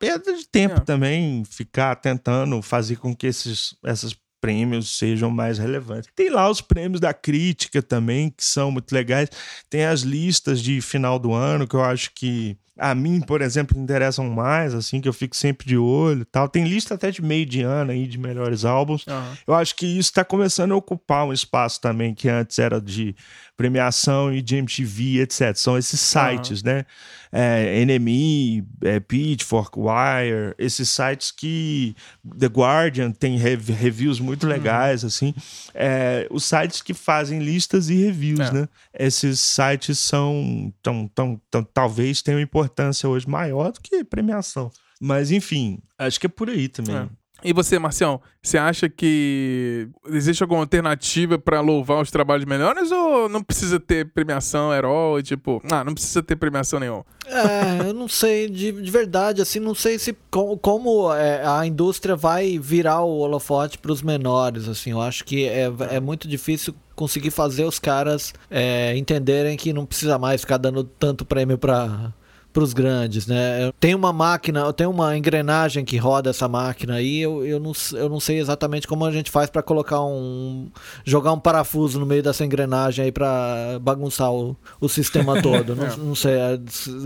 perda 0.01 0.35
de 0.35 0.49
tempo 0.49 0.77
é. 0.77 0.81
também 0.81 1.45
ficar 1.45 1.95
tentando 1.95 2.61
fazer 2.61 2.97
com 2.97 3.15
que 3.15 3.29
esses, 3.29 3.77
essas 3.85 4.17
prêmios 4.41 4.97
sejam 4.97 5.31
mais 5.31 5.59
relevantes. 5.59 6.09
Tem 6.15 6.31
lá 6.31 6.51
os 6.51 6.61
prêmios 6.61 7.01
da 7.01 7.13
crítica 7.13 7.83
também, 7.83 8.31
que 8.31 8.45
são 8.45 8.71
muito 8.71 8.93
legais. 8.93 9.29
Tem 9.69 9.85
as 9.85 10.01
listas 10.01 10.63
de 10.63 10.81
final 10.81 11.19
do 11.19 11.33
ano, 11.33 11.67
que 11.67 11.75
eu 11.75 11.83
acho 11.83 12.13
que 12.15 12.57
a 12.79 12.95
mim, 12.95 13.21
por 13.21 13.43
exemplo, 13.43 13.79
interessam 13.79 14.29
mais, 14.31 14.75
assim, 14.75 15.01
que 15.01 15.09
eu 15.09 15.13
fico 15.13 15.37
sempre 15.37 15.67
de 15.67 15.77
olho 15.77 16.25
tal. 16.25 16.49
Tem 16.49 16.65
lista 16.65 16.95
até 16.95 17.11
de 17.11 17.21
meio 17.21 17.45
de 17.45 17.63
ano 17.63 17.91
aí 17.91 18.07
de 18.07 18.19
melhores 18.19 18.65
álbuns. 18.65 19.05
Uhum. 19.07 19.33
Eu 19.47 19.55
acho 19.55 19.77
que 19.77 19.87
isso 19.87 20.11
está 20.11 20.25
começando 20.25 20.73
a 20.73 20.77
ocupar 20.77 21.27
um 21.27 21.33
espaço 21.33 21.81
também 21.81 22.15
que 22.15 22.29
antes 22.29 22.59
era 22.59 22.81
de 22.81 23.15
premiação 23.57 24.33
e 24.33 24.41
de 24.41 24.57
MTV, 24.57 25.21
etc. 25.21 25.55
São 25.55 25.77
esses 25.77 26.01
sites, 26.01 26.63
uhum. 26.63 26.71
né? 26.71 26.87
É, 27.33 27.85
NME, 27.85 28.65
é, 28.83 28.99
Pitchfork, 28.99 29.79
Wire, 29.79 30.55
esses 30.59 30.89
sites 30.89 31.31
que 31.31 31.95
The 32.39 32.47
Guardian 32.47 33.13
tem 33.13 33.37
reviews 33.37 34.19
muito 34.19 34.45
uhum. 34.45 34.49
legais, 34.53 35.05
assim. 35.05 35.35
É, 35.75 36.27
os 36.31 36.45
sites 36.45 36.83
que 36.83 36.95
fazem 36.95 37.41
listas 37.41 37.91
e 37.91 37.95
reviews, 37.95 38.41
é. 38.41 38.53
né? 38.53 38.69
Esses 38.99 39.39
sites 39.39 39.99
são 39.99 40.73
tão, 40.83 41.07
tão, 41.15 41.41
tão, 41.51 41.63
talvez 41.63 42.23
tenham 42.23 42.41
importância 42.41 42.60
hoje 43.07 43.29
maior 43.29 43.73
do 43.73 43.81
que 43.81 44.05
premiação. 44.05 44.71
Mas 45.01 45.31
enfim, 45.31 45.79
acho 45.99 46.21
que 46.21 46.27
é 46.27 46.29
por 46.29 46.51
aí 46.51 46.69
também. 46.69 46.97
É. 46.97 47.09
E 47.43 47.53
você, 47.53 47.79
Marcião, 47.79 48.21
você 48.43 48.59
acha 48.59 48.89
que 48.89 49.89
existe 50.09 50.43
alguma 50.43 50.61
alternativa 50.61 51.39
para 51.39 51.61
louvar 51.61 52.03
os 52.03 52.11
trabalhos 52.11 52.45
melhores 52.45 52.93
ou 52.93 53.29
não 53.29 53.43
precisa 53.43 53.81
ter 53.81 54.13
premiação 54.13 54.73
herói? 54.75 55.23
Tipo, 55.23 55.63
ah, 55.71 55.83
não 55.83 55.95
precisa 55.95 56.23
ter 56.23 56.37
premiação 56.37 56.79
nenhuma? 56.79 57.05
É, 57.27 57.89
eu 57.89 57.95
não 57.95 58.09
sei, 58.09 58.49
de, 58.49 58.73
de 58.73 58.91
verdade, 58.91 59.41
assim, 59.41 59.59
não 59.59 59.75
sei 59.75 59.99
se 59.99 60.17
como, 60.31 60.59
como 60.59 61.15
é, 61.15 61.43
a 61.47 61.65
indústria 61.67 62.15
vai 62.15 62.59
virar 62.59 63.03
o 63.03 63.19
holofote 63.19 63.79
para 63.79 63.93
os 63.93 64.03
menores, 64.03 64.69
assim, 64.69 64.91
eu 64.91 65.01
acho 65.01 65.25
que 65.25 65.47
é, 65.47 65.73
é 65.91 66.01
muito 66.01 66.29
difícil 66.29 66.75
conseguir 66.95 67.31
fazer 67.31 67.65
os 67.65 67.79
caras 67.79 68.35
é, 68.51 68.95
entenderem 68.97 69.57
que 69.57 69.73
não 69.73 69.87
precisa 69.87 70.19
mais 70.19 70.43
ficar 70.43 70.59
dando 70.59 70.85
tanto 70.85 71.25
prêmio 71.25 71.57
para 71.57 72.13
para 72.53 72.63
os 72.63 72.73
grandes, 72.73 73.27
né? 73.27 73.73
Tem 73.79 73.95
uma 73.95 74.13
máquina, 74.13 74.73
tem 74.73 74.87
uma 74.87 75.17
engrenagem 75.17 75.85
que 75.85 75.97
roda 75.97 76.31
essa 76.31 76.49
máquina 76.49 76.95
aí, 76.95 77.21
eu, 77.21 77.45
eu, 77.47 77.61
não, 77.61 77.73
eu 77.93 78.09
não 78.09 78.21
sei 78.21 78.39
exatamente 78.39 78.87
como 78.87 79.05
a 79.05 79.13
gente 79.13 79.31
faz 79.31 79.49
para 79.49 79.63
colocar 79.63 80.03
um. 80.03 80.69
jogar 81.05 81.33
um 81.33 81.39
parafuso 81.39 81.99
no 81.99 82.07
meio 82.07 82.23
dessa 82.23 82.45
engrenagem 82.45 83.05
aí 83.05 83.13
para 83.13 83.79
bagunçar 83.81 84.33
o, 84.33 84.57
o 84.81 84.89
sistema 84.89 85.41
todo. 85.43 85.77
não, 85.77 85.97
não, 85.97 86.15
sei, 86.15 86.33
é, 86.33 86.59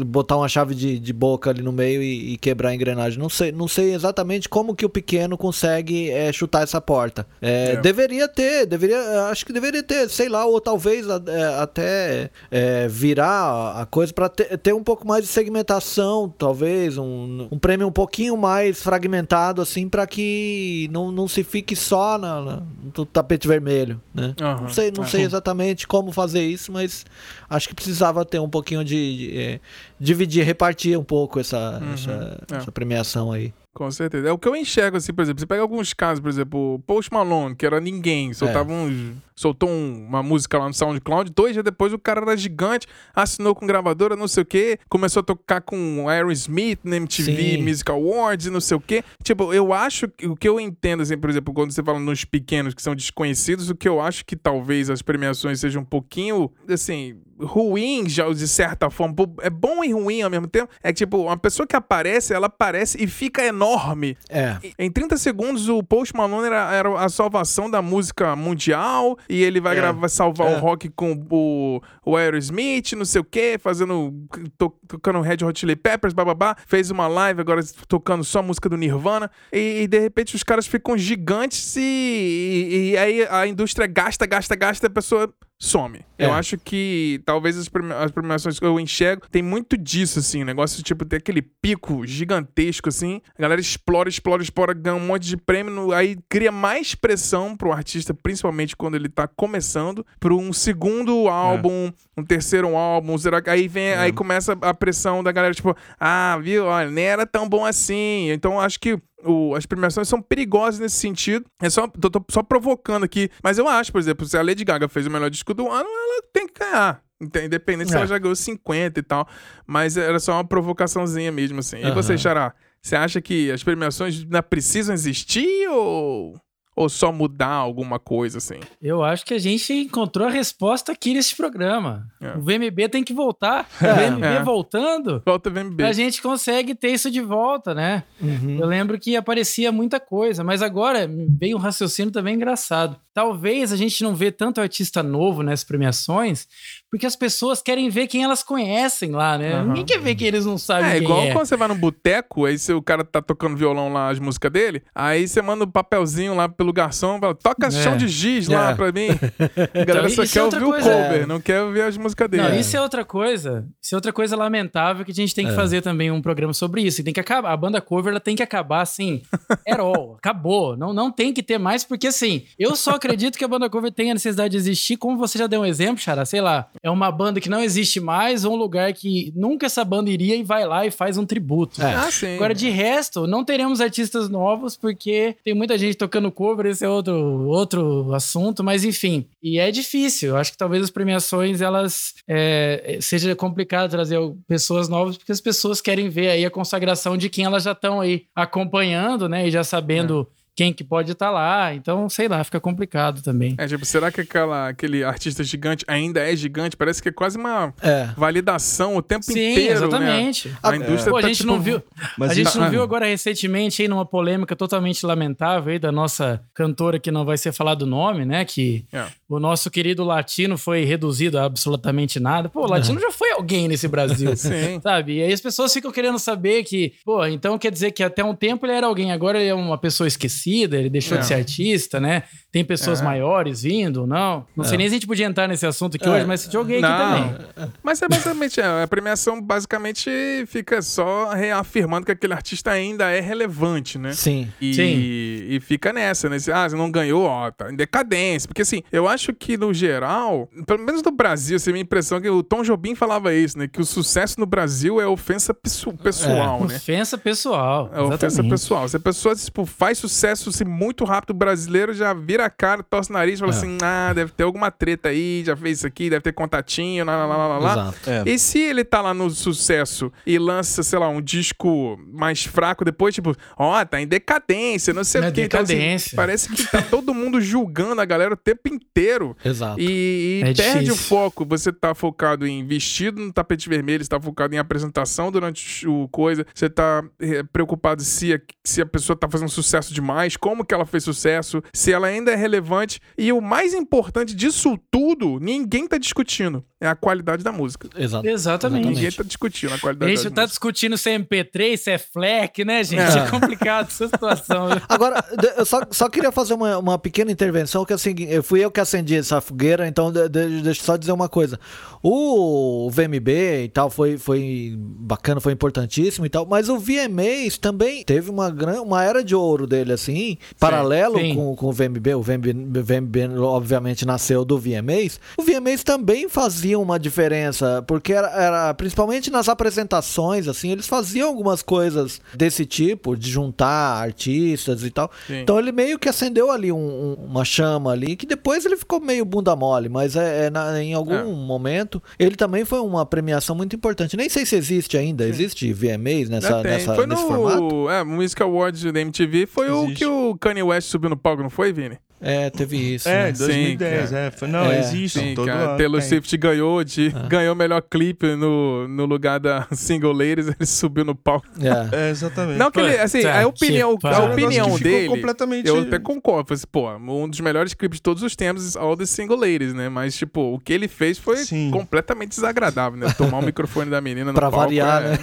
botar 0.05 0.37
uma 0.37 0.49
chave 0.49 0.75
de, 0.75 0.99
de 0.99 1.13
boca 1.13 1.51
ali 1.51 1.63
no 1.63 1.73
meio 1.73 2.03
e, 2.03 2.33
e, 2.33 2.37
quebrar 2.39 2.71
a 2.71 2.75
engrenagem. 2.75 3.19
Não 3.19 3.29
sei, 3.29 3.53
não 3.53 3.69
sei 3.69 3.95
exatamente 3.95 4.49
como 4.49 4.75
que 4.75 4.85
o 4.85 4.89
pequeno 4.89 5.37
consegue 5.37 6.11
é, 6.11 6.33
chutar 6.33 6.63
essa 6.63 6.81
porta. 6.81 7.27
É, 7.41 7.73
é. 7.73 7.77
Deveria 7.77 8.29
ter, 8.29 8.67
deveria, 8.67 9.27
acho 9.27 9.45
que 9.45 9.53
deveria 9.53 9.83
ter, 9.83 10.09
sei 10.09 10.29
lá, 10.29 10.45
ou 10.47 10.61
talvez 10.61 11.07
é, 11.07 11.45
até 11.61 12.31
é, 12.51 12.89
virar 12.89 13.81
a 13.81 13.87
coisa 13.87 14.13
para 14.13 14.29
ter, 14.29 14.57
ter 14.59 14.73
um 14.73 14.83
pouco 14.83 15.07
mais 15.07 15.23
de 15.23 15.34
segmentação, 15.35 16.33
talvez, 16.39 16.97
um, 16.97 17.49
um 17.51 17.59
prêmio 17.59 17.87
um 17.87 17.93
pouquinho 17.93 18.37
mais 18.37 18.83
fragmentado, 18.83 19.61
assim, 19.61 19.89
para 19.89 20.07
que 20.07 20.89
não, 20.93 21.11
não 21.11 21.27
se 21.27 21.43
fique 21.43 21.75
só 21.75 22.17
na, 22.17 22.41
na 22.41 22.63
no 22.97 23.05
tapete 23.05 23.49
vermelho, 23.49 24.01
né? 24.15 24.35
Uhum. 24.41 24.63
Não 24.63 24.69
sei, 24.69 24.93
não 24.97 25.07
sei 25.07 25.23
exatamente 25.23 25.87
como 25.87 26.13
fazer 26.13 26.45
isso, 26.45 26.71
mas 26.71 27.05
acho 27.51 27.69
que 27.69 27.75
precisava 27.75 28.25
ter 28.25 28.39
um 28.39 28.49
pouquinho 28.49 28.85
de, 28.85 29.17
de 29.17 29.39
é, 29.39 29.61
dividir, 29.99 30.45
repartir 30.45 30.99
um 30.99 31.05
pouco 31.05 31.41
essa, 31.41 31.81
uhum. 31.83 31.95
essa, 31.95 32.47
é. 32.53 32.57
essa 32.57 32.73
premiação 32.73 33.33
aí. 33.33 33.53
Com 33.75 33.91
certeza. 33.91 34.29
É 34.29 34.33
o 34.33 34.39
que 34.39 34.47
eu 34.47 34.55
enxergo, 34.55 34.97
assim, 34.97 35.13
por 35.13 35.23
exemplo, 35.23 35.41
você 35.41 35.47
pega 35.47 35.61
alguns 35.61 35.93
casos, 35.93 36.21
por 36.21 36.29
exemplo, 36.29 36.81
Post 36.87 37.13
Malone, 37.13 37.57
que 37.57 37.67
era 37.67 37.81
ninguém, 37.81 38.33
soltava 38.33 38.73
é. 38.73 38.77
uns 38.77 39.17
soltou 39.35 39.69
um, 39.69 40.07
uma 40.07 40.23
música 40.23 40.59
lá 40.59 40.67
no 40.67 40.75
SoundCloud, 40.75 41.33
dois 41.35 41.53
dias 41.53 41.65
depois 41.65 41.93
o 41.93 41.99
cara 41.99 42.21
era 42.21 42.37
gigante, 42.37 42.87
assinou 43.15 43.55
com 43.55 43.67
gravadora, 43.67 44.15
não 44.15 44.29
sei 44.29 44.43
o 44.43 44.47
quê, 44.47 44.79
começou 44.89 45.21
a 45.21 45.25
tocar 45.25 45.61
com 45.61 46.09
Aerosmith 46.09 46.81
na 46.85 46.97
MTV 46.97 47.57
Sim. 47.57 47.63
Music 47.63 47.91
Awards 47.91 48.47
e 48.47 48.51
não 48.51 48.61
sei 48.61 48.77
o 48.77 48.81
quê. 48.81 49.03
Tipo, 49.23 49.53
eu 49.53 49.73
acho 49.73 50.09
que 50.09 50.27
o 50.27 50.37
que 50.37 50.49
eu 50.49 50.61
entendo, 50.61 51.03
assim, 51.03 51.19
por 51.19 51.29
exemplo, 51.29 51.53
quando 51.53 51.73
você 51.73 51.83
fala 51.83 51.99
nos 51.99 52.25
pequenos 52.25 52.75
que 52.75 52.83
são 52.83 52.95
desconhecidos, 52.95 53.71
o 53.71 53.75
que 53.75 53.89
eu 53.89 54.01
acho 54.01 54.25
que 54.25 54.37
talvez 54.37 54.89
as 54.89 55.03
premiações 55.03 55.61
sejam 55.61 55.83
um 55.83 55.87
pouquinho, 55.87 56.51
assim, 56.69 57.19
ruim 57.41 58.09
já 58.09 58.29
de 58.31 58.49
certa 58.49 58.91
forma, 58.91 59.15
é 59.43 59.51
bom 59.51 59.85
e 59.85 59.93
ruim 59.93 60.23
ao 60.23 60.31
mesmo 60.31 60.47
tempo, 60.47 60.71
é 60.83 60.93
que 60.93 61.05
tipo, 61.05 61.19
uma 61.19 61.37
pessoa 61.37 61.67
que 61.67 61.77
aparece, 61.77 62.33
ela 62.33 62.47
aparece 62.47 63.03
e 63.03 63.07
fica 63.07 63.45
enorme. 63.45 64.17
É. 64.29 64.57
Em 64.79 64.91
30 64.91 65.17
segundos 65.17 65.69
o 65.69 65.83
Post 65.83 66.15
Malone 66.17 66.47
era, 66.47 66.73
era 66.73 67.01
a 67.01 67.09
salvação 67.09 67.71
da 67.71 67.83
música 67.83 68.35
mundial, 68.35 69.19
e 69.29 69.43
ele 69.43 69.61
vai, 69.61 69.75
é. 69.75 69.81
gravar, 69.81 70.09
salvar 70.09 70.53
é. 70.53 70.57
o 70.57 70.61
rock 70.61 70.89
com 70.91 71.13
o, 71.31 71.81
o 72.05 72.17
Aerosmith, 72.17 72.93
não 72.93 73.05
sei 73.05 73.21
o 73.21 73.25
que, 73.25 73.59
fazendo. 73.59 74.13
To, 74.59 74.71
tocando 74.87 75.21
Red 75.21 75.45
Hot 75.45 75.59
Chili 75.59 75.77
Peppers, 75.77 76.15
bababá. 76.15 76.57
Fez 76.67 76.91
uma 76.91 77.07
live 77.07 77.41
agora 77.41 77.61
tocando 77.89 78.25
só 78.25 78.43
música 78.43 78.69
do 78.69 78.77
Nirvana. 78.77 79.31
E, 79.53 79.83
e 79.83 79.87
de 79.87 79.99
repente 79.99 80.35
os 80.37 80.43
caras 80.43 80.67
ficam 80.67 80.97
gigantes 80.97 81.77
e, 81.77 81.81
e, 81.81 82.91
e, 82.91 82.97
aí 82.97 83.27
a 83.29 83.47
indústria 83.47 83.87
gasta, 83.87 84.27
gasta, 84.27 84.55
gasta, 84.55 84.87
a 84.87 84.91
pessoa 84.91 85.33
some. 85.59 86.05
É. 86.19 86.27
Eu 86.27 86.33
acho 86.33 86.59
que 86.59 87.21
talvez 87.25 87.57
as, 87.57 87.69
as 88.01 88.11
premiações 88.11 88.59
que 88.59 88.65
eu 88.65 88.79
enxergo 88.79 89.27
tem 89.31 89.43
muito 89.43 89.77
disso, 89.77 90.19
assim. 90.19 90.45
negócio 90.45 90.83
tipo 90.83 91.05
ter 91.05 91.17
aquele 91.17 91.43
pico 91.43 92.07
gigantesco, 92.07 92.89
assim. 92.89 93.21
A 93.39 93.43
galera 93.43 93.61
explora, 93.61 94.09
explora, 94.09 94.43
explora, 94.43 94.75
ganha 94.75 94.97
um 94.97 95.07
monte 95.07 95.27
de 95.27 95.37
prêmio. 95.37 95.93
Aí 95.93 96.17
cria 96.29 96.53
mais 96.53 96.95
pressão 96.95 97.57
pro 97.57 97.73
artista, 97.73 98.15
principalmente 98.15 98.77
quando 98.77 98.95
ele 98.95 99.09
tá 99.09 99.27
começando, 99.27 100.05
pro 100.21 100.39
um 100.39 100.53
segundo 100.53 101.29
álbum, 101.29 101.93
é. 102.17 102.21
um 102.21 102.25
terceiro 102.25 102.77
álbum. 102.77 103.17
Será 103.19 103.41
que 103.41 103.51
aí 103.51 103.67
vem, 103.67 103.89
é. 103.89 103.97
aí 103.97 104.13
começa 104.13 104.57
a 104.61 104.75
pressão 104.75 105.23
da 105.23 105.33
galera, 105.33 105.55
tipo, 105.55 105.77
ah, 105.99 106.39
viu, 106.43 106.67
olha, 106.67 106.91
nem 106.91 107.05
era 107.05 107.27
tão 107.27 107.49
bom 107.49 107.65
assim. 107.65 108.31
Então 108.31 108.61
acho 108.61 108.79
que 108.79 108.99
o, 109.25 109.55
as 109.55 109.67
premiações 109.67 110.09
são 110.09 110.21
perigosas 110.21 110.81
nesse 110.81 110.97
sentido. 110.97 111.47
É 111.61 111.71
só, 111.71 111.87
tô, 111.89 112.11
tô 112.11 112.25
só 112.31 112.43
provocando 112.43 113.05
aqui. 113.05 113.31
Mas 113.43 113.59
eu 113.59 113.69
acho, 113.69 113.91
por 113.93 113.99
exemplo, 113.99 114.27
se 114.27 114.37
a 114.37 114.43
Lady 114.43 114.65
Gaga 114.65 114.89
fez 114.89 115.07
o 115.07 115.11
melhor 115.11 115.31
disco 115.31 115.55
do 115.55 115.71
ano, 115.71 115.89
ela 115.89 116.23
tem 116.33 116.47
que 116.47 116.61
ganhar. 116.61 117.03
Independente 117.21 117.89
é. 117.89 117.91
se 117.91 117.97
ela 117.97 118.07
já 118.07 118.19
ganhou 118.19 118.37
50 118.37 119.01
e 119.01 119.03
tal. 119.03 119.29
Mas 119.67 119.97
era 119.97 120.19
só 120.21 120.33
uma 120.35 120.45
provocaçãozinha 120.45 121.33
mesmo, 121.33 121.61
assim. 121.61 121.79
E 121.79 121.91
você, 121.93 122.19
Xará? 122.19 122.55
Você 122.83 122.97
acha 122.97 123.21
que 123.23 123.51
as 123.51 123.63
premiações 123.63 124.21
ainda 124.21 124.43
precisam 124.43 124.95
existir 124.95 125.67
ou 125.71 126.39
ou 126.77 126.89
só 126.89 127.13
mudar 127.13 127.53
alguma 127.53 127.99
coisa, 127.99 128.39
assim? 128.39 128.59
Eu 128.83 129.03
acho 129.03 129.25
que 129.25 129.35
a 129.35 129.39
gente 129.39 129.73
encontrou 129.73 130.27
a 130.27 130.31
resposta 130.31 130.93
aqui 130.93 131.15
nesse 131.15 131.37
programa. 131.37 132.07
É. 132.21 132.37
O 132.37 132.41
VMB 132.41 132.89
tem 132.91 133.05
que 133.05 133.13
voltar. 133.13 133.69
É. 133.85 133.93
O 133.93 134.15
VMB 134.15 134.25
é. 134.25 134.43
voltando. 134.43 135.23
Volta 135.25 135.51
o 135.51 135.53
VMB. 135.53 135.83
A 135.83 135.93
gente 135.93 136.23
consegue 136.23 136.75
ter 136.75 136.89
isso 136.89 137.11
de 137.11 137.21
volta, 137.21 137.75
né? 137.75 138.03
Uhum. 138.21 138.59
Eu 138.59 138.67
lembro 138.67 138.99
que 138.99 139.15
aparecia 139.15 139.71
muita 139.71 140.01
coisa, 140.01 140.43
mas 140.43 140.63
agora 140.63 141.09
veio 141.39 141.57
um 141.57 141.61
raciocínio 141.61 142.11
também 142.11 142.35
engraçado. 142.35 142.97
Talvez 143.13 143.73
a 143.73 143.77
gente 143.77 144.03
não 144.03 144.15
vê 144.15 144.33
tanto 144.33 144.61
artista 144.61 145.03
novo 145.03 145.43
nessas 145.43 145.65
premiações, 145.65 146.49
porque 146.95 147.07
as 147.07 147.17
pessoas 147.17 147.61
querem 147.61 147.89
ver 147.89 148.07
quem 148.07 148.23
elas 148.23 148.45
conhecem 148.45 149.11
lá, 149.11 149.37
né? 149.37 149.57
Uhum. 149.57 149.67
Ninguém 149.67 149.85
quer 149.85 149.99
ver 149.99 150.15
quem 150.15 150.29
eles 150.29 150.47
não 150.47 150.57
sabem 150.57 150.93
é, 150.93 150.97
igual 150.99 151.25
é. 151.25 151.33
quando 151.33 151.45
você 151.45 151.57
vai 151.57 151.67
no 151.67 151.75
boteco, 151.75 152.45
aí 152.45 152.55
o 152.73 152.81
cara 152.81 153.03
tá 153.03 153.21
tocando 153.21 153.57
violão 153.57 153.93
lá, 153.93 154.11
as 154.11 154.21
músicas 154.21 154.53
dele, 154.53 154.81
aí 154.95 155.27
você 155.27 155.43
manda 155.43 155.65
um 155.65 155.71
papelzinho 155.71 156.37
lá 156.37 156.49
pelo 156.49 156.73
garçom, 156.73 157.19
fala, 157.19 157.35
toca 157.35 157.67
é. 157.67 157.71
chão 157.73 157.97
de 157.97 158.07
giz 158.07 158.49
é. 158.49 158.57
lá 158.57 158.77
pra 158.77 158.93
mim. 158.93 159.09
A 159.75 159.85
galera 159.85 160.09
então, 160.09 160.25
só 160.25 160.33
quer 160.33 160.39
é 160.39 160.43
ouvir 160.45 160.61
coisa, 160.61 160.89
o 160.89 161.03
cover, 161.03 161.27
não 161.27 161.41
quer 161.41 161.63
ouvir 161.63 161.81
as 161.81 161.97
músicas 161.97 162.29
dele. 162.29 162.45
Não, 162.45 162.55
isso 162.55 162.77
é 162.77 162.81
outra 162.81 163.05
coisa. 163.05 163.67
Isso 163.83 163.93
é 163.93 163.97
outra 163.97 164.13
coisa 164.13 164.37
lamentável 164.37 165.05
que 165.05 165.11
a 165.11 165.15
gente 165.15 165.35
tem 165.35 165.47
que 165.47 165.53
é. 165.53 165.57
fazer 165.57 165.83
também 165.83 166.13
um 166.13 166.23
programa 166.23 166.53
sobre 166.53 166.83
isso. 166.83 167.01
E 167.01 167.05
tem 167.05 167.13
que 167.13 167.19
acabar. 167.19 167.53
A 167.53 167.57
banda 167.57 167.81
cover 167.81 168.13
ela 168.13 168.21
tem 168.21 168.37
que 168.37 168.43
acabar 168.43 168.83
assim. 168.83 169.21
Erol, 169.67 170.15
acabou. 170.23 170.77
Não, 170.77 170.93
não 170.93 171.11
tem 171.11 171.33
que 171.33 171.43
ter 171.43 171.59
mais, 171.59 171.83
porque 171.83 172.07
assim, 172.07 172.45
eu 172.57 172.77
só 172.77 172.93
acredito 172.93 173.37
que 173.37 173.45
a 173.45 173.49
banda 173.49 173.69
cover 173.69 173.91
tenha 173.91 174.15
necessidade 174.15 174.53
de 174.53 174.59
existir, 174.59 174.97
como 174.97 175.19
você 175.19 175.39
já 175.39 175.49
deu 175.49 175.63
um 175.63 175.67
exemplo, 175.67 175.99
Chara, 175.99 176.25
sei 176.25 176.41
lá, 176.41 176.69
é 176.85 176.91
uma 176.91 177.11
banda 177.11 177.41
que 177.41 177.49
não 177.49 177.63
existe 177.63 177.99
mais 177.99 178.45
ou 178.45 178.53
um 178.53 178.57
lugar 178.57 178.93
que 178.93 179.33
nunca 179.35 179.65
essa 179.65 179.83
banda 179.83 180.11
iria 180.11 180.37
e 180.37 180.43
vai 180.43 180.67
lá 180.67 180.87
e 180.87 180.91
faz 180.91 181.17
um 181.17 181.25
tributo. 181.25 181.81
É. 181.81 181.95
Ah, 181.95 182.11
sim. 182.11 182.35
Agora, 182.35 182.55
de 182.55 182.69
resto, 182.69 183.27
não 183.27 183.43
teremos 183.43 183.81
artistas 183.81 184.29
novos, 184.29 184.77
porque 184.77 185.35
tem 185.43 185.55
muita 185.55 185.79
gente 185.79 185.97
tocando 185.97 186.31
cover, 186.31 186.67
esse 186.67 186.85
é 186.85 186.89
outro, 186.89 187.47
outro 187.47 188.13
assunto, 188.13 188.63
mas 188.63 188.85
enfim. 188.85 189.25
E 189.43 189.59
é 189.59 189.71
difícil. 189.71 190.31
Eu 190.31 190.37
acho 190.37 190.53
que 190.53 190.59
talvez 190.59 190.85
as 190.85 190.91
premiações, 190.91 191.63
elas 191.63 192.13
é, 192.29 192.99
seja 193.01 193.35
complicado 193.35 193.91
trazer 193.91 194.19
pessoas 194.47 194.87
novas, 194.87 195.17
porque 195.17 195.33
as 195.33 195.41
pessoas 195.41 195.81
querem 195.81 196.11
ver 196.11 196.29
aí 196.29 196.45
a 196.45 196.51
consagração 196.51 197.17
de 197.17 197.31
quem 197.31 197.47
elas 197.47 197.63
já 197.63 197.73
estão 197.73 197.99
aí 197.99 198.27
acompanhando, 198.37 199.27
né? 199.27 199.49
E 199.49 199.51
já 199.51 199.65
sabendo. 199.65 200.29
É 200.41 200.44
quem 200.57 200.73
que 200.73 200.85
pode 200.85 201.13
estar 201.13 201.27
tá 201.27 201.33
lá. 201.33 201.75
Então, 201.75 202.09
sei 202.09 202.29
lá, 202.29 202.43
fica 202.45 202.61
complicado 202.61 203.23
também. 203.23 203.55
É, 203.59 203.67
tipo, 203.67 203.85
será 203.85 204.11
que 204.11 204.21
aquela, 204.21 204.69
aquele 204.69 205.03
artista 205.03 205.43
gigante 205.43 205.85
ainda 205.89 206.21
é 206.21 206.35
gigante? 206.37 206.77
Parece 206.77 207.03
que 207.03 207.09
é 207.09 207.13
quase 207.13 207.37
uma 207.37 207.75
é. 207.83 208.09
validação 208.17 208.97
o 208.97 209.03
tempo 209.03 209.25
Sim, 209.25 209.33
inteiro. 209.33 209.81
Né? 209.81 209.87
Exatamente. 209.87 210.49
Né? 210.49 210.57
A, 210.63 210.71
a 210.71 210.77
indústria 210.77 211.13
Pô, 211.13 211.21
tá, 211.21 211.27
a 211.27 211.29
gente 211.29 211.39
tipo... 211.39 211.53
não 211.53 211.61
viu. 211.61 211.83
Mas 212.17 212.31
a 212.31 212.35
gente 212.35 212.57
não 212.57 212.71
viu 212.71 212.83
agora 212.83 213.07
recentemente 213.07 213.83
aí 213.83 213.89
numa 213.89 214.07
polêmica 214.07 214.55
totalmente 214.55 215.05
lamentável 215.05 215.73
aí 215.73 215.79
da 215.79 215.91
nossa 215.91 216.43
cantora 216.55 216.99
que 216.99 217.11
não 217.11 217.25
vai 217.25 217.37
ser 217.37 217.53
falado 217.53 217.83
o 217.83 217.87
nome, 217.87 218.25
né? 218.25 218.45
Que 218.45 218.87
é. 218.93 219.07
O 219.29 219.39
nosso 219.39 219.71
querido 219.71 220.05
latino 220.05 220.57
foi 220.59 220.85
reduzido 220.85 221.39
a 221.39 221.45
absolutamente 221.45 222.19
nada. 222.21 222.49
Pô, 222.49 222.65
o 222.65 222.69
latino 222.69 222.99
já 223.01 223.11
foi 223.11 223.33
alguém 223.33 223.69
nesse 223.69 223.89
Brasil. 223.89 224.35
Sim. 224.37 224.81
Sabe? 224.83 225.19
E 225.19 225.23
aí 225.23 225.33
as 225.33 225.41
pessoas 225.41 225.73
ficam 225.73 225.91
querendo 225.91 226.19
saber 226.19 226.65
que, 226.65 226.95
pô, 227.05 227.25
então 227.27 227.59
quer 227.59 227.71
dizer 227.71 227.93
que 227.93 228.03
até 228.03 228.25
um 228.25 228.35
tempo 228.35 228.67
ele 228.67 228.73
era 228.73 228.87
alguém, 228.87 229.13
agora 229.13 229.39
ele 229.39 229.49
é 229.49 229.55
uma 229.55 229.79
pessoa 229.79 230.07
esquecida 230.07 230.75
ele 230.77 230.91
deixou 230.91 231.17
é. 231.17 231.21
de 231.21 231.27
ser 231.27 231.35
artista, 231.35 232.01
né? 232.01 232.25
Tem 232.53 232.65
pessoas 232.65 233.01
é. 233.01 233.05
maiores 233.05 233.63
vindo, 233.63 234.07
não? 234.07 234.47
Não 234.57 234.65
é. 234.65 234.69
sei 234.69 234.79
nem 234.79 234.87
se 234.87 234.95
a 234.95 234.97
gente 234.97 235.07
podia 235.07 235.27
entrar 235.27 235.49
nesse 235.49 235.67
assunto 235.67 235.97
aqui 235.97 236.07
é. 236.07 236.11
hoje, 236.11 236.25
mas 236.25 236.43
se 236.43 236.53
joguei 236.53 236.81
não. 236.81 236.89
aqui 236.89 237.45
também. 237.55 237.73
Mas 237.83 238.01
é 238.01 238.09
basicamente, 238.09 238.61
é, 238.61 238.83
a 238.83 238.87
premiação 238.87 239.41
basicamente 239.41 240.11
fica 240.47 240.81
só 240.81 241.31
reafirmando 241.31 242.07
que 242.07 242.13
aquele 242.13 242.33
artista 242.33 242.71
ainda 242.71 243.11
é 243.11 243.21
relevante, 243.21 243.99
né? 243.99 244.13
Sim. 244.13 244.49
E, 244.61 244.75
Sim. 244.75 244.83
e 244.93 245.61
fica 245.61 245.93
nessa, 245.93 246.29
né? 246.29 246.37
Ah, 246.53 246.69
você 246.69 246.77
não 246.77 246.91
ganhou, 246.91 247.25
ó, 247.25 247.51
tá 247.51 247.73
em 247.73 247.77
decadência. 247.77 248.47
Porque 248.47 248.63
assim, 248.63 248.83
eu 248.93 249.09
acho 249.09 249.14
que 249.17 249.57
no 249.57 249.73
geral, 249.73 250.49
pelo 250.67 250.81
menos 250.85 251.03
no 251.03 251.11
Brasil, 251.11 251.57
assim, 251.57 251.71
a 251.71 251.73
minha 251.73 251.83
impressão 251.83 252.19
é 252.19 252.21
que 252.21 252.29
o 252.29 252.43
Tom 252.43 252.63
Jobim 252.63 252.95
falava 252.95 253.33
isso, 253.35 253.59
né? 253.59 253.69
Que 253.69 253.81
o 253.81 253.85
sucesso 253.85 254.39
no 254.39 254.47
Brasil 254.47 255.01
é 255.01 255.07
ofensa 255.07 255.55
pessoal, 255.55 256.61
é, 256.63 256.67
né? 256.67 256.77
Ofensa 256.77 257.19
pessoal. 257.19 257.91
É 257.93 258.01
ofensa 258.01 258.43
pessoal. 258.43 258.89
Se 258.89 258.97
a 258.97 259.01
pessoa, 259.01 259.35
tipo, 259.35 259.65
faz 259.65 259.99
sucesso 259.99 260.49
assim, 260.49 260.65
muito 260.65 261.05
rápido, 261.05 261.31
o 261.31 261.35
brasileiro 261.35 261.95
já 261.95 262.13
vira 262.13 262.45
a 262.45 262.51
cara, 262.51 262.83
torce 262.83 263.11
o 263.11 263.13
nariz 263.13 263.39
e 263.39 263.41
fala 263.41 263.53
é. 263.53 263.57
assim: 263.57 263.79
ah, 263.83 264.13
deve 264.15 264.33
ter 264.33 264.45
alguma 264.45 264.71
treta 264.71 265.09
aí, 265.09 265.43
já 265.45 265.57
fez 265.57 265.79
isso 265.79 265.87
aqui, 265.87 266.11
deve 266.11 266.23
ter 266.23 266.33
contatinho, 266.33 267.05
lá, 267.05 267.27
lá, 267.27 267.37
lá, 267.37 267.59
lá. 267.59 267.73
Exato. 267.73 268.11
É. 268.11 268.23
E 268.27 268.39
se 268.39 268.59
ele 268.59 268.85
tá 268.85 269.01
lá 269.01 269.15
no 269.15 269.31
sucesso 269.31 270.13
e 270.27 270.39
lança, 270.39 270.83
sei 270.83 270.99
lá, 270.99 271.09
um 271.09 271.21
disco 271.21 271.99
mais 272.13 272.45
fraco 272.45 272.85
depois, 272.85 273.15
tipo, 273.15 273.35
ó, 273.57 273.81
oh, 273.81 273.87
tá 273.87 274.01
em 274.01 274.07
decadência, 274.07 274.93
não 274.93 275.05
sei 275.05 275.23
é 275.23 275.29
o 275.29 275.33
que. 275.33 275.43
Decadência. 275.43 275.85
Então, 275.85 275.95
assim, 275.95 276.17
parece 276.17 276.49
que 276.51 276.71
tá 276.71 276.83
todo 276.83 277.15
mundo 277.15 277.41
julgando 277.41 278.01
a 278.01 278.05
galera 278.05 278.35
o 278.35 278.37
tempo 278.37 278.69
inteiro. 278.69 279.04
Exato. 279.45 279.81
E, 279.81 280.41
e 280.45 280.49
é 280.49 280.55
perde 280.55 280.85
difícil. 280.85 280.95
o 280.95 280.97
foco. 280.97 281.45
Você 281.47 281.73
tá 281.73 281.95
focado 281.95 282.47
em 282.47 282.67
vestido 282.67 283.21
no 283.21 283.33
tapete 283.33 283.69
vermelho, 283.69 284.03
você 284.03 284.09
tá 284.09 284.21
focado 284.21 284.55
em 284.55 284.59
apresentação 284.59 285.31
durante 285.31 285.87
o 285.87 286.09
coisa, 286.09 286.47
você 286.55 286.69
tá 286.69 287.05
é, 287.21 287.43
preocupado 287.43 288.03
se 288.03 288.35
a, 288.35 288.41
se 288.65 288.81
a 288.81 288.87
pessoa 288.87 289.17
tá 289.17 289.29
fazendo 289.29 289.49
sucesso 289.49 289.93
demais, 289.93 290.37
como 290.37 290.65
que 290.65 290.75
ela 290.75 290.87
fez 290.87 291.05
sucesso, 291.05 291.63
se 291.73 291.93
ela 291.93 292.07
ainda 292.07 292.33
é 292.33 292.37
relevante. 292.37 293.01
E 293.17 293.33
o 293.33 293.41
mais 293.41 293.75
importante 293.75 294.35
disso 294.35 294.79
tudo, 294.91 295.39
ninguém 295.41 295.87
tá 295.87 295.99
discutindo. 295.99 296.65
É 296.81 296.89
a 296.89 296.95
qualidade 296.95 297.43
da 297.43 297.51
música. 297.51 297.89
Exato. 297.97 298.27
Exatamente. 298.27 298.89
Ninguém 298.89 299.11
tá 299.11 299.23
discutindo 299.23 299.75
a 299.75 299.79
qualidade 299.79 300.15
a 300.15 300.17
gente 300.17 300.35
tá 300.35 300.47
discutindo 300.47 300.97
se 300.97 301.11
é 301.11 301.19
MP3, 301.19 301.77
se 301.77 301.91
é 301.91 301.99
FLAC, 301.99 302.65
né, 302.65 302.83
gente? 302.85 303.19
É, 303.19 303.23
é 303.23 303.31
complicado 303.31 303.89
essa 303.89 304.07
situação. 304.07 304.69
Agora, 304.89 305.25
eu 305.57 305.65
só, 305.65 305.81
só 305.91 306.09
queria 306.09 306.33
fazer 306.33 306.55
uma, 306.55 306.79
uma 306.79 306.99
pequena 306.99 307.31
intervenção, 307.31 307.85
que 307.85 307.93
assim, 307.93 308.15
fui 308.43 308.65
eu 308.65 308.71
que 308.71 308.81
acendi 308.95 309.17
essa 309.17 309.41
fogueira, 309.41 309.87
então 309.89 310.13
de, 310.13 310.29
de, 310.29 310.63
deixa 310.63 310.81
eu 310.81 310.85
só 310.85 310.97
dizer 310.97 311.13
uma 311.13 311.29
coisa. 311.29 311.59
O 312.07 312.91
VMB 312.91 313.65
e 313.65 313.69
tal 313.71 313.89
foi, 313.89 314.19
foi 314.19 314.75
bacana, 314.77 315.41
foi 315.41 315.55
importantíssimo 315.55 316.27
e 316.27 316.29
tal, 316.29 316.45
mas 316.45 316.69
o 316.69 316.79
VMAs 316.79 317.57
também 317.57 318.05
teve 318.05 318.29
uma, 318.29 318.49
uma 318.83 319.03
era 319.03 319.25
de 319.25 319.35
ouro 319.35 319.67
dele, 319.67 319.95
assim, 319.95 320.37
paralelo 320.61 321.19
sim. 321.19 321.35
Com, 321.35 321.57
com 321.57 321.69
o 321.69 321.73
VMB. 321.73 322.15
O 322.15 322.21
VMB, 322.21 322.83
VMB, 322.83 323.39
obviamente, 323.39 324.05
nasceu 324.05 324.45
do 324.45 324.59
VMAs. 324.59 325.19
O 325.39 325.43
VMAs 325.43 325.83
também 325.83 326.29
fazia 326.29 326.79
uma 326.79 326.99
diferença, 326.99 327.83
porque 327.87 328.13
era, 328.13 328.29
era, 328.29 328.75
principalmente 328.75 329.31
nas 329.31 329.49
apresentações, 329.49 330.47
assim, 330.47 330.73
eles 330.73 330.87
faziam 330.87 331.27
algumas 331.27 331.63
coisas 331.63 332.21
desse 332.35 332.67
tipo, 332.67 333.17
de 333.17 333.31
juntar 333.31 334.03
artistas 334.03 334.85
e 334.85 334.91
tal. 334.91 335.11
Sim. 335.27 335.41
Então 335.41 335.59
ele 335.59 335.73
meio 335.73 335.99
que 335.99 336.11
acendeu 336.11 336.51
ali 336.51 336.71
um, 336.71 336.77
um, 336.77 337.15
uma 337.25 337.47
chama 337.47 337.93
ali, 337.93 338.15
que 338.15 338.27
depois 338.27 338.67
ele 338.67 338.77
ficou 338.77 339.01
meio 339.01 339.25
bunda 339.25 339.57
mole, 339.57 339.89
mas 339.89 340.17
é, 340.17 340.47
é 340.47 340.51
na, 340.51 340.83
em 340.83 340.93
algum 340.93 341.15
é. 341.15 341.25
momento 341.25 341.94
ele 342.19 342.37
também 342.37 342.65
foi 342.65 342.81
uma 342.81 343.05
premiação 343.05 343.55
muito 343.55 343.75
importante. 343.77 344.17
Nem 344.17 344.29
sei 344.29 344.47
se 344.47 344.57
existe 344.57 344.97
ainda, 344.97 345.27
existe 345.27 345.73
VMAs 345.73 346.29
nessa, 346.29 346.63
nessa, 346.63 346.95
foi 346.95 347.07
nesse 347.07 347.23
no, 347.23 347.29
formato? 347.29 347.91
É, 347.91 348.05
Music 348.05 348.43
Awards 348.43 348.83
da 348.93 349.01
MTV 349.01 349.47
foi 349.47 349.71
existe. 349.71 349.93
o 349.93 349.97
que 349.97 350.07
o 350.07 350.37
Kanye 350.39 350.63
West 350.63 350.89
subiu 350.89 351.11
no 351.11 351.17
palco, 351.17 351.43
não 351.43 351.51
foi, 351.51 351.73
Vini? 351.73 351.99
É, 352.21 352.49
teve 352.49 352.95
isso. 352.95 353.09
É, 353.09 353.25
né? 353.25 353.33
2010, 353.33 354.09
sim, 354.09 354.17
é. 354.17 354.31
Foi, 354.31 354.49
não, 354.49 354.65
é, 354.65 354.81
existe. 354.81 355.19
Sim, 355.19 355.35
todo 355.35 355.47
cara, 355.47 355.77
Taylor 355.77 356.01
Swift 356.01 356.37
ganhou, 356.37 356.83
de, 356.83 357.13
ah. 357.15 357.27
ganhou 357.29 357.55
o 357.55 357.57
melhor 357.57 357.83
clipe 357.83 358.35
no, 358.37 358.89
no 358.89 359.05
lugar 359.05 359.39
da 359.41 359.67
Single 359.73 360.13
Ladies, 360.13 360.49
ele 360.49 360.67
subiu 360.67 361.05
no 361.05 361.15
palco. 361.15 361.47
É, 361.61 362.07
é 362.07 362.11
exatamente. 362.11 362.59
Não, 362.59 362.71
que 362.71 362.81
ele, 362.81 362.97
assim, 362.99 363.23
tá, 363.23 363.43
a 363.43 363.47
opinião, 363.47 363.99
a 364.03 364.25
opinião 364.25 364.79
dele, 364.79 365.09
completamente... 365.09 365.69
eu 365.69 365.81
até 365.81 365.99
concordo. 365.99 366.55
Assim, 366.55 366.67
pô, 366.71 366.91
um 366.97 367.29
dos 367.29 367.41
melhores 367.41 367.75
clipes 367.75 367.99
de 367.99 368.03
todos 368.03 368.23
os 368.23 368.35
tempos, 368.37 368.77
All 368.77 368.97
the 368.97 369.07
Single 369.07 369.37
Ladies, 369.37 369.75
né? 369.75 369.89
Mas, 369.89 370.17
tipo, 370.17 370.55
o 370.55 370.59
que 370.59 370.73
ele 370.73 370.89
fez 370.89 371.19
foi 371.19 371.39
sim. 371.39 371.71
completamente 371.71 372.31
desagradável, 372.31 372.99
né? 372.99 373.13
Tomar 373.19 373.39
o 373.39 373.43
microfone 373.45 373.91
da 373.91 374.01
menina 374.01 374.33
no 374.33 374.39
pra 374.39 374.51
palco. 374.51 374.65
variar, 374.65 375.03
é... 375.03 375.11
né? 375.11 375.19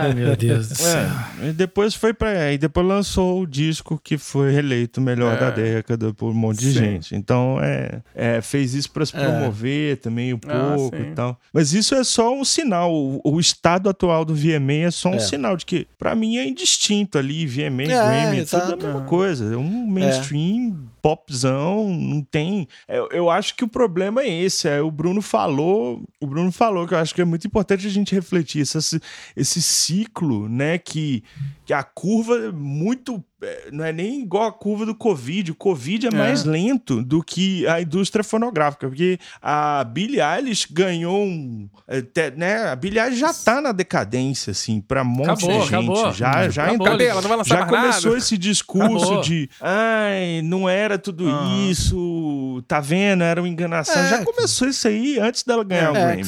Ai, 0.02 0.14
meu 0.14 0.36
Deus 0.36 0.68
do 0.68 0.74
céu. 0.74 1.08
E 1.42 1.52
depois 1.52 1.94
foi 1.94 2.12
pra... 2.12 2.52
E 2.52 2.58
depois 2.58 2.86
lançou 2.86 3.42
o 3.42 3.46
disco 3.46 4.00
que 4.02 4.16
foi 4.16 4.54
eleito 4.54 5.00
melhor 5.00 5.39
da 5.40 5.50
década 5.50 6.12
por 6.14 6.30
um 6.30 6.34
monte 6.34 6.60
de 6.60 6.72
Sim. 6.72 6.78
gente. 6.78 7.14
Então, 7.14 7.58
é, 7.60 8.02
é, 8.14 8.40
fez 8.40 8.74
isso 8.74 8.90
para 8.90 9.06
se 9.06 9.16
é. 9.16 9.20
promover 9.20 9.92
é. 9.94 9.96
também 9.96 10.34
um 10.34 10.40
ah, 10.46 10.74
pouco 10.76 10.96
ah, 10.96 11.00
e 11.00 11.12
tal. 11.12 11.40
Mas 11.52 11.72
isso 11.72 11.94
é 11.94 12.04
só 12.04 12.34
um 12.34 12.44
sinal. 12.44 12.92
O, 12.92 13.20
o 13.24 13.40
estado 13.40 13.88
atual 13.88 14.24
do 14.24 14.34
VMA 14.34 14.86
é 14.86 14.90
só 14.90 15.10
um 15.10 15.14
é. 15.14 15.20
sinal 15.20 15.56
de 15.56 15.64
que, 15.64 15.86
para 15.98 16.14
mim, 16.14 16.36
é 16.36 16.46
indistinto 16.46 17.18
ali. 17.18 17.46
VMA, 17.46 17.82
é, 17.82 17.86
Grammy, 17.86 18.40
é 18.40 18.44
tudo 18.44 18.72
a 18.72 18.76
mesma 18.76 19.00
coisa. 19.02 19.52
É 19.52 19.56
um 19.56 19.86
mainstream 19.86 20.89
popzão, 21.02 21.88
não 21.90 22.22
tem. 22.22 22.68
Eu, 22.88 23.08
eu 23.10 23.30
acho 23.30 23.54
que 23.54 23.64
o 23.64 23.68
problema 23.68 24.22
é 24.22 24.28
esse. 24.28 24.68
É, 24.68 24.80
o 24.80 24.90
Bruno 24.90 25.22
falou, 25.22 26.02
o 26.20 26.26
Bruno 26.26 26.52
falou 26.52 26.86
que 26.86 26.94
eu 26.94 26.98
acho 26.98 27.14
que 27.14 27.22
é 27.22 27.24
muito 27.24 27.46
importante 27.46 27.86
a 27.86 27.90
gente 27.90 28.14
refletir 28.14 28.60
esse, 28.60 29.00
esse 29.36 29.62
ciclo, 29.62 30.48
né? 30.48 30.78
Que, 30.78 31.22
que 31.64 31.72
a 31.72 31.82
curva 31.82 32.36
é 32.36 32.52
muito 32.52 33.24
é, 33.42 33.70
não 33.72 33.84
é 33.84 33.92
nem 33.92 34.20
igual 34.20 34.46
a 34.46 34.52
curva 34.52 34.84
do 34.84 34.94
Covid. 34.94 35.52
O 35.52 35.54
Covid 35.54 36.06
é, 36.06 36.10
é, 36.10 36.14
mais 36.14 36.44
lento 36.44 37.02
do 37.02 37.22
que 37.22 37.66
a 37.66 37.80
indústria 37.80 38.22
fonográfica, 38.22 38.86
porque 38.86 39.18
a 39.40 39.82
Billie 39.84 40.20
Eilish 40.20 40.66
ganhou 40.70 41.24
um. 41.24 41.68
É, 41.88 42.30
né? 42.32 42.68
A 42.68 42.76
Billie 42.76 43.00
Eilish 43.00 43.18
já 43.18 43.32
tá 43.32 43.60
na 43.60 43.72
decadência, 43.72 44.50
assim, 44.50 44.80
pra 44.80 45.02
um 45.02 45.06
monte 45.06 45.44
acabou, 45.44 45.48
de 45.48 45.60
gente. 45.60 45.74
Acabou. 45.74 46.12
Já, 46.12 46.48
já, 46.50 46.64
acabou, 46.64 46.88
entrou, 46.88 47.08
ela 47.08 47.22
não 47.22 47.28
vai 47.28 47.38
lançar 47.38 47.58
já 47.58 47.66
começou 47.66 48.10
nada. 48.10 48.18
esse 48.18 48.36
discurso 48.36 49.04
acabou. 49.04 49.22
de 49.22 49.50
ai, 49.60 50.42
não 50.44 50.68
era 50.68 50.89
tudo 50.98 51.24
uhum. 51.24 51.70
isso, 51.70 52.62
tá 52.66 52.80
vendo? 52.80 53.22
Era 53.22 53.40
uma 53.40 53.48
enganação. 53.48 54.02
É. 54.02 54.08
Já 54.08 54.24
começou 54.24 54.68
isso 54.68 54.86
aí 54.86 55.18
antes 55.18 55.42
dela 55.42 55.64
ganhar 55.64 55.92
o 55.92 55.96
é, 55.96 56.16
Grammy. 56.16 56.22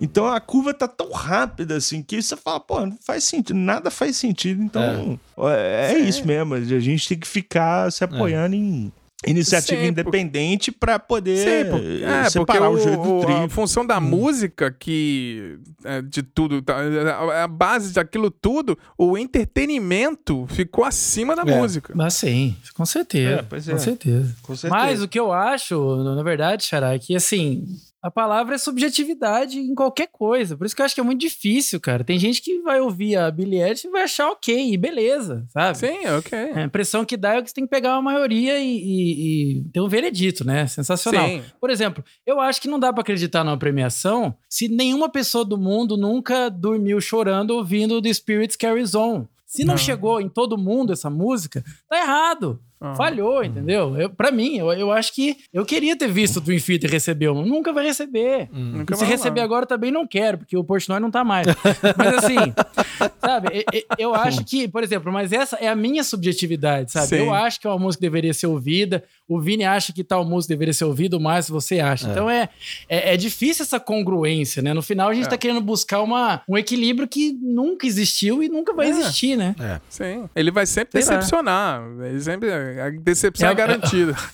Então 0.00 0.26
a 0.26 0.40
curva 0.40 0.72
tá 0.72 0.88
tão 0.88 1.10
rápida 1.12 1.76
assim 1.76 2.02
que 2.02 2.20
você 2.20 2.36
fala, 2.36 2.60
pô, 2.60 2.86
não 2.86 2.98
faz 3.00 3.24
sentido, 3.24 3.56
nada 3.56 3.90
faz 3.90 4.16
sentido. 4.16 4.62
Então 4.62 5.18
é, 5.38 5.92
é 5.94 5.98
isso 5.98 6.26
mesmo. 6.26 6.54
A 6.54 6.60
gente 6.60 7.08
tem 7.08 7.18
que 7.18 7.28
ficar 7.28 7.90
se 7.92 8.04
apoiando 8.04 8.54
em 8.54 8.92
iniciativa 9.26 9.82
Sim, 9.82 9.88
independente 9.88 10.72
para 10.72 10.98
poder 10.98 11.36
Sim, 11.36 12.04
é, 12.04 12.30
separar 12.30 12.70
o, 12.70 12.74
o 12.74 12.80
joio 12.80 12.96
do 12.96 13.20
trigo. 13.20 13.44
A 13.44 13.48
função 13.48 13.86
da 13.86 13.98
hum. 13.98 14.02
música, 14.02 14.70
que 14.70 15.58
é, 15.84 16.00
de 16.00 16.22
tudo, 16.22 16.62
tá, 16.62 16.82
é, 16.82 17.42
a 17.42 17.48
base 17.48 17.92
daquilo 17.92 18.30
tudo, 18.30 18.78
o 18.96 19.18
entretenimento 19.18 20.46
ficou 20.48 20.84
acima 20.84 21.36
da 21.36 21.42
é. 21.42 21.58
música. 21.58 21.92
Mas 21.94 22.14
sim, 22.14 22.56
com 22.74 22.86
certeza. 22.86 23.40
É, 23.40 23.42
com 23.42 23.60
certeza. 23.60 24.36
com, 24.42 24.56
certeza. 24.56 24.70
Mas 24.70 25.02
o 25.02 25.08
que 25.08 25.20
eu 25.20 25.32
acho, 25.32 25.96
na 26.02 26.22
verdade, 26.22 26.64
Xará, 26.64 26.94
é 26.94 26.98
que 26.98 27.14
assim, 27.14 27.66
a 28.02 28.10
palavra 28.10 28.54
é 28.54 28.58
subjetividade 28.58 29.58
em 29.58 29.74
qualquer 29.74 30.08
coisa. 30.08 30.56
Por 30.56 30.64
isso 30.64 30.74
que 30.74 30.80
eu 30.80 30.86
acho 30.86 30.94
que 30.94 31.00
é 31.00 31.04
muito 31.04 31.20
difícil, 31.20 31.78
cara. 31.78 32.02
Tem 32.02 32.18
gente 32.18 32.40
que 32.40 32.60
vai 32.62 32.80
ouvir 32.80 33.16
a 33.16 33.30
Billie 33.30 33.62
Eilish 33.62 33.86
e 33.86 33.90
vai 33.90 34.02
achar 34.02 34.30
ok, 34.30 34.72
e 34.72 34.76
beleza, 34.76 35.44
sabe? 35.50 35.78
Sim, 35.78 36.06
ok. 36.18 36.38
É, 36.38 36.60
a 36.60 36.64
impressão 36.64 37.04
que 37.04 37.16
dá 37.16 37.36
é 37.36 37.42
que 37.42 37.48
você 37.48 37.54
tem 37.54 37.64
que 37.64 37.70
pegar 37.70 37.94
uma 37.94 38.12
maioria 38.12 38.58
e, 38.58 38.76
e, 38.76 39.60
e 39.60 39.64
ter 39.70 39.80
um 39.80 39.88
veredito, 39.88 40.44
né? 40.44 40.66
Sensacional. 40.66 41.28
Sim. 41.28 41.42
Por 41.60 41.68
exemplo, 41.68 42.02
eu 42.26 42.40
acho 42.40 42.60
que 42.60 42.68
não 42.68 42.78
dá 42.78 42.92
para 42.92 43.02
acreditar 43.02 43.44
numa 43.44 43.58
premiação 43.58 44.34
se 44.48 44.68
nenhuma 44.68 45.10
pessoa 45.10 45.44
do 45.44 45.58
mundo 45.58 45.96
nunca 45.96 46.48
dormiu 46.48 47.00
chorando 47.00 47.50
ouvindo 47.50 48.00
The 48.00 48.12
Spirits 48.12 48.56
Carries 48.56 48.94
On. 48.94 49.26
Se 49.44 49.64
não, 49.64 49.74
não, 49.74 49.78
chegou 49.78 50.20
em 50.20 50.28
todo 50.28 50.56
mundo 50.56 50.92
essa 50.92 51.10
música, 51.10 51.64
tá 51.88 51.98
errado. 51.98 52.62
Uhum. 52.80 52.94
Falhou, 52.94 53.44
entendeu? 53.44 53.94
Eu, 53.94 54.08
pra 54.08 54.30
mim, 54.30 54.56
eu, 54.56 54.72
eu 54.72 54.90
acho 54.90 55.14
que 55.14 55.36
eu 55.52 55.66
queria 55.66 55.94
ter 55.96 56.08
visto 56.08 56.38
o 56.38 56.40
Twin 56.40 56.58
Theater 56.58 56.90
receber 56.90 57.28
um. 57.28 57.44
Nunca 57.44 57.74
vai 57.74 57.84
receber. 57.84 58.48
Hum. 58.50 58.78
Nunca 58.78 58.96
se 58.96 59.04
receber 59.04 59.42
agora 59.42 59.66
também 59.66 59.90
não 59.90 60.06
quero, 60.06 60.38
porque 60.38 60.56
o 60.56 60.64
Portnoy 60.64 60.98
não 60.98 61.10
tá 61.10 61.22
mais. 61.22 61.46
mas 61.94 62.24
assim, 62.24 62.36
sabe? 63.20 63.66
Eu, 63.70 63.82
eu 63.98 64.14
acho 64.14 64.42
que, 64.46 64.66
por 64.66 64.82
exemplo, 64.82 65.12
mas 65.12 65.30
essa 65.30 65.56
é 65.56 65.68
a 65.68 65.76
minha 65.76 66.02
subjetividade, 66.02 66.90
sabe? 66.90 67.08
Sim. 67.08 67.16
Eu 67.16 67.34
acho 67.34 67.60
que 67.60 67.66
é 67.66 67.70
uma 67.70 67.78
música 67.78 68.00
que 68.00 68.06
deveria 68.06 68.32
ser 68.32 68.46
ouvida. 68.46 69.04
O 69.28 69.38
Vini 69.38 69.64
acha 69.64 69.92
que 69.92 70.02
tal 70.02 70.24
música 70.24 70.54
deveria 70.54 70.72
ser 70.72 70.84
ouvida, 70.84 71.18
o 71.18 71.20
Márcio 71.20 71.52
você 71.52 71.80
acha. 71.80 72.08
É. 72.08 72.10
Então 72.10 72.30
é, 72.30 72.48
é, 72.88 73.14
é, 73.14 73.16
difícil 73.16 73.62
essa 73.62 73.78
congruência, 73.78 74.62
né? 74.62 74.72
No 74.72 74.82
final 74.82 75.10
a 75.10 75.14
gente 75.14 75.26
é. 75.26 75.30
tá 75.30 75.36
querendo 75.36 75.60
buscar 75.60 76.00
uma, 76.00 76.40
um 76.48 76.56
equilíbrio 76.56 77.06
que 77.06 77.32
nunca 77.42 77.86
existiu 77.86 78.42
e 78.42 78.48
nunca 78.48 78.72
vai 78.72 78.86
é. 78.86 78.90
existir, 78.90 79.36
né? 79.36 79.54
É. 79.60 79.80
Sim. 79.88 80.28
Ele 80.34 80.50
vai 80.50 80.64
sempre 80.64 80.98
decepcionar. 80.98 81.82
Ele 82.02 82.20
sempre 82.20 82.69
a 82.78 82.90
decepção 82.90 83.48
é, 83.48 83.52
é 83.52 83.54
garantida. 83.54 84.14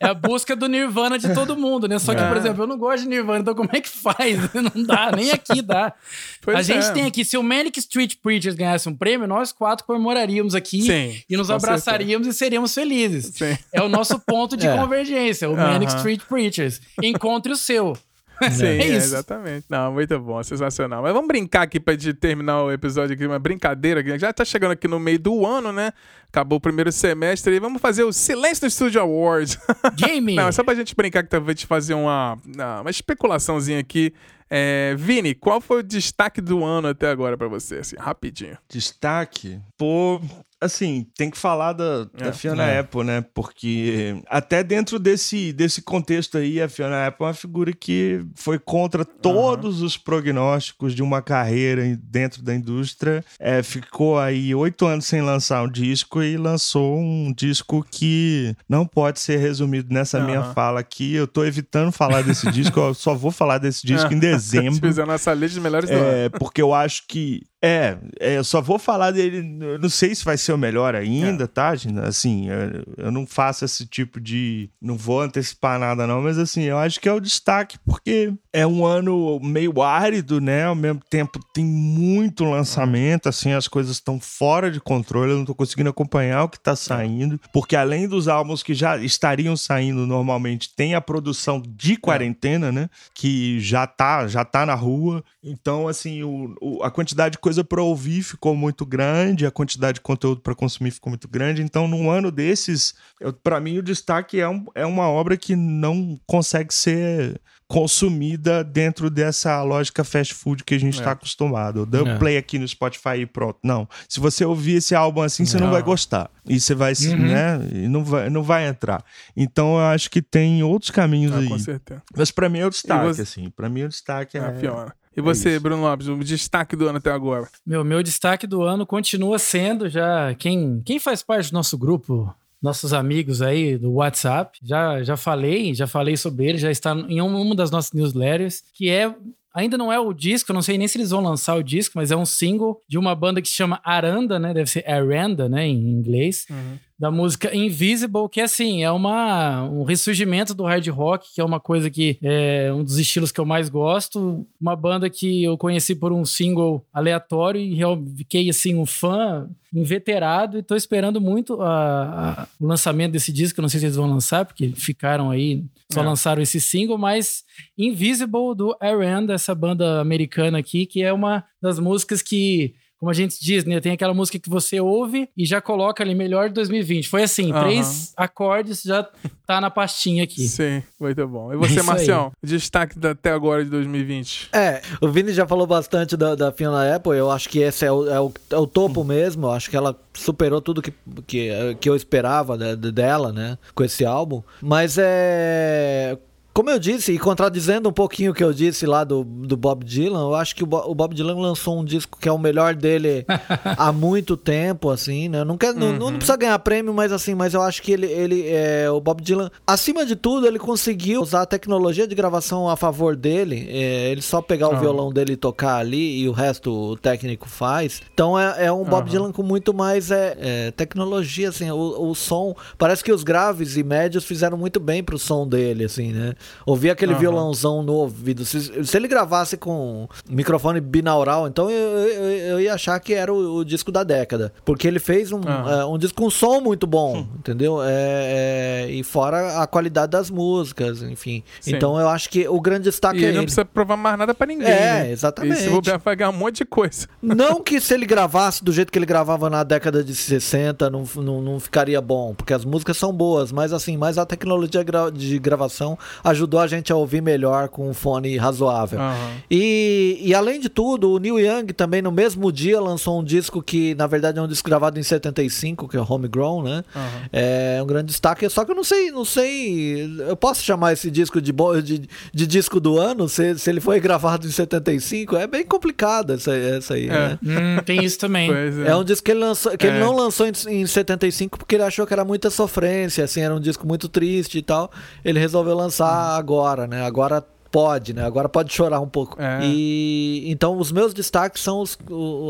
É, 0.00 0.06
a 0.06 0.14
busca 0.14 0.56
do 0.56 0.66
Nirvana 0.66 1.18
de 1.18 1.32
todo 1.34 1.56
mundo, 1.56 1.86
né? 1.86 1.98
Só 1.98 2.14
que, 2.14 2.22
por 2.22 2.36
é. 2.36 2.40
exemplo, 2.40 2.62
eu 2.62 2.66
não 2.66 2.78
gosto 2.78 3.02
de 3.02 3.08
Nirvana, 3.08 3.40
então 3.40 3.54
como 3.54 3.68
é 3.72 3.80
que 3.80 3.88
faz? 3.88 4.38
Não 4.54 4.82
dá, 4.82 5.10
nem 5.14 5.30
aqui 5.30 5.60
dá. 5.60 5.92
Pois 6.40 6.56
a 6.56 6.62
gente 6.62 6.86
é. 6.86 6.92
tem 6.92 7.04
aqui, 7.04 7.24
se 7.24 7.36
o 7.36 7.42
Manic 7.42 7.78
Street 7.78 8.16
Preachers 8.22 8.54
ganhasse 8.54 8.88
um 8.88 8.94
prêmio, 8.94 9.26
nós 9.26 9.52
quatro 9.52 9.84
comemoraríamos 9.84 10.54
aqui 10.54 10.82
Sim, 10.82 11.22
e 11.28 11.36
nos 11.36 11.50
abraçaríamos 11.50 12.26
certeza. 12.26 12.30
e 12.30 12.38
seríamos 12.38 12.74
felizes. 12.74 13.34
Sim. 13.34 13.56
É 13.72 13.82
o 13.82 13.88
nosso 13.88 14.18
ponto 14.20 14.56
de 14.56 14.66
é. 14.68 14.76
convergência, 14.76 15.50
o. 15.50 15.56
Manic 15.56 15.92
Street 15.96 16.22
Preachers. 16.28 16.80
Encontre 17.02 17.52
o 17.52 17.56
seu. 17.56 17.96
Sim, 18.52 18.64
é, 18.64 18.78
é 18.78 18.86
exatamente. 18.94 19.66
Não, 19.68 19.92
muito 19.92 20.18
bom, 20.18 20.42
sensacional. 20.42 21.02
Mas 21.02 21.12
vamos 21.12 21.28
brincar 21.28 21.62
aqui 21.62 21.78
pra 21.78 21.94
gente 21.94 22.14
terminar 22.14 22.62
o 22.62 22.72
episódio 22.72 23.14
aqui, 23.14 23.26
uma 23.26 23.38
brincadeira. 23.38 24.02
Que 24.02 24.18
já 24.18 24.32
tá 24.32 24.44
chegando 24.44 24.72
aqui 24.72 24.88
no 24.88 24.98
meio 24.98 25.18
do 25.18 25.44
ano, 25.46 25.72
né? 25.72 25.92
Acabou 26.28 26.58
o 26.58 26.60
primeiro 26.60 26.90
semestre 26.90 27.54
e 27.54 27.60
vamos 27.60 27.82
fazer 27.82 28.04
o 28.04 28.12
Silêncio 28.12 28.66
do 28.66 28.70
Studio 28.70 29.00
Awards. 29.00 29.58
Game! 29.96 30.34
Não, 30.34 30.48
é 30.48 30.52
só 30.52 30.64
pra 30.64 30.74
gente 30.74 30.94
brincar 30.94 31.22
que 31.22 31.28
talvez 31.28 31.62
fazer 31.62 31.94
uma, 31.94 32.38
uma 32.80 32.90
especulaçãozinha 32.90 33.80
aqui. 33.80 34.14
É, 34.48 34.94
Vini, 34.96 35.32
qual 35.34 35.60
foi 35.60 35.78
o 35.78 35.82
destaque 35.82 36.40
do 36.40 36.64
ano 36.64 36.88
até 36.88 37.08
agora 37.08 37.36
para 37.36 37.46
você, 37.46 37.76
assim, 37.76 37.96
rapidinho? 37.96 38.58
Destaque? 38.68 39.60
Pô, 39.78 40.20
assim, 40.60 41.06
tem 41.16 41.30
que 41.30 41.38
falar 41.38 41.72
da, 41.72 42.06
é, 42.18 42.24
da 42.24 42.32
Fiona 42.32 42.64
é. 42.66 42.80
Apple, 42.80 43.02
né? 43.04 43.24
Porque 43.34 44.20
até 44.28 44.62
dentro 44.62 44.98
desse, 44.98 45.52
desse 45.52 45.80
contexto 45.80 46.36
aí, 46.36 46.60
a 46.60 46.68
Fiona 46.68 47.06
Apple 47.06 47.24
é 47.24 47.28
uma 47.28 47.34
figura 47.34 47.72
que 47.72 48.24
foi 48.34 48.58
contra 48.58 49.04
todos 49.04 49.80
uhum. 49.80 49.86
os 49.86 49.96
prognósticos 49.96 50.94
de 50.94 51.02
uma 51.02 51.22
carreira 51.22 51.98
dentro 52.02 52.42
da 52.42 52.54
indústria. 52.54 53.24
É, 53.38 53.62
ficou 53.62 54.18
aí 54.18 54.54
oito 54.54 54.86
anos 54.86 55.06
sem 55.06 55.22
lançar 55.22 55.62
um 55.62 55.70
disco 55.70 56.22
e 56.22 56.36
lançou 56.36 56.98
um 56.98 57.32
disco 57.32 57.84
que 57.90 58.54
não 58.68 58.86
pode 58.86 59.20
ser 59.20 59.38
resumido 59.38 59.92
nessa 59.92 60.18
uhum. 60.18 60.26
minha 60.26 60.42
fala 60.52 60.80
aqui. 60.80 61.14
Eu 61.14 61.26
tô 61.26 61.44
evitando 61.44 61.90
falar 61.90 62.22
desse 62.22 62.50
disco, 62.52 62.78
eu 62.78 62.94
só 62.94 63.14
vou 63.14 63.30
falar 63.30 63.58
desse 63.58 63.86
disco 63.86 64.12
em 64.14 64.18
dezembro. 64.18 64.80
Fizer 64.90 65.02
a 65.02 65.06
nossa 65.06 65.32
lista 65.32 65.54
de 65.54 65.60
melhores 65.60 65.88
do 65.88 65.96
é, 65.96 66.24
ano. 66.26 66.30
Porque 66.38 66.60
eu 66.60 66.74
acho 66.74 67.04
que 67.08 67.42
é, 67.62 67.98
é, 68.18 68.38
eu 68.38 68.44
só 68.44 68.62
vou 68.62 68.78
falar 68.78 69.10
dele. 69.10 69.42
não 69.42 69.88
sei 69.90 70.14
se 70.14 70.24
vai 70.24 70.38
ser 70.38 70.52
o 70.52 70.58
melhor 70.58 70.94
ainda, 70.94 71.44
é. 71.44 71.46
tá? 71.46 71.74
Assim, 72.04 72.48
eu, 72.48 72.84
eu, 72.96 73.12
não 73.12 73.26
faço 73.26 73.66
esse 73.66 73.86
tipo 73.86 74.18
de. 74.18 74.70
Não 74.80 74.96
vou 74.96 75.20
antecipar 75.20 75.78
nada, 75.78 76.06
não, 76.06 76.22
mas 76.22 76.38
assim, 76.38 76.62
eu 76.62 76.78
acho 76.78 76.98
que 76.98 77.08
é 77.08 77.12
o 77.12 77.20
destaque, 77.20 77.78
porque 77.84 78.32
é 78.50 78.66
um 78.66 78.86
ano 78.86 79.38
meio 79.42 79.82
árido, 79.82 80.40
né? 80.40 80.64
Ao 80.64 80.74
mesmo 80.74 81.00
tempo 81.10 81.38
tem 81.52 81.64
muito 81.64 82.44
lançamento, 82.44 83.28
assim, 83.28 83.52
as 83.52 83.68
coisas 83.68 83.96
estão 83.96 84.18
fora 84.18 84.70
de 84.70 84.80
controle, 84.80 85.32
eu 85.32 85.38
não 85.38 85.44
tô 85.44 85.54
conseguindo 85.54 85.90
acompanhar 85.90 86.44
o 86.44 86.48
que 86.48 86.58
tá 86.58 86.74
saindo, 86.74 87.38
porque 87.52 87.76
além 87.76 88.08
dos 88.08 88.26
álbuns 88.26 88.62
que 88.62 88.72
já 88.72 88.96
estariam 88.96 89.54
saindo 89.54 90.06
normalmente, 90.06 90.74
tem 90.74 90.94
a 90.94 91.00
produção 91.00 91.62
de 91.66 91.96
quarentena, 91.96 92.72
né? 92.72 92.88
Que 93.14 93.60
já 93.60 93.86
tá, 93.86 94.26
já 94.26 94.46
tá 94.46 94.64
na 94.64 94.74
rua. 94.74 95.22
Então, 95.42 95.86
assim, 95.88 96.22
o, 96.22 96.56
o 96.60 96.82
a 96.82 96.90
quantidade 96.90 97.32
de 97.32 97.38
coisa 97.50 97.64
para 97.64 97.82
ouvir 97.82 98.22
ficou 98.22 98.54
muito 98.54 98.86
grande, 98.86 99.44
a 99.44 99.50
quantidade 99.50 99.94
de 99.94 100.00
conteúdo 100.00 100.40
para 100.40 100.54
consumir 100.54 100.92
ficou 100.92 101.10
muito 101.10 101.26
grande. 101.26 101.62
Então, 101.62 101.88
num 101.88 102.08
ano 102.08 102.30
desses, 102.30 102.94
para 103.42 103.58
mim 103.58 103.78
o 103.78 103.82
destaque 103.82 104.40
é, 104.40 104.48
um, 104.48 104.66
é 104.72 104.86
uma 104.86 105.08
obra 105.08 105.36
que 105.36 105.56
não 105.56 106.16
consegue 106.28 106.72
ser 106.72 107.40
consumida 107.66 108.62
dentro 108.62 109.10
dessa 109.10 109.62
lógica 109.62 110.04
fast 110.04 110.34
food 110.34 110.62
que 110.62 110.74
a 110.74 110.78
gente 110.78 110.94
está 110.94 111.10
é. 111.10 111.12
acostumado. 111.12 111.84
Dá 111.84 112.00
é. 112.00 112.18
play 112.18 112.36
aqui 112.36 112.56
no 112.56 112.66
Spotify 112.66 113.18
e 113.20 113.26
pronto. 113.26 113.58
Não. 113.64 113.88
Se 114.08 114.20
você 114.20 114.44
ouvir 114.44 114.76
esse 114.76 114.94
álbum 114.94 115.22
assim, 115.22 115.44
você 115.44 115.56
não, 115.56 115.66
não 115.66 115.72
vai 115.72 115.82
gostar. 115.82 116.30
E 116.48 116.60
você 116.60 116.74
vai, 116.74 116.92
uhum. 116.92 117.18
né? 117.18 117.68
E 117.72 117.88
não 117.88 118.04
vai, 118.04 118.30
não 118.30 118.42
vai 118.44 118.66
entrar. 118.68 119.04
Então 119.36 119.74
eu 119.74 119.86
acho 119.86 120.08
que 120.08 120.22
tem 120.22 120.62
outros 120.62 120.90
caminhos 120.92 121.32
ah, 121.32 121.38
aí. 121.38 121.48
Com 121.48 121.58
certeza. 121.58 122.02
Mas 122.16 122.30
para 122.30 122.48
mim 122.48 122.60
é 122.60 122.66
o 122.66 122.70
destaque, 122.70 123.06
você... 123.06 123.22
assim. 123.22 123.50
Para 123.50 123.68
mim 123.68 123.82
o 123.82 123.88
destaque 123.88 124.38
é. 124.38 124.40
é... 124.40 124.99
E 125.16 125.20
você, 125.20 125.56
é 125.56 125.58
Bruno 125.58 125.82
Lopes, 125.82 126.08
o 126.08 126.16
destaque 126.18 126.76
do 126.76 126.86
ano 126.86 126.98
até 126.98 127.10
agora? 127.10 127.48
Meu, 127.66 127.84
meu 127.84 128.02
destaque 128.02 128.46
do 128.46 128.62
ano 128.62 128.86
continua 128.86 129.38
sendo 129.38 129.88
já 129.88 130.34
quem, 130.34 130.80
quem 130.84 130.98
faz 131.00 131.22
parte 131.22 131.50
do 131.50 131.54
nosso 131.54 131.76
grupo, 131.76 132.32
nossos 132.62 132.92
amigos 132.92 133.42
aí 133.42 133.76
do 133.76 133.92
WhatsApp. 133.94 134.58
Já, 134.62 135.02
já 135.02 135.16
falei, 135.16 135.74
já 135.74 135.86
falei 135.86 136.16
sobre 136.16 136.46
ele, 136.46 136.58
já 136.58 136.70
está 136.70 136.92
em 136.92 137.20
uma 137.20 137.54
das 137.54 137.70
nossas 137.70 137.92
newsletters, 137.92 138.62
que 138.72 138.88
é 138.88 139.14
Ainda 139.52 139.76
não 139.76 139.92
é 139.92 139.98
o 139.98 140.12
disco, 140.12 140.52
não 140.52 140.62
sei 140.62 140.78
nem 140.78 140.86
se 140.86 140.96
eles 140.96 141.10
vão 141.10 141.20
lançar 141.20 141.56
o 141.56 141.62
disco, 141.62 141.94
mas 141.96 142.12
é 142.12 142.16
um 142.16 142.24
single 142.24 142.80
de 142.88 142.96
uma 142.96 143.16
banda 143.16 143.42
que 143.42 143.48
se 143.48 143.54
chama 143.54 143.80
Aranda, 143.82 144.38
né? 144.38 144.54
Deve 144.54 144.70
ser 144.70 144.88
Aranda, 144.88 145.48
né? 145.48 145.66
Em 145.66 145.90
inglês. 145.90 146.46
Uhum 146.48 146.78
da 147.00 147.10
música 147.10 147.56
Invisible, 147.56 148.28
que 148.30 148.42
assim, 148.42 148.84
é 148.84 148.90
uma, 148.90 149.64
um 149.64 149.84
ressurgimento 149.84 150.52
do 150.52 150.64
hard 150.64 150.86
rock, 150.88 151.32
que 151.34 151.40
é 151.40 151.44
uma 151.44 151.58
coisa 151.58 151.88
que 151.88 152.18
é 152.22 152.70
um 152.74 152.84
dos 152.84 152.98
estilos 152.98 153.32
que 153.32 153.40
eu 153.40 153.46
mais 153.46 153.70
gosto. 153.70 154.46
Uma 154.60 154.76
banda 154.76 155.08
que 155.08 155.42
eu 155.42 155.56
conheci 155.56 155.94
por 155.94 156.12
um 156.12 156.26
single 156.26 156.84
aleatório 156.92 157.58
e 157.58 157.80
fiquei 158.18 158.50
assim 158.50 158.74
um 158.74 158.84
fã 158.84 159.48
inveterado 159.72 160.58
e 160.58 160.62
tô 160.62 160.76
esperando 160.76 161.22
muito 161.22 161.62
a, 161.62 162.42
a, 162.42 162.48
o 162.60 162.66
lançamento 162.66 163.12
desse 163.12 163.32
disco. 163.32 163.62
Não 163.62 163.68
sei 163.70 163.80
se 163.80 163.86
eles 163.86 163.96
vão 163.96 164.10
lançar, 164.10 164.44
porque 164.44 164.68
ficaram 164.76 165.30
aí, 165.30 165.64
só 165.90 166.02
é. 166.02 166.04
lançaram 166.04 166.42
esse 166.42 166.60
single, 166.60 166.98
mas 166.98 167.44
Invisible 167.78 168.54
do 168.54 168.76
Aranda, 168.78 169.32
essa 169.32 169.54
banda 169.54 170.02
americana 170.02 170.58
aqui, 170.58 170.84
que 170.84 171.02
é 171.02 171.10
uma 171.10 171.44
das 171.62 171.78
músicas 171.78 172.20
que 172.20 172.74
como 173.00 173.10
a 173.10 173.14
gente 173.14 173.42
diz, 173.42 173.64
né? 173.64 173.80
Tem 173.80 173.92
aquela 173.92 174.12
música 174.12 174.38
que 174.38 174.50
você 174.50 174.78
ouve 174.78 175.30
e 175.34 175.46
já 175.46 175.58
coloca 175.58 176.04
ali 176.04 176.14
melhor 176.14 176.48
de 176.48 176.54
2020. 176.56 177.08
Foi 177.08 177.22
assim, 177.22 177.50
uhum. 177.50 177.58
três 177.58 178.12
acordes 178.14 178.82
já 178.82 179.08
tá 179.46 179.58
na 179.58 179.70
pastinha 179.70 180.22
aqui. 180.22 180.46
Sim, 180.46 180.82
muito 181.00 181.26
bom. 181.26 181.50
E 181.50 181.56
você, 181.56 181.82
Marcial? 181.82 182.30
Destaque 182.42 182.94
até 183.06 183.30
agora 183.32 183.64
de 183.64 183.70
2020. 183.70 184.50
É, 184.52 184.82
o 185.00 185.08
Vini 185.08 185.32
já 185.32 185.46
falou 185.46 185.66
bastante 185.66 186.14
da, 186.14 186.34
da 186.34 186.52
Fiona 186.52 186.94
Apple. 186.94 187.16
Eu 187.16 187.30
acho 187.30 187.48
que 187.48 187.60
esse 187.60 187.86
é 187.86 187.90
o, 187.90 188.06
é 188.06 188.20
o, 188.20 188.30
é 188.50 188.56
o 188.58 188.66
topo 188.66 189.02
mesmo. 189.02 189.46
Eu 189.46 189.52
acho 189.52 189.70
que 189.70 189.76
ela 189.76 189.98
superou 190.12 190.60
tudo 190.60 190.82
que, 190.82 190.92
que, 191.26 191.50
que 191.80 191.88
eu 191.88 191.96
esperava 191.96 192.58
dela, 192.58 193.32
né? 193.32 193.56
Com 193.74 193.82
esse 193.82 194.04
álbum. 194.04 194.42
Mas 194.60 194.98
é 194.98 196.18
como 196.52 196.68
eu 196.68 196.78
disse, 196.78 197.12
e 197.12 197.18
contradizendo 197.18 197.88
um 197.88 197.92
pouquinho 197.92 198.32
o 198.32 198.34
que 198.34 198.42
eu 198.42 198.52
disse 198.52 198.84
lá 198.84 199.04
do, 199.04 199.22
do 199.22 199.56
Bob 199.56 199.84
Dylan, 199.84 200.20
eu 200.20 200.34
acho 200.34 200.54
que 200.54 200.64
o, 200.64 200.66
Bo, 200.66 200.78
o 200.78 200.94
Bob 200.94 201.14
Dylan 201.14 201.38
lançou 201.38 201.78
um 201.78 201.84
disco 201.84 202.18
que 202.20 202.28
é 202.28 202.32
o 202.32 202.38
melhor 202.38 202.74
dele 202.74 203.24
há 203.78 203.92
muito 203.92 204.36
tempo, 204.36 204.90
assim, 204.90 205.28
né? 205.28 205.44
Não, 205.44 205.56
quer, 205.56 205.72
uhum. 205.72 205.78
não, 205.78 205.92
não, 205.92 206.06
uhum. 206.06 206.16
precisa 206.16 206.36
ganhar 206.36 206.58
prêmio, 206.58 206.92
mas 206.92 207.12
assim, 207.12 207.34
mas 207.34 207.54
eu 207.54 207.62
acho 207.62 207.80
que 207.80 207.92
ele, 207.92 208.06
ele 208.06 208.48
é, 208.48 208.90
o 208.90 209.00
Bob 209.00 209.22
Dylan, 209.22 209.50
acima 209.64 210.04
de 210.04 210.16
tudo, 210.16 210.46
ele 210.46 210.58
conseguiu 210.58 211.22
usar 211.22 211.42
a 211.42 211.46
tecnologia 211.46 212.06
de 212.06 212.14
gravação 212.14 212.68
a 212.68 212.76
favor 212.76 213.14
dele. 213.14 213.68
É, 213.70 214.10
ele 214.10 214.22
só 214.22 214.42
pegar 214.42 214.68
o 214.68 214.72
uhum. 214.72 214.80
violão 214.80 215.12
dele 215.12 215.34
e 215.34 215.36
tocar 215.36 215.76
ali 215.76 216.20
e 216.20 216.28
o 216.28 216.32
resto 216.32 216.70
o 216.70 216.96
técnico 216.96 217.48
faz. 217.48 218.02
Então 218.12 218.38
é, 218.38 218.66
é 218.66 218.72
um 218.72 218.84
Bob 218.84 219.04
uhum. 219.04 219.10
Dylan 219.10 219.32
com 219.32 219.42
muito 219.42 219.72
mais 219.72 220.10
é, 220.10 220.36
é, 220.40 220.70
tecnologia, 220.72 221.50
assim, 221.50 221.70
o, 221.70 222.10
o 222.10 222.14
som. 222.14 222.56
Parece 222.76 223.04
que 223.04 223.12
os 223.12 223.22
graves 223.22 223.76
e 223.76 223.84
médios 223.84 224.24
fizeram 224.24 224.58
muito 224.58 224.80
bem 224.80 225.02
pro 225.02 225.18
som 225.18 225.46
dele, 225.46 225.84
assim, 225.84 226.12
né? 226.12 226.34
Ouvir 226.66 226.90
aquele 226.90 227.12
uhum. 227.12 227.18
violãozão 227.18 227.82
no 227.82 227.92
ouvido. 227.94 228.44
Se, 228.44 228.84
se, 228.84 228.96
ele 228.96 229.08
gravasse 229.08 229.56
com 229.56 230.08
microfone 230.28 230.80
binaural, 230.80 231.46
então 231.46 231.70
eu, 231.70 231.98
eu, 231.98 232.24
eu 232.30 232.60
ia 232.60 232.74
achar 232.74 232.98
que 233.00 233.14
era 233.14 233.32
o, 233.32 233.56
o, 233.56 233.64
disco 233.64 233.90
da 233.90 234.02
década. 234.02 234.52
Porque 234.64 234.86
ele 234.86 234.98
fez 234.98 235.32
um, 235.32 235.36
uhum. 235.36 235.70
é, 235.70 235.84
um 235.84 235.98
disco 235.98 236.22
com 236.22 236.30
som 236.30 236.60
muito 236.60 236.86
bom, 236.86 237.18
hum. 237.18 237.26
entendeu? 237.38 237.82
É, 237.82 238.86
é, 238.86 238.90
e 238.90 239.02
fora 239.02 239.62
a 239.62 239.66
qualidade 239.66 240.12
das 240.12 240.30
músicas, 240.30 241.02
enfim. 241.02 241.42
Sim. 241.60 241.74
Então 241.74 241.98
eu 241.98 242.08
acho 242.08 242.28
que 242.28 242.48
o 242.48 242.60
grande 242.60 242.84
destaque 242.84 243.20
e 243.20 243.24
é 243.24 243.28
ele. 243.28 243.36
não 243.36 243.44
precisa 243.44 243.64
provar 243.64 243.96
mais 243.96 244.18
nada 244.18 244.34
pra 244.34 244.46
ninguém. 244.46 244.68
É, 244.68 245.04
né? 245.04 245.10
exatamente. 245.10 245.60
E 245.60 245.82
se 245.82 245.98
vai 246.02 246.16
ganhar 246.16 246.30
um 246.30 246.34
monte 246.34 246.58
de 246.58 246.64
coisa. 246.64 247.06
Não 247.22 247.62
que 247.62 247.80
se 247.80 247.94
ele 247.94 248.06
gravasse 248.06 248.62
do 248.62 248.72
jeito 248.72 248.90
que 248.90 248.98
ele 248.98 249.06
gravava 249.06 249.48
na 249.48 249.62
década 249.62 250.02
de 250.02 250.14
60, 250.14 250.90
não, 250.90 251.04
não, 251.16 251.40
não 251.40 251.60
ficaria 251.60 252.00
bom, 252.00 252.34
porque 252.34 252.52
as 252.52 252.64
músicas 252.64 252.96
são 252.96 253.12
boas, 253.12 253.52
mas 253.52 253.72
assim, 253.72 253.96
mais 253.96 254.18
a 254.18 254.26
tecnologia 254.26 254.84
de 255.12 255.38
gravação 255.38 255.98
ajudou 256.30 256.60
a 256.60 256.66
gente 256.66 256.92
a 256.92 256.96
ouvir 256.96 257.20
melhor 257.20 257.68
com 257.68 257.88
um 257.88 257.94
fone 257.94 258.36
razoável. 258.36 258.98
Uhum. 259.00 259.36
E, 259.50 260.18
e 260.22 260.34
além 260.34 260.60
de 260.60 260.68
tudo, 260.68 261.12
o 261.12 261.18
Neil 261.18 261.38
Young 261.38 261.66
também 261.72 262.02
no 262.02 262.10
mesmo 262.10 262.50
dia 262.50 262.80
lançou 262.80 263.20
um 263.20 263.24
disco 263.24 263.62
que 263.62 263.94
na 263.94 264.06
verdade 264.06 264.38
é 264.38 264.42
um 264.42 264.48
disco 264.48 264.68
gravado 264.68 264.98
em 264.98 265.02
75, 265.02 265.88
que 265.88 265.96
é 265.96 266.00
Homegrown, 266.00 266.62
né? 266.62 266.84
Uhum. 266.94 267.02
É 267.32 267.80
um 267.82 267.86
grande 267.86 268.06
destaque, 268.06 268.48
só 268.48 268.64
que 268.64 268.70
eu 268.70 268.74
não 268.76 268.84
sei, 268.84 269.10
não 269.10 269.24
sei, 269.24 270.10
eu 270.28 270.36
posso 270.36 270.62
chamar 270.62 270.92
esse 270.92 271.10
disco 271.10 271.40
de, 271.40 271.52
de, 271.82 272.08
de 272.32 272.46
disco 272.46 272.80
do 272.80 272.98
ano, 272.98 273.28
se, 273.28 273.58
se 273.58 273.70
ele 273.70 273.80
foi 273.80 274.00
gravado 274.00 274.46
em 274.46 274.50
75, 274.50 275.36
é 275.36 275.46
bem 275.46 275.64
complicado 275.64 276.32
essa, 276.32 276.54
essa 276.54 276.94
aí, 276.94 277.06
é. 277.06 277.08
né? 277.08 277.38
Hum, 277.42 277.82
tem 277.84 278.04
isso 278.04 278.18
também. 278.18 278.50
É. 278.60 278.90
é. 278.90 278.96
um 278.96 279.04
disco 279.04 279.24
que 279.24 279.30
ele, 279.30 279.40
lançou, 279.40 279.76
que 279.76 279.86
ele 279.86 279.96
é. 279.96 280.00
não 280.00 280.14
lançou 280.14 280.46
em, 280.46 280.52
em 280.68 280.86
75 280.86 281.58
porque 281.58 281.74
ele 281.74 281.82
achou 281.82 282.06
que 282.06 282.12
era 282.12 282.24
muita 282.24 282.50
sofrência, 282.50 283.24
assim, 283.24 283.40
era 283.40 283.54
um 283.54 283.60
disco 283.60 283.86
muito 283.86 284.08
triste 284.08 284.58
e 284.58 284.62
tal. 284.62 284.90
Ele 285.24 285.38
resolveu 285.38 285.74
lançar 285.74 286.19
agora 286.20 286.70
agora, 286.70 286.86
né? 286.86 287.04
Agora 287.04 287.44
pode, 287.70 288.12
né? 288.12 288.24
Agora 288.24 288.48
pode 288.48 288.72
chorar 288.72 289.00
um 289.00 289.08
pouco. 289.08 289.40
É. 289.40 289.60
E 289.62 290.44
então 290.50 290.76
os 290.78 290.90
meus 290.90 291.14
destaques 291.14 291.62
são 291.62 291.80
os, 291.80 291.98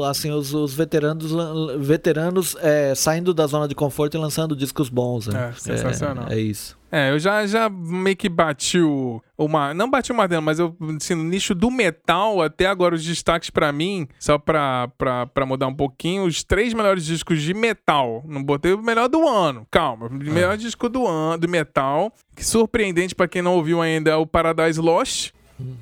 assim, 0.09 0.30
os, 0.30 0.55
os 0.55 0.72
veteranos, 0.74 1.32
veteranos 1.78 2.56
é, 2.60 2.94
saindo 2.94 3.34
da 3.34 3.47
zona 3.47 3.68
de 3.68 3.74
conforto 3.74 4.16
e 4.16 4.20
lançando 4.20 4.56
discos 4.56 4.88
bons. 4.88 5.26
Né? 5.26 5.51
É, 5.51 5.52
sensacional. 5.52 6.26
É, 6.28 6.34
é 6.34 6.40
isso. 6.40 6.78
É, 6.92 7.10
eu 7.10 7.18
já, 7.18 7.46
já 7.46 7.68
meio 7.68 8.16
que 8.16 8.28
bati 8.28 8.80
o. 8.80 9.22
Uma, 9.38 9.72
não 9.72 9.88
bati 9.88 10.12
o 10.12 10.14
martelo, 10.14 10.42
mas 10.42 10.58
eu, 10.58 10.76
assim, 10.96 11.14
no 11.14 11.24
nicho 11.24 11.54
do 11.54 11.70
metal, 11.70 12.42
até 12.42 12.66
agora 12.66 12.94
os 12.94 13.02
destaques 13.02 13.48
para 13.48 13.72
mim, 13.72 14.06
só 14.18 14.36
pra, 14.36 14.88
pra, 14.98 15.26
pra 15.26 15.46
mudar 15.46 15.66
um 15.66 15.74
pouquinho, 15.74 16.24
os 16.24 16.44
três 16.44 16.74
melhores 16.74 17.04
discos 17.04 17.40
de 17.40 17.54
metal. 17.54 18.22
Não 18.26 18.42
botei 18.42 18.74
o 18.74 18.82
melhor 18.82 19.08
do 19.08 19.26
ano, 19.26 19.66
calma. 19.70 20.08
O 20.08 20.12
melhor 20.12 20.56
disco 20.56 20.88
do 20.88 21.06
ano, 21.06 21.38
do 21.38 21.48
metal. 21.48 22.12
Que 22.36 22.44
surpreendente 22.44 23.14
para 23.14 23.28
quem 23.28 23.40
não 23.40 23.54
ouviu 23.54 23.80
ainda 23.80 24.10
é 24.10 24.16
o 24.16 24.26
Paradise 24.26 24.80
Lost 24.80 25.32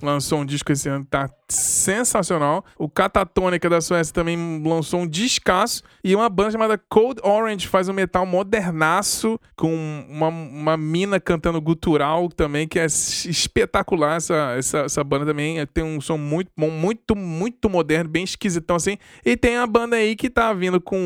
lançou 0.02 0.40
um 0.40 0.44
disco 0.44 0.72
esse 0.72 0.88
ano, 0.88 1.04
tá 1.04 1.28
sensacional. 1.48 2.64
O 2.78 2.88
Catatônica 2.88 3.68
da 3.68 3.80
Suécia 3.80 4.12
também 4.12 4.62
lançou 4.62 5.00
um 5.00 5.06
discaço. 5.06 5.82
E 6.04 6.14
uma 6.14 6.28
banda 6.28 6.52
chamada 6.52 6.78
Cold 6.78 7.20
Orange 7.22 7.66
faz 7.66 7.88
um 7.88 7.92
metal 7.92 8.26
modernaço, 8.26 9.38
com 9.56 10.04
uma, 10.08 10.28
uma 10.28 10.76
mina 10.76 11.18
cantando 11.18 11.60
gutural 11.60 12.28
também, 12.28 12.68
que 12.68 12.78
é 12.78 12.86
espetacular. 12.86 14.16
Essa, 14.16 14.54
essa, 14.56 14.78
essa 14.80 15.04
banda 15.04 15.26
também 15.26 15.64
tem 15.66 15.84
um 15.84 16.00
som 16.00 16.18
muito 16.18 16.50
bom, 16.56 16.70
muito, 16.70 17.16
muito 17.16 17.70
moderno, 17.70 18.10
bem 18.10 18.24
esquisitão 18.24 18.76
assim. 18.76 18.98
E 19.24 19.36
tem 19.36 19.56
a 19.56 19.66
banda 19.66 19.96
aí 19.96 20.14
que 20.14 20.28
tá 20.28 20.52
vindo 20.52 20.80
com 20.80 20.98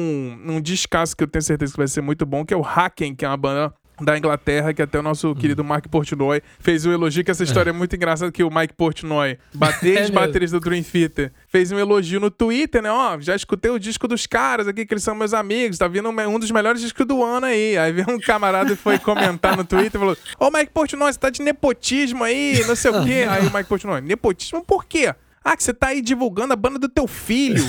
um 0.46 0.60
discaço 0.60 1.16
que 1.16 1.22
eu 1.22 1.28
tenho 1.28 1.42
certeza 1.42 1.72
que 1.72 1.78
vai 1.78 1.88
ser 1.88 2.00
muito 2.00 2.26
bom, 2.26 2.44
que 2.44 2.52
é 2.52 2.56
o 2.56 2.64
Hacken, 2.64 3.14
que 3.14 3.24
é 3.24 3.28
uma 3.28 3.36
banda 3.36 3.74
da 4.00 4.16
Inglaterra, 4.16 4.72
que 4.72 4.82
até 4.82 4.98
o 4.98 5.02
nosso 5.02 5.30
hum. 5.30 5.34
querido 5.34 5.62
Mike 5.62 5.88
Portnoy 5.88 6.42
fez 6.58 6.84
um 6.86 6.92
elogio, 6.92 7.24
que 7.24 7.30
essa 7.30 7.44
história 7.44 7.70
é, 7.70 7.74
é 7.74 7.76
muito 7.76 7.94
engraçada, 7.94 8.32
que 8.32 8.42
o 8.42 8.50
Mike 8.50 8.74
Portnoy, 8.74 9.38
bater 9.54 9.98
é 10.08 10.10
baterista 10.10 10.58
do 10.58 10.64
Dream 10.64 10.82
Theater, 10.82 11.32
fez 11.48 11.70
um 11.72 11.78
elogio 11.78 12.20
no 12.20 12.30
Twitter, 12.30 12.82
né? 12.82 12.90
Ó, 12.90 13.20
já 13.20 13.34
escutei 13.34 13.70
o 13.70 13.78
disco 13.78 14.08
dos 14.08 14.26
caras 14.26 14.66
aqui, 14.66 14.86
que 14.86 14.94
eles 14.94 15.04
são 15.04 15.14
meus 15.14 15.34
amigos, 15.34 15.78
tá 15.78 15.88
vindo 15.88 16.08
um 16.08 16.38
dos 16.38 16.50
melhores 16.50 16.80
discos 16.80 17.06
do 17.06 17.22
ano 17.22 17.46
aí. 17.46 17.76
Aí 17.76 17.92
veio 17.92 18.10
um 18.10 18.18
camarada 18.18 18.72
e 18.72 18.76
foi 18.76 18.98
comentar 18.98 19.56
no 19.56 19.64
Twitter 19.64 19.96
e 19.96 19.98
falou: 19.98 20.16
Ô, 20.38 20.50
Mike 20.50 20.72
Portnoy, 20.72 21.12
você 21.12 21.18
tá 21.18 21.30
de 21.30 21.42
nepotismo 21.42 22.24
aí, 22.24 22.64
não 22.66 22.76
sei 22.76 22.90
o 22.90 23.04
quê. 23.04 23.26
Aí 23.32 23.46
o 23.46 23.54
Mike 23.54 23.68
Portnoy, 23.68 24.00
nepotismo 24.00 24.64
por 24.64 24.84
quê? 24.84 25.14
Ah, 25.44 25.56
que 25.56 25.64
você 25.64 25.74
tá 25.74 25.88
aí 25.88 26.00
divulgando 26.00 26.52
a 26.52 26.56
banda 26.56 26.78
do 26.78 26.88
teu 26.88 27.06
filho. 27.06 27.64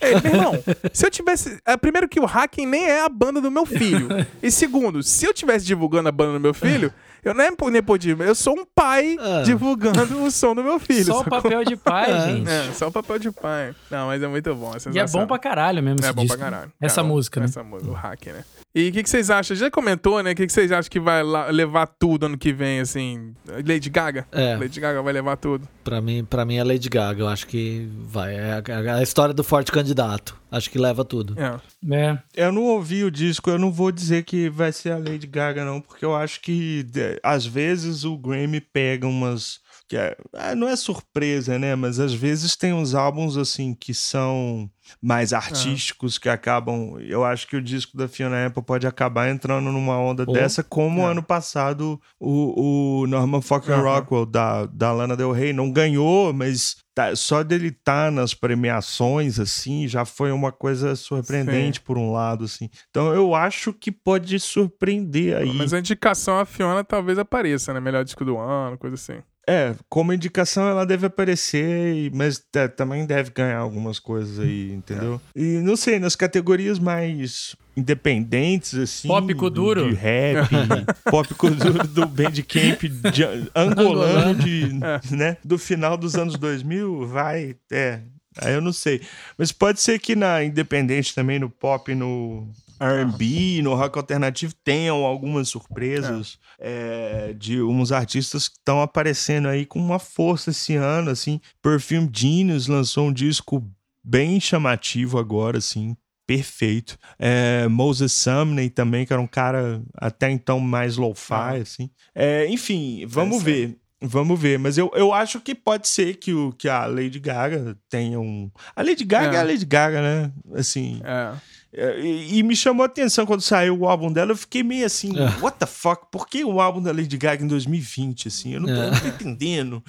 É, 0.00 0.20
meu 0.20 0.32
irmão, 0.32 0.64
se 0.92 1.06
eu 1.06 1.10
tivesse. 1.10 1.58
É, 1.64 1.76
primeiro 1.76 2.08
que 2.08 2.20
o 2.20 2.24
Hacking 2.24 2.66
nem 2.66 2.84
é 2.84 3.02
a 3.02 3.08
banda 3.08 3.40
do 3.40 3.50
meu 3.50 3.66
filho. 3.66 4.08
E 4.42 4.50
segundo, 4.50 5.02
se 5.02 5.24
eu 5.24 5.34
tivesse 5.34 5.64
divulgando 5.64 6.08
a 6.08 6.12
banda 6.12 6.34
do 6.34 6.40
meu 6.40 6.54
filho, 6.54 6.92
eu 7.24 7.34
não 7.34 7.44
é 7.44 7.50
nepotismo, 7.70 8.22
eu 8.22 8.34
sou 8.34 8.54
um 8.54 8.64
pai 8.64 9.16
ah. 9.18 9.42
divulgando 9.44 10.22
o 10.22 10.30
som 10.30 10.54
do 10.54 10.62
meu 10.62 10.78
filho. 10.78 11.04
Só 11.04 11.20
o 11.20 11.24
papel 11.24 11.64
de 11.64 11.76
pai, 11.76 12.10
é. 12.12 12.20
gente. 12.26 12.48
É, 12.48 12.72
só 12.72 12.88
o 12.88 12.92
papel 12.92 13.18
de 13.18 13.30
pai. 13.30 13.74
Não, 13.90 14.06
mas 14.06 14.22
é 14.22 14.28
muito 14.28 14.54
bom. 14.54 14.72
É 14.72 14.94
e 14.94 14.98
é 14.98 15.06
bom 15.06 15.26
pra 15.26 15.38
caralho 15.38 15.82
mesmo. 15.82 16.04
É 16.04 16.12
bom 16.12 16.22
disco. 16.22 16.38
pra 16.38 16.50
caralho. 16.50 16.72
Essa 16.80 16.96
Cara, 16.96 17.08
música, 17.08 17.40
né? 17.40 17.46
Essa 17.46 17.62
música, 17.62 17.90
o 17.90 17.94
Hacking, 17.94 18.30
né? 18.30 18.44
E 18.78 18.90
o 18.90 18.92
que, 18.92 19.02
que, 19.02 19.10
vocês 19.10 19.28
acham? 19.28 19.56
Já 19.56 19.68
comentou, 19.68 20.22
né? 20.22 20.30
O 20.30 20.34
que, 20.36 20.46
que, 20.46 20.52
vocês 20.52 20.70
acham 20.70 20.88
que 20.88 21.00
vai 21.00 21.20
levar 21.50 21.88
tudo 21.88 22.26
ano 22.26 22.38
que 22.38 22.52
vem, 22.52 22.78
assim? 22.78 23.34
Lady 23.44 23.90
Gaga? 23.90 24.24
É. 24.30 24.56
Lady 24.56 24.78
Gaga 24.78 25.02
vai 25.02 25.12
levar 25.12 25.36
tudo. 25.36 25.68
Pra 25.82 26.00
mim, 26.00 26.24
pra 26.24 26.44
mim 26.44 26.58
é 26.58 26.62
Lady 26.62 26.88
Gaga. 26.88 27.22
Eu 27.22 27.28
acho 27.28 27.48
que 27.48 27.88
vai. 27.98 28.36
É 28.36 28.52
a, 28.52 28.94
a 28.94 29.02
história 29.02 29.34
do 29.34 29.42
forte 29.42 29.72
candidato. 29.72 30.38
Acho 30.48 30.70
que 30.70 30.78
leva 30.78 31.04
tudo. 31.04 31.34
É. 31.36 31.60
é. 31.92 32.18
Eu 32.36 32.52
não 32.52 32.62
ouvi 32.62 33.02
o 33.02 33.10
disco, 33.10 33.50
eu 33.50 33.58
não 33.58 33.72
vou 33.72 33.90
dizer 33.90 34.22
que 34.22 34.48
vai 34.48 34.70
ser 34.70 34.92
a 34.92 34.98
Lady 34.98 35.26
Gaga, 35.26 35.64
não, 35.64 35.80
porque 35.80 36.04
eu 36.04 36.14
acho 36.14 36.40
que 36.40 36.86
às 37.20 37.44
vezes 37.44 38.04
o 38.04 38.16
Grammy 38.16 38.60
pega 38.60 39.08
umas 39.08 39.60
que 39.88 39.96
é, 39.96 40.14
é, 40.34 40.54
não 40.54 40.68
é 40.68 40.76
surpresa, 40.76 41.58
né? 41.58 41.74
Mas 41.74 41.98
às 41.98 42.12
vezes 42.12 42.54
tem 42.54 42.74
uns 42.74 42.94
álbuns 42.94 43.38
assim 43.38 43.74
que 43.74 43.94
são 43.94 44.70
mais 45.00 45.32
artísticos 45.32 46.18
que 46.18 46.28
acabam. 46.28 46.98
Eu 47.00 47.24
acho 47.24 47.46
que 47.46 47.56
o 47.56 47.62
disco 47.62 47.96
da 47.96 48.08
Fiona 48.08 48.46
Apple 48.46 48.62
pode 48.62 48.86
acabar 48.86 49.28
entrando 49.28 49.70
numa 49.70 49.98
onda 49.98 50.24
dessa, 50.24 50.62
como 50.62 51.02
é. 51.02 51.10
ano 51.10 51.22
passado 51.22 52.00
o, 52.18 53.02
o 53.02 53.06
Norman 53.06 53.40
fucking 53.40 53.72
uhum. 53.72 53.82
Rockwell 53.82 54.26
da, 54.26 54.66
da 54.66 54.92
Lana 54.92 55.16
Del 55.16 55.32
Rey 55.32 55.52
não 55.52 55.70
ganhou, 55.70 56.32
mas 56.32 56.76
tá, 56.94 57.14
só 57.14 57.42
dele 57.42 57.68
estar 57.68 58.06
tá 58.06 58.10
nas 58.10 58.34
premiações 58.34 59.38
assim 59.38 59.86
já 59.86 60.04
foi 60.04 60.32
uma 60.32 60.50
coisa 60.50 60.96
surpreendente 60.96 61.78
Sim. 61.78 61.84
por 61.84 61.96
um 61.96 62.12
lado 62.12 62.44
assim. 62.44 62.68
Então 62.90 63.14
eu 63.14 63.34
acho 63.34 63.72
que 63.72 63.92
pode 63.92 64.38
surpreender 64.40 65.36
aí. 65.36 65.52
Mas 65.54 65.72
a 65.72 65.78
indicação 65.78 66.38
a 66.38 66.44
Fiona 66.44 66.82
talvez 66.82 67.18
apareça, 67.18 67.72
né? 67.72 67.80
Melhor 67.80 68.04
disco 68.04 68.24
do 68.24 68.36
ano, 68.36 68.76
coisa 68.76 68.94
assim. 68.94 69.22
É, 69.48 69.74
como 69.88 70.12
indicação 70.12 70.68
ela 70.68 70.84
deve 70.84 71.06
aparecer, 71.06 72.10
mas 72.12 72.38
também 72.76 73.06
deve 73.06 73.30
ganhar 73.30 73.56
algumas 73.56 73.98
coisas 73.98 74.38
aí, 74.38 74.70
entendeu? 74.72 75.18
É. 75.34 75.40
E 75.40 75.44
não 75.62 75.74
sei, 75.74 75.98
nas 75.98 76.14
categorias 76.14 76.78
mais 76.78 77.56
independentes, 77.74 78.74
assim. 78.74 79.08
Pop 79.08 79.32
duro. 79.50 79.88
De 79.88 79.94
rap, 79.94 80.48
pop 81.10 81.26
duro 81.56 81.88
do 81.88 82.04
Bandcamp 82.04 82.82
de, 83.10 83.24
angolano, 83.54 84.34
de, 84.34 84.64
é. 84.82 85.16
né? 85.16 85.36
Do 85.42 85.56
final 85.56 85.96
dos 85.96 86.14
anos 86.14 86.36
2000, 86.36 87.06
vai, 87.06 87.56
é. 87.72 88.00
Aí 88.36 88.52
eu 88.52 88.60
não 88.60 88.72
sei. 88.72 89.00
Mas 89.38 89.50
pode 89.50 89.80
ser 89.80 89.98
que 89.98 90.14
na 90.14 90.44
independente 90.44 91.14
também, 91.14 91.38
no 91.38 91.48
pop, 91.48 91.94
no 91.94 92.46
R&B, 92.80 93.62
no 93.62 93.74
rock 93.74 93.98
alternativo 93.98 94.54
tenham 94.64 95.04
algumas 95.04 95.48
surpresas 95.48 96.38
é. 96.58 97.28
É, 97.30 97.32
de 97.32 97.60
uns 97.62 97.92
artistas 97.92 98.48
que 98.48 98.56
estão 98.56 98.80
aparecendo 98.80 99.48
aí 99.48 99.66
com 99.66 99.78
uma 99.78 99.98
força 99.98 100.50
esse 100.50 100.76
ano, 100.76 101.10
assim. 101.10 101.40
Perfume 101.62 102.10
Genius 102.12 102.66
lançou 102.66 103.08
um 103.08 103.12
disco 103.12 103.64
bem 104.02 104.40
chamativo 104.40 105.18
agora, 105.18 105.58
assim, 105.58 105.96
perfeito. 106.26 106.98
É, 107.18 107.66
Moses 107.68 108.12
Sumney 108.12 108.70
também, 108.70 109.06
que 109.06 109.12
era 109.12 109.20
um 109.20 109.26
cara 109.26 109.82
até 109.94 110.30
então 110.30 110.60
mais 110.60 110.96
lo-fi, 110.96 111.32
ah. 111.32 111.50
assim. 111.52 111.90
É, 112.14 112.46
enfim, 112.48 113.04
vamos 113.06 113.42
ver. 113.42 113.78
Vamos 114.00 114.38
ver, 114.38 114.60
mas 114.60 114.78
eu, 114.78 114.92
eu 114.94 115.12
acho 115.12 115.40
que 115.40 115.56
pode 115.56 115.88
ser 115.88 116.14
que, 116.18 116.32
o, 116.32 116.52
que 116.52 116.68
a 116.68 116.86
Lady 116.86 117.18
Gaga 117.18 117.76
tenha 117.88 118.20
um. 118.20 118.48
A 118.76 118.80
Lady 118.80 119.02
Gaga 119.04 119.34
é, 119.34 119.38
é 119.38 119.40
a 119.40 119.42
Lady 119.42 119.64
Gaga, 119.64 120.00
né? 120.00 120.32
Assim. 120.54 121.00
É. 121.02 121.34
é. 121.72 122.00
E, 122.00 122.38
e, 122.38 122.42
me 122.42 122.56
chamou 122.56 122.82
a 122.82 122.86
atenção 122.86 123.26
quando 123.26 123.42
saiu 123.42 123.78
o 123.78 123.88
álbum 123.88 124.12
dela, 124.12 124.32
eu 124.32 124.36
fiquei 124.36 124.62
meio 124.62 124.86
assim, 124.86 125.12
é. 125.18 125.42
what 125.42 125.58
the 125.58 125.66
fuck? 125.66 126.06
Por 126.10 126.26
que 126.26 126.44
o 126.44 126.60
álbum 126.60 126.82
da 126.82 126.92
Lady 126.92 127.16
Gaga 127.16 127.44
em 127.44 127.48
2020? 127.48 128.28
Assim, 128.28 128.54
eu 128.54 128.60
não 128.60 128.68
tô, 128.68 128.82
é. 128.82 128.90
não 128.90 129.00
tô 129.00 129.06
entendendo. 129.06 129.84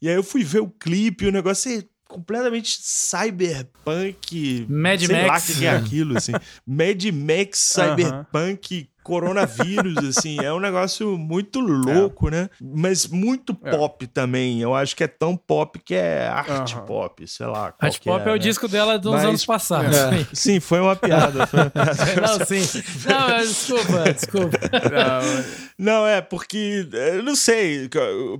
E 0.00 0.08
aí 0.08 0.14
eu 0.14 0.22
fui 0.22 0.42
ver 0.42 0.60
o 0.60 0.68
clipe, 0.68 1.26
o 1.26 1.32
negócio 1.32 1.70
é 1.70 1.82
completamente 2.08 2.78
cyberpunk. 2.80 4.66
Mad 4.68 5.00
sei 5.00 5.26
Max. 5.26 5.48
lá 5.48 5.54
que 5.54 5.66
é 5.66 5.70
aquilo, 5.70 6.16
assim. 6.16 6.32
Mad 6.66 7.04
Max, 7.12 7.74
cyberpunk, 7.74 8.88
coronavírus, 9.08 9.96
assim, 10.04 10.36
é 10.44 10.52
um 10.52 10.60
negócio 10.60 11.16
muito 11.16 11.60
louco, 11.60 12.28
é. 12.28 12.30
né? 12.30 12.50
Mas 12.60 13.06
muito 13.06 13.56
é. 13.64 13.70
pop 13.70 14.06
também. 14.06 14.60
Eu 14.60 14.74
acho 14.74 14.94
que 14.94 15.02
é 15.02 15.08
tão 15.08 15.34
pop 15.34 15.78
que 15.78 15.94
é 15.94 16.28
arte 16.28 16.76
uhum. 16.76 16.84
pop, 16.84 17.26
sei 17.26 17.46
lá. 17.46 17.74
Arte 17.80 18.00
pop 18.00 18.20
é, 18.20 18.28
é, 18.28 18.32
o 18.32 18.34
né? 18.34 18.38
disco 18.38 18.68
dela 18.68 18.98
dos 18.98 19.12
Mas, 19.12 19.24
anos 19.24 19.46
passados. 19.46 19.96
É. 19.96 20.26
Sim, 20.34 20.60
foi 20.60 20.80
uma 20.80 20.94
piada. 20.94 21.46
Foi 21.46 21.60
uma 21.60 21.70
piada. 21.70 21.94
não, 22.20 22.46
sim. 22.46 22.82
Não, 23.08 23.38
desculpa, 23.38 24.12
desculpa. 24.12 24.58
Não, 24.92 25.44
não, 26.02 26.06
é 26.06 26.20
porque 26.20 26.86
eu 26.92 27.22
não 27.22 27.34
sei 27.34 27.88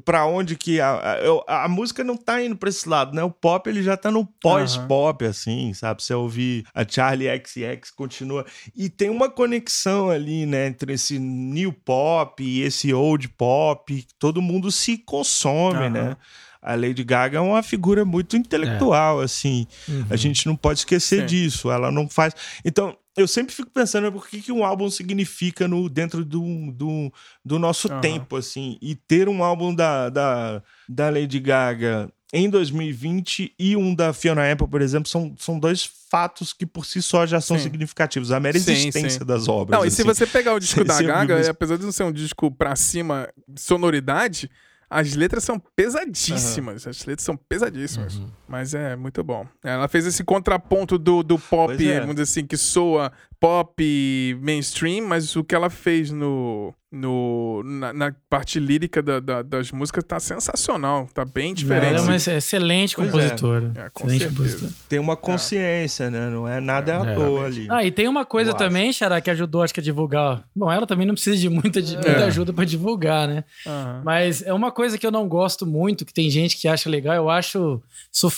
para 0.05 0.27
onde 0.27 0.55
que 0.55 0.81
a, 0.81 1.19
a, 1.47 1.65
a, 1.65 1.69
música 1.69 2.05
não 2.05 2.17
tá 2.17 2.43
indo 2.43 2.57
pra 2.57 2.69
esse 2.69 2.87
lado, 2.87 3.15
né? 3.15 3.23
O 3.23 3.31
pop 3.31 3.69
ele 3.71 3.83
já 3.83 3.97
tá 3.97 4.11
no 4.11 4.27
pós-pop, 4.27 5.25
uhum. 5.25 5.31
assim, 5.31 5.73
sabe? 5.73 6.03
Você 6.03 6.13
ouvir 6.13 6.67
a 6.75 6.87
Charlie 6.87 7.29
XX 7.43 7.91
continua. 7.91 8.45
E 8.77 8.91
tem 8.91 9.09
uma 9.09 9.31
conexão 9.31 10.11
ali, 10.11 10.45
né? 10.45 10.58
Né, 10.59 10.67
entre 10.67 10.93
esse 10.93 11.19
new 11.19 11.73
pop 11.73 12.43
e 12.43 12.63
esse 12.63 12.93
old 12.93 13.29
pop, 13.31 14.07
todo 14.19 14.43
mundo 14.43 14.71
se 14.73 14.99
consome, 14.99 15.85
uhum. 15.85 15.91
né? 15.91 16.17
A 16.61 16.75
Lady 16.75 17.05
Gaga 17.05 17.39
é 17.39 17.41
uma 17.41 17.63
figura 17.63 18.05
muito 18.05 18.37
intelectual, 18.37 19.23
é. 19.23 19.25
assim. 19.25 19.67
Uhum. 19.89 20.07
A 20.11 20.17
gente 20.17 20.47
não 20.47 20.57
pode 20.57 20.81
esquecer 20.81 21.21
Sim. 21.21 21.27
disso. 21.27 21.71
Ela 21.71 21.91
não 21.91 22.09
faz. 22.09 22.35
Então, 22.65 22.97
eu 23.17 23.29
sempre 23.29 23.55
fico 23.55 23.71
pensando 23.71 24.11
por 24.11 24.29
que, 24.29 24.43
que 24.43 24.53
um 24.53 24.65
álbum 24.65 24.91
significa 24.91 25.69
no, 25.69 25.89
dentro 25.89 26.25
do, 26.25 26.73
do, 26.73 27.13
do 27.45 27.59
nosso 27.59 27.91
uhum. 27.91 28.01
tempo, 28.01 28.37
assim. 28.37 28.77
E 28.83 28.97
ter 28.97 29.29
um 29.29 29.43
álbum 29.43 29.73
da, 29.73 30.11
da, 30.11 30.63
da 30.89 31.11
Lady 31.11 31.39
Gaga 31.39 32.11
em 32.33 32.51
2020 32.51 33.55
e 33.59 33.77
um 33.77 33.95
da 33.95 34.13
Fiona 34.13 34.51
Apple, 34.51 34.69
por 34.69 34.83
exemplo, 34.83 35.09
são, 35.09 35.35
são 35.39 35.59
dois 35.59 35.89
fatos 36.11 36.53
que 36.53 36.67
por 36.67 36.85
si 36.85 37.01
só 37.01 37.27
já 37.27 37.41
são 37.41 37.57
sim. 37.57 37.65
significativos. 37.65 38.31
A 38.33 38.39
mera 38.39 38.57
existência 38.57 39.11
sim, 39.11 39.19
sim. 39.19 39.25
das 39.25 39.49
obras. 39.49 39.79
Não, 39.79 39.87
e 39.87 39.91
se 39.91 40.03
assim. 40.03 40.09
você 40.09 40.27
pegar 40.27 40.55
o 40.55 40.59
disco 40.61 40.85
da 40.85 41.01
Gaga, 41.01 41.51
apesar 41.51 41.77
de 41.77 41.85
não 41.85 41.93
ser 41.93 42.05
um 42.05 42.13
disco 42.13 42.51
pra 42.51 42.77
cima 42.77 43.29
sonoridade, 43.57 44.51
as 44.91 45.15
letras 45.15 45.45
são 45.45 45.59
pesadíssimas. 45.59 46.85
Uhum. 46.85 46.91
As 46.91 47.05
letras 47.05 47.25
são 47.25 47.37
pesadíssimas. 47.37 48.17
Uhum. 48.17 48.31
Mas 48.49 48.75
é 48.75 48.97
muito 48.97 49.23
bom. 49.23 49.47
Ela 49.63 49.89
fez 49.89 50.07
esse 50.07 50.25
contraponto 50.25 50.97
do, 50.97 51.23
do 51.23 51.39
pop, 51.39 51.73
é. 51.87 52.01
vamos 52.01 52.15
dizer 52.17 52.23
assim, 52.23 52.47
que 52.47 52.57
soa 52.57 53.13
pop 53.41 54.39
mainstream, 54.43 55.07
mas 55.07 55.37
o 55.37 55.45
que 55.45 55.55
ela 55.55 55.71
fez 55.71 56.11
no, 56.11 56.75
no, 56.91 57.63
na, 57.63 57.93
na 57.93 58.15
parte 58.29 58.59
lírica 58.59 59.03
da, 59.03 59.21
da, 59.21 59.43
das 59.43 59.71
músicas 59.71 60.03
tá 60.05 60.19
sensacional, 60.19 61.09
tá 61.15 61.25
bem 61.25 61.55
diferente. 61.55 61.87
Ela 61.87 61.99
é 61.99 62.01
uma 62.01 62.17
excelente 62.17 62.97
compositora. 62.97 63.73
É. 63.77 63.81
É, 63.81 63.91
excelente 63.95 64.29
compositora. 64.29 64.73
Tem 64.89 64.99
uma 64.99 65.17
consciência, 65.17 66.05
é. 66.05 66.11
né? 66.11 66.31
Não 66.31 66.49
é 66.49 66.61
nada 66.61 66.97
à 66.97 67.15
toa 67.15 67.47
ali. 67.47 67.67
Ah, 67.71 67.85
e 67.85 67.91
tem 67.91 68.09
uma 68.09 68.25
coisa 68.25 68.53
também, 68.55 68.93
Xará, 68.93 69.21
que 69.21 69.31
ajudou, 69.31 69.63
acho 69.63 69.75
que 69.75 69.81
a 69.81 69.83
divulgar. 69.83 70.43
Bom, 70.55 70.71
ela 70.71 70.87
também 70.87 71.07
não 71.07 71.15
precisa 71.15 71.37
de 71.37 71.49
muita, 71.49 71.81
de, 71.81 71.95
muita 71.95 72.25
ajuda 72.25 72.53
para 72.53 72.65
divulgar, 72.65 73.29
né? 73.29 73.45
Uhum. 73.67 74.03
Mas 74.05 74.43
é 74.43 74.53
uma 74.53 74.73
coisa 74.73 74.99
que 74.99 75.07
eu 75.07 75.11
não 75.13 75.29
gosto 75.29 75.65
muito, 75.65 76.05
que 76.05 76.13
tem 76.13 76.29
gente 76.29 76.57
que 76.57 76.67
acha 76.67 76.91
legal, 76.91 77.15
eu 77.15 77.31
acho 77.31 77.81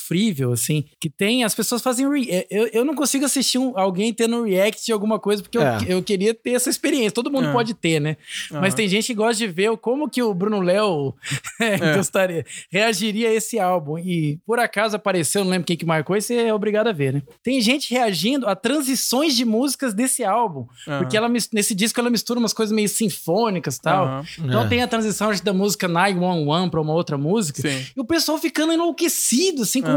sofrível, 0.01 0.53
assim, 0.53 0.85
que 0.99 1.11
tem, 1.11 1.45
as 1.45 1.55
pessoas 1.55 1.83
fazem. 1.83 2.07
Eu, 2.51 2.69
eu 2.73 2.85
não 2.85 2.95
consigo 2.95 3.25
assistir 3.25 3.59
um, 3.59 3.79
alguém 3.79 4.13
tendo 4.13 4.43
react 4.45 4.85
de 4.85 4.93
alguma 4.93 5.19
coisa, 5.19 5.43
porque 5.43 5.59
é. 5.59 5.79
eu, 5.87 5.99
eu 5.99 6.03
queria 6.03 6.35
ter 6.35 6.53
essa 6.53 6.71
experiência. 6.71 7.13
Todo 7.13 7.31
mundo 7.31 7.49
é. 7.49 7.53
pode 7.53 7.75
ter, 7.75 8.01
né? 8.01 8.17
Uhum. 8.51 8.61
Mas 8.61 8.75
tem 8.75 8.89
gente 8.89 9.07
que 9.07 9.15
gosta 9.15 9.37
de 9.37 9.47
ver 9.47 9.77
como 9.77 10.09
que 10.09 10.23
o 10.23 10.33
Bruno 10.33 10.61
Léo 10.61 11.15
é. 11.61 11.97
gostaria, 11.97 12.45
reagiria 12.71 13.29
a 13.29 13.33
esse 13.33 13.59
álbum. 13.59 13.99
E 13.99 14.39
por 14.47 14.59
acaso 14.59 14.97
apareceu, 14.97 15.45
não 15.45 15.51
lembro 15.51 15.67
quem 15.67 15.77
que 15.77 15.87
marcou, 15.87 16.17
e 16.17 16.23
você 16.23 16.35
é 16.35 16.55
obrigado 16.55 16.89
a 16.89 16.93
ver, 16.93 17.13
né? 17.13 17.23
Tem 17.43 17.61
gente 17.61 17.93
reagindo 17.93 18.49
a 18.49 18.57
transições 18.57 19.37
de 19.37 19.45
músicas 19.45 19.95
desse 19.95 20.25
álbum. 20.25 20.67
Uhum. 20.87 20.99
Porque 20.99 21.17
ela, 21.17 21.29
nesse 21.29 21.75
disco 21.75 22.01
ela 22.01 22.11
mistura 22.11 22.39
umas 22.39 22.53
coisas 22.53 22.75
meio 22.75 22.89
sinfônicas 22.89 23.77
e 23.77 23.83
tal. 23.83 24.25
Então 24.39 24.65
é. 24.65 24.69
tem 24.69 24.83
a 24.83 24.89
transição 24.89 25.31
da 25.45 25.53
música 25.53 25.87
911 25.87 26.71
para 26.71 26.81
uma 26.81 26.93
outra 26.93 27.17
música. 27.17 27.61
Sim. 27.61 27.87
E 27.97 28.01
o 28.01 28.05
pessoal 28.05 28.39
ficando 28.39 28.73
enlouquecido, 28.73 29.63
assim, 29.63 29.81
com, 29.81 29.90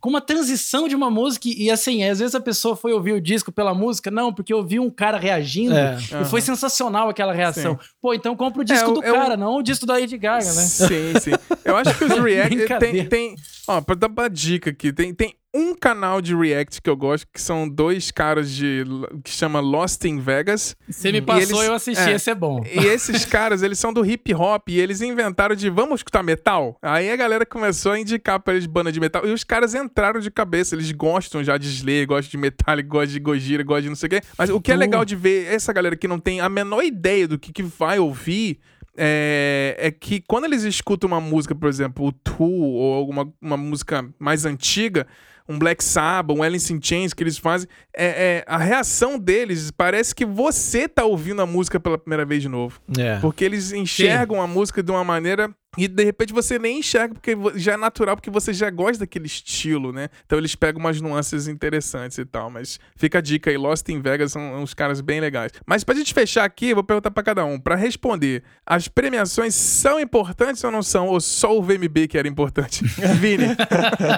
com 0.00 0.08
uma 0.08 0.20
transição 0.20 0.88
de 0.88 0.94
uma 0.94 1.10
música. 1.10 1.48
E 1.48 1.70
assim, 1.70 2.04
às 2.04 2.18
vezes 2.18 2.34
a 2.34 2.40
pessoa 2.40 2.76
foi 2.76 2.92
ouvir 2.92 3.12
o 3.12 3.20
disco 3.20 3.50
pela 3.52 3.74
música, 3.74 4.10
não, 4.10 4.32
porque 4.32 4.52
eu 4.52 4.64
vi 4.64 4.78
um 4.78 4.90
cara 4.90 5.18
reagindo 5.18 5.74
é. 5.74 5.96
e 6.10 6.14
uhum. 6.14 6.24
foi 6.24 6.40
sensacional 6.40 7.08
aquela 7.08 7.32
reação. 7.32 7.78
Sim. 7.80 7.88
Pô, 8.00 8.14
então 8.14 8.36
compra 8.36 8.62
o 8.62 8.64
disco 8.64 8.90
é, 8.90 8.94
do 8.94 9.00
cara, 9.00 9.36
não 9.36 9.56
o 9.56 9.62
disco 9.62 9.86
da 9.86 9.94
Lady 9.94 10.16
Gaga, 10.16 10.44
né? 10.44 10.62
Sim, 10.62 11.20
sim. 11.20 11.30
Eu 11.64 11.76
acho 11.76 11.96
que 11.96 12.04
os 12.04 12.18
React 12.18 12.78
tem, 12.78 13.06
tem. 13.06 13.34
Ó, 13.66 13.80
pra 13.80 13.94
dar 13.94 14.08
uma 14.08 14.28
dica 14.28 14.70
aqui, 14.70 14.92
tem, 14.92 15.14
tem 15.14 15.34
um 15.54 15.74
canal 15.74 16.20
de 16.20 16.34
React 16.34 16.82
que 16.82 16.90
eu 16.90 16.96
gosto, 16.96 17.26
que 17.32 17.40
são 17.40 17.68
dois 17.68 18.10
caras 18.10 18.50
de. 18.50 18.84
que 19.24 19.30
chama 19.30 19.60
Lost 19.60 20.04
in 20.04 20.18
Vegas. 20.18 20.76
Você 20.88 21.10
me 21.10 21.22
passou, 21.22 21.42
eles, 21.42 21.68
eu 21.68 21.74
assisti, 21.74 22.10
é, 22.10 22.12
esse 22.14 22.30
é 22.30 22.34
bom. 22.34 22.62
E 22.64 22.86
esses 22.86 23.24
caras, 23.26 23.62
eles 23.62 23.78
são 23.78 23.92
do 23.92 24.04
hip 24.04 24.34
hop 24.34 24.68
e 24.68 24.78
eles 24.78 25.00
inventaram 25.00 25.56
de 25.56 25.70
vamos 25.70 26.00
escutar 26.00 26.22
metal? 26.22 26.76
Aí 26.82 27.10
a 27.10 27.16
galera 27.16 27.46
começou 27.46 27.92
a 27.92 27.98
indicar 27.98 28.40
pra 28.40 28.54
eles 28.54 28.66
banda 28.66 28.92
de 28.92 29.00
metal. 29.00 29.26
E 29.26 29.32
os 29.32 29.42
caras 29.42 29.74
entraram 29.74 30.20
de 30.20 30.30
cabeça, 30.30 30.74
eles 30.74 30.92
gostam 30.92 31.42
já 31.42 31.56
de 31.56 31.68
Slayer, 31.68 32.06
gostam 32.06 32.30
de 32.30 32.38
Metallica, 32.38 32.88
gostam 32.88 33.12
de 33.12 33.20
Gojira, 33.20 33.62
gostam 33.62 33.82
de 33.82 33.88
não 33.88 33.96
sei 33.96 34.06
o 34.06 34.10
quê. 34.10 34.22
Mas 34.36 34.50
o 34.50 34.60
que 34.60 34.70
é 34.70 34.76
legal 34.76 35.04
de 35.04 35.16
ver 35.16 35.46
essa 35.52 35.72
galera 35.72 35.96
que 35.96 36.06
não 36.06 36.18
tem 36.18 36.40
a 36.40 36.48
menor 36.48 36.82
ideia 36.82 37.26
do 37.26 37.38
que, 37.38 37.52
que 37.52 37.62
vai 37.62 37.98
ouvir 37.98 38.60
é, 39.00 39.76
é, 39.78 39.90
que 39.92 40.20
quando 40.26 40.44
eles 40.44 40.64
escutam 40.64 41.06
uma 41.06 41.20
música, 41.20 41.54
por 41.54 41.68
exemplo, 41.68 42.06
o 42.06 42.12
Tool 42.12 42.74
ou 42.74 42.94
alguma 42.94 43.32
uma 43.40 43.56
música 43.56 44.04
mais 44.18 44.44
antiga, 44.44 45.06
um 45.48 45.58
Black 45.58 45.82
Sabbath, 45.82 46.36
um 46.36 46.42
Alice 46.42 46.72
in 46.72 46.78
Chains 46.82 47.14
que 47.14 47.22
eles 47.22 47.38
fazem, 47.38 47.68
é, 47.96 48.06
é, 48.06 48.44
a 48.46 48.58
reação 48.58 49.18
deles 49.18 49.70
parece 49.70 50.14
que 50.14 50.24
você 50.24 50.86
tá 50.86 51.04
ouvindo 51.04 51.40
a 51.40 51.46
música 51.46 51.80
pela 51.80 51.96
primeira 51.96 52.24
vez 52.24 52.42
de 52.42 52.48
novo. 52.48 52.80
É. 52.98 53.18
Porque 53.20 53.44
eles 53.44 53.72
enxergam 53.72 54.36
Sim. 54.36 54.42
a 54.42 54.46
música 54.46 54.82
de 54.82 54.90
uma 54.90 55.02
maneira 55.02 55.50
e 55.76 55.86
de 55.86 56.04
repente 56.04 56.32
você 56.32 56.58
nem 56.58 56.78
enxerga, 56.78 57.14
porque 57.14 57.36
já 57.56 57.74
é 57.74 57.76
natural, 57.76 58.16
porque 58.16 58.30
você 58.30 58.52
já 58.52 58.70
gosta 58.70 59.00
daquele 59.00 59.26
estilo, 59.26 59.92
né? 59.92 60.08
Então 60.24 60.38
eles 60.38 60.54
pegam 60.54 60.80
umas 60.80 61.00
nuances 61.00 61.46
interessantes 61.46 62.16
e 62.18 62.24
tal. 62.24 62.50
Mas 62.50 62.80
fica 62.96 63.18
a 63.18 63.20
dica 63.20 63.50
aí, 63.50 63.56
Lost 63.56 63.88
in 63.88 64.00
Vegas 64.00 64.32
são 64.32 64.62
uns 64.62 64.72
caras 64.72 65.00
bem 65.00 65.20
legais. 65.20 65.52
Mas 65.66 65.84
pra 65.84 65.94
gente 65.94 66.14
fechar 66.14 66.44
aqui, 66.44 66.70
eu 66.70 66.76
vou 66.76 66.84
perguntar 66.84 67.10
para 67.10 67.22
cada 67.22 67.44
um. 67.44 67.60
para 67.60 67.76
responder, 67.76 68.42
as 68.64 68.88
premiações 68.88 69.54
são 69.54 70.00
importantes 70.00 70.64
ou 70.64 70.70
não 70.70 70.82
são? 70.82 71.06
Ou 71.08 71.20
só 71.20 71.56
o 71.56 71.62
VMB 71.62 72.08
que 72.08 72.18
era 72.18 72.26
importante? 72.26 72.84
Vini? 73.20 73.48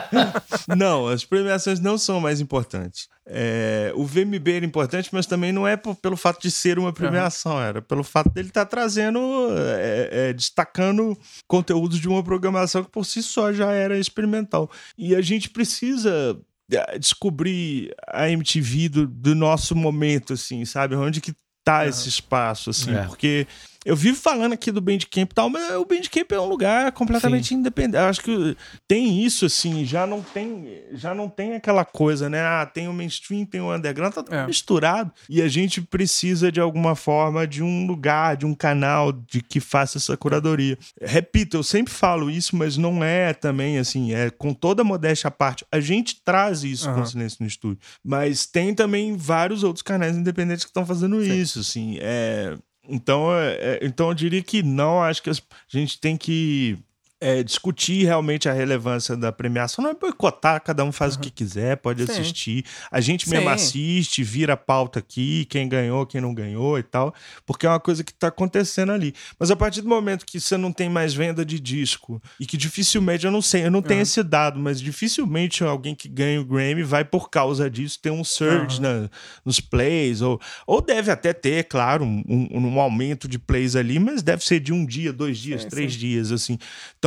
não, 0.76 1.08
as 1.08 1.24
premiações 1.24 1.80
não 1.80 1.98
são 1.98 2.20
mais 2.20 2.40
importantes. 2.40 3.08
É, 3.32 3.92
o 3.94 4.04
VMB 4.04 4.56
era 4.56 4.66
importante, 4.66 5.08
mas 5.12 5.24
também 5.24 5.52
não 5.52 5.66
é 5.66 5.76
por, 5.76 5.94
pelo 5.94 6.16
fato 6.16 6.42
de 6.42 6.50
ser 6.50 6.80
uma 6.80 6.92
premiação, 6.92 7.52
uhum. 7.52 7.60
era 7.60 7.80
pelo 7.80 8.02
fato 8.02 8.28
dele 8.30 8.48
estar 8.48 8.64
tá 8.64 8.70
trazendo, 8.70 9.20
é, 9.78 10.08
é, 10.10 10.32
destacando 10.32 11.16
conteúdos 11.46 12.00
de 12.00 12.08
uma 12.08 12.24
programação 12.24 12.82
que 12.82 12.90
por 12.90 13.06
si 13.06 13.22
só 13.22 13.52
já 13.52 13.70
era 13.70 13.96
experimental. 13.96 14.68
E 14.98 15.14
a 15.14 15.20
gente 15.20 15.48
precisa 15.48 16.36
é, 16.72 16.98
descobrir 16.98 17.94
a 18.08 18.28
MTV 18.28 18.88
do, 18.88 19.06
do 19.06 19.34
nosso 19.36 19.76
momento, 19.76 20.32
assim, 20.32 20.64
sabe? 20.64 20.96
Onde 20.96 21.20
que 21.20 21.32
tá 21.64 21.82
uhum. 21.82 21.88
esse 21.88 22.08
espaço, 22.08 22.70
assim, 22.70 22.96
é. 22.96 23.04
porque 23.04 23.46
eu 23.84 23.96
vivo 23.96 24.18
falando 24.18 24.52
aqui 24.52 24.70
do 24.70 24.80
Bandcamp 24.80 25.30
e 25.30 25.34
tal, 25.34 25.48
mas 25.48 25.72
o 25.72 25.84
Bandcamp 25.84 26.30
é 26.32 26.40
um 26.40 26.46
lugar 26.46 26.92
completamente 26.92 27.48
Sim. 27.48 27.56
independente. 27.56 27.96
Eu 27.96 28.08
acho 28.08 28.20
que 28.20 28.56
tem 28.86 29.24
isso, 29.24 29.46
assim, 29.46 29.84
já 29.86 30.06
não 30.06 30.20
tem, 30.20 30.82
já 30.92 31.14
não 31.14 31.28
tem 31.28 31.54
aquela 31.54 31.84
coisa, 31.84 32.28
né? 32.28 32.40
Ah, 32.42 32.66
tem 32.66 32.88
o 32.88 32.92
mainstream, 32.92 33.46
tem 33.46 33.60
o 33.60 33.74
underground, 33.74 34.12
tá 34.12 34.22
tudo 34.22 34.34
é. 34.34 34.46
misturado. 34.46 35.10
E 35.28 35.40
a 35.40 35.48
gente 35.48 35.80
precisa, 35.80 36.52
de 36.52 36.60
alguma 36.60 36.94
forma, 36.94 37.46
de 37.46 37.62
um 37.62 37.86
lugar, 37.86 38.36
de 38.36 38.44
um 38.44 38.54
canal 38.54 39.12
de 39.12 39.40
que 39.40 39.60
faça 39.60 39.96
essa 39.96 40.16
curadoria. 40.16 40.78
Repito, 41.00 41.56
eu 41.56 41.62
sempre 41.62 41.92
falo 41.92 42.30
isso, 42.30 42.56
mas 42.56 42.76
não 42.76 43.02
é 43.02 43.32
também, 43.32 43.78
assim, 43.78 44.12
é 44.12 44.28
com 44.28 44.52
toda 44.52 44.82
a 44.82 44.84
modéstia 44.84 45.28
à 45.28 45.30
parte. 45.30 45.64
A 45.72 45.80
gente 45.80 46.22
traz 46.22 46.64
isso 46.64 46.86
uhum. 46.88 46.96
com 46.96 47.00
o 47.00 47.06
Silêncio 47.06 47.38
no 47.40 47.46
Estúdio. 47.46 47.78
Mas 48.04 48.44
tem 48.44 48.74
também 48.74 49.16
vários 49.16 49.62
outros 49.62 49.82
canais 49.82 50.16
independentes 50.16 50.64
que 50.64 50.70
estão 50.70 50.84
fazendo 50.84 51.22
Sim. 51.22 51.40
isso, 51.40 51.60
assim. 51.60 51.96
É 52.00 52.58
então, 52.90 53.32
é, 53.32 53.54
é, 53.54 53.78
então 53.82 54.08
eu 54.08 54.14
diria 54.14 54.42
que 54.42 54.62
não, 54.62 55.02
acho 55.02 55.22
que 55.22 55.30
a 55.30 55.34
gente 55.68 56.00
tem 56.00 56.16
que 56.16 56.78
é, 57.20 57.42
discutir 57.42 58.04
realmente 58.04 58.48
a 58.48 58.52
relevância 58.52 59.14
da 59.16 59.30
premiação. 59.30 59.82
Não 59.84 59.90
é 59.90 59.94
boicotar, 59.94 60.62
cada 60.62 60.82
um 60.84 60.90
faz 60.90 61.14
uhum. 61.14 61.20
o 61.20 61.22
que 61.24 61.30
quiser, 61.30 61.76
pode 61.76 62.04
Sim. 62.06 62.12
assistir. 62.12 62.64
A 62.90 63.00
gente 63.00 63.28
Sim. 63.28 63.32
mesmo 63.32 63.50
assiste, 63.50 64.22
vira 64.22 64.56
pauta 64.56 65.00
aqui, 65.00 65.44
quem 65.44 65.68
ganhou, 65.68 66.06
quem 66.06 66.20
não 66.20 66.32
ganhou 66.32 66.78
e 66.78 66.82
tal, 66.82 67.14
porque 67.44 67.66
é 67.66 67.68
uma 67.68 67.78
coisa 67.78 68.02
que 68.02 68.12
está 68.12 68.28
acontecendo 68.28 68.92
ali. 68.92 69.14
Mas 69.38 69.50
a 69.50 69.56
partir 69.56 69.82
do 69.82 69.88
momento 69.88 70.24
que 70.24 70.40
você 70.40 70.56
não 70.56 70.72
tem 70.72 70.88
mais 70.88 71.12
venda 71.12 71.44
de 71.44 71.60
disco 71.60 72.22
e 72.38 72.46
que 72.46 72.56
dificilmente, 72.56 73.26
eu 73.26 73.32
não 73.32 73.42
sei, 73.42 73.66
eu 73.66 73.70
não 73.70 73.82
tenho 73.82 73.98
uhum. 73.98 74.02
esse 74.02 74.22
dado, 74.22 74.58
mas 74.58 74.80
dificilmente 74.80 75.62
alguém 75.62 75.94
que 75.94 76.08
ganha 76.08 76.40
o 76.40 76.44
Grammy 76.44 76.82
vai 76.82 77.04
por 77.04 77.28
causa 77.28 77.68
disso 77.68 77.98
ter 78.00 78.10
um 78.10 78.24
surge 78.24 78.76
uhum. 78.76 78.82
na, 78.82 79.10
nos 79.44 79.60
plays, 79.60 80.22
ou, 80.22 80.40
ou 80.66 80.80
deve 80.80 81.10
até 81.10 81.34
ter, 81.34 81.64
claro, 81.64 82.04
um, 82.04 82.24
um, 82.26 82.66
um, 82.66 82.80
aumento 82.80 83.28
de 83.28 83.38
plays 83.38 83.76
ali, 83.76 83.98
mas 83.98 84.22
deve 84.22 84.42
ser 84.42 84.58
de 84.60 84.72
um 84.72 84.86
dia, 84.86 85.12
dois 85.12 85.38
dias, 85.38 85.64
três 85.66 85.92
sim. 85.92 85.98
dias, 85.98 86.32
assim, 86.32 86.58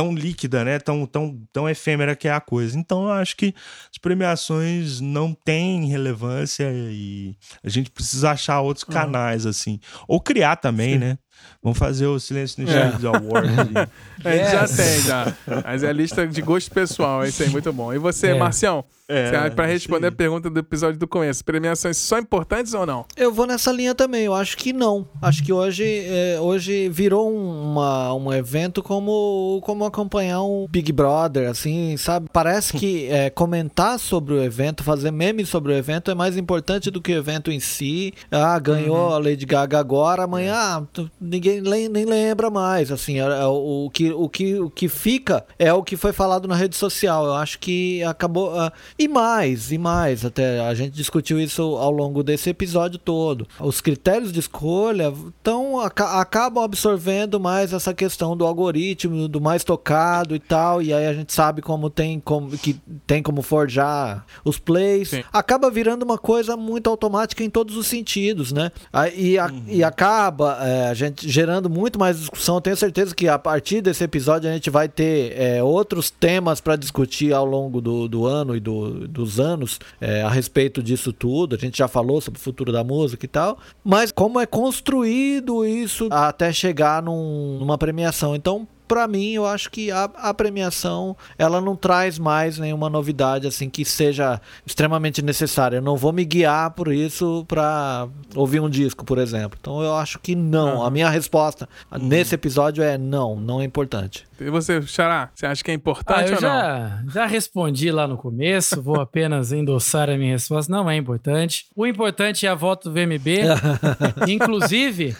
tão 0.04 0.14
líquida, 0.14 0.64
né? 0.64 0.78
Tão, 0.78 1.06
tão, 1.06 1.40
tão 1.52 1.68
efêmera 1.68 2.14
que 2.14 2.28
é 2.28 2.32
a 2.32 2.40
coisa. 2.40 2.78
Então 2.78 3.04
eu 3.04 3.12
acho 3.12 3.36
que 3.36 3.54
as 3.90 3.98
premiações 3.98 5.00
não 5.00 5.32
têm 5.32 5.86
relevância 5.86 6.70
e 6.72 7.34
a 7.62 7.68
gente 7.68 7.90
precisa 7.90 8.30
achar 8.30 8.60
outros 8.60 8.86
uhum. 8.86 8.92
canais, 8.92 9.46
assim. 9.46 9.80
Ou 10.06 10.20
criar 10.20 10.56
também, 10.56 10.94
sim. 10.94 10.98
né? 10.98 11.18
Vamos 11.62 11.78
fazer 11.78 12.06
o 12.06 12.20
Silêncio 12.20 12.62
no 12.62 12.70
é. 12.70 13.16
Awards. 13.16 13.52
A 14.22 14.30
gente 14.30 14.50
já 14.50 14.68
tem, 14.68 15.00
já. 15.00 15.34
Mas 15.64 15.82
é 15.82 15.88
a 15.88 15.92
lista 15.92 16.26
de 16.26 16.42
gosto 16.42 16.70
pessoal, 16.70 17.24
é 17.24 17.28
isso 17.28 17.42
aí, 17.42 17.48
muito 17.48 17.72
bom. 17.72 17.92
E 17.92 17.98
você, 17.98 18.28
é. 18.28 18.34
Marcião? 18.34 18.84
É, 19.06 19.50
para 19.50 19.66
responder 19.66 20.06
sim. 20.06 20.14
a 20.14 20.16
pergunta 20.16 20.48
do 20.48 20.58
episódio 20.58 20.98
do 20.98 21.06
começo, 21.06 21.44
premiações 21.44 21.98
são 21.98 22.18
importantes 22.18 22.72
ou 22.72 22.86
não? 22.86 23.04
Eu 23.14 23.30
vou 23.30 23.46
nessa 23.46 23.70
linha 23.70 23.94
também, 23.94 24.24
eu 24.24 24.32
acho 24.32 24.56
que 24.56 24.72
não. 24.72 25.06
Acho 25.20 25.44
que 25.44 25.52
hoje, 25.52 25.84
é, 25.84 26.38
hoje 26.40 26.88
virou 26.88 27.30
uma, 27.30 28.14
um 28.14 28.32
evento 28.32 28.82
como, 28.82 29.60
como 29.62 29.84
acompanhar 29.84 30.42
um 30.42 30.66
Big 30.70 30.90
Brother, 30.90 31.50
assim, 31.50 31.98
sabe? 31.98 32.28
Parece 32.32 32.72
que 32.72 33.06
é, 33.08 33.28
comentar 33.28 33.98
sobre 33.98 34.32
o 34.32 34.42
evento, 34.42 34.82
fazer 34.82 35.10
memes 35.10 35.50
sobre 35.50 35.72
o 35.72 35.76
evento 35.76 36.10
é 36.10 36.14
mais 36.14 36.38
importante 36.38 36.90
do 36.90 37.02
que 37.02 37.12
o 37.12 37.18
evento 37.18 37.50
em 37.50 37.60
si. 37.60 38.14
Ah, 38.30 38.58
ganhou 38.58 38.96
uhum. 38.96 39.14
a 39.14 39.18
Lady 39.18 39.44
Gaga 39.44 39.78
agora, 39.78 40.24
amanhã 40.24 40.54
ah, 40.56 40.82
ninguém 41.24 41.60
nem 41.60 42.04
lembra 42.04 42.50
mais, 42.50 42.92
assim, 42.92 43.20
é, 43.20 43.24
é, 43.24 43.46
o, 43.46 43.90
que, 43.92 44.12
o, 44.12 44.28
que, 44.28 44.58
o 44.60 44.70
que 44.70 44.88
fica 44.88 45.44
é 45.58 45.72
o 45.72 45.82
que 45.82 45.96
foi 45.96 46.12
falado 46.12 46.46
na 46.46 46.54
rede 46.54 46.76
social. 46.76 47.26
Eu 47.26 47.34
acho 47.34 47.58
que 47.58 48.02
acabou... 48.04 48.52
Uh, 48.52 48.70
e 48.98 49.08
mais, 49.08 49.72
e 49.72 49.78
mais, 49.78 50.24
até 50.24 50.60
a 50.60 50.74
gente 50.74 50.92
discutiu 50.92 51.40
isso 51.40 51.62
ao 51.62 51.90
longo 51.90 52.22
desse 52.22 52.50
episódio 52.50 52.98
todo. 52.98 53.46
Os 53.60 53.80
critérios 53.80 54.32
de 54.32 54.40
escolha 54.40 55.12
tão, 55.42 55.80
acabam 55.80 56.62
absorvendo 56.62 57.40
mais 57.40 57.72
essa 57.72 57.94
questão 57.94 58.36
do 58.36 58.44
algoritmo, 58.44 59.28
do 59.28 59.40
mais 59.40 59.64
tocado 59.64 60.34
e 60.34 60.38
tal, 60.38 60.82
e 60.82 60.92
aí 60.92 61.06
a 61.06 61.14
gente 61.14 61.32
sabe 61.32 61.62
como 61.62 61.88
tem 61.88 62.20
como, 62.20 62.50
que 62.50 62.80
tem 63.06 63.22
como 63.22 63.42
forjar 63.42 64.24
os 64.44 64.58
plays. 64.58 65.10
Sim. 65.10 65.24
Acaba 65.32 65.70
virando 65.70 66.02
uma 66.02 66.18
coisa 66.18 66.56
muito 66.56 66.90
automática 66.90 67.42
em 67.42 67.50
todos 67.50 67.76
os 67.76 67.86
sentidos, 67.86 68.52
né? 68.52 68.70
E, 69.16 69.38
a, 69.38 69.46
uhum. 69.46 69.64
e 69.68 69.84
acaba 69.84 70.58
é, 70.60 70.88
a 70.88 70.94
gente 70.94 71.13
gerando 71.20 71.68
muito 71.68 71.98
mais 71.98 72.18
discussão. 72.18 72.60
Tenho 72.60 72.76
certeza 72.76 73.14
que 73.14 73.28
a 73.28 73.38
partir 73.38 73.80
desse 73.80 74.04
episódio 74.04 74.48
a 74.48 74.52
gente 74.52 74.70
vai 74.70 74.88
ter 74.88 75.32
é, 75.38 75.62
outros 75.62 76.10
temas 76.10 76.60
para 76.60 76.76
discutir 76.76 77.32
ao 77.32 77.44
longo 77.44 77.80
do, 77.80 78.08
do 78.08 78.26
ano 78.26 78.56
e 78.56 78.60
do, 78.60 79.06
dos 79.08 79.40
anos 79.40 79.78
é, 80.00 80.22
a 80.22 80.28
respeito 80.28 80.82
disso 80.82 81.12
tudo. 81.12 81.54
A 81.54 81.58
gente 81.58 81.78
já 81.78 81.88
falou 81.88 82.20
sobre 82.20 82.38
o 82.38 82.42
futuro 82.42 82.72
da 82.72 82.84
música 82.84 83.24
e 83.24 83.28
tal. 83.28 83.58
Mas 83.82 84.12
como 84.12 84.40
é 84.40 84.46
construído 84.46 85.64
isso 85.64 86.08
até 86.10 86.52
chegar 86.52 87.02
num, 87.02 87.58
numa 87.58 87.78
premiação. 87.78 88.34
Então, 88.34 88.66
para 88.86 89.08
mim, 89.08 89.32
eu 89.32 89.46
acho 89.46 89.70
que 89.70 89.90
a, 89.90 90.04
a, 90.04 90.34
premiação 90.34 91.16
ela 91.38 91.60
não 91.60 91.74
traz 91.76 92.18
mais 92.18 92.58
nenhuma 92.58 92.90
novidade 92.90 93.46
assim 93.46 93.68
que 93.68 93.84
seja 93.84 94.40
extremamente 94.66 95.22
necessária. 95.22 95.76
Eu 95.76 95.82
não 95.82 95.96
vou 95.96 96.12
me 96.12 96.24
guiar 96.24 96.70
por 96.72 96.92
isso 96.92 97.44
para 97.48 98.08
ouvir 98.34 98.60
um 98.60 98.68
disco, 98.68 99.04
por 99.04 99.18
exemplo. 99.18 99.58
Então 99.60 99.82
eu 99.82 99.94
acho 99.94 100.18
que 100.18 100.34
não. 100.34 100.82
A 100.82 100.90
minha 100.90 101.08
resposta 101.08 101.68
uhum. 101.90 102.06
nesse 102.06 102.34
episódio 102.34 102.82
é 102.82 102.98
não, 102.98 103.36
não 103.36 103.60
é 103.60 103.64
importante. 103.64 104.26
E 104.40 104.50
você, 104.50 104.82
Xará, 104.82 105.30
você 105.34 105.46
acha 105.46 105.62
que 105.62 105.70
é 105.70 105.74
importante 105.74 106.32
ah, 106.32 106.34
ou 106.34 106.40
já, 106.40 107.00
não? 107.04 107.10
Já 107.10 107.26
respondi 107.26 107.90
lá 107.90 108.06
no 108.06 108.16
começo, 108.16 108.82
vou 108.82 109.00
apenas 109.00 109.52
endossar 109.52 110.10
a 110.10 110.16
minha 110.16 110.32
resposta. 110.32 110.70
Não 110.70 110.90
é 110.90 110.96
importante. 110.96 111.66
O 111.74 111.86
importante 111.86 112.46
é 112.46 112.48
a 112.48 112.54
volta 112.54 112.90
do 112.90 112.94
VMB. 112.94 113.42
Inclusive, 114.28 115.16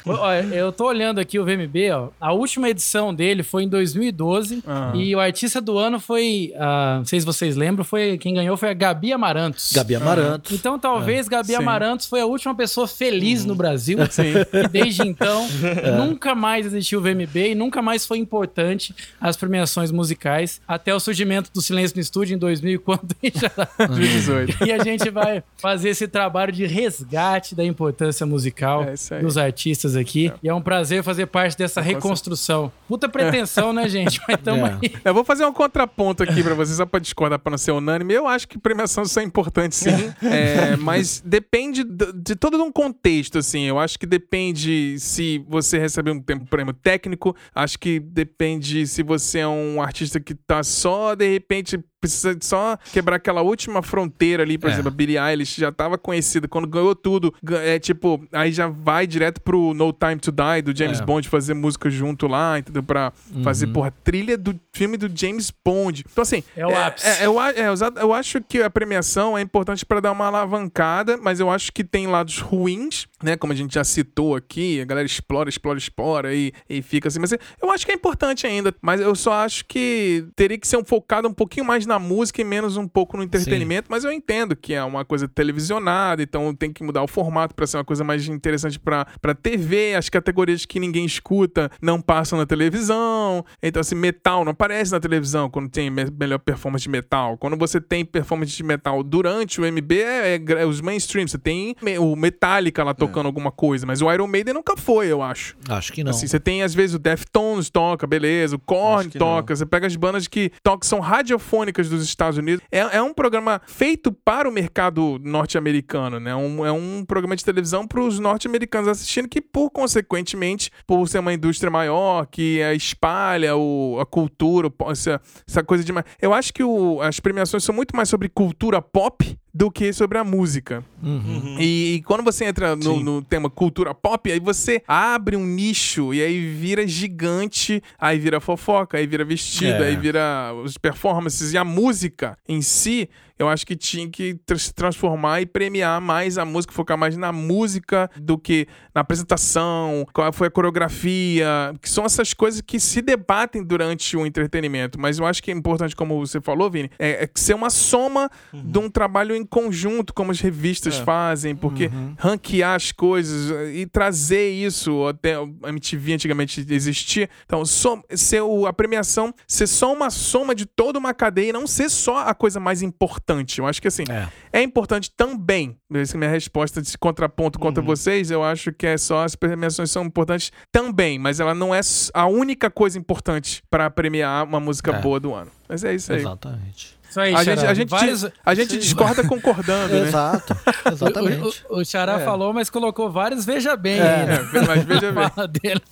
eu 0.53 0.73
tô 0.73 0.87
olhando 0.87 1.21
aqui 1.21 1.39
o 1.39 1.45
VMB, 1.45 1.91
ó, 1.93 2.09
a 2.21 2.33
última 2.33 2.69
edição 2.69 3.15
dele 3.15 3.43
foi 3.43 3.54
em 3.61 3.69
2012 3.69 4.63
ah. 4.67 4.93
e 4.95 5.15
o 5.15 5.21
artista 5.21 5.61
do 5.61 5.79
ano 5.79 6.01
foi, 6.01 6.53
uh, 6.55 6.99
não 6.99 7.05
sei 7.05 7.21
se 7.21 7.27
vocês 7.27 7.57
lembram, 7.57 7.85
foi 7.85 8.19
quem 8.19 8.35
ganhou 8.35 8.57
foi 8.57 8.71
a 8.71 8.75
Gabi 8.75 9.13
Amarantos. 9.13 9.73
Gabi 9.73 9.97
Amarantos. 9.97 10.53
Ah. 10.53 10.55
Então 10.55 10.79
talvez 10.79 11.27
é. 11.27 11.31
Gabi 11.31 11.49
Sim. 11.49 11.57
Amarantos 11.57 12.07
foi 12.07 12.21
a 12.21 12.27
última 12.27 12.55
pessoa 12.55 12.87
feliz 12.87 13.43
uhum. 13.43 13.49
no 13.49 13.55
Brasil. 13.55 13.99
Sim. 14.11 14.33
E 14.53 14.69
desde 14.69 15.03
então 15.03 15.47
é. 15.83 15.91
nunca 15.93 16.35
mais 16.35 16.67
existiu 16.67 17.01
o 17.01 17.03
VMB 17.03 17.51
e 17.51 17.55
nunca 17.55 17.83
mais 17.83 18.07
foi 18.07 18.19
importante 18.19 18.95
as 19.21 19.37
premiações 19.37 19.91
musicais 19.91 20.61
até 20.67 20.95
o 20.95 21.01
surgimento 21.01 21.51
do 21.53 21.61
Silêncio 21.61 21.97
no 21.97 22.01
Estúdio 22.01 22.35
em 22.35 22.39
2000, 22.39 22.81
quando 22.81 23.15
já 23.35 23.87
2018. 23.87 24.67
e 24.67 24.73
a 24.73 24.83
gente 24.83 25.11
vai 25.11 25.43
fazer 25.57 25.91
esse 25.91 26.07
trabalho 26.09 26.53
de 26.53 26.67
resgate 26.67 27.55
da 27.55 27.65
importância 27.65 28.27
musical 28.27 28.85
é 28.85 29.21
dos 29.21 29.37
artistas 29.37 29.97
aqui. 29.97 30.29
É. 30.29 30.35
E 30.43 30.49
é 30.49 30.55
um 30.55 30.63
prazer 30.63 31.03
fazer 31.03 31.27
parte 31.27 31.57
dessa 31.57 31.81
reconstrução. 31.81 32.73
Puta 32.89 33.09
pretensão, 33.09 33.44
né, 33.73 33.89
gente? 33.89 34.21
Mas 34.27 34.39
tamo 34.43 34.67
é. 34.67 34.79
aí. 34.83 34.93
Eu 35.05 35.15
vou 35.15 35.25
fazer 35.25 35.45
um 35.45 35.53
contraponto 35.53 36.23
aqui 36.23 36.43
pra 36.43 36.55
vocês, 36.55 36.77
só 36.77 36.87
pra 36.87 37.01
discordar, 37.01 37.39
pra 37.39 37.51
não 37.51 37.59
ser 37.59 37.73
unânime. 37.73 38.15
Eu 38.15 38.27
acho 38.27 38.49
que 38.49 38.59
premiação 38.59 39.05
é 39.19 39.23
importante, 39.23 39.75
sim. 39.75 39.91
É, 40.23 40.77
mas 40.77 41.23
depende 41.25 41.85
de, 41.85 42.13
de 42.13 42.37
todo 42.37 42.63
um 42.63 42.73
contexto, 42.73 43.39
assim. 43.39 43.63
Eu 43.65 43.79
acho 43.79 43.99
que 43.99 44.07
depende 44.07 44.99
se 44.99 45.45
você 45.49 45.79
recebe 45.79 46.11
um 46.11 46.21
prêmio 46.21 46.73
técnico. 46.73 47.37
Acho 47.55 47.79
que 47.79 48.01
depende 48.01 48.87
se 48.87 49.03
você 49.03 49.41
é 49.41 49.49
um 49.49 49.81
artista 49.81 50.19
que 50.19 50.35
tá 50.35 50.63
só, 50.63 51.15
de 51.15 51.31
repente, 51.31 51.79
precisa 52.05 52.37
só 52.41 52.79
quebrar 52.93 53.17
aquela 53.17 53.43
última 53.43 53.83
fronteira 53.83 54.43
ali, 54.43 54.59
por 54.59 54.69
é. 54.69 54.73
exemplo, 54.73 54.89
a 54.89 54.95
Billie 54.95 55.19
Eilish 55.19 55.61
já 55.61 55.73
tava 55.73 55.97
conhecida 55.97 56.47
quando 56.47 56.67
ganhou 56.67 56.95
tudo. 56.95 57.35
É 57.65 57.79
tipo, 57.79 58.27
aí 58.33 58.53
já 58.53 58.69
vai 58.69 59.07
direto 59.07 59.41
pro 59.41 59.75
No 59.75 59.93
Time 59.93 60.17
to 60.17 60.31
Die 60.31 60.63
do 60.63 60.77
James 60.77 61.01
é. 61.01 61.05
Bond 61.05 61.29
fazer 61.29 61.55
música 61.55 61.89
junto 61.91 62.27
lá, 62.27 62.59
entendeu? 62.59 62.83
Pra 62.83 63.13
uhum. 63.35 63.43
fazer, 63.43 63.69
porra, 63.69 63.93
trilha 64.03 64.37
do 64.37 64.59
filme 64.73 64.97
do 64.97 65.11
James 65.15 65.51
Bond. 65.65 66.05
Então, 66.11 66.23
assim. 66.23 66.43
É 66.57 66.67
o 66.67 66.71
é, 66.71 66.85
ápice. 66.85 67.07
É, 67.07 67.27
eu, 67.27 67.41
é, 67.41 67.55
eu 68.01 68.13
acho 68.13 68.41
que 68.43 68.63
a 68.63 68.71
premiação 68.71 69.37
é 69.39 69.41
importante 69.41 69.85
para 69.87 70.01
dar 70.01 70.13
uma 70.13 70.27
alavancada, 70.27 71.17
mas 71.17 71.41
eu 71.41 71.51
acho 71.51 71.73
que 71.73 71.85
tem 71.85 72.07
lados 72.07 72.39
ruins, 72.39 73.07
né? 73.23 73.37
Como 73.37 73.53
a 73.53 73.57
gente 73.57 73.75
já 73.75 73.85
citou 73.85 74.35
aqui, 74.35 74.81
a 74.81 74.85
galera 74.85 75.07
explora, 75.07 75.49
explora, 75.49 75.79
explora 75.79 76.35
e, 76.35 76.53
e 76.69 76.83
fica 76.83 77.09
assim. 77.09 77.19
Mas 77.19 77.33
eu 77.33 77.71
acho 77.71 77.87
que 77.87 77.93
é 77.93 77.95
importante 77.95 78.47
ainda, 78.47 78.75
mas 78.83 79.01
eu 79.01 79.15
só 79.15 79.33
acho 79.33 79.65
que 79.67 80.27
teria 80.37 80.59
que 80.59 80.67
ser 80.67 80.77
um 80.77 80.85
focado 80.85 81.29
um 81.29 81.33
pouquinho 81.35 81.65
mais 81.65 81.87
na 81.87 81.94
na 81.95 81.99
música 81.99 82.41
e 82.41 82.45
menos 82.45 82.77
um 82.77 82.89
pouco 82.89 83.17
no 83.17 83.23
entretenimento, 83.23 83.87
Sim. 83.87 83.91
mas 83.91 84.05
eu 84.05 84.13
entendo 84.13 84.57
que 84.57 84.75
é 84.75 84.83
uma 84.83 85.05
coisa 85.05 85.29
televisionada, 85.29 86.23
então 86.23 86.53
tem 86.55 86.73
que 86.73 86.83
mudar 86.83 87.03
o 87.03 87.07
formato 87.07 87.55
para 87.55 87.67
ser 87.67 87.77
uma 87.77 87.85
coisa 87.85 88.03
mais 88.03 88.27
interessante 88.29 88.81
para 88.81 89.35
TV. 89.35 89.95
As 89.95 90.09
categorias 90.09 90.67
que 90.67 90.81
ninguém 90.81 91.05
escuta 91.05 91.71
não 91.81 92.01
passam 92.01 92.39
na 92.39 92.47
televisão. 92.47 93.45
Então, 93.63 93.81
assim, 93.81 93.95
metal 93.95 94.45
não 94.45 94.53
aparece 94.53 94.93
na 94.93 95.01
televisão 95.01 95.49
quando 95.49 95.69
tem 95.69 95.89
melhor 95.91 96.39
performance 96.39 96.83
de 96.83 96.89
metal. 96.89 97.39
Quando 97.39 97.57
você 97.57 97.81
tem 97.81 98.05
performance 98.05 98.53
de 98.53 98.63
metal 98.63 99.03
durante 99.03 99.61
o 99.61 99.65
MB, 99.65 99.93
é, 99.93 100.35
é, 100.35 100.63
é 100.63 100.67
os 100.67 100.81
mainstream. 100.81 101.29
Você 101.29 101.39
tem 101.39 101.77
o 101.99 102.17
Metallica 102.17 102.83
lá 102.83 102.93
tocando 102.93 103.27
é. 103.27 103.29
alguma 103.29 103.53
coisa, 103.53 103.87
mas 103.87 104.03
o 104.03 104.13
Iron 104.13 104.27
Maiden 104.27 104.55
nunca 104.55 104.77
foi, 104.77 105.07
eu 105.07 105.23
acho. 105.23 105.57
Acho 105.69 105.93
que 105.93 106.03
não. 106.03 106.11
Assim, 106.11 106.27
você 106.27 106.41
tem, 106.41 106.63
às 106.63 106.75
vezes, 106.75 106.97
o 106.97 106.99
Deftones 106.99 107.71
toca, 107.71 108.07
beleza, 108.07 108.57
o 108.57 108.59
Korn 108.59 109.11
toca. 109.11 109.53
Não. 109.53 109.57
Você 109.57 109.67
pega 109.67 109.87
as 109.87 109.95
bandas 109.95 110.27
que 110.27 110.51
tocam, 110.63 110.89
são 110.89 111.01
radiofônicas 111.01 111.84
dos 111.89 112.05
Estados 112.05 112.39
Unidos. 112.39 112.65
É, 112.71 112.79
é 112.79 113.03
um 113.03 113.13
programa 113.13 113.61
feito 113.67 114.13
para 114.13 114.49
o 114.49 114.53
mercado 114.53 115.19
norte-americano, 115.23 116.19
né? 116.19 116.35
Um, 116.35 116.65
é 116.65 116.73
um 116.73 117.05
programa 117.05 117.37
de 117.37 117.45
televisão 117.45 117.87
para 117.87 118.01
os 118.01 118.19
norte-americanos 118.19 118.89
assistindo, 118.89 119.29
que, 119.29 119.41
por 119.41 119.71
consequentemente, 119.71 120.71
por 120.87 121.07
ser 121.09 121.19
uma 121.19 121.33
indústria 121.33 121.71
maior, 121.71 122.27
que 122.27 122.61
espalha 122.75 123.57
o, 123.57 123.99
a 124.01 124.07
cultura, 124.07 124.73
essa, 124.91 125.21
essa 125.49 125.63
coisa 125.63 125.85
de. 125.85 125.93
Eu 126.21 126.33
acho 126.33 126.53
que 126.53 126.63
o, 126.63 127.01
as 127.01 127.21
premiações 127.21 127.65
são 127.65 127.75
muito 127.75 127.95
mais 127.97 128.09
sobre 128.09 128.29
cultura 128.29 128.81
pop 128.81 129.39
do 129.55 129.71
que 129.71 129.93
sobre 129.93 130.19
a 130.19 130.25
música. 130.25 130.85
Uhum. 131.01 131.57
E, 131.61 131.95
e, 131.95 132.03
quando 132.03 132.25
você 132.25 132.45
entra 132.45 132.75
no, 132.75 132.99
no, 132.99 133.23
tema 133.23 133.49
cultura 133.49 133.95
pop, 133.95 134.31
aí 134.31 134.41
você 134.41 134.83
abre 134.89 135.37
um 135.37 135.47
nicho 135.47 136.13
e 136.13 136.21
aí 136.21 136.53
vira 136.55 136.87
gigante, 136.89 137.81
aí 137.97 138.19
vira 138.19 138.41
fofoca, 138.41 138.99
aí 138.99 139.07
vira 139.07 139.25
vestido, 139.25 139.85
é. 139.85 139.89
aí 139.89 139.97
vira 139.97 140.53
os 140.65 140.77
performances 140.77 141.53
e 141.53 141.59
a 141.59 141.65
música 141.65 142.37
em 142.49 142.61
si 142.61 143.09
eu 143.39 143.49
acho 143.49 143.67
que 143.67 143.75
tinha 143.75 144.09
que 144.09 144.39
se 144.57 144.73
transformar 144.73 145.41
e 145.41 145.47
premiar 145.47 146.01
mais 146.01 146.39
a 146.39 146.45
música, 146.45 146.73
focar 146.73 146.97
mais 146.97 147.17
na 147.17 147.33
música 147.33 148.11
do 148.17 148.39
que 148.39 148.67
na 148.95 149.01
apresentação, 149.01 150.07
qual 150.13 150.33
foi 150.33 150.47
a 150.47 150.51
coreografia, 150.51 151.75
que 151.81 151.91
são 151.91 152.05
essas 152.05 152.33
coisas 152.33 152.61
que 152.61 152.79
se 152.79 153.03
debatem 153.03 153.63
durante 153.63 154.17
o 154.17 154.25
entretenimento. 154.25 155.01
Mas 155.01 155.19
eu 155.19 155.27
acho 155.27 155.43
que 155.43 155.51
é 155.51 155.55
importante, 155.55 155.97
como 155.97 156.19
você 156.25 156.41
falou, 156.41 156.71
Vini, 156.71 156.91
é, 156.99 157.25
é 157.25 157.31
ser 157.35 157.55
uma 157.55 157.71
soma 157.71 158.31
uhum. 158.53 158.71
de 158.71 158.79
um 158.79 158.89
trabalho 158.89 159.35
em 159.35 159.45
conjunto, 159.45 160.15
como 160.15 160.31
as 160.31 160.41
revistas 160.41 161.01
é. 161.01 161.05
fazem, 161.05 161.57
porque 161.57 161.87
uhum. 161.87 162.15
ranquear 162.19 162.75
as 162.77 162.93
coisas 162.93 163.51
e 163.75 163.87
trazer 163.87 164.51
isso, 164.51 165.07
até 165.07 165.35
a 165.35 165.69
MTV 165.69 166.15
antigamente 166.15 166.65
existia. 166.71 167.29
Então, 167.45 167.65
som, 167.65 168.01
ser 168.11 168.43
o, 168.43 168.67
a 168.67 168.73
premiação 168.73 169.35
ser 169.47 169.67
só 169.67 169.93
uma 169.93 170.11
soma 170.11 170.55
de 170.55 170.67
toda 170.67 170.99
uma 170.99 171.13
cadeia 171.13 171.51
e 171.51 171.53
não 171.53 171.67
ser 171.67 171.89
só 171.89 172.19
a 172.29 172.35
coisa 172.35 172.61
mais 172.61 172.81
importante. 172.83 173.24
Eu 173.59 173.67
acho 173.67 173.81
que 173.81 173.89
assim, 173.89 174.05
é, 174.09 174.61
é 174.61 174.63
importante 174.63 175.11
também. 175.17 175.77
Essa 175.93 176.17
é 176.17 176.19
minha 176.19 176.31
resposta 176.31 176.81
de 176.83 176.97
contraponto 176.99 177.59
contra 177.59 177.81
uhum. 177.81 177.87
vocês, 177.87 178.31
eu 178.31 178.43
acho 178.43 178.73
que 178.73 178.87
é 178.87 178.97
só 178.99 179.25
as 179.25 179.35
premiações 179.35 179.91
são 179.91 180.05
importantes 180.05 180.53
também, 180.71 181.19
mas 181.19 181.41
ela 181.41 181.55
não 181.55 181.75
é 181.75 181.81
a 182.13 182.27
única 182.27 182.71
coisa 182.71 182.99
importante 182.99 183.63
para 183.71 183.91
premiar 183.91 184.45
uma 184.45 184.61
música 184.61 184.93
é. 184.93 185.01
boa 185.01 185.19
do 185.19 185.35
ano. 185.35 185.51
Mas 185.69 185.85
é 185.85 185.95
isso 185.95 186.13
aí. 186.13 186.21
Exatamente. 186.21 186.94
Isso 187.15 187.21
aí, 187.21 187.33
a, 187.33 187.45
gente, 187.45 187.65
a, 187.65 187.75
gente, 187.75 187.89
vários... 187.89 188.27
a 188.45 188.55
gente 188.57 188.75
discorda 188.79 189.23
concordando, 189.23 189.95
né? 189.95 190.09
Exato, 190.09 190.57
exatamente. 190.93 191.63
O, 191.71 191.77
o, 191.77 191.81
o 191.81 191.85
Xará 191.85 192.15
é. 192.15 192.25
falou, 192.25 192.53
mas 192.53 192.69
colocou 192.69 193.09
vários 193.09 193.45
veja 193.45 193.77
bem 193.77 194.01
é. 194.01 194.27
né? 194.27 194.39
Mas 194.67 194.85
veja 194.85 195.13
bem. 195.13 195.49
dele. 195.49 195.83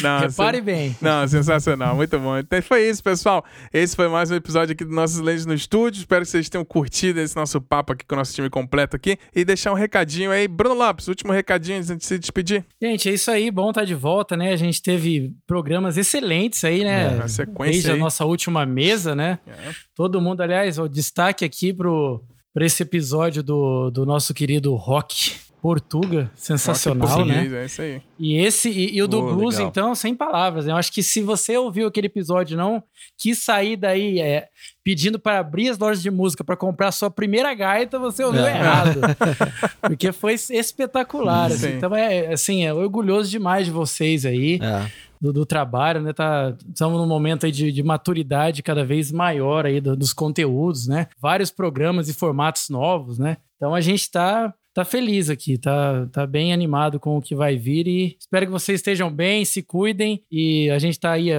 Não, 0.00 0.20
Repare 0.20 0.60
bem. 0.60 0.96
Não, 1.00 1.26
sensacional, 1.26 1.96
muito 1.96 2.18
bom. 2.20 2.38
Então 2.38 2.62
foi 2.62 2.88
isso, 2.88 3.02
pessoal. 3.02 3.44
Esse 3.72 3.96
foi 3.96 4.08
mais 4.08 4.30
um 4.30 4.34
episódio 4.34 4.74
aqui 4.74 4.84
do 4.84 4.94
Nossos 4.94 5.18
Lentes 5.18 5.46
no 5.46 5.54
Estúdio. 5.54 6.00
Espero 6.00 6.24
que 6.24 6.30
vocês 6.30 6.48
tenham 6.48 6.64
curtido 6.64 7.18
esse 7.18 7.34
nosso 7.34 7.60
papo 7.60 7.92
aqui 7.92 8.04
com 8.04 8.14
o 8.14 8.18
nosso 8.18 8.32
time 8.32 8.48
completo 8.48 8.94
aqui. 8.94 9.18
E 9.34 9.44
deixar 9.44 9.72
um 9.72 9.74
recadinho 9.74 10.30
aí. 10.30 10.46
Bruno 10.46 10.74
Lopes, 10.74 11.08
último 11.08 11.32
recadinho 11.32 11.78
antes 11.78 11.96
de 11.96 12.04
se 12.04 12.18
despedir. 12.18 12.64
Gente, 12.80 13.08
é 13.08 13.14
isso 13.14 13.30
aí. 13.30 13.50
Bom 13.50 13.70
estar 13.70 13.80
tá 13.80 13.86
de 13.86 13.94
volta, 13.94 14.36
né? 14.36 14.52
A 14.52 14.56
gente 14.56 14.82
teve 14.82 15.34
programas 15.46 15.96
excelentes 15.96 16.62
aí, 16.64 16.84
né? 16.84 17.16
É, 17.18 17.22
a 17.22 17.28
sequência 17.28 17.72
Desde 17.72 17.90
aí. 17.90 17.96
a 17.96 18.00
nossa 18.00 18.24
última 18.24 18.64
mesa, 18.66 19.14
né? 19.14 19.38
É. 19.46 19.72
Todo 19.94 20.20
mundo, 20.20 20.42
aliás, 20.44 20.78
o 20.78 20.88
destaque 20.88 21.44
aqui 21.44 21.72
para 21.72 22.64
esse 22.64 22.82
episódio 22.82 23.42
do, 23.42 23.90
do 23.90 24.06
nosso 24.06 24.32
querido 24.32 24.74
Rock 24.74 25.32
Portuga, 25.64 26.30
sensacional, 26.34 27.08
Rock 27.08 27.26
né? 27.26 27.62
É 27.62 27.64
isso 27.64 27.80
aí. 27.80 28.02
E 28.18 28.36
esse 28.36 28.68
e, 28.68 28.96
e 28.96 29.02
o 29.02 29.08
do 29.08 29.18
oh, 29.18 29.34
blues, 29.34 29.54
legal. 29.54 29.70
então, 29.70 29.94
sem 29.94 30.14
palavras. 30.14 30.66
Né? 30.66 30.72
Eu 30.72 30.76
acho 30.76 30.92
que 30.92 31.02
se 31.02 31.22
você 31.22 31.56
ouviu 31.56 31.86
aquele 31.86 32.06
episódio 32.06 32.54
não 32.54 32.82
quis 33.16 33.38
sair 33.38 33.74
daí 33.74 34.20
é, 34.20 34.48
pedindo 34.84 35.18
para 35.18 35.38
abrir 35.38 35.70
as 35.70 35.78
lojas 35.78 36.02
de 36.02 36.10
música 36.10 36.44
para 36.44 36.54
comprar 36.54 36.88
a 36.88 36.92
sua 36.92 37.10
primeira 37.10 37.54
gaita, 37.54 37.98
você 37.98 38.22
ouviu 38.22 38.44
é. 38.44 38.50
errado. 38.50 39.00
Porque 39.80 40.12
foi 40.12 40.34
espetacular. 40.34 41.46
Assim. 41.46 41.76
Então, 41.76 41.96
é, 41.96 42.34
assim, 42.34 42.66
é 42.66 42.74
orgulhoso 42.74 43.30
demais 43.30 43.64
de 43.64 43.72
vocês 43.72 44.26
aí. 44.26 44.58
É 44.60 45.13
do, 45.24 45.32
do, 45.32 45.46
trabalho, 45.46 46.02
né? 46.02 46.12
Tá, 46.12 46.54
estamos 46.68 47.00
num 47.00 47.06
momento 47.06 47.46
aí 47.46 47.52
de, 47.52 47.72
de 47.72 47.82
maturidade 47.82 48.62
cada 48.62 48.84
vez 48.84 49.10
maior 49.10 49.64
aí 49.64 49.80
do, 49.80 49.96
dos 49.96 50.12
conteúdos, 50.12 50.86
né? 50.86 51.06
Vários 51.18 51.50
programas 51.50 52.10
e 52.10 52.14
formatos 52.14 52.68
novos, 52.68 53.18
né? 53.18 53.38
Então 53.56 53.74
a 53.74 53.80
gente 53.80 54.02
está 54.02 54.52
tá 54.74 54.84
feliz 54.84 55.30
aqui, 55.30 55.56
tá, 55.56 56.06
tá 56.10 56.26
bem 56.26 56.52
animado 56.52 56.98
com 56.98 57.16
o 57.16 57.22
que 57.22 57.34
vai 57.34 57.56
vir 57.56 57.86
e 57.86 58.16
espero 58.18 58.46
que 58.46 58.52
vocês 58.52 58.80
estejam 58.80 59.08
bem, 59.08 59.44
se 59.44 59.62
cuidem 59.62 60.20
e 60.30 60.68
a 60.70 60.78
gente 60.80 60.98
tá 60.98 61.12
aí 61.12 61.30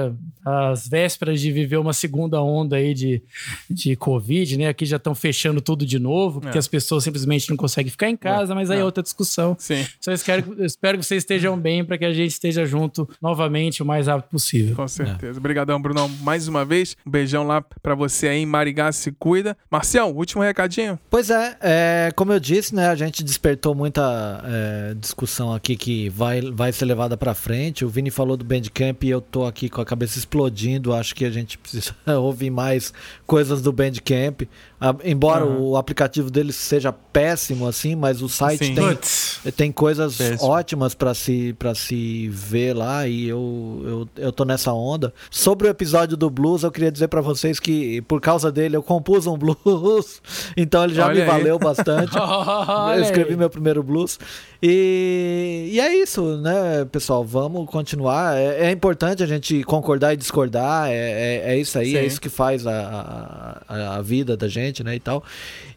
às 0.45 0.87
vésperas 0.87 1.41
de 1.41 1.51
viver 1.51 1.75
uma 1.75 1.91
segunda 1.91 2.41
onda 2.41 2.77
aí 2.77 2.93
de, 2.93 3.21
de 3.69 3.95
Covid, 3.97 4.57
né? 4.57 4.69
Aqui 4.69 4.85
já 4.85 4.95
estão 4.95 5.13
fechando 5.13 5.59
tudo 5.59 5.85
de 5.85 5.99
novo, 5.99 6.39
porque 6.39 6.57
é. 6.57 6.59
as 6.59 6.67
pessoas 6.67 7.03
simplesmente 7.03 7.49
não 7.49 7.57
conseguem 7.57 7.91
ficar 7.91 8.09
em 8.09 8.15
casa, 8.15 8.53
é. 8.53 8.55
mas 8.55 8.71
aí 8.71 8.77
é, 8.77 8.81
é 8.81 8.85
outra 8.85 9.03
discussão. 9.03 9.55
Sim. 9.59 9.85
Só 9.99 10.13
espero, 10.13 10.63
espero 10.63 10.97
que 10.97 11.05
vocês 11.05 11.23
estejam 11.23 11.59
bem 11.59 11.83
para 11.83 11.97
que 11.97 12.05
a 12.05 12.13
gente 12.13 12.31
esteja 12.31 12.65
junto 12.65 13.09
novamente 13.21 13.83
o 13.83 13.85
mais 13.85 14.07
rápido 14.07 14.29
possível. 14.29 14.77
Com 14.77 14.87
certeza. 14.87 15.37
É. 15.37 15.39
Obrigadão, 15.39 15.81
Brunão, 15.81 16.07
mais 16.21 16.47
uma 16.47 16.63
vez. 16.63 16.95
Um 17.05 17.11
beijão 17.11 17.45
lá 17.45 17.61
para 17.61 17.95
você 17.95 18.29
aí 18.29 18.39
em 18.39 18.45
Marigá, 18.45 18.93
se 18.93 19.11
cuida. 19.11 19.57
Marcial, 19.69 20.15
último 20.15 20.41
recadinho. 20.41 20.97
Pois 21.09 21.29
é, 21.29 21.57
é, 21.61 22.11
como 22.15 22.31
eu 22.31 22.39
disse, 22.39 22.73
né, 22.73 22.87
a 22.87 22.95
gente 22.95 23.24
despertou 23.25 23.75
muita 23.75 24.41
é, 24.45 24.93
discussão 24.93 25.53
aqui 25.53 25.75
que 25.75 26.07
vai, 26.09 26.41
vai 26.41 26.71
ser 26.71 26.85
levada 26.85 27.17
para 27.17 27.33
frente. 27.33 27.83
O 27.83 27.89
Vini 27.89 28.09
falou 28.09 28.37
do 28.37 28.45
Bandcamp 28.45 29.03
e 29.03 29.09
eu 29.09 29.19
tô 29.19 29.45
aqui 29.45 29.69
com 29.69 29.81
a 29.81 29.85
cabeça 29.85 30.17
explodindo. 30.17 30.93
Acho 30.93 31.13
que 31.13 31.25
a 31.25 31.31
gente 31.31 31.57
precisa 31.57 31.93
ouvir 32.19 32.49
mais 32.49 32.93
coisas 33.25 33.61
do 33.61 33.71
Bandcamp. 33.73 34.43
Ah, 34.79 34.95
embora 35.03 35.45
uhum. 35.45 35.69
o 35.69 35.77
aplicativo 35.77 36.29
deles 36.29 36.55
seja 36.55 36.91
péssimo 36.91 37.67
assim, 37.67 37.95
mas 37.95 38.21
o 38.21 38.29
site 38.29 38.75
tem, 38.75 39.51
tem 39.51 39.71
coisas 39.71 40.17
péssimo. 40.17 40.49
ótimas 40.49 40.93
para 40.93 41.13
se 41.13 41.53
para 41.53 41.73
se 41.73 42.27
ver 42.29 42.75
lá 42.75 43.07
e 43.07 43.27
eu, 43.27 44.07
eu 44.17 44.25
eu 44.25 44.31
tô 44.31 44.45
nessa 44.45 44.73
onda. 44.73 45.13
Sobre 45.29 45.67
o 45.67 45.69
episódio 45.69 46.17
do 46.17 46.29
blues, 46.29 46.63
eu 46.63 46.71
queria 46.71 46.91
dizer 46.91 47.07
para 47.07 47.21
vocês 47.21 47.59
que 47.59 48.01
por 48.03 48.19
causa 48.21 48.51
dele 48.51 48.75
eu 48.75 48.83
compus 48.83 49.25
um 49.27 49.37
blues, 49.37 50.21
então 50.55 50.83
ele 50.83 50.93
já 50.93 51.07
Olha 51.07 51.15
me 51.15 51.21
aí. 51.21 51.27
valeu 51.27 51.57
bastante. 51.57 52.15
eu 52.17 53.01
escrevi 53.21 53.37
meu 53.37 53.49
primeiro 53.49 53.83
blues 53.83 54.19
e, 54.67 55.69
e 55.73 55.79
é 55.79 55.95
isso, 55.95 56.37
né, 56.37 56.85
pessoal? 56.91 57.23
Vamos 57.23 57.69
continuar. 57.69 58.35
É, 58.35 58.67
é 58.67 58.71
importante 58.71 59.21
a 59.21 59.27
gente 59.27 59.63
concordar 59.63 60.13
e 60.13 60.17
discordar. 60.17 60.89
É, 60.89 60.93
é, 60.93 61.53
é 61.53 61.57
isso 61.57 61.77
aí, 61.77 61.95
é 61.95 61.99
Sim. 61.99 62.03
é 62.03 62.05
isso 62.07 62.19
que 62.21 62.29
faz 62.29 62.65
a, 62.65 63.61
a, 63.67 63.97
a 63.97 64.01
vida 64.01 64.35
da 64.35 64.47
gente, 64.47 64.83
né, 64.83 64.95
e 64.95 64.99
tal. 64.99 65.23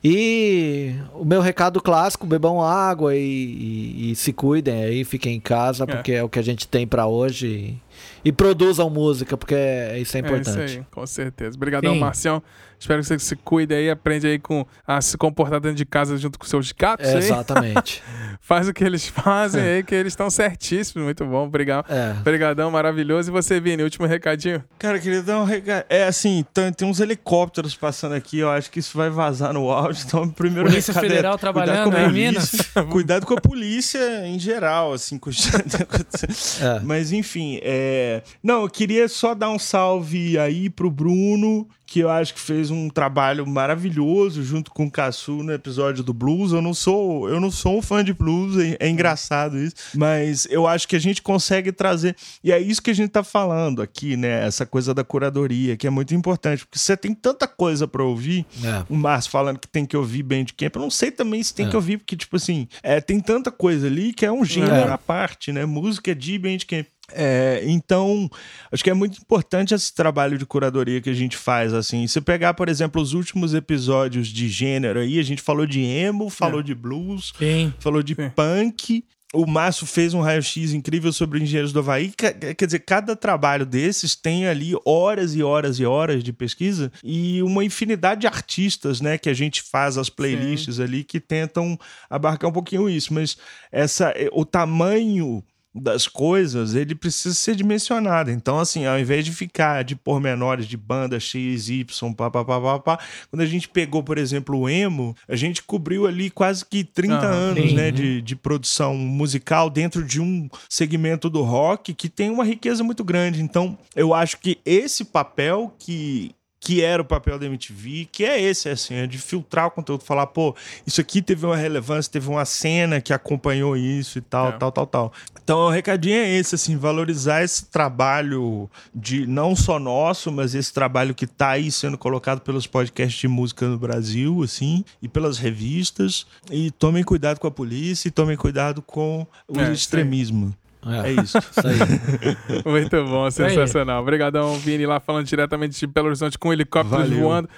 E 0.02 0.94
o 1.12 1.24
meu 1.24 1.40
recado 1.40 1.82
clássico: 1.82 2.26
bebam 2.26 2.62
água 2.62 3.14
e, 3.14 3.20
e, 3.20 4.12
e 4.12 4.16
se 4.16 4.32
cuidem 4.32 4.84
aí, 4.84 5.04
fiquem 5.04 5.36
em 5.36 5.40
casa, 5.40 5.84
é. 5.84 5.86
porque 5.86 6.12
é 6.12 6.22
o 6.22 6.28
que 6.28 6.38
a 6.38 6.42
gente 6.42 6.66
tem 6.66 6.86
para 6.86 7.06
hoje. 7.06 7.46
E, 7.46 8.28
e, 8.28 8.32
produzam 8.32 8.88
música, 8.88 9.36
porque 9.36 9.56
isso 10.00 10.16
é 10.16 10.20
importante. 10.20 10.60
É 10.60 10.64
isso 10.64 10.78
aí, 10.78 10.84
com 10.90 11.06
certeza. 11.06 11.56
Obrigadão, 11.56 11.94
Marcião. 11.96 12.42
Espero 12.78 13.00
que 13.00 13.08
você 13.08 13.18
se 13.18 13.36
cuide 13.36 13.74
aí, 13.74 13.90
aprende 13.90 14.26
aí 14.26 14.38
com 14.38 14.64
a 14.86 15.00
se 15.00 15.16
comportar 15.16 15.60
dentro 15.60 15.76
de 15.76 15.84
casa 15.84 16.16
junto 16.16 16.38
com 16.38 16.46
seus 16.46 16.70
gatos. 16.72 17.06
É, 17.06 17.18
exatamente. 17.18 18.02
Faz 18.48 18.66
o 18.66 18.72
que 18.72 18.82
eles 18.82 19.04
fazem 19.12 19.62
aí, 19.62 19.82
que 19.82 19.94
eles 19.94 20.14
estão 20.14 20.30
certíssimos. 20.30 21.04
Muito 21.04 21.22
bom, 21.26 21.44
obrigado. 21.44 21.84
É. 21.92 22.12
Obrigadão, 22.18 22.70
maravilhoso. 22.70 23.30
E 23.30 23.30
você, 23.30 23.60
Vini, 23.60 23.82
último 23.82 24.06
recadinho? 24.06 24.64
Cara, 24.78 24.98
queria 24.98 25.22
dar 25.22 25.42
um 25.42 25.44
recado. 25.44 25.84
É 25.90 26.04
assim, 26.04 26.46
tem, 26.54 26.72
tem, 26.72 26.88
uns 26.88 26.98
helicópteros 26.98 27.76
passando 27.76 28.14
aqui, 28.14 28.38
eu 28.38 28.48
acho 28.48 28.70
que 28.70 28.78
isso 28.78 28.96
vai 28.96 29.10
vazar 29.10 29.52
no 29.52 29.70
áudio. 29.70 30.02
Então, 30.06 30.26
primeiro 30.32 30.70
Polícia 30.70 30.94
recado 30.94 31.04
é 31.04 31.08
Federal 31.10 31.34
é, 31.34 31.38
trabalhando 31.38 31.94
em 31.98 32.10
Minas. 32.10 32.52
cuidado 32.90 33.26
com 33.26 33.34
a 33.34 33.40
polícia 33.40 34.26
em 34.26 34.38
geral, 34.38 34.94
assim. 34.94 35.18
Com... 35.18 35.28
é. 35.28 36.80
Mas, 36.82 37.12
enfim, 37.12 37.60
é... 37.62 38.22
não, 38.42 38.62
eu 38.62 38.70
queria 38.70 39.08
só 39.08 39.34
dar 39.34 39.50
um 39.50 39.58
salve 39.58 40.38
aí 40.38 40.70
pro 40.70 40.90
Bruno 40.90 41.68
que 41.88 42.00
eu 42.00 42.10
acho 42.10 42.34
que 42.34 42.40
fez 42.40 42.70
um 42.70 42.90
trabalho 42.90 43.46
maravilhoso 43.46 44.42
junto 44.42 44.70
com 44.70 44.84
o 44.84 44.90
Cassu 44.90 45.42
no 45.42 45.50
episódio 45.50 46.04
do 46.04 46.12
blues. 46.12 46.52
Eu 46.52 46.60
não 46.60 46.74
sou, 46.74 47.30
eu 47.30 47.40
não 47.40 47.50
sou 47.50 47.78
um 47.78 47.82
fã 47.82 48.04
de 48.04 48.12
blues, 48.12 48.37
é, 48.60 48.76
é, 48.80 48.88
engraçado 48.88 49.58
isso, 49.58 49.74
mas 49.94 50.46
eu 50.50 50.66
acho 50.66 50.86
que 50.86 50.96
a 50.96 50.98
gente 50.98 51.22
consegue 51.22 51.72
trazer 51.72 52.16
e 52.42 52.52
é 52.52 52.58
isso 52.58 52.82
que 52.82 52.90
a 52.90 52.94
gente 52.94 53.10
tá 53.10 53.22
falando 53.22 53.82
aqui, 53.82 54.16
né? 54.16 54.46
Essa 54.46 54.66
coisa 54.66 54.92
da 54.94 55.04
curadoria 55.04 55.76
que 55.76 55.86
é 55.86 55.90
muito 55.90 56.14
importante, 56.14 56.64
porque 56.64 56.78
você 56.78 56.96
tem 56.96 57.14
tanta 57.14 57.46
coisa 57.46 57.86
para 57.86 58.02
ouvir. 58.02 58.46
É. 58.64 58.84
O 58.88 58.96
Márcio 58.96 59.30
falando 59.30 59.58
que 59.58 59.68
tem 59.68 59.84
que 59.84 59.96
ouvir 59.96 60.22
Bandcamp, 60.22 60.74
eu 60.74 60.82
não 60.82 60.90
sei 60.90 61.10
também 61.10 61.42
se 61.42 61.54
tem 61.54 61.66
é. 61.66 61.70
que 61.70 61.76
ouvir 61.76 61.98
porque 61.98 62.16
tipo 62.16 62.36
assim, 62.36 62.68
é, 62.82 63.00
tem 63.00 63.20
tanta 63.20 63.50
coisa 63.50 63.86
ali 63.86 64.12
que 64.12 64.24
é 64.24 64.32
um 64.32 64.44
gênero 64.44 64.88
é. 64.88 64.92
à 64.92 64.98
parte, 64.98 65.52
né? 65.52 65.64
Música 65.64 66.14
de 66.14 66.38
Bandcamp. 66.38 66.86
É, 67.12 67.62
então, 67.64 68.28
acho 68.70 68.84
que 68.84 68.90
é 68.90 68.94
muito 68.94 69.18
importante 69.18 69.74
esse 69.74 69.94
trabalho 69.94 70.36
de 70.36 70.44
curadoria 70.44 71.00
que 71.00 71.10
a 71.10 71.14
gente 71.14 71.36
faz, 71.36 71.72
assim. 71.72 72.06
Se 72.06 72.20
pegar, 72.20 72.54
por 72.54 72.68
exemplo, 72.68 73.00
os 73.00 73.14
últimos 73.14 73.54
episódios 73.54 74.28
de 74.28 74.48
gênero 74.48 75.00
aí, 75.00 75.18
a 75.18 75.22
gente 75.22 75.42
falou 75.42 75.66
de 75.66 75.80
emo, 75.80 76.28
falou 76.28 76.60
é. 76.60 76.62
de 76.62 76.74
blues, 76.74 77.32
Sim. 77.38 77.72
falou 77.78 78.02
de 78.02 78.14
Sim. 78.14 78.30
punk. 78.30 79.04
O 79.34 79.46
Márcio 79.46 79.86
fez 79.86 80.14
um 80.14 80.22
raio-x 80.22 80.72
incrível 80.72 81.12
sobre 81.12 81.42
engenheiros 81.42 81.70
do 81.70 81.80
Havaí. 81.80 82.10
Quer 82.16 82.64
dizer, 82.64 82.78
cada 82.78 83.14
trabalho 83.14 83.66
desses 83.66 84.16
tem 84.16 84.46
ali 84.46 84.72
horas 84.86 85.34
e 85.34 85.42
horas 85.42 85.78
e 85.78 85.84
horas 85.84 86.24
de 86.24 86.32
pesquisa 86.32 86.90
e 87.04 87.42
uma 87.42 87.62
infinidade 87.62 88.22
de 88.22 88.26
artistas, 88.26 89.02
né, 89.02 89.18
que 89.18 89.28
a 89.28 89.34
gente 89.34 89.60
faz 89.60 89.98
as 89.98 90.08
playlists 90.08 90.76
Sim. 90.76 90.82
ali 90.82 91.04
que 91.04 91.20
tentam 91.20 91.78
abarcar 92.08 92.48
um 92.48 92.52
pouquinho 92.54 92.88
isso. 92.88 93.12
Mas 93.12 93.36
essa, 93.70 94.14
o 94.32 94.46
tamanho 94.46 95.44
das 95.80 96.06
coisas, 96.06 96.74
ele 96.74 96.94
precisa 96.94 97.34
ser 97.34 97.54
dimensionado. 97.54 98.30
Então, 98.30 98.58
assim, 98.58 98.86
ao 98.86 98.98
invés 98.98 99.24
de 99.24 99.32
ficar 99.32 99.84
de 99.84 99.94
pormenores 99.94 100.66
de 100.66 100.76
banda 100.76 101.18
X, 101.18 101.68
Y, 101.68 102.14
pá, 102.14 102.30
pá, 102.30 102.44
pá, 102.44 102.60
pá, 102.60 102.78
pá, 102.78 102.98
quando 103.30 103.42
a 103.42 103.46
gente 103.46 103.68
pegou, 103.68 104.02
por 104.02 104.18
exemplo, 104.18 104.58
o 104.58 104.68
emo, 104.68 105.14
a 105.28 105.36
gente 105.36 105.62
cobriu 105.62 106.06
ali 106.06 106.30
quase 106.30 106.64
que 106.64 106.84
30 106.84 107.14
ah, 107.14 107.26
anos, 107.26 107.70
sim. 107.70 107.74
né, 107.74 107.90
de, 107.90 108.22
de 108.22 108.36
produção 108.36 108.94
musical 108.94 109.70
dentro 109.70 110.04
de 110.04 110.20
um 110.20 110.48
segmento 110.68 111.28
do 111.30 111.42
rock 111.42 111.94
que 111.94 112.08
tem 112.08 112.30
uma 112.30 112.44
riqueza 112.44 112.82
muito 112.82 113.04
grande. 113.04 113.42
Então, 113.42 113.78
eu 113.94 114.14
acho 114.14 114.38
que 114.38 114.58
esse 114.64 115.04
papel 115.04 115.74
que 115.78 116.32
que 116.60 116.82
era 116.82 117.00
o 117.00 117.04
papel 117.04 117.38
da 117.38 117.46
MTV, 117.46 118.08
que 118.10 118.24
é 118.24 118.40
esse, 118.40 118.68
assim, 118.68 118.94
é 118.94 119.06
de 119.06 119.18
filtrar 119.18 119.66
o 119.66 119.70
conteúdo, 119.70 120.02
falar, 120.04 120.26
pô, 120.26 120.54
isso 120.86 121.00
aqui 121.00 121.22
teve 121.22 121.46
uma 121.46 121.56
relevância, 121.56 122.10
teve 122.10 122.28
uma 122.28 122.44
cena 122.44 123.00
que 123.00 123.12
acompanhou 123.12 123.76
isso 123.76 124.18
e 124.18 124.20
tal, 124.20 124.48
é. 124.48 124.52
tal, 124.52 124.72
tal, 124.72 124.86
tal. 124.86 125.12
Então, 125.42 125.60
o 125.60 125.70
recadinho 125.70 126.16
é 126.16 126.28
esse, 126.28 126.56
assim, 126.56 126.76
valorizar 126.76 127.42
esse 127.42 127.66
trabalho 127.66 128.68
de 128.94 129.26
não 129.26 129.54
só 129.54 129.78
nosso, 129.78 130.30
mas 130.30 130.54
esse 130.54 130.72
trabalho 130.72 131.14
que 131.14 131.26
tá 131.26 131.50
aí 131.50 131.70
sendo 131.70 131.96
colocado 131.96 132.40
pelos 132.40 132.66
podcasts 132.66 133.18
de 133.18 133.28
música 133.28 133.66
no 133.66 133.78
Brasil, 133.78 134.42
assim, 134.42 134.84
e 135.00 135.08
pelas 135.08 135.38
revistas. 135.38 136.26
E 136.50 136.70
tomem 136.72 137.04
cuidado 137.04 137.38
com 137.38 137.46
a 137.46 137.50
polícia 137.50 138.08
e 138.08 138.10
tomem 138.10 138.36
cuidado 138.36 138.82
com 138.82 139.26
o 139.46 139.60
é, 139.60 139.72
extremismo. 139.72 140.54
É, 140.86 141.08
é 141.08 141.12
isso. 141.12 141.38
isso 141.38 141.60
aí. 141.66 142.62
Muito 142.64 143.04
bom, 143.04 143.30
sensacional. 143.30 144.02
Obrigadão, 144.02 144.54
Vini, 144.58 144.86
lá 144.86 145.00
falando 145.00 145.26
diretamente 145.26 145.78
de 145.78 145.86
Belo 145.86 146.06
Horizonte 146.06 146.38
com 146.38 146.52
helicópteros 146.52 147.08
Valeu. 147.08 147.20
voando. 147.20 147.48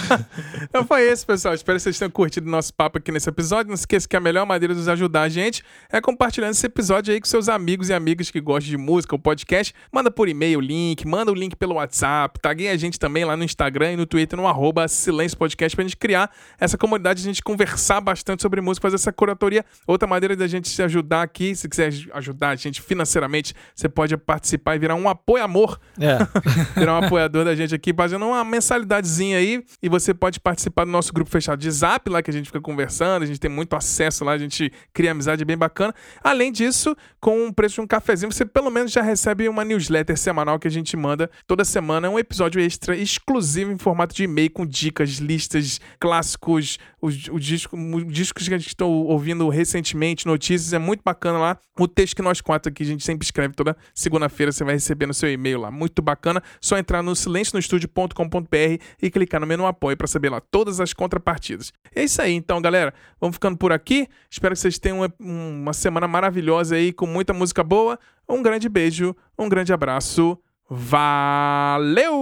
então 0.62 0.84
foi 0.84 1.10
isso, 1.10 1.26
pessoal. 1.26 1.54
Espero 1.54 1.76
que 1.76 1.82
vocês 1.82 1.98
tenham 1.98 2.10
curtido 2.10 2.46
o 2.46 2.50
nosso 2.50 2.72
papo 2.72 2.98
aqui 2.98 3.12
nesse 3.12 3.28
episódio. 3.28 3.68
Não 3.68 3.74
esqueça 3.74 4.08
que 4.08 4.16
a 4.16 4.20
melhor 4.20 4.46
maneira 4.46 4.72
de 4.72 4.80
nos 4.80 4.88
ajudar 4.88 5.22
a 5.22 5.28
gente 5.28 5.62
é 5.90 6.00
compartilhando 6.00 6.52
esse 6.52 6.66
episódio 6.66 7.12
aí 7.12 7.20
com 7.20 7.26
seus 7.26 7.48
amigos 7.48 7.90
e 7.90 7.92
amigas 7.92 8.30
que 8.30 8.40
gostam 8.40 8.70
de 8.70 8.76
música 8.76 9.14
ou 9.14 9.18
podcast. 9.18 9.74
Manda 9.92 10.10
por 10.10 10.28
e-mail 10.28 10.58
o 10.58 10.62
link, 10.62 11.06
manda 11.06 11.30
o 11.30 11.34
link 11.34 11.56
pelo 11.56 11.74
WhatsApp, 11.74 12.40
taguei 12.40 12.68
a 12.68 12.76
gente 12.76 12.98
também 12.98 13.24
lá 13.24 13.36
no 13.36 13.44
Instagram 13.44 13.92
e 13.92 13.96
no 13.96 14.06
Twitter 14.06 14.38
no 14.38 14.46
arroba 14.46 14.88
Silêncio 14.88 15.36
Podcast 15.36 15.76
pra 15.76 15.82
gente 15.82 15.96
criar 15.96 16.30
essa 16.58 16.78
comunidade, 16.78 17.20
a 17.20 17.24
gente 17.24 17.42
conversar 17.42 18.00
bastante 18.00 18.42
sobre 18.42 18.60
música, 18.60 18.82
fazer 18.82 18.96
essa 18.96 19.12
curatoria. 19.12 19.64
Outra 19.86 20.08
maneira 20.08 20.34
da 20.34 20.46
gente 20.46 20.68
se 20.68 20.82
ajudar 20.82 21.22
aqui, 21.22 21.54
se 21.54 21.68
quiser 21.68 21.92
ajudar 22.12 22.53
a 22.60 22.68
gente 22.68 22.80
financeiramente, 22.80 23.54
você 23.74 23.88
pode 23.88 24.16
participar 24.16 24.76
e 24.76 24.78
virar 24.78 24.94
um 24.94 25.08
apoio-amor. 25.08 25.78
É. 26.00 26.18
virar 26.78 27.00
um 27.00 27.04
apoiador 27.04 27.44
da 27.44 27.54
gente 27.54 27.74
aqui, 27.74 27.92
fazendo 27.92 28.26
uma 28.26 28.44
mensalidadezinha 28.44 29.38
aí. 29.38 29.64
E 29.82 29.88
você 29.88 30.14
pode 30.14 30.40
participar 30.40 30.84
do 30.84 30.90
nosso 30.90 31.12
grupo 31.12 31.30
fechado 31.30 31.58
de 31.58 31.70
zap, 31.70 32.08
lá 32.08 32.22
que 32.22 32.30
a 32.30 32.32
gente 32.32 32.46
fica 32.46 32.60
conversando. 32.60 33.22
A 33.22 33.26
gente 33.26 33.40
tem 33.40 33.50
muito 33.50 33.74
acesso 33.74 34.24
lá, 34.24 34.32
a 34.32 34.38
gente 34.38 34.72
cria 34.92 35.12
amizade 35.12 35.44
bem 35.44 35.56
bacana. 35.56 35.94
Além 36.22 36.52
disso, 36.52 36.96
com 37.20 37.46
o 37.46 37.52
preço 37.52 37.76
de 37.76 37.80
um 37.82 37.86
cafezinho, 37.86 38.32
você 38.32 38.44
pelo 38.44 38.70
menos 38.70 38.92
já 38.92 39.02
recebe 39.02 39.48
uma 39.48 39.64
newsletter 39.64 40.16
semanal 40.16 40.58
que 40.58 40.68
a 40.68 40.70
gente 40.70 40.96
manda 40.96 41.30
toda 41.46 41.64
semana. 41.64 42.08
Um 42.08 42.18
episódio 42.18 42.60
extra 42.60 42.96
exclusivo 42.96 43.72
em 43.72 43.78
formato 43.78 44.14
de 44.14 44.24
e-mail 44.24 44.50
com 44.50 44.66
dicas, 44.66 45.10
listas, 45.18 45.80
clássicos, 45.98 46.78
os, 47.04 47.28
os, 47.28 47.44
discos, 47.44 47.78
os 47.78 48.12
discos 48.12 48.48
que 48.48 48.54
a 48.54 48.58
gente 48.58 48.68
está 48.68 48.86
ouvindo 48.86 49.46
recentemente, 49.50 50.26
notícias. 50.26 50.72
É 50.72 50.78
muito 50.78 51.02
bacana 51.04 51.38
lá. 51.38 51.58
O 51.78 51.86
texto 51.86 52.16
que 52.16 52.22
nós 52.22 52.40
quatro 52.40 52.72
aqui 52.72 52.82
a 52.82 52.86
gente 52.86 53.04
sempre 53.04 53.24
escreve 53.24 53.52
toda 53.54 53.76
segunda-feira, 53.94 54.50
você 54.50 54.64
vai 54.64 54.72
receber 54.74 55.06
no 55.06 55.12
seu 55.12 55.30
e-mail 55.30 55.60
lá. 55.60 55.70
Muito 55.70 56.00
bacana. 56.00 56.42
Só 56.60 56.78
entrar 56.78 57.02
no 57.02 57.14
silencionostudio.com.br 57.14 58.82
e 59.02 59.10
clicar 59.10 59.40
no 59.40 59.46
menu 59.46 59.66
apoio 59.66 59.96
para 59.96 60.06
saber 60.06 60.30
lá 60.30 60.40
todas 60.40 60.80
as 60.80 60.94
contrapartidas. 60.94 61.72
É 61.94 62.04
isso 62.04 62.22
aí, 62.22 62.32
então, 62.32 62.60
galera. 62.62 62.94
Vamos 63.20 63.36
ficando 63.36 63.58
por 63.58 63.70
aqui. 63.70 64.08
Espero 64.30 64.54
que 64.54 64.60
vocês 64.60 64.78
tenham 64.78 65.00
uma, 65.00 65.12
uma 65.18 65.74
semana 65.74 66.08
maravilhosa 66.08 66.76
aí 66.76 66.92
com 66.92 67.06
muita 67.06 67.34
música 67.34 67.62
boa. 67.62 67.98
Um 68.26 68.42
grande 68.42 68.68
beijo, 68.68 69.14
um 69.38 69.48
grande 69.48 69.72
abraço. 69.72 70.38
Valeu! 70.70 72.14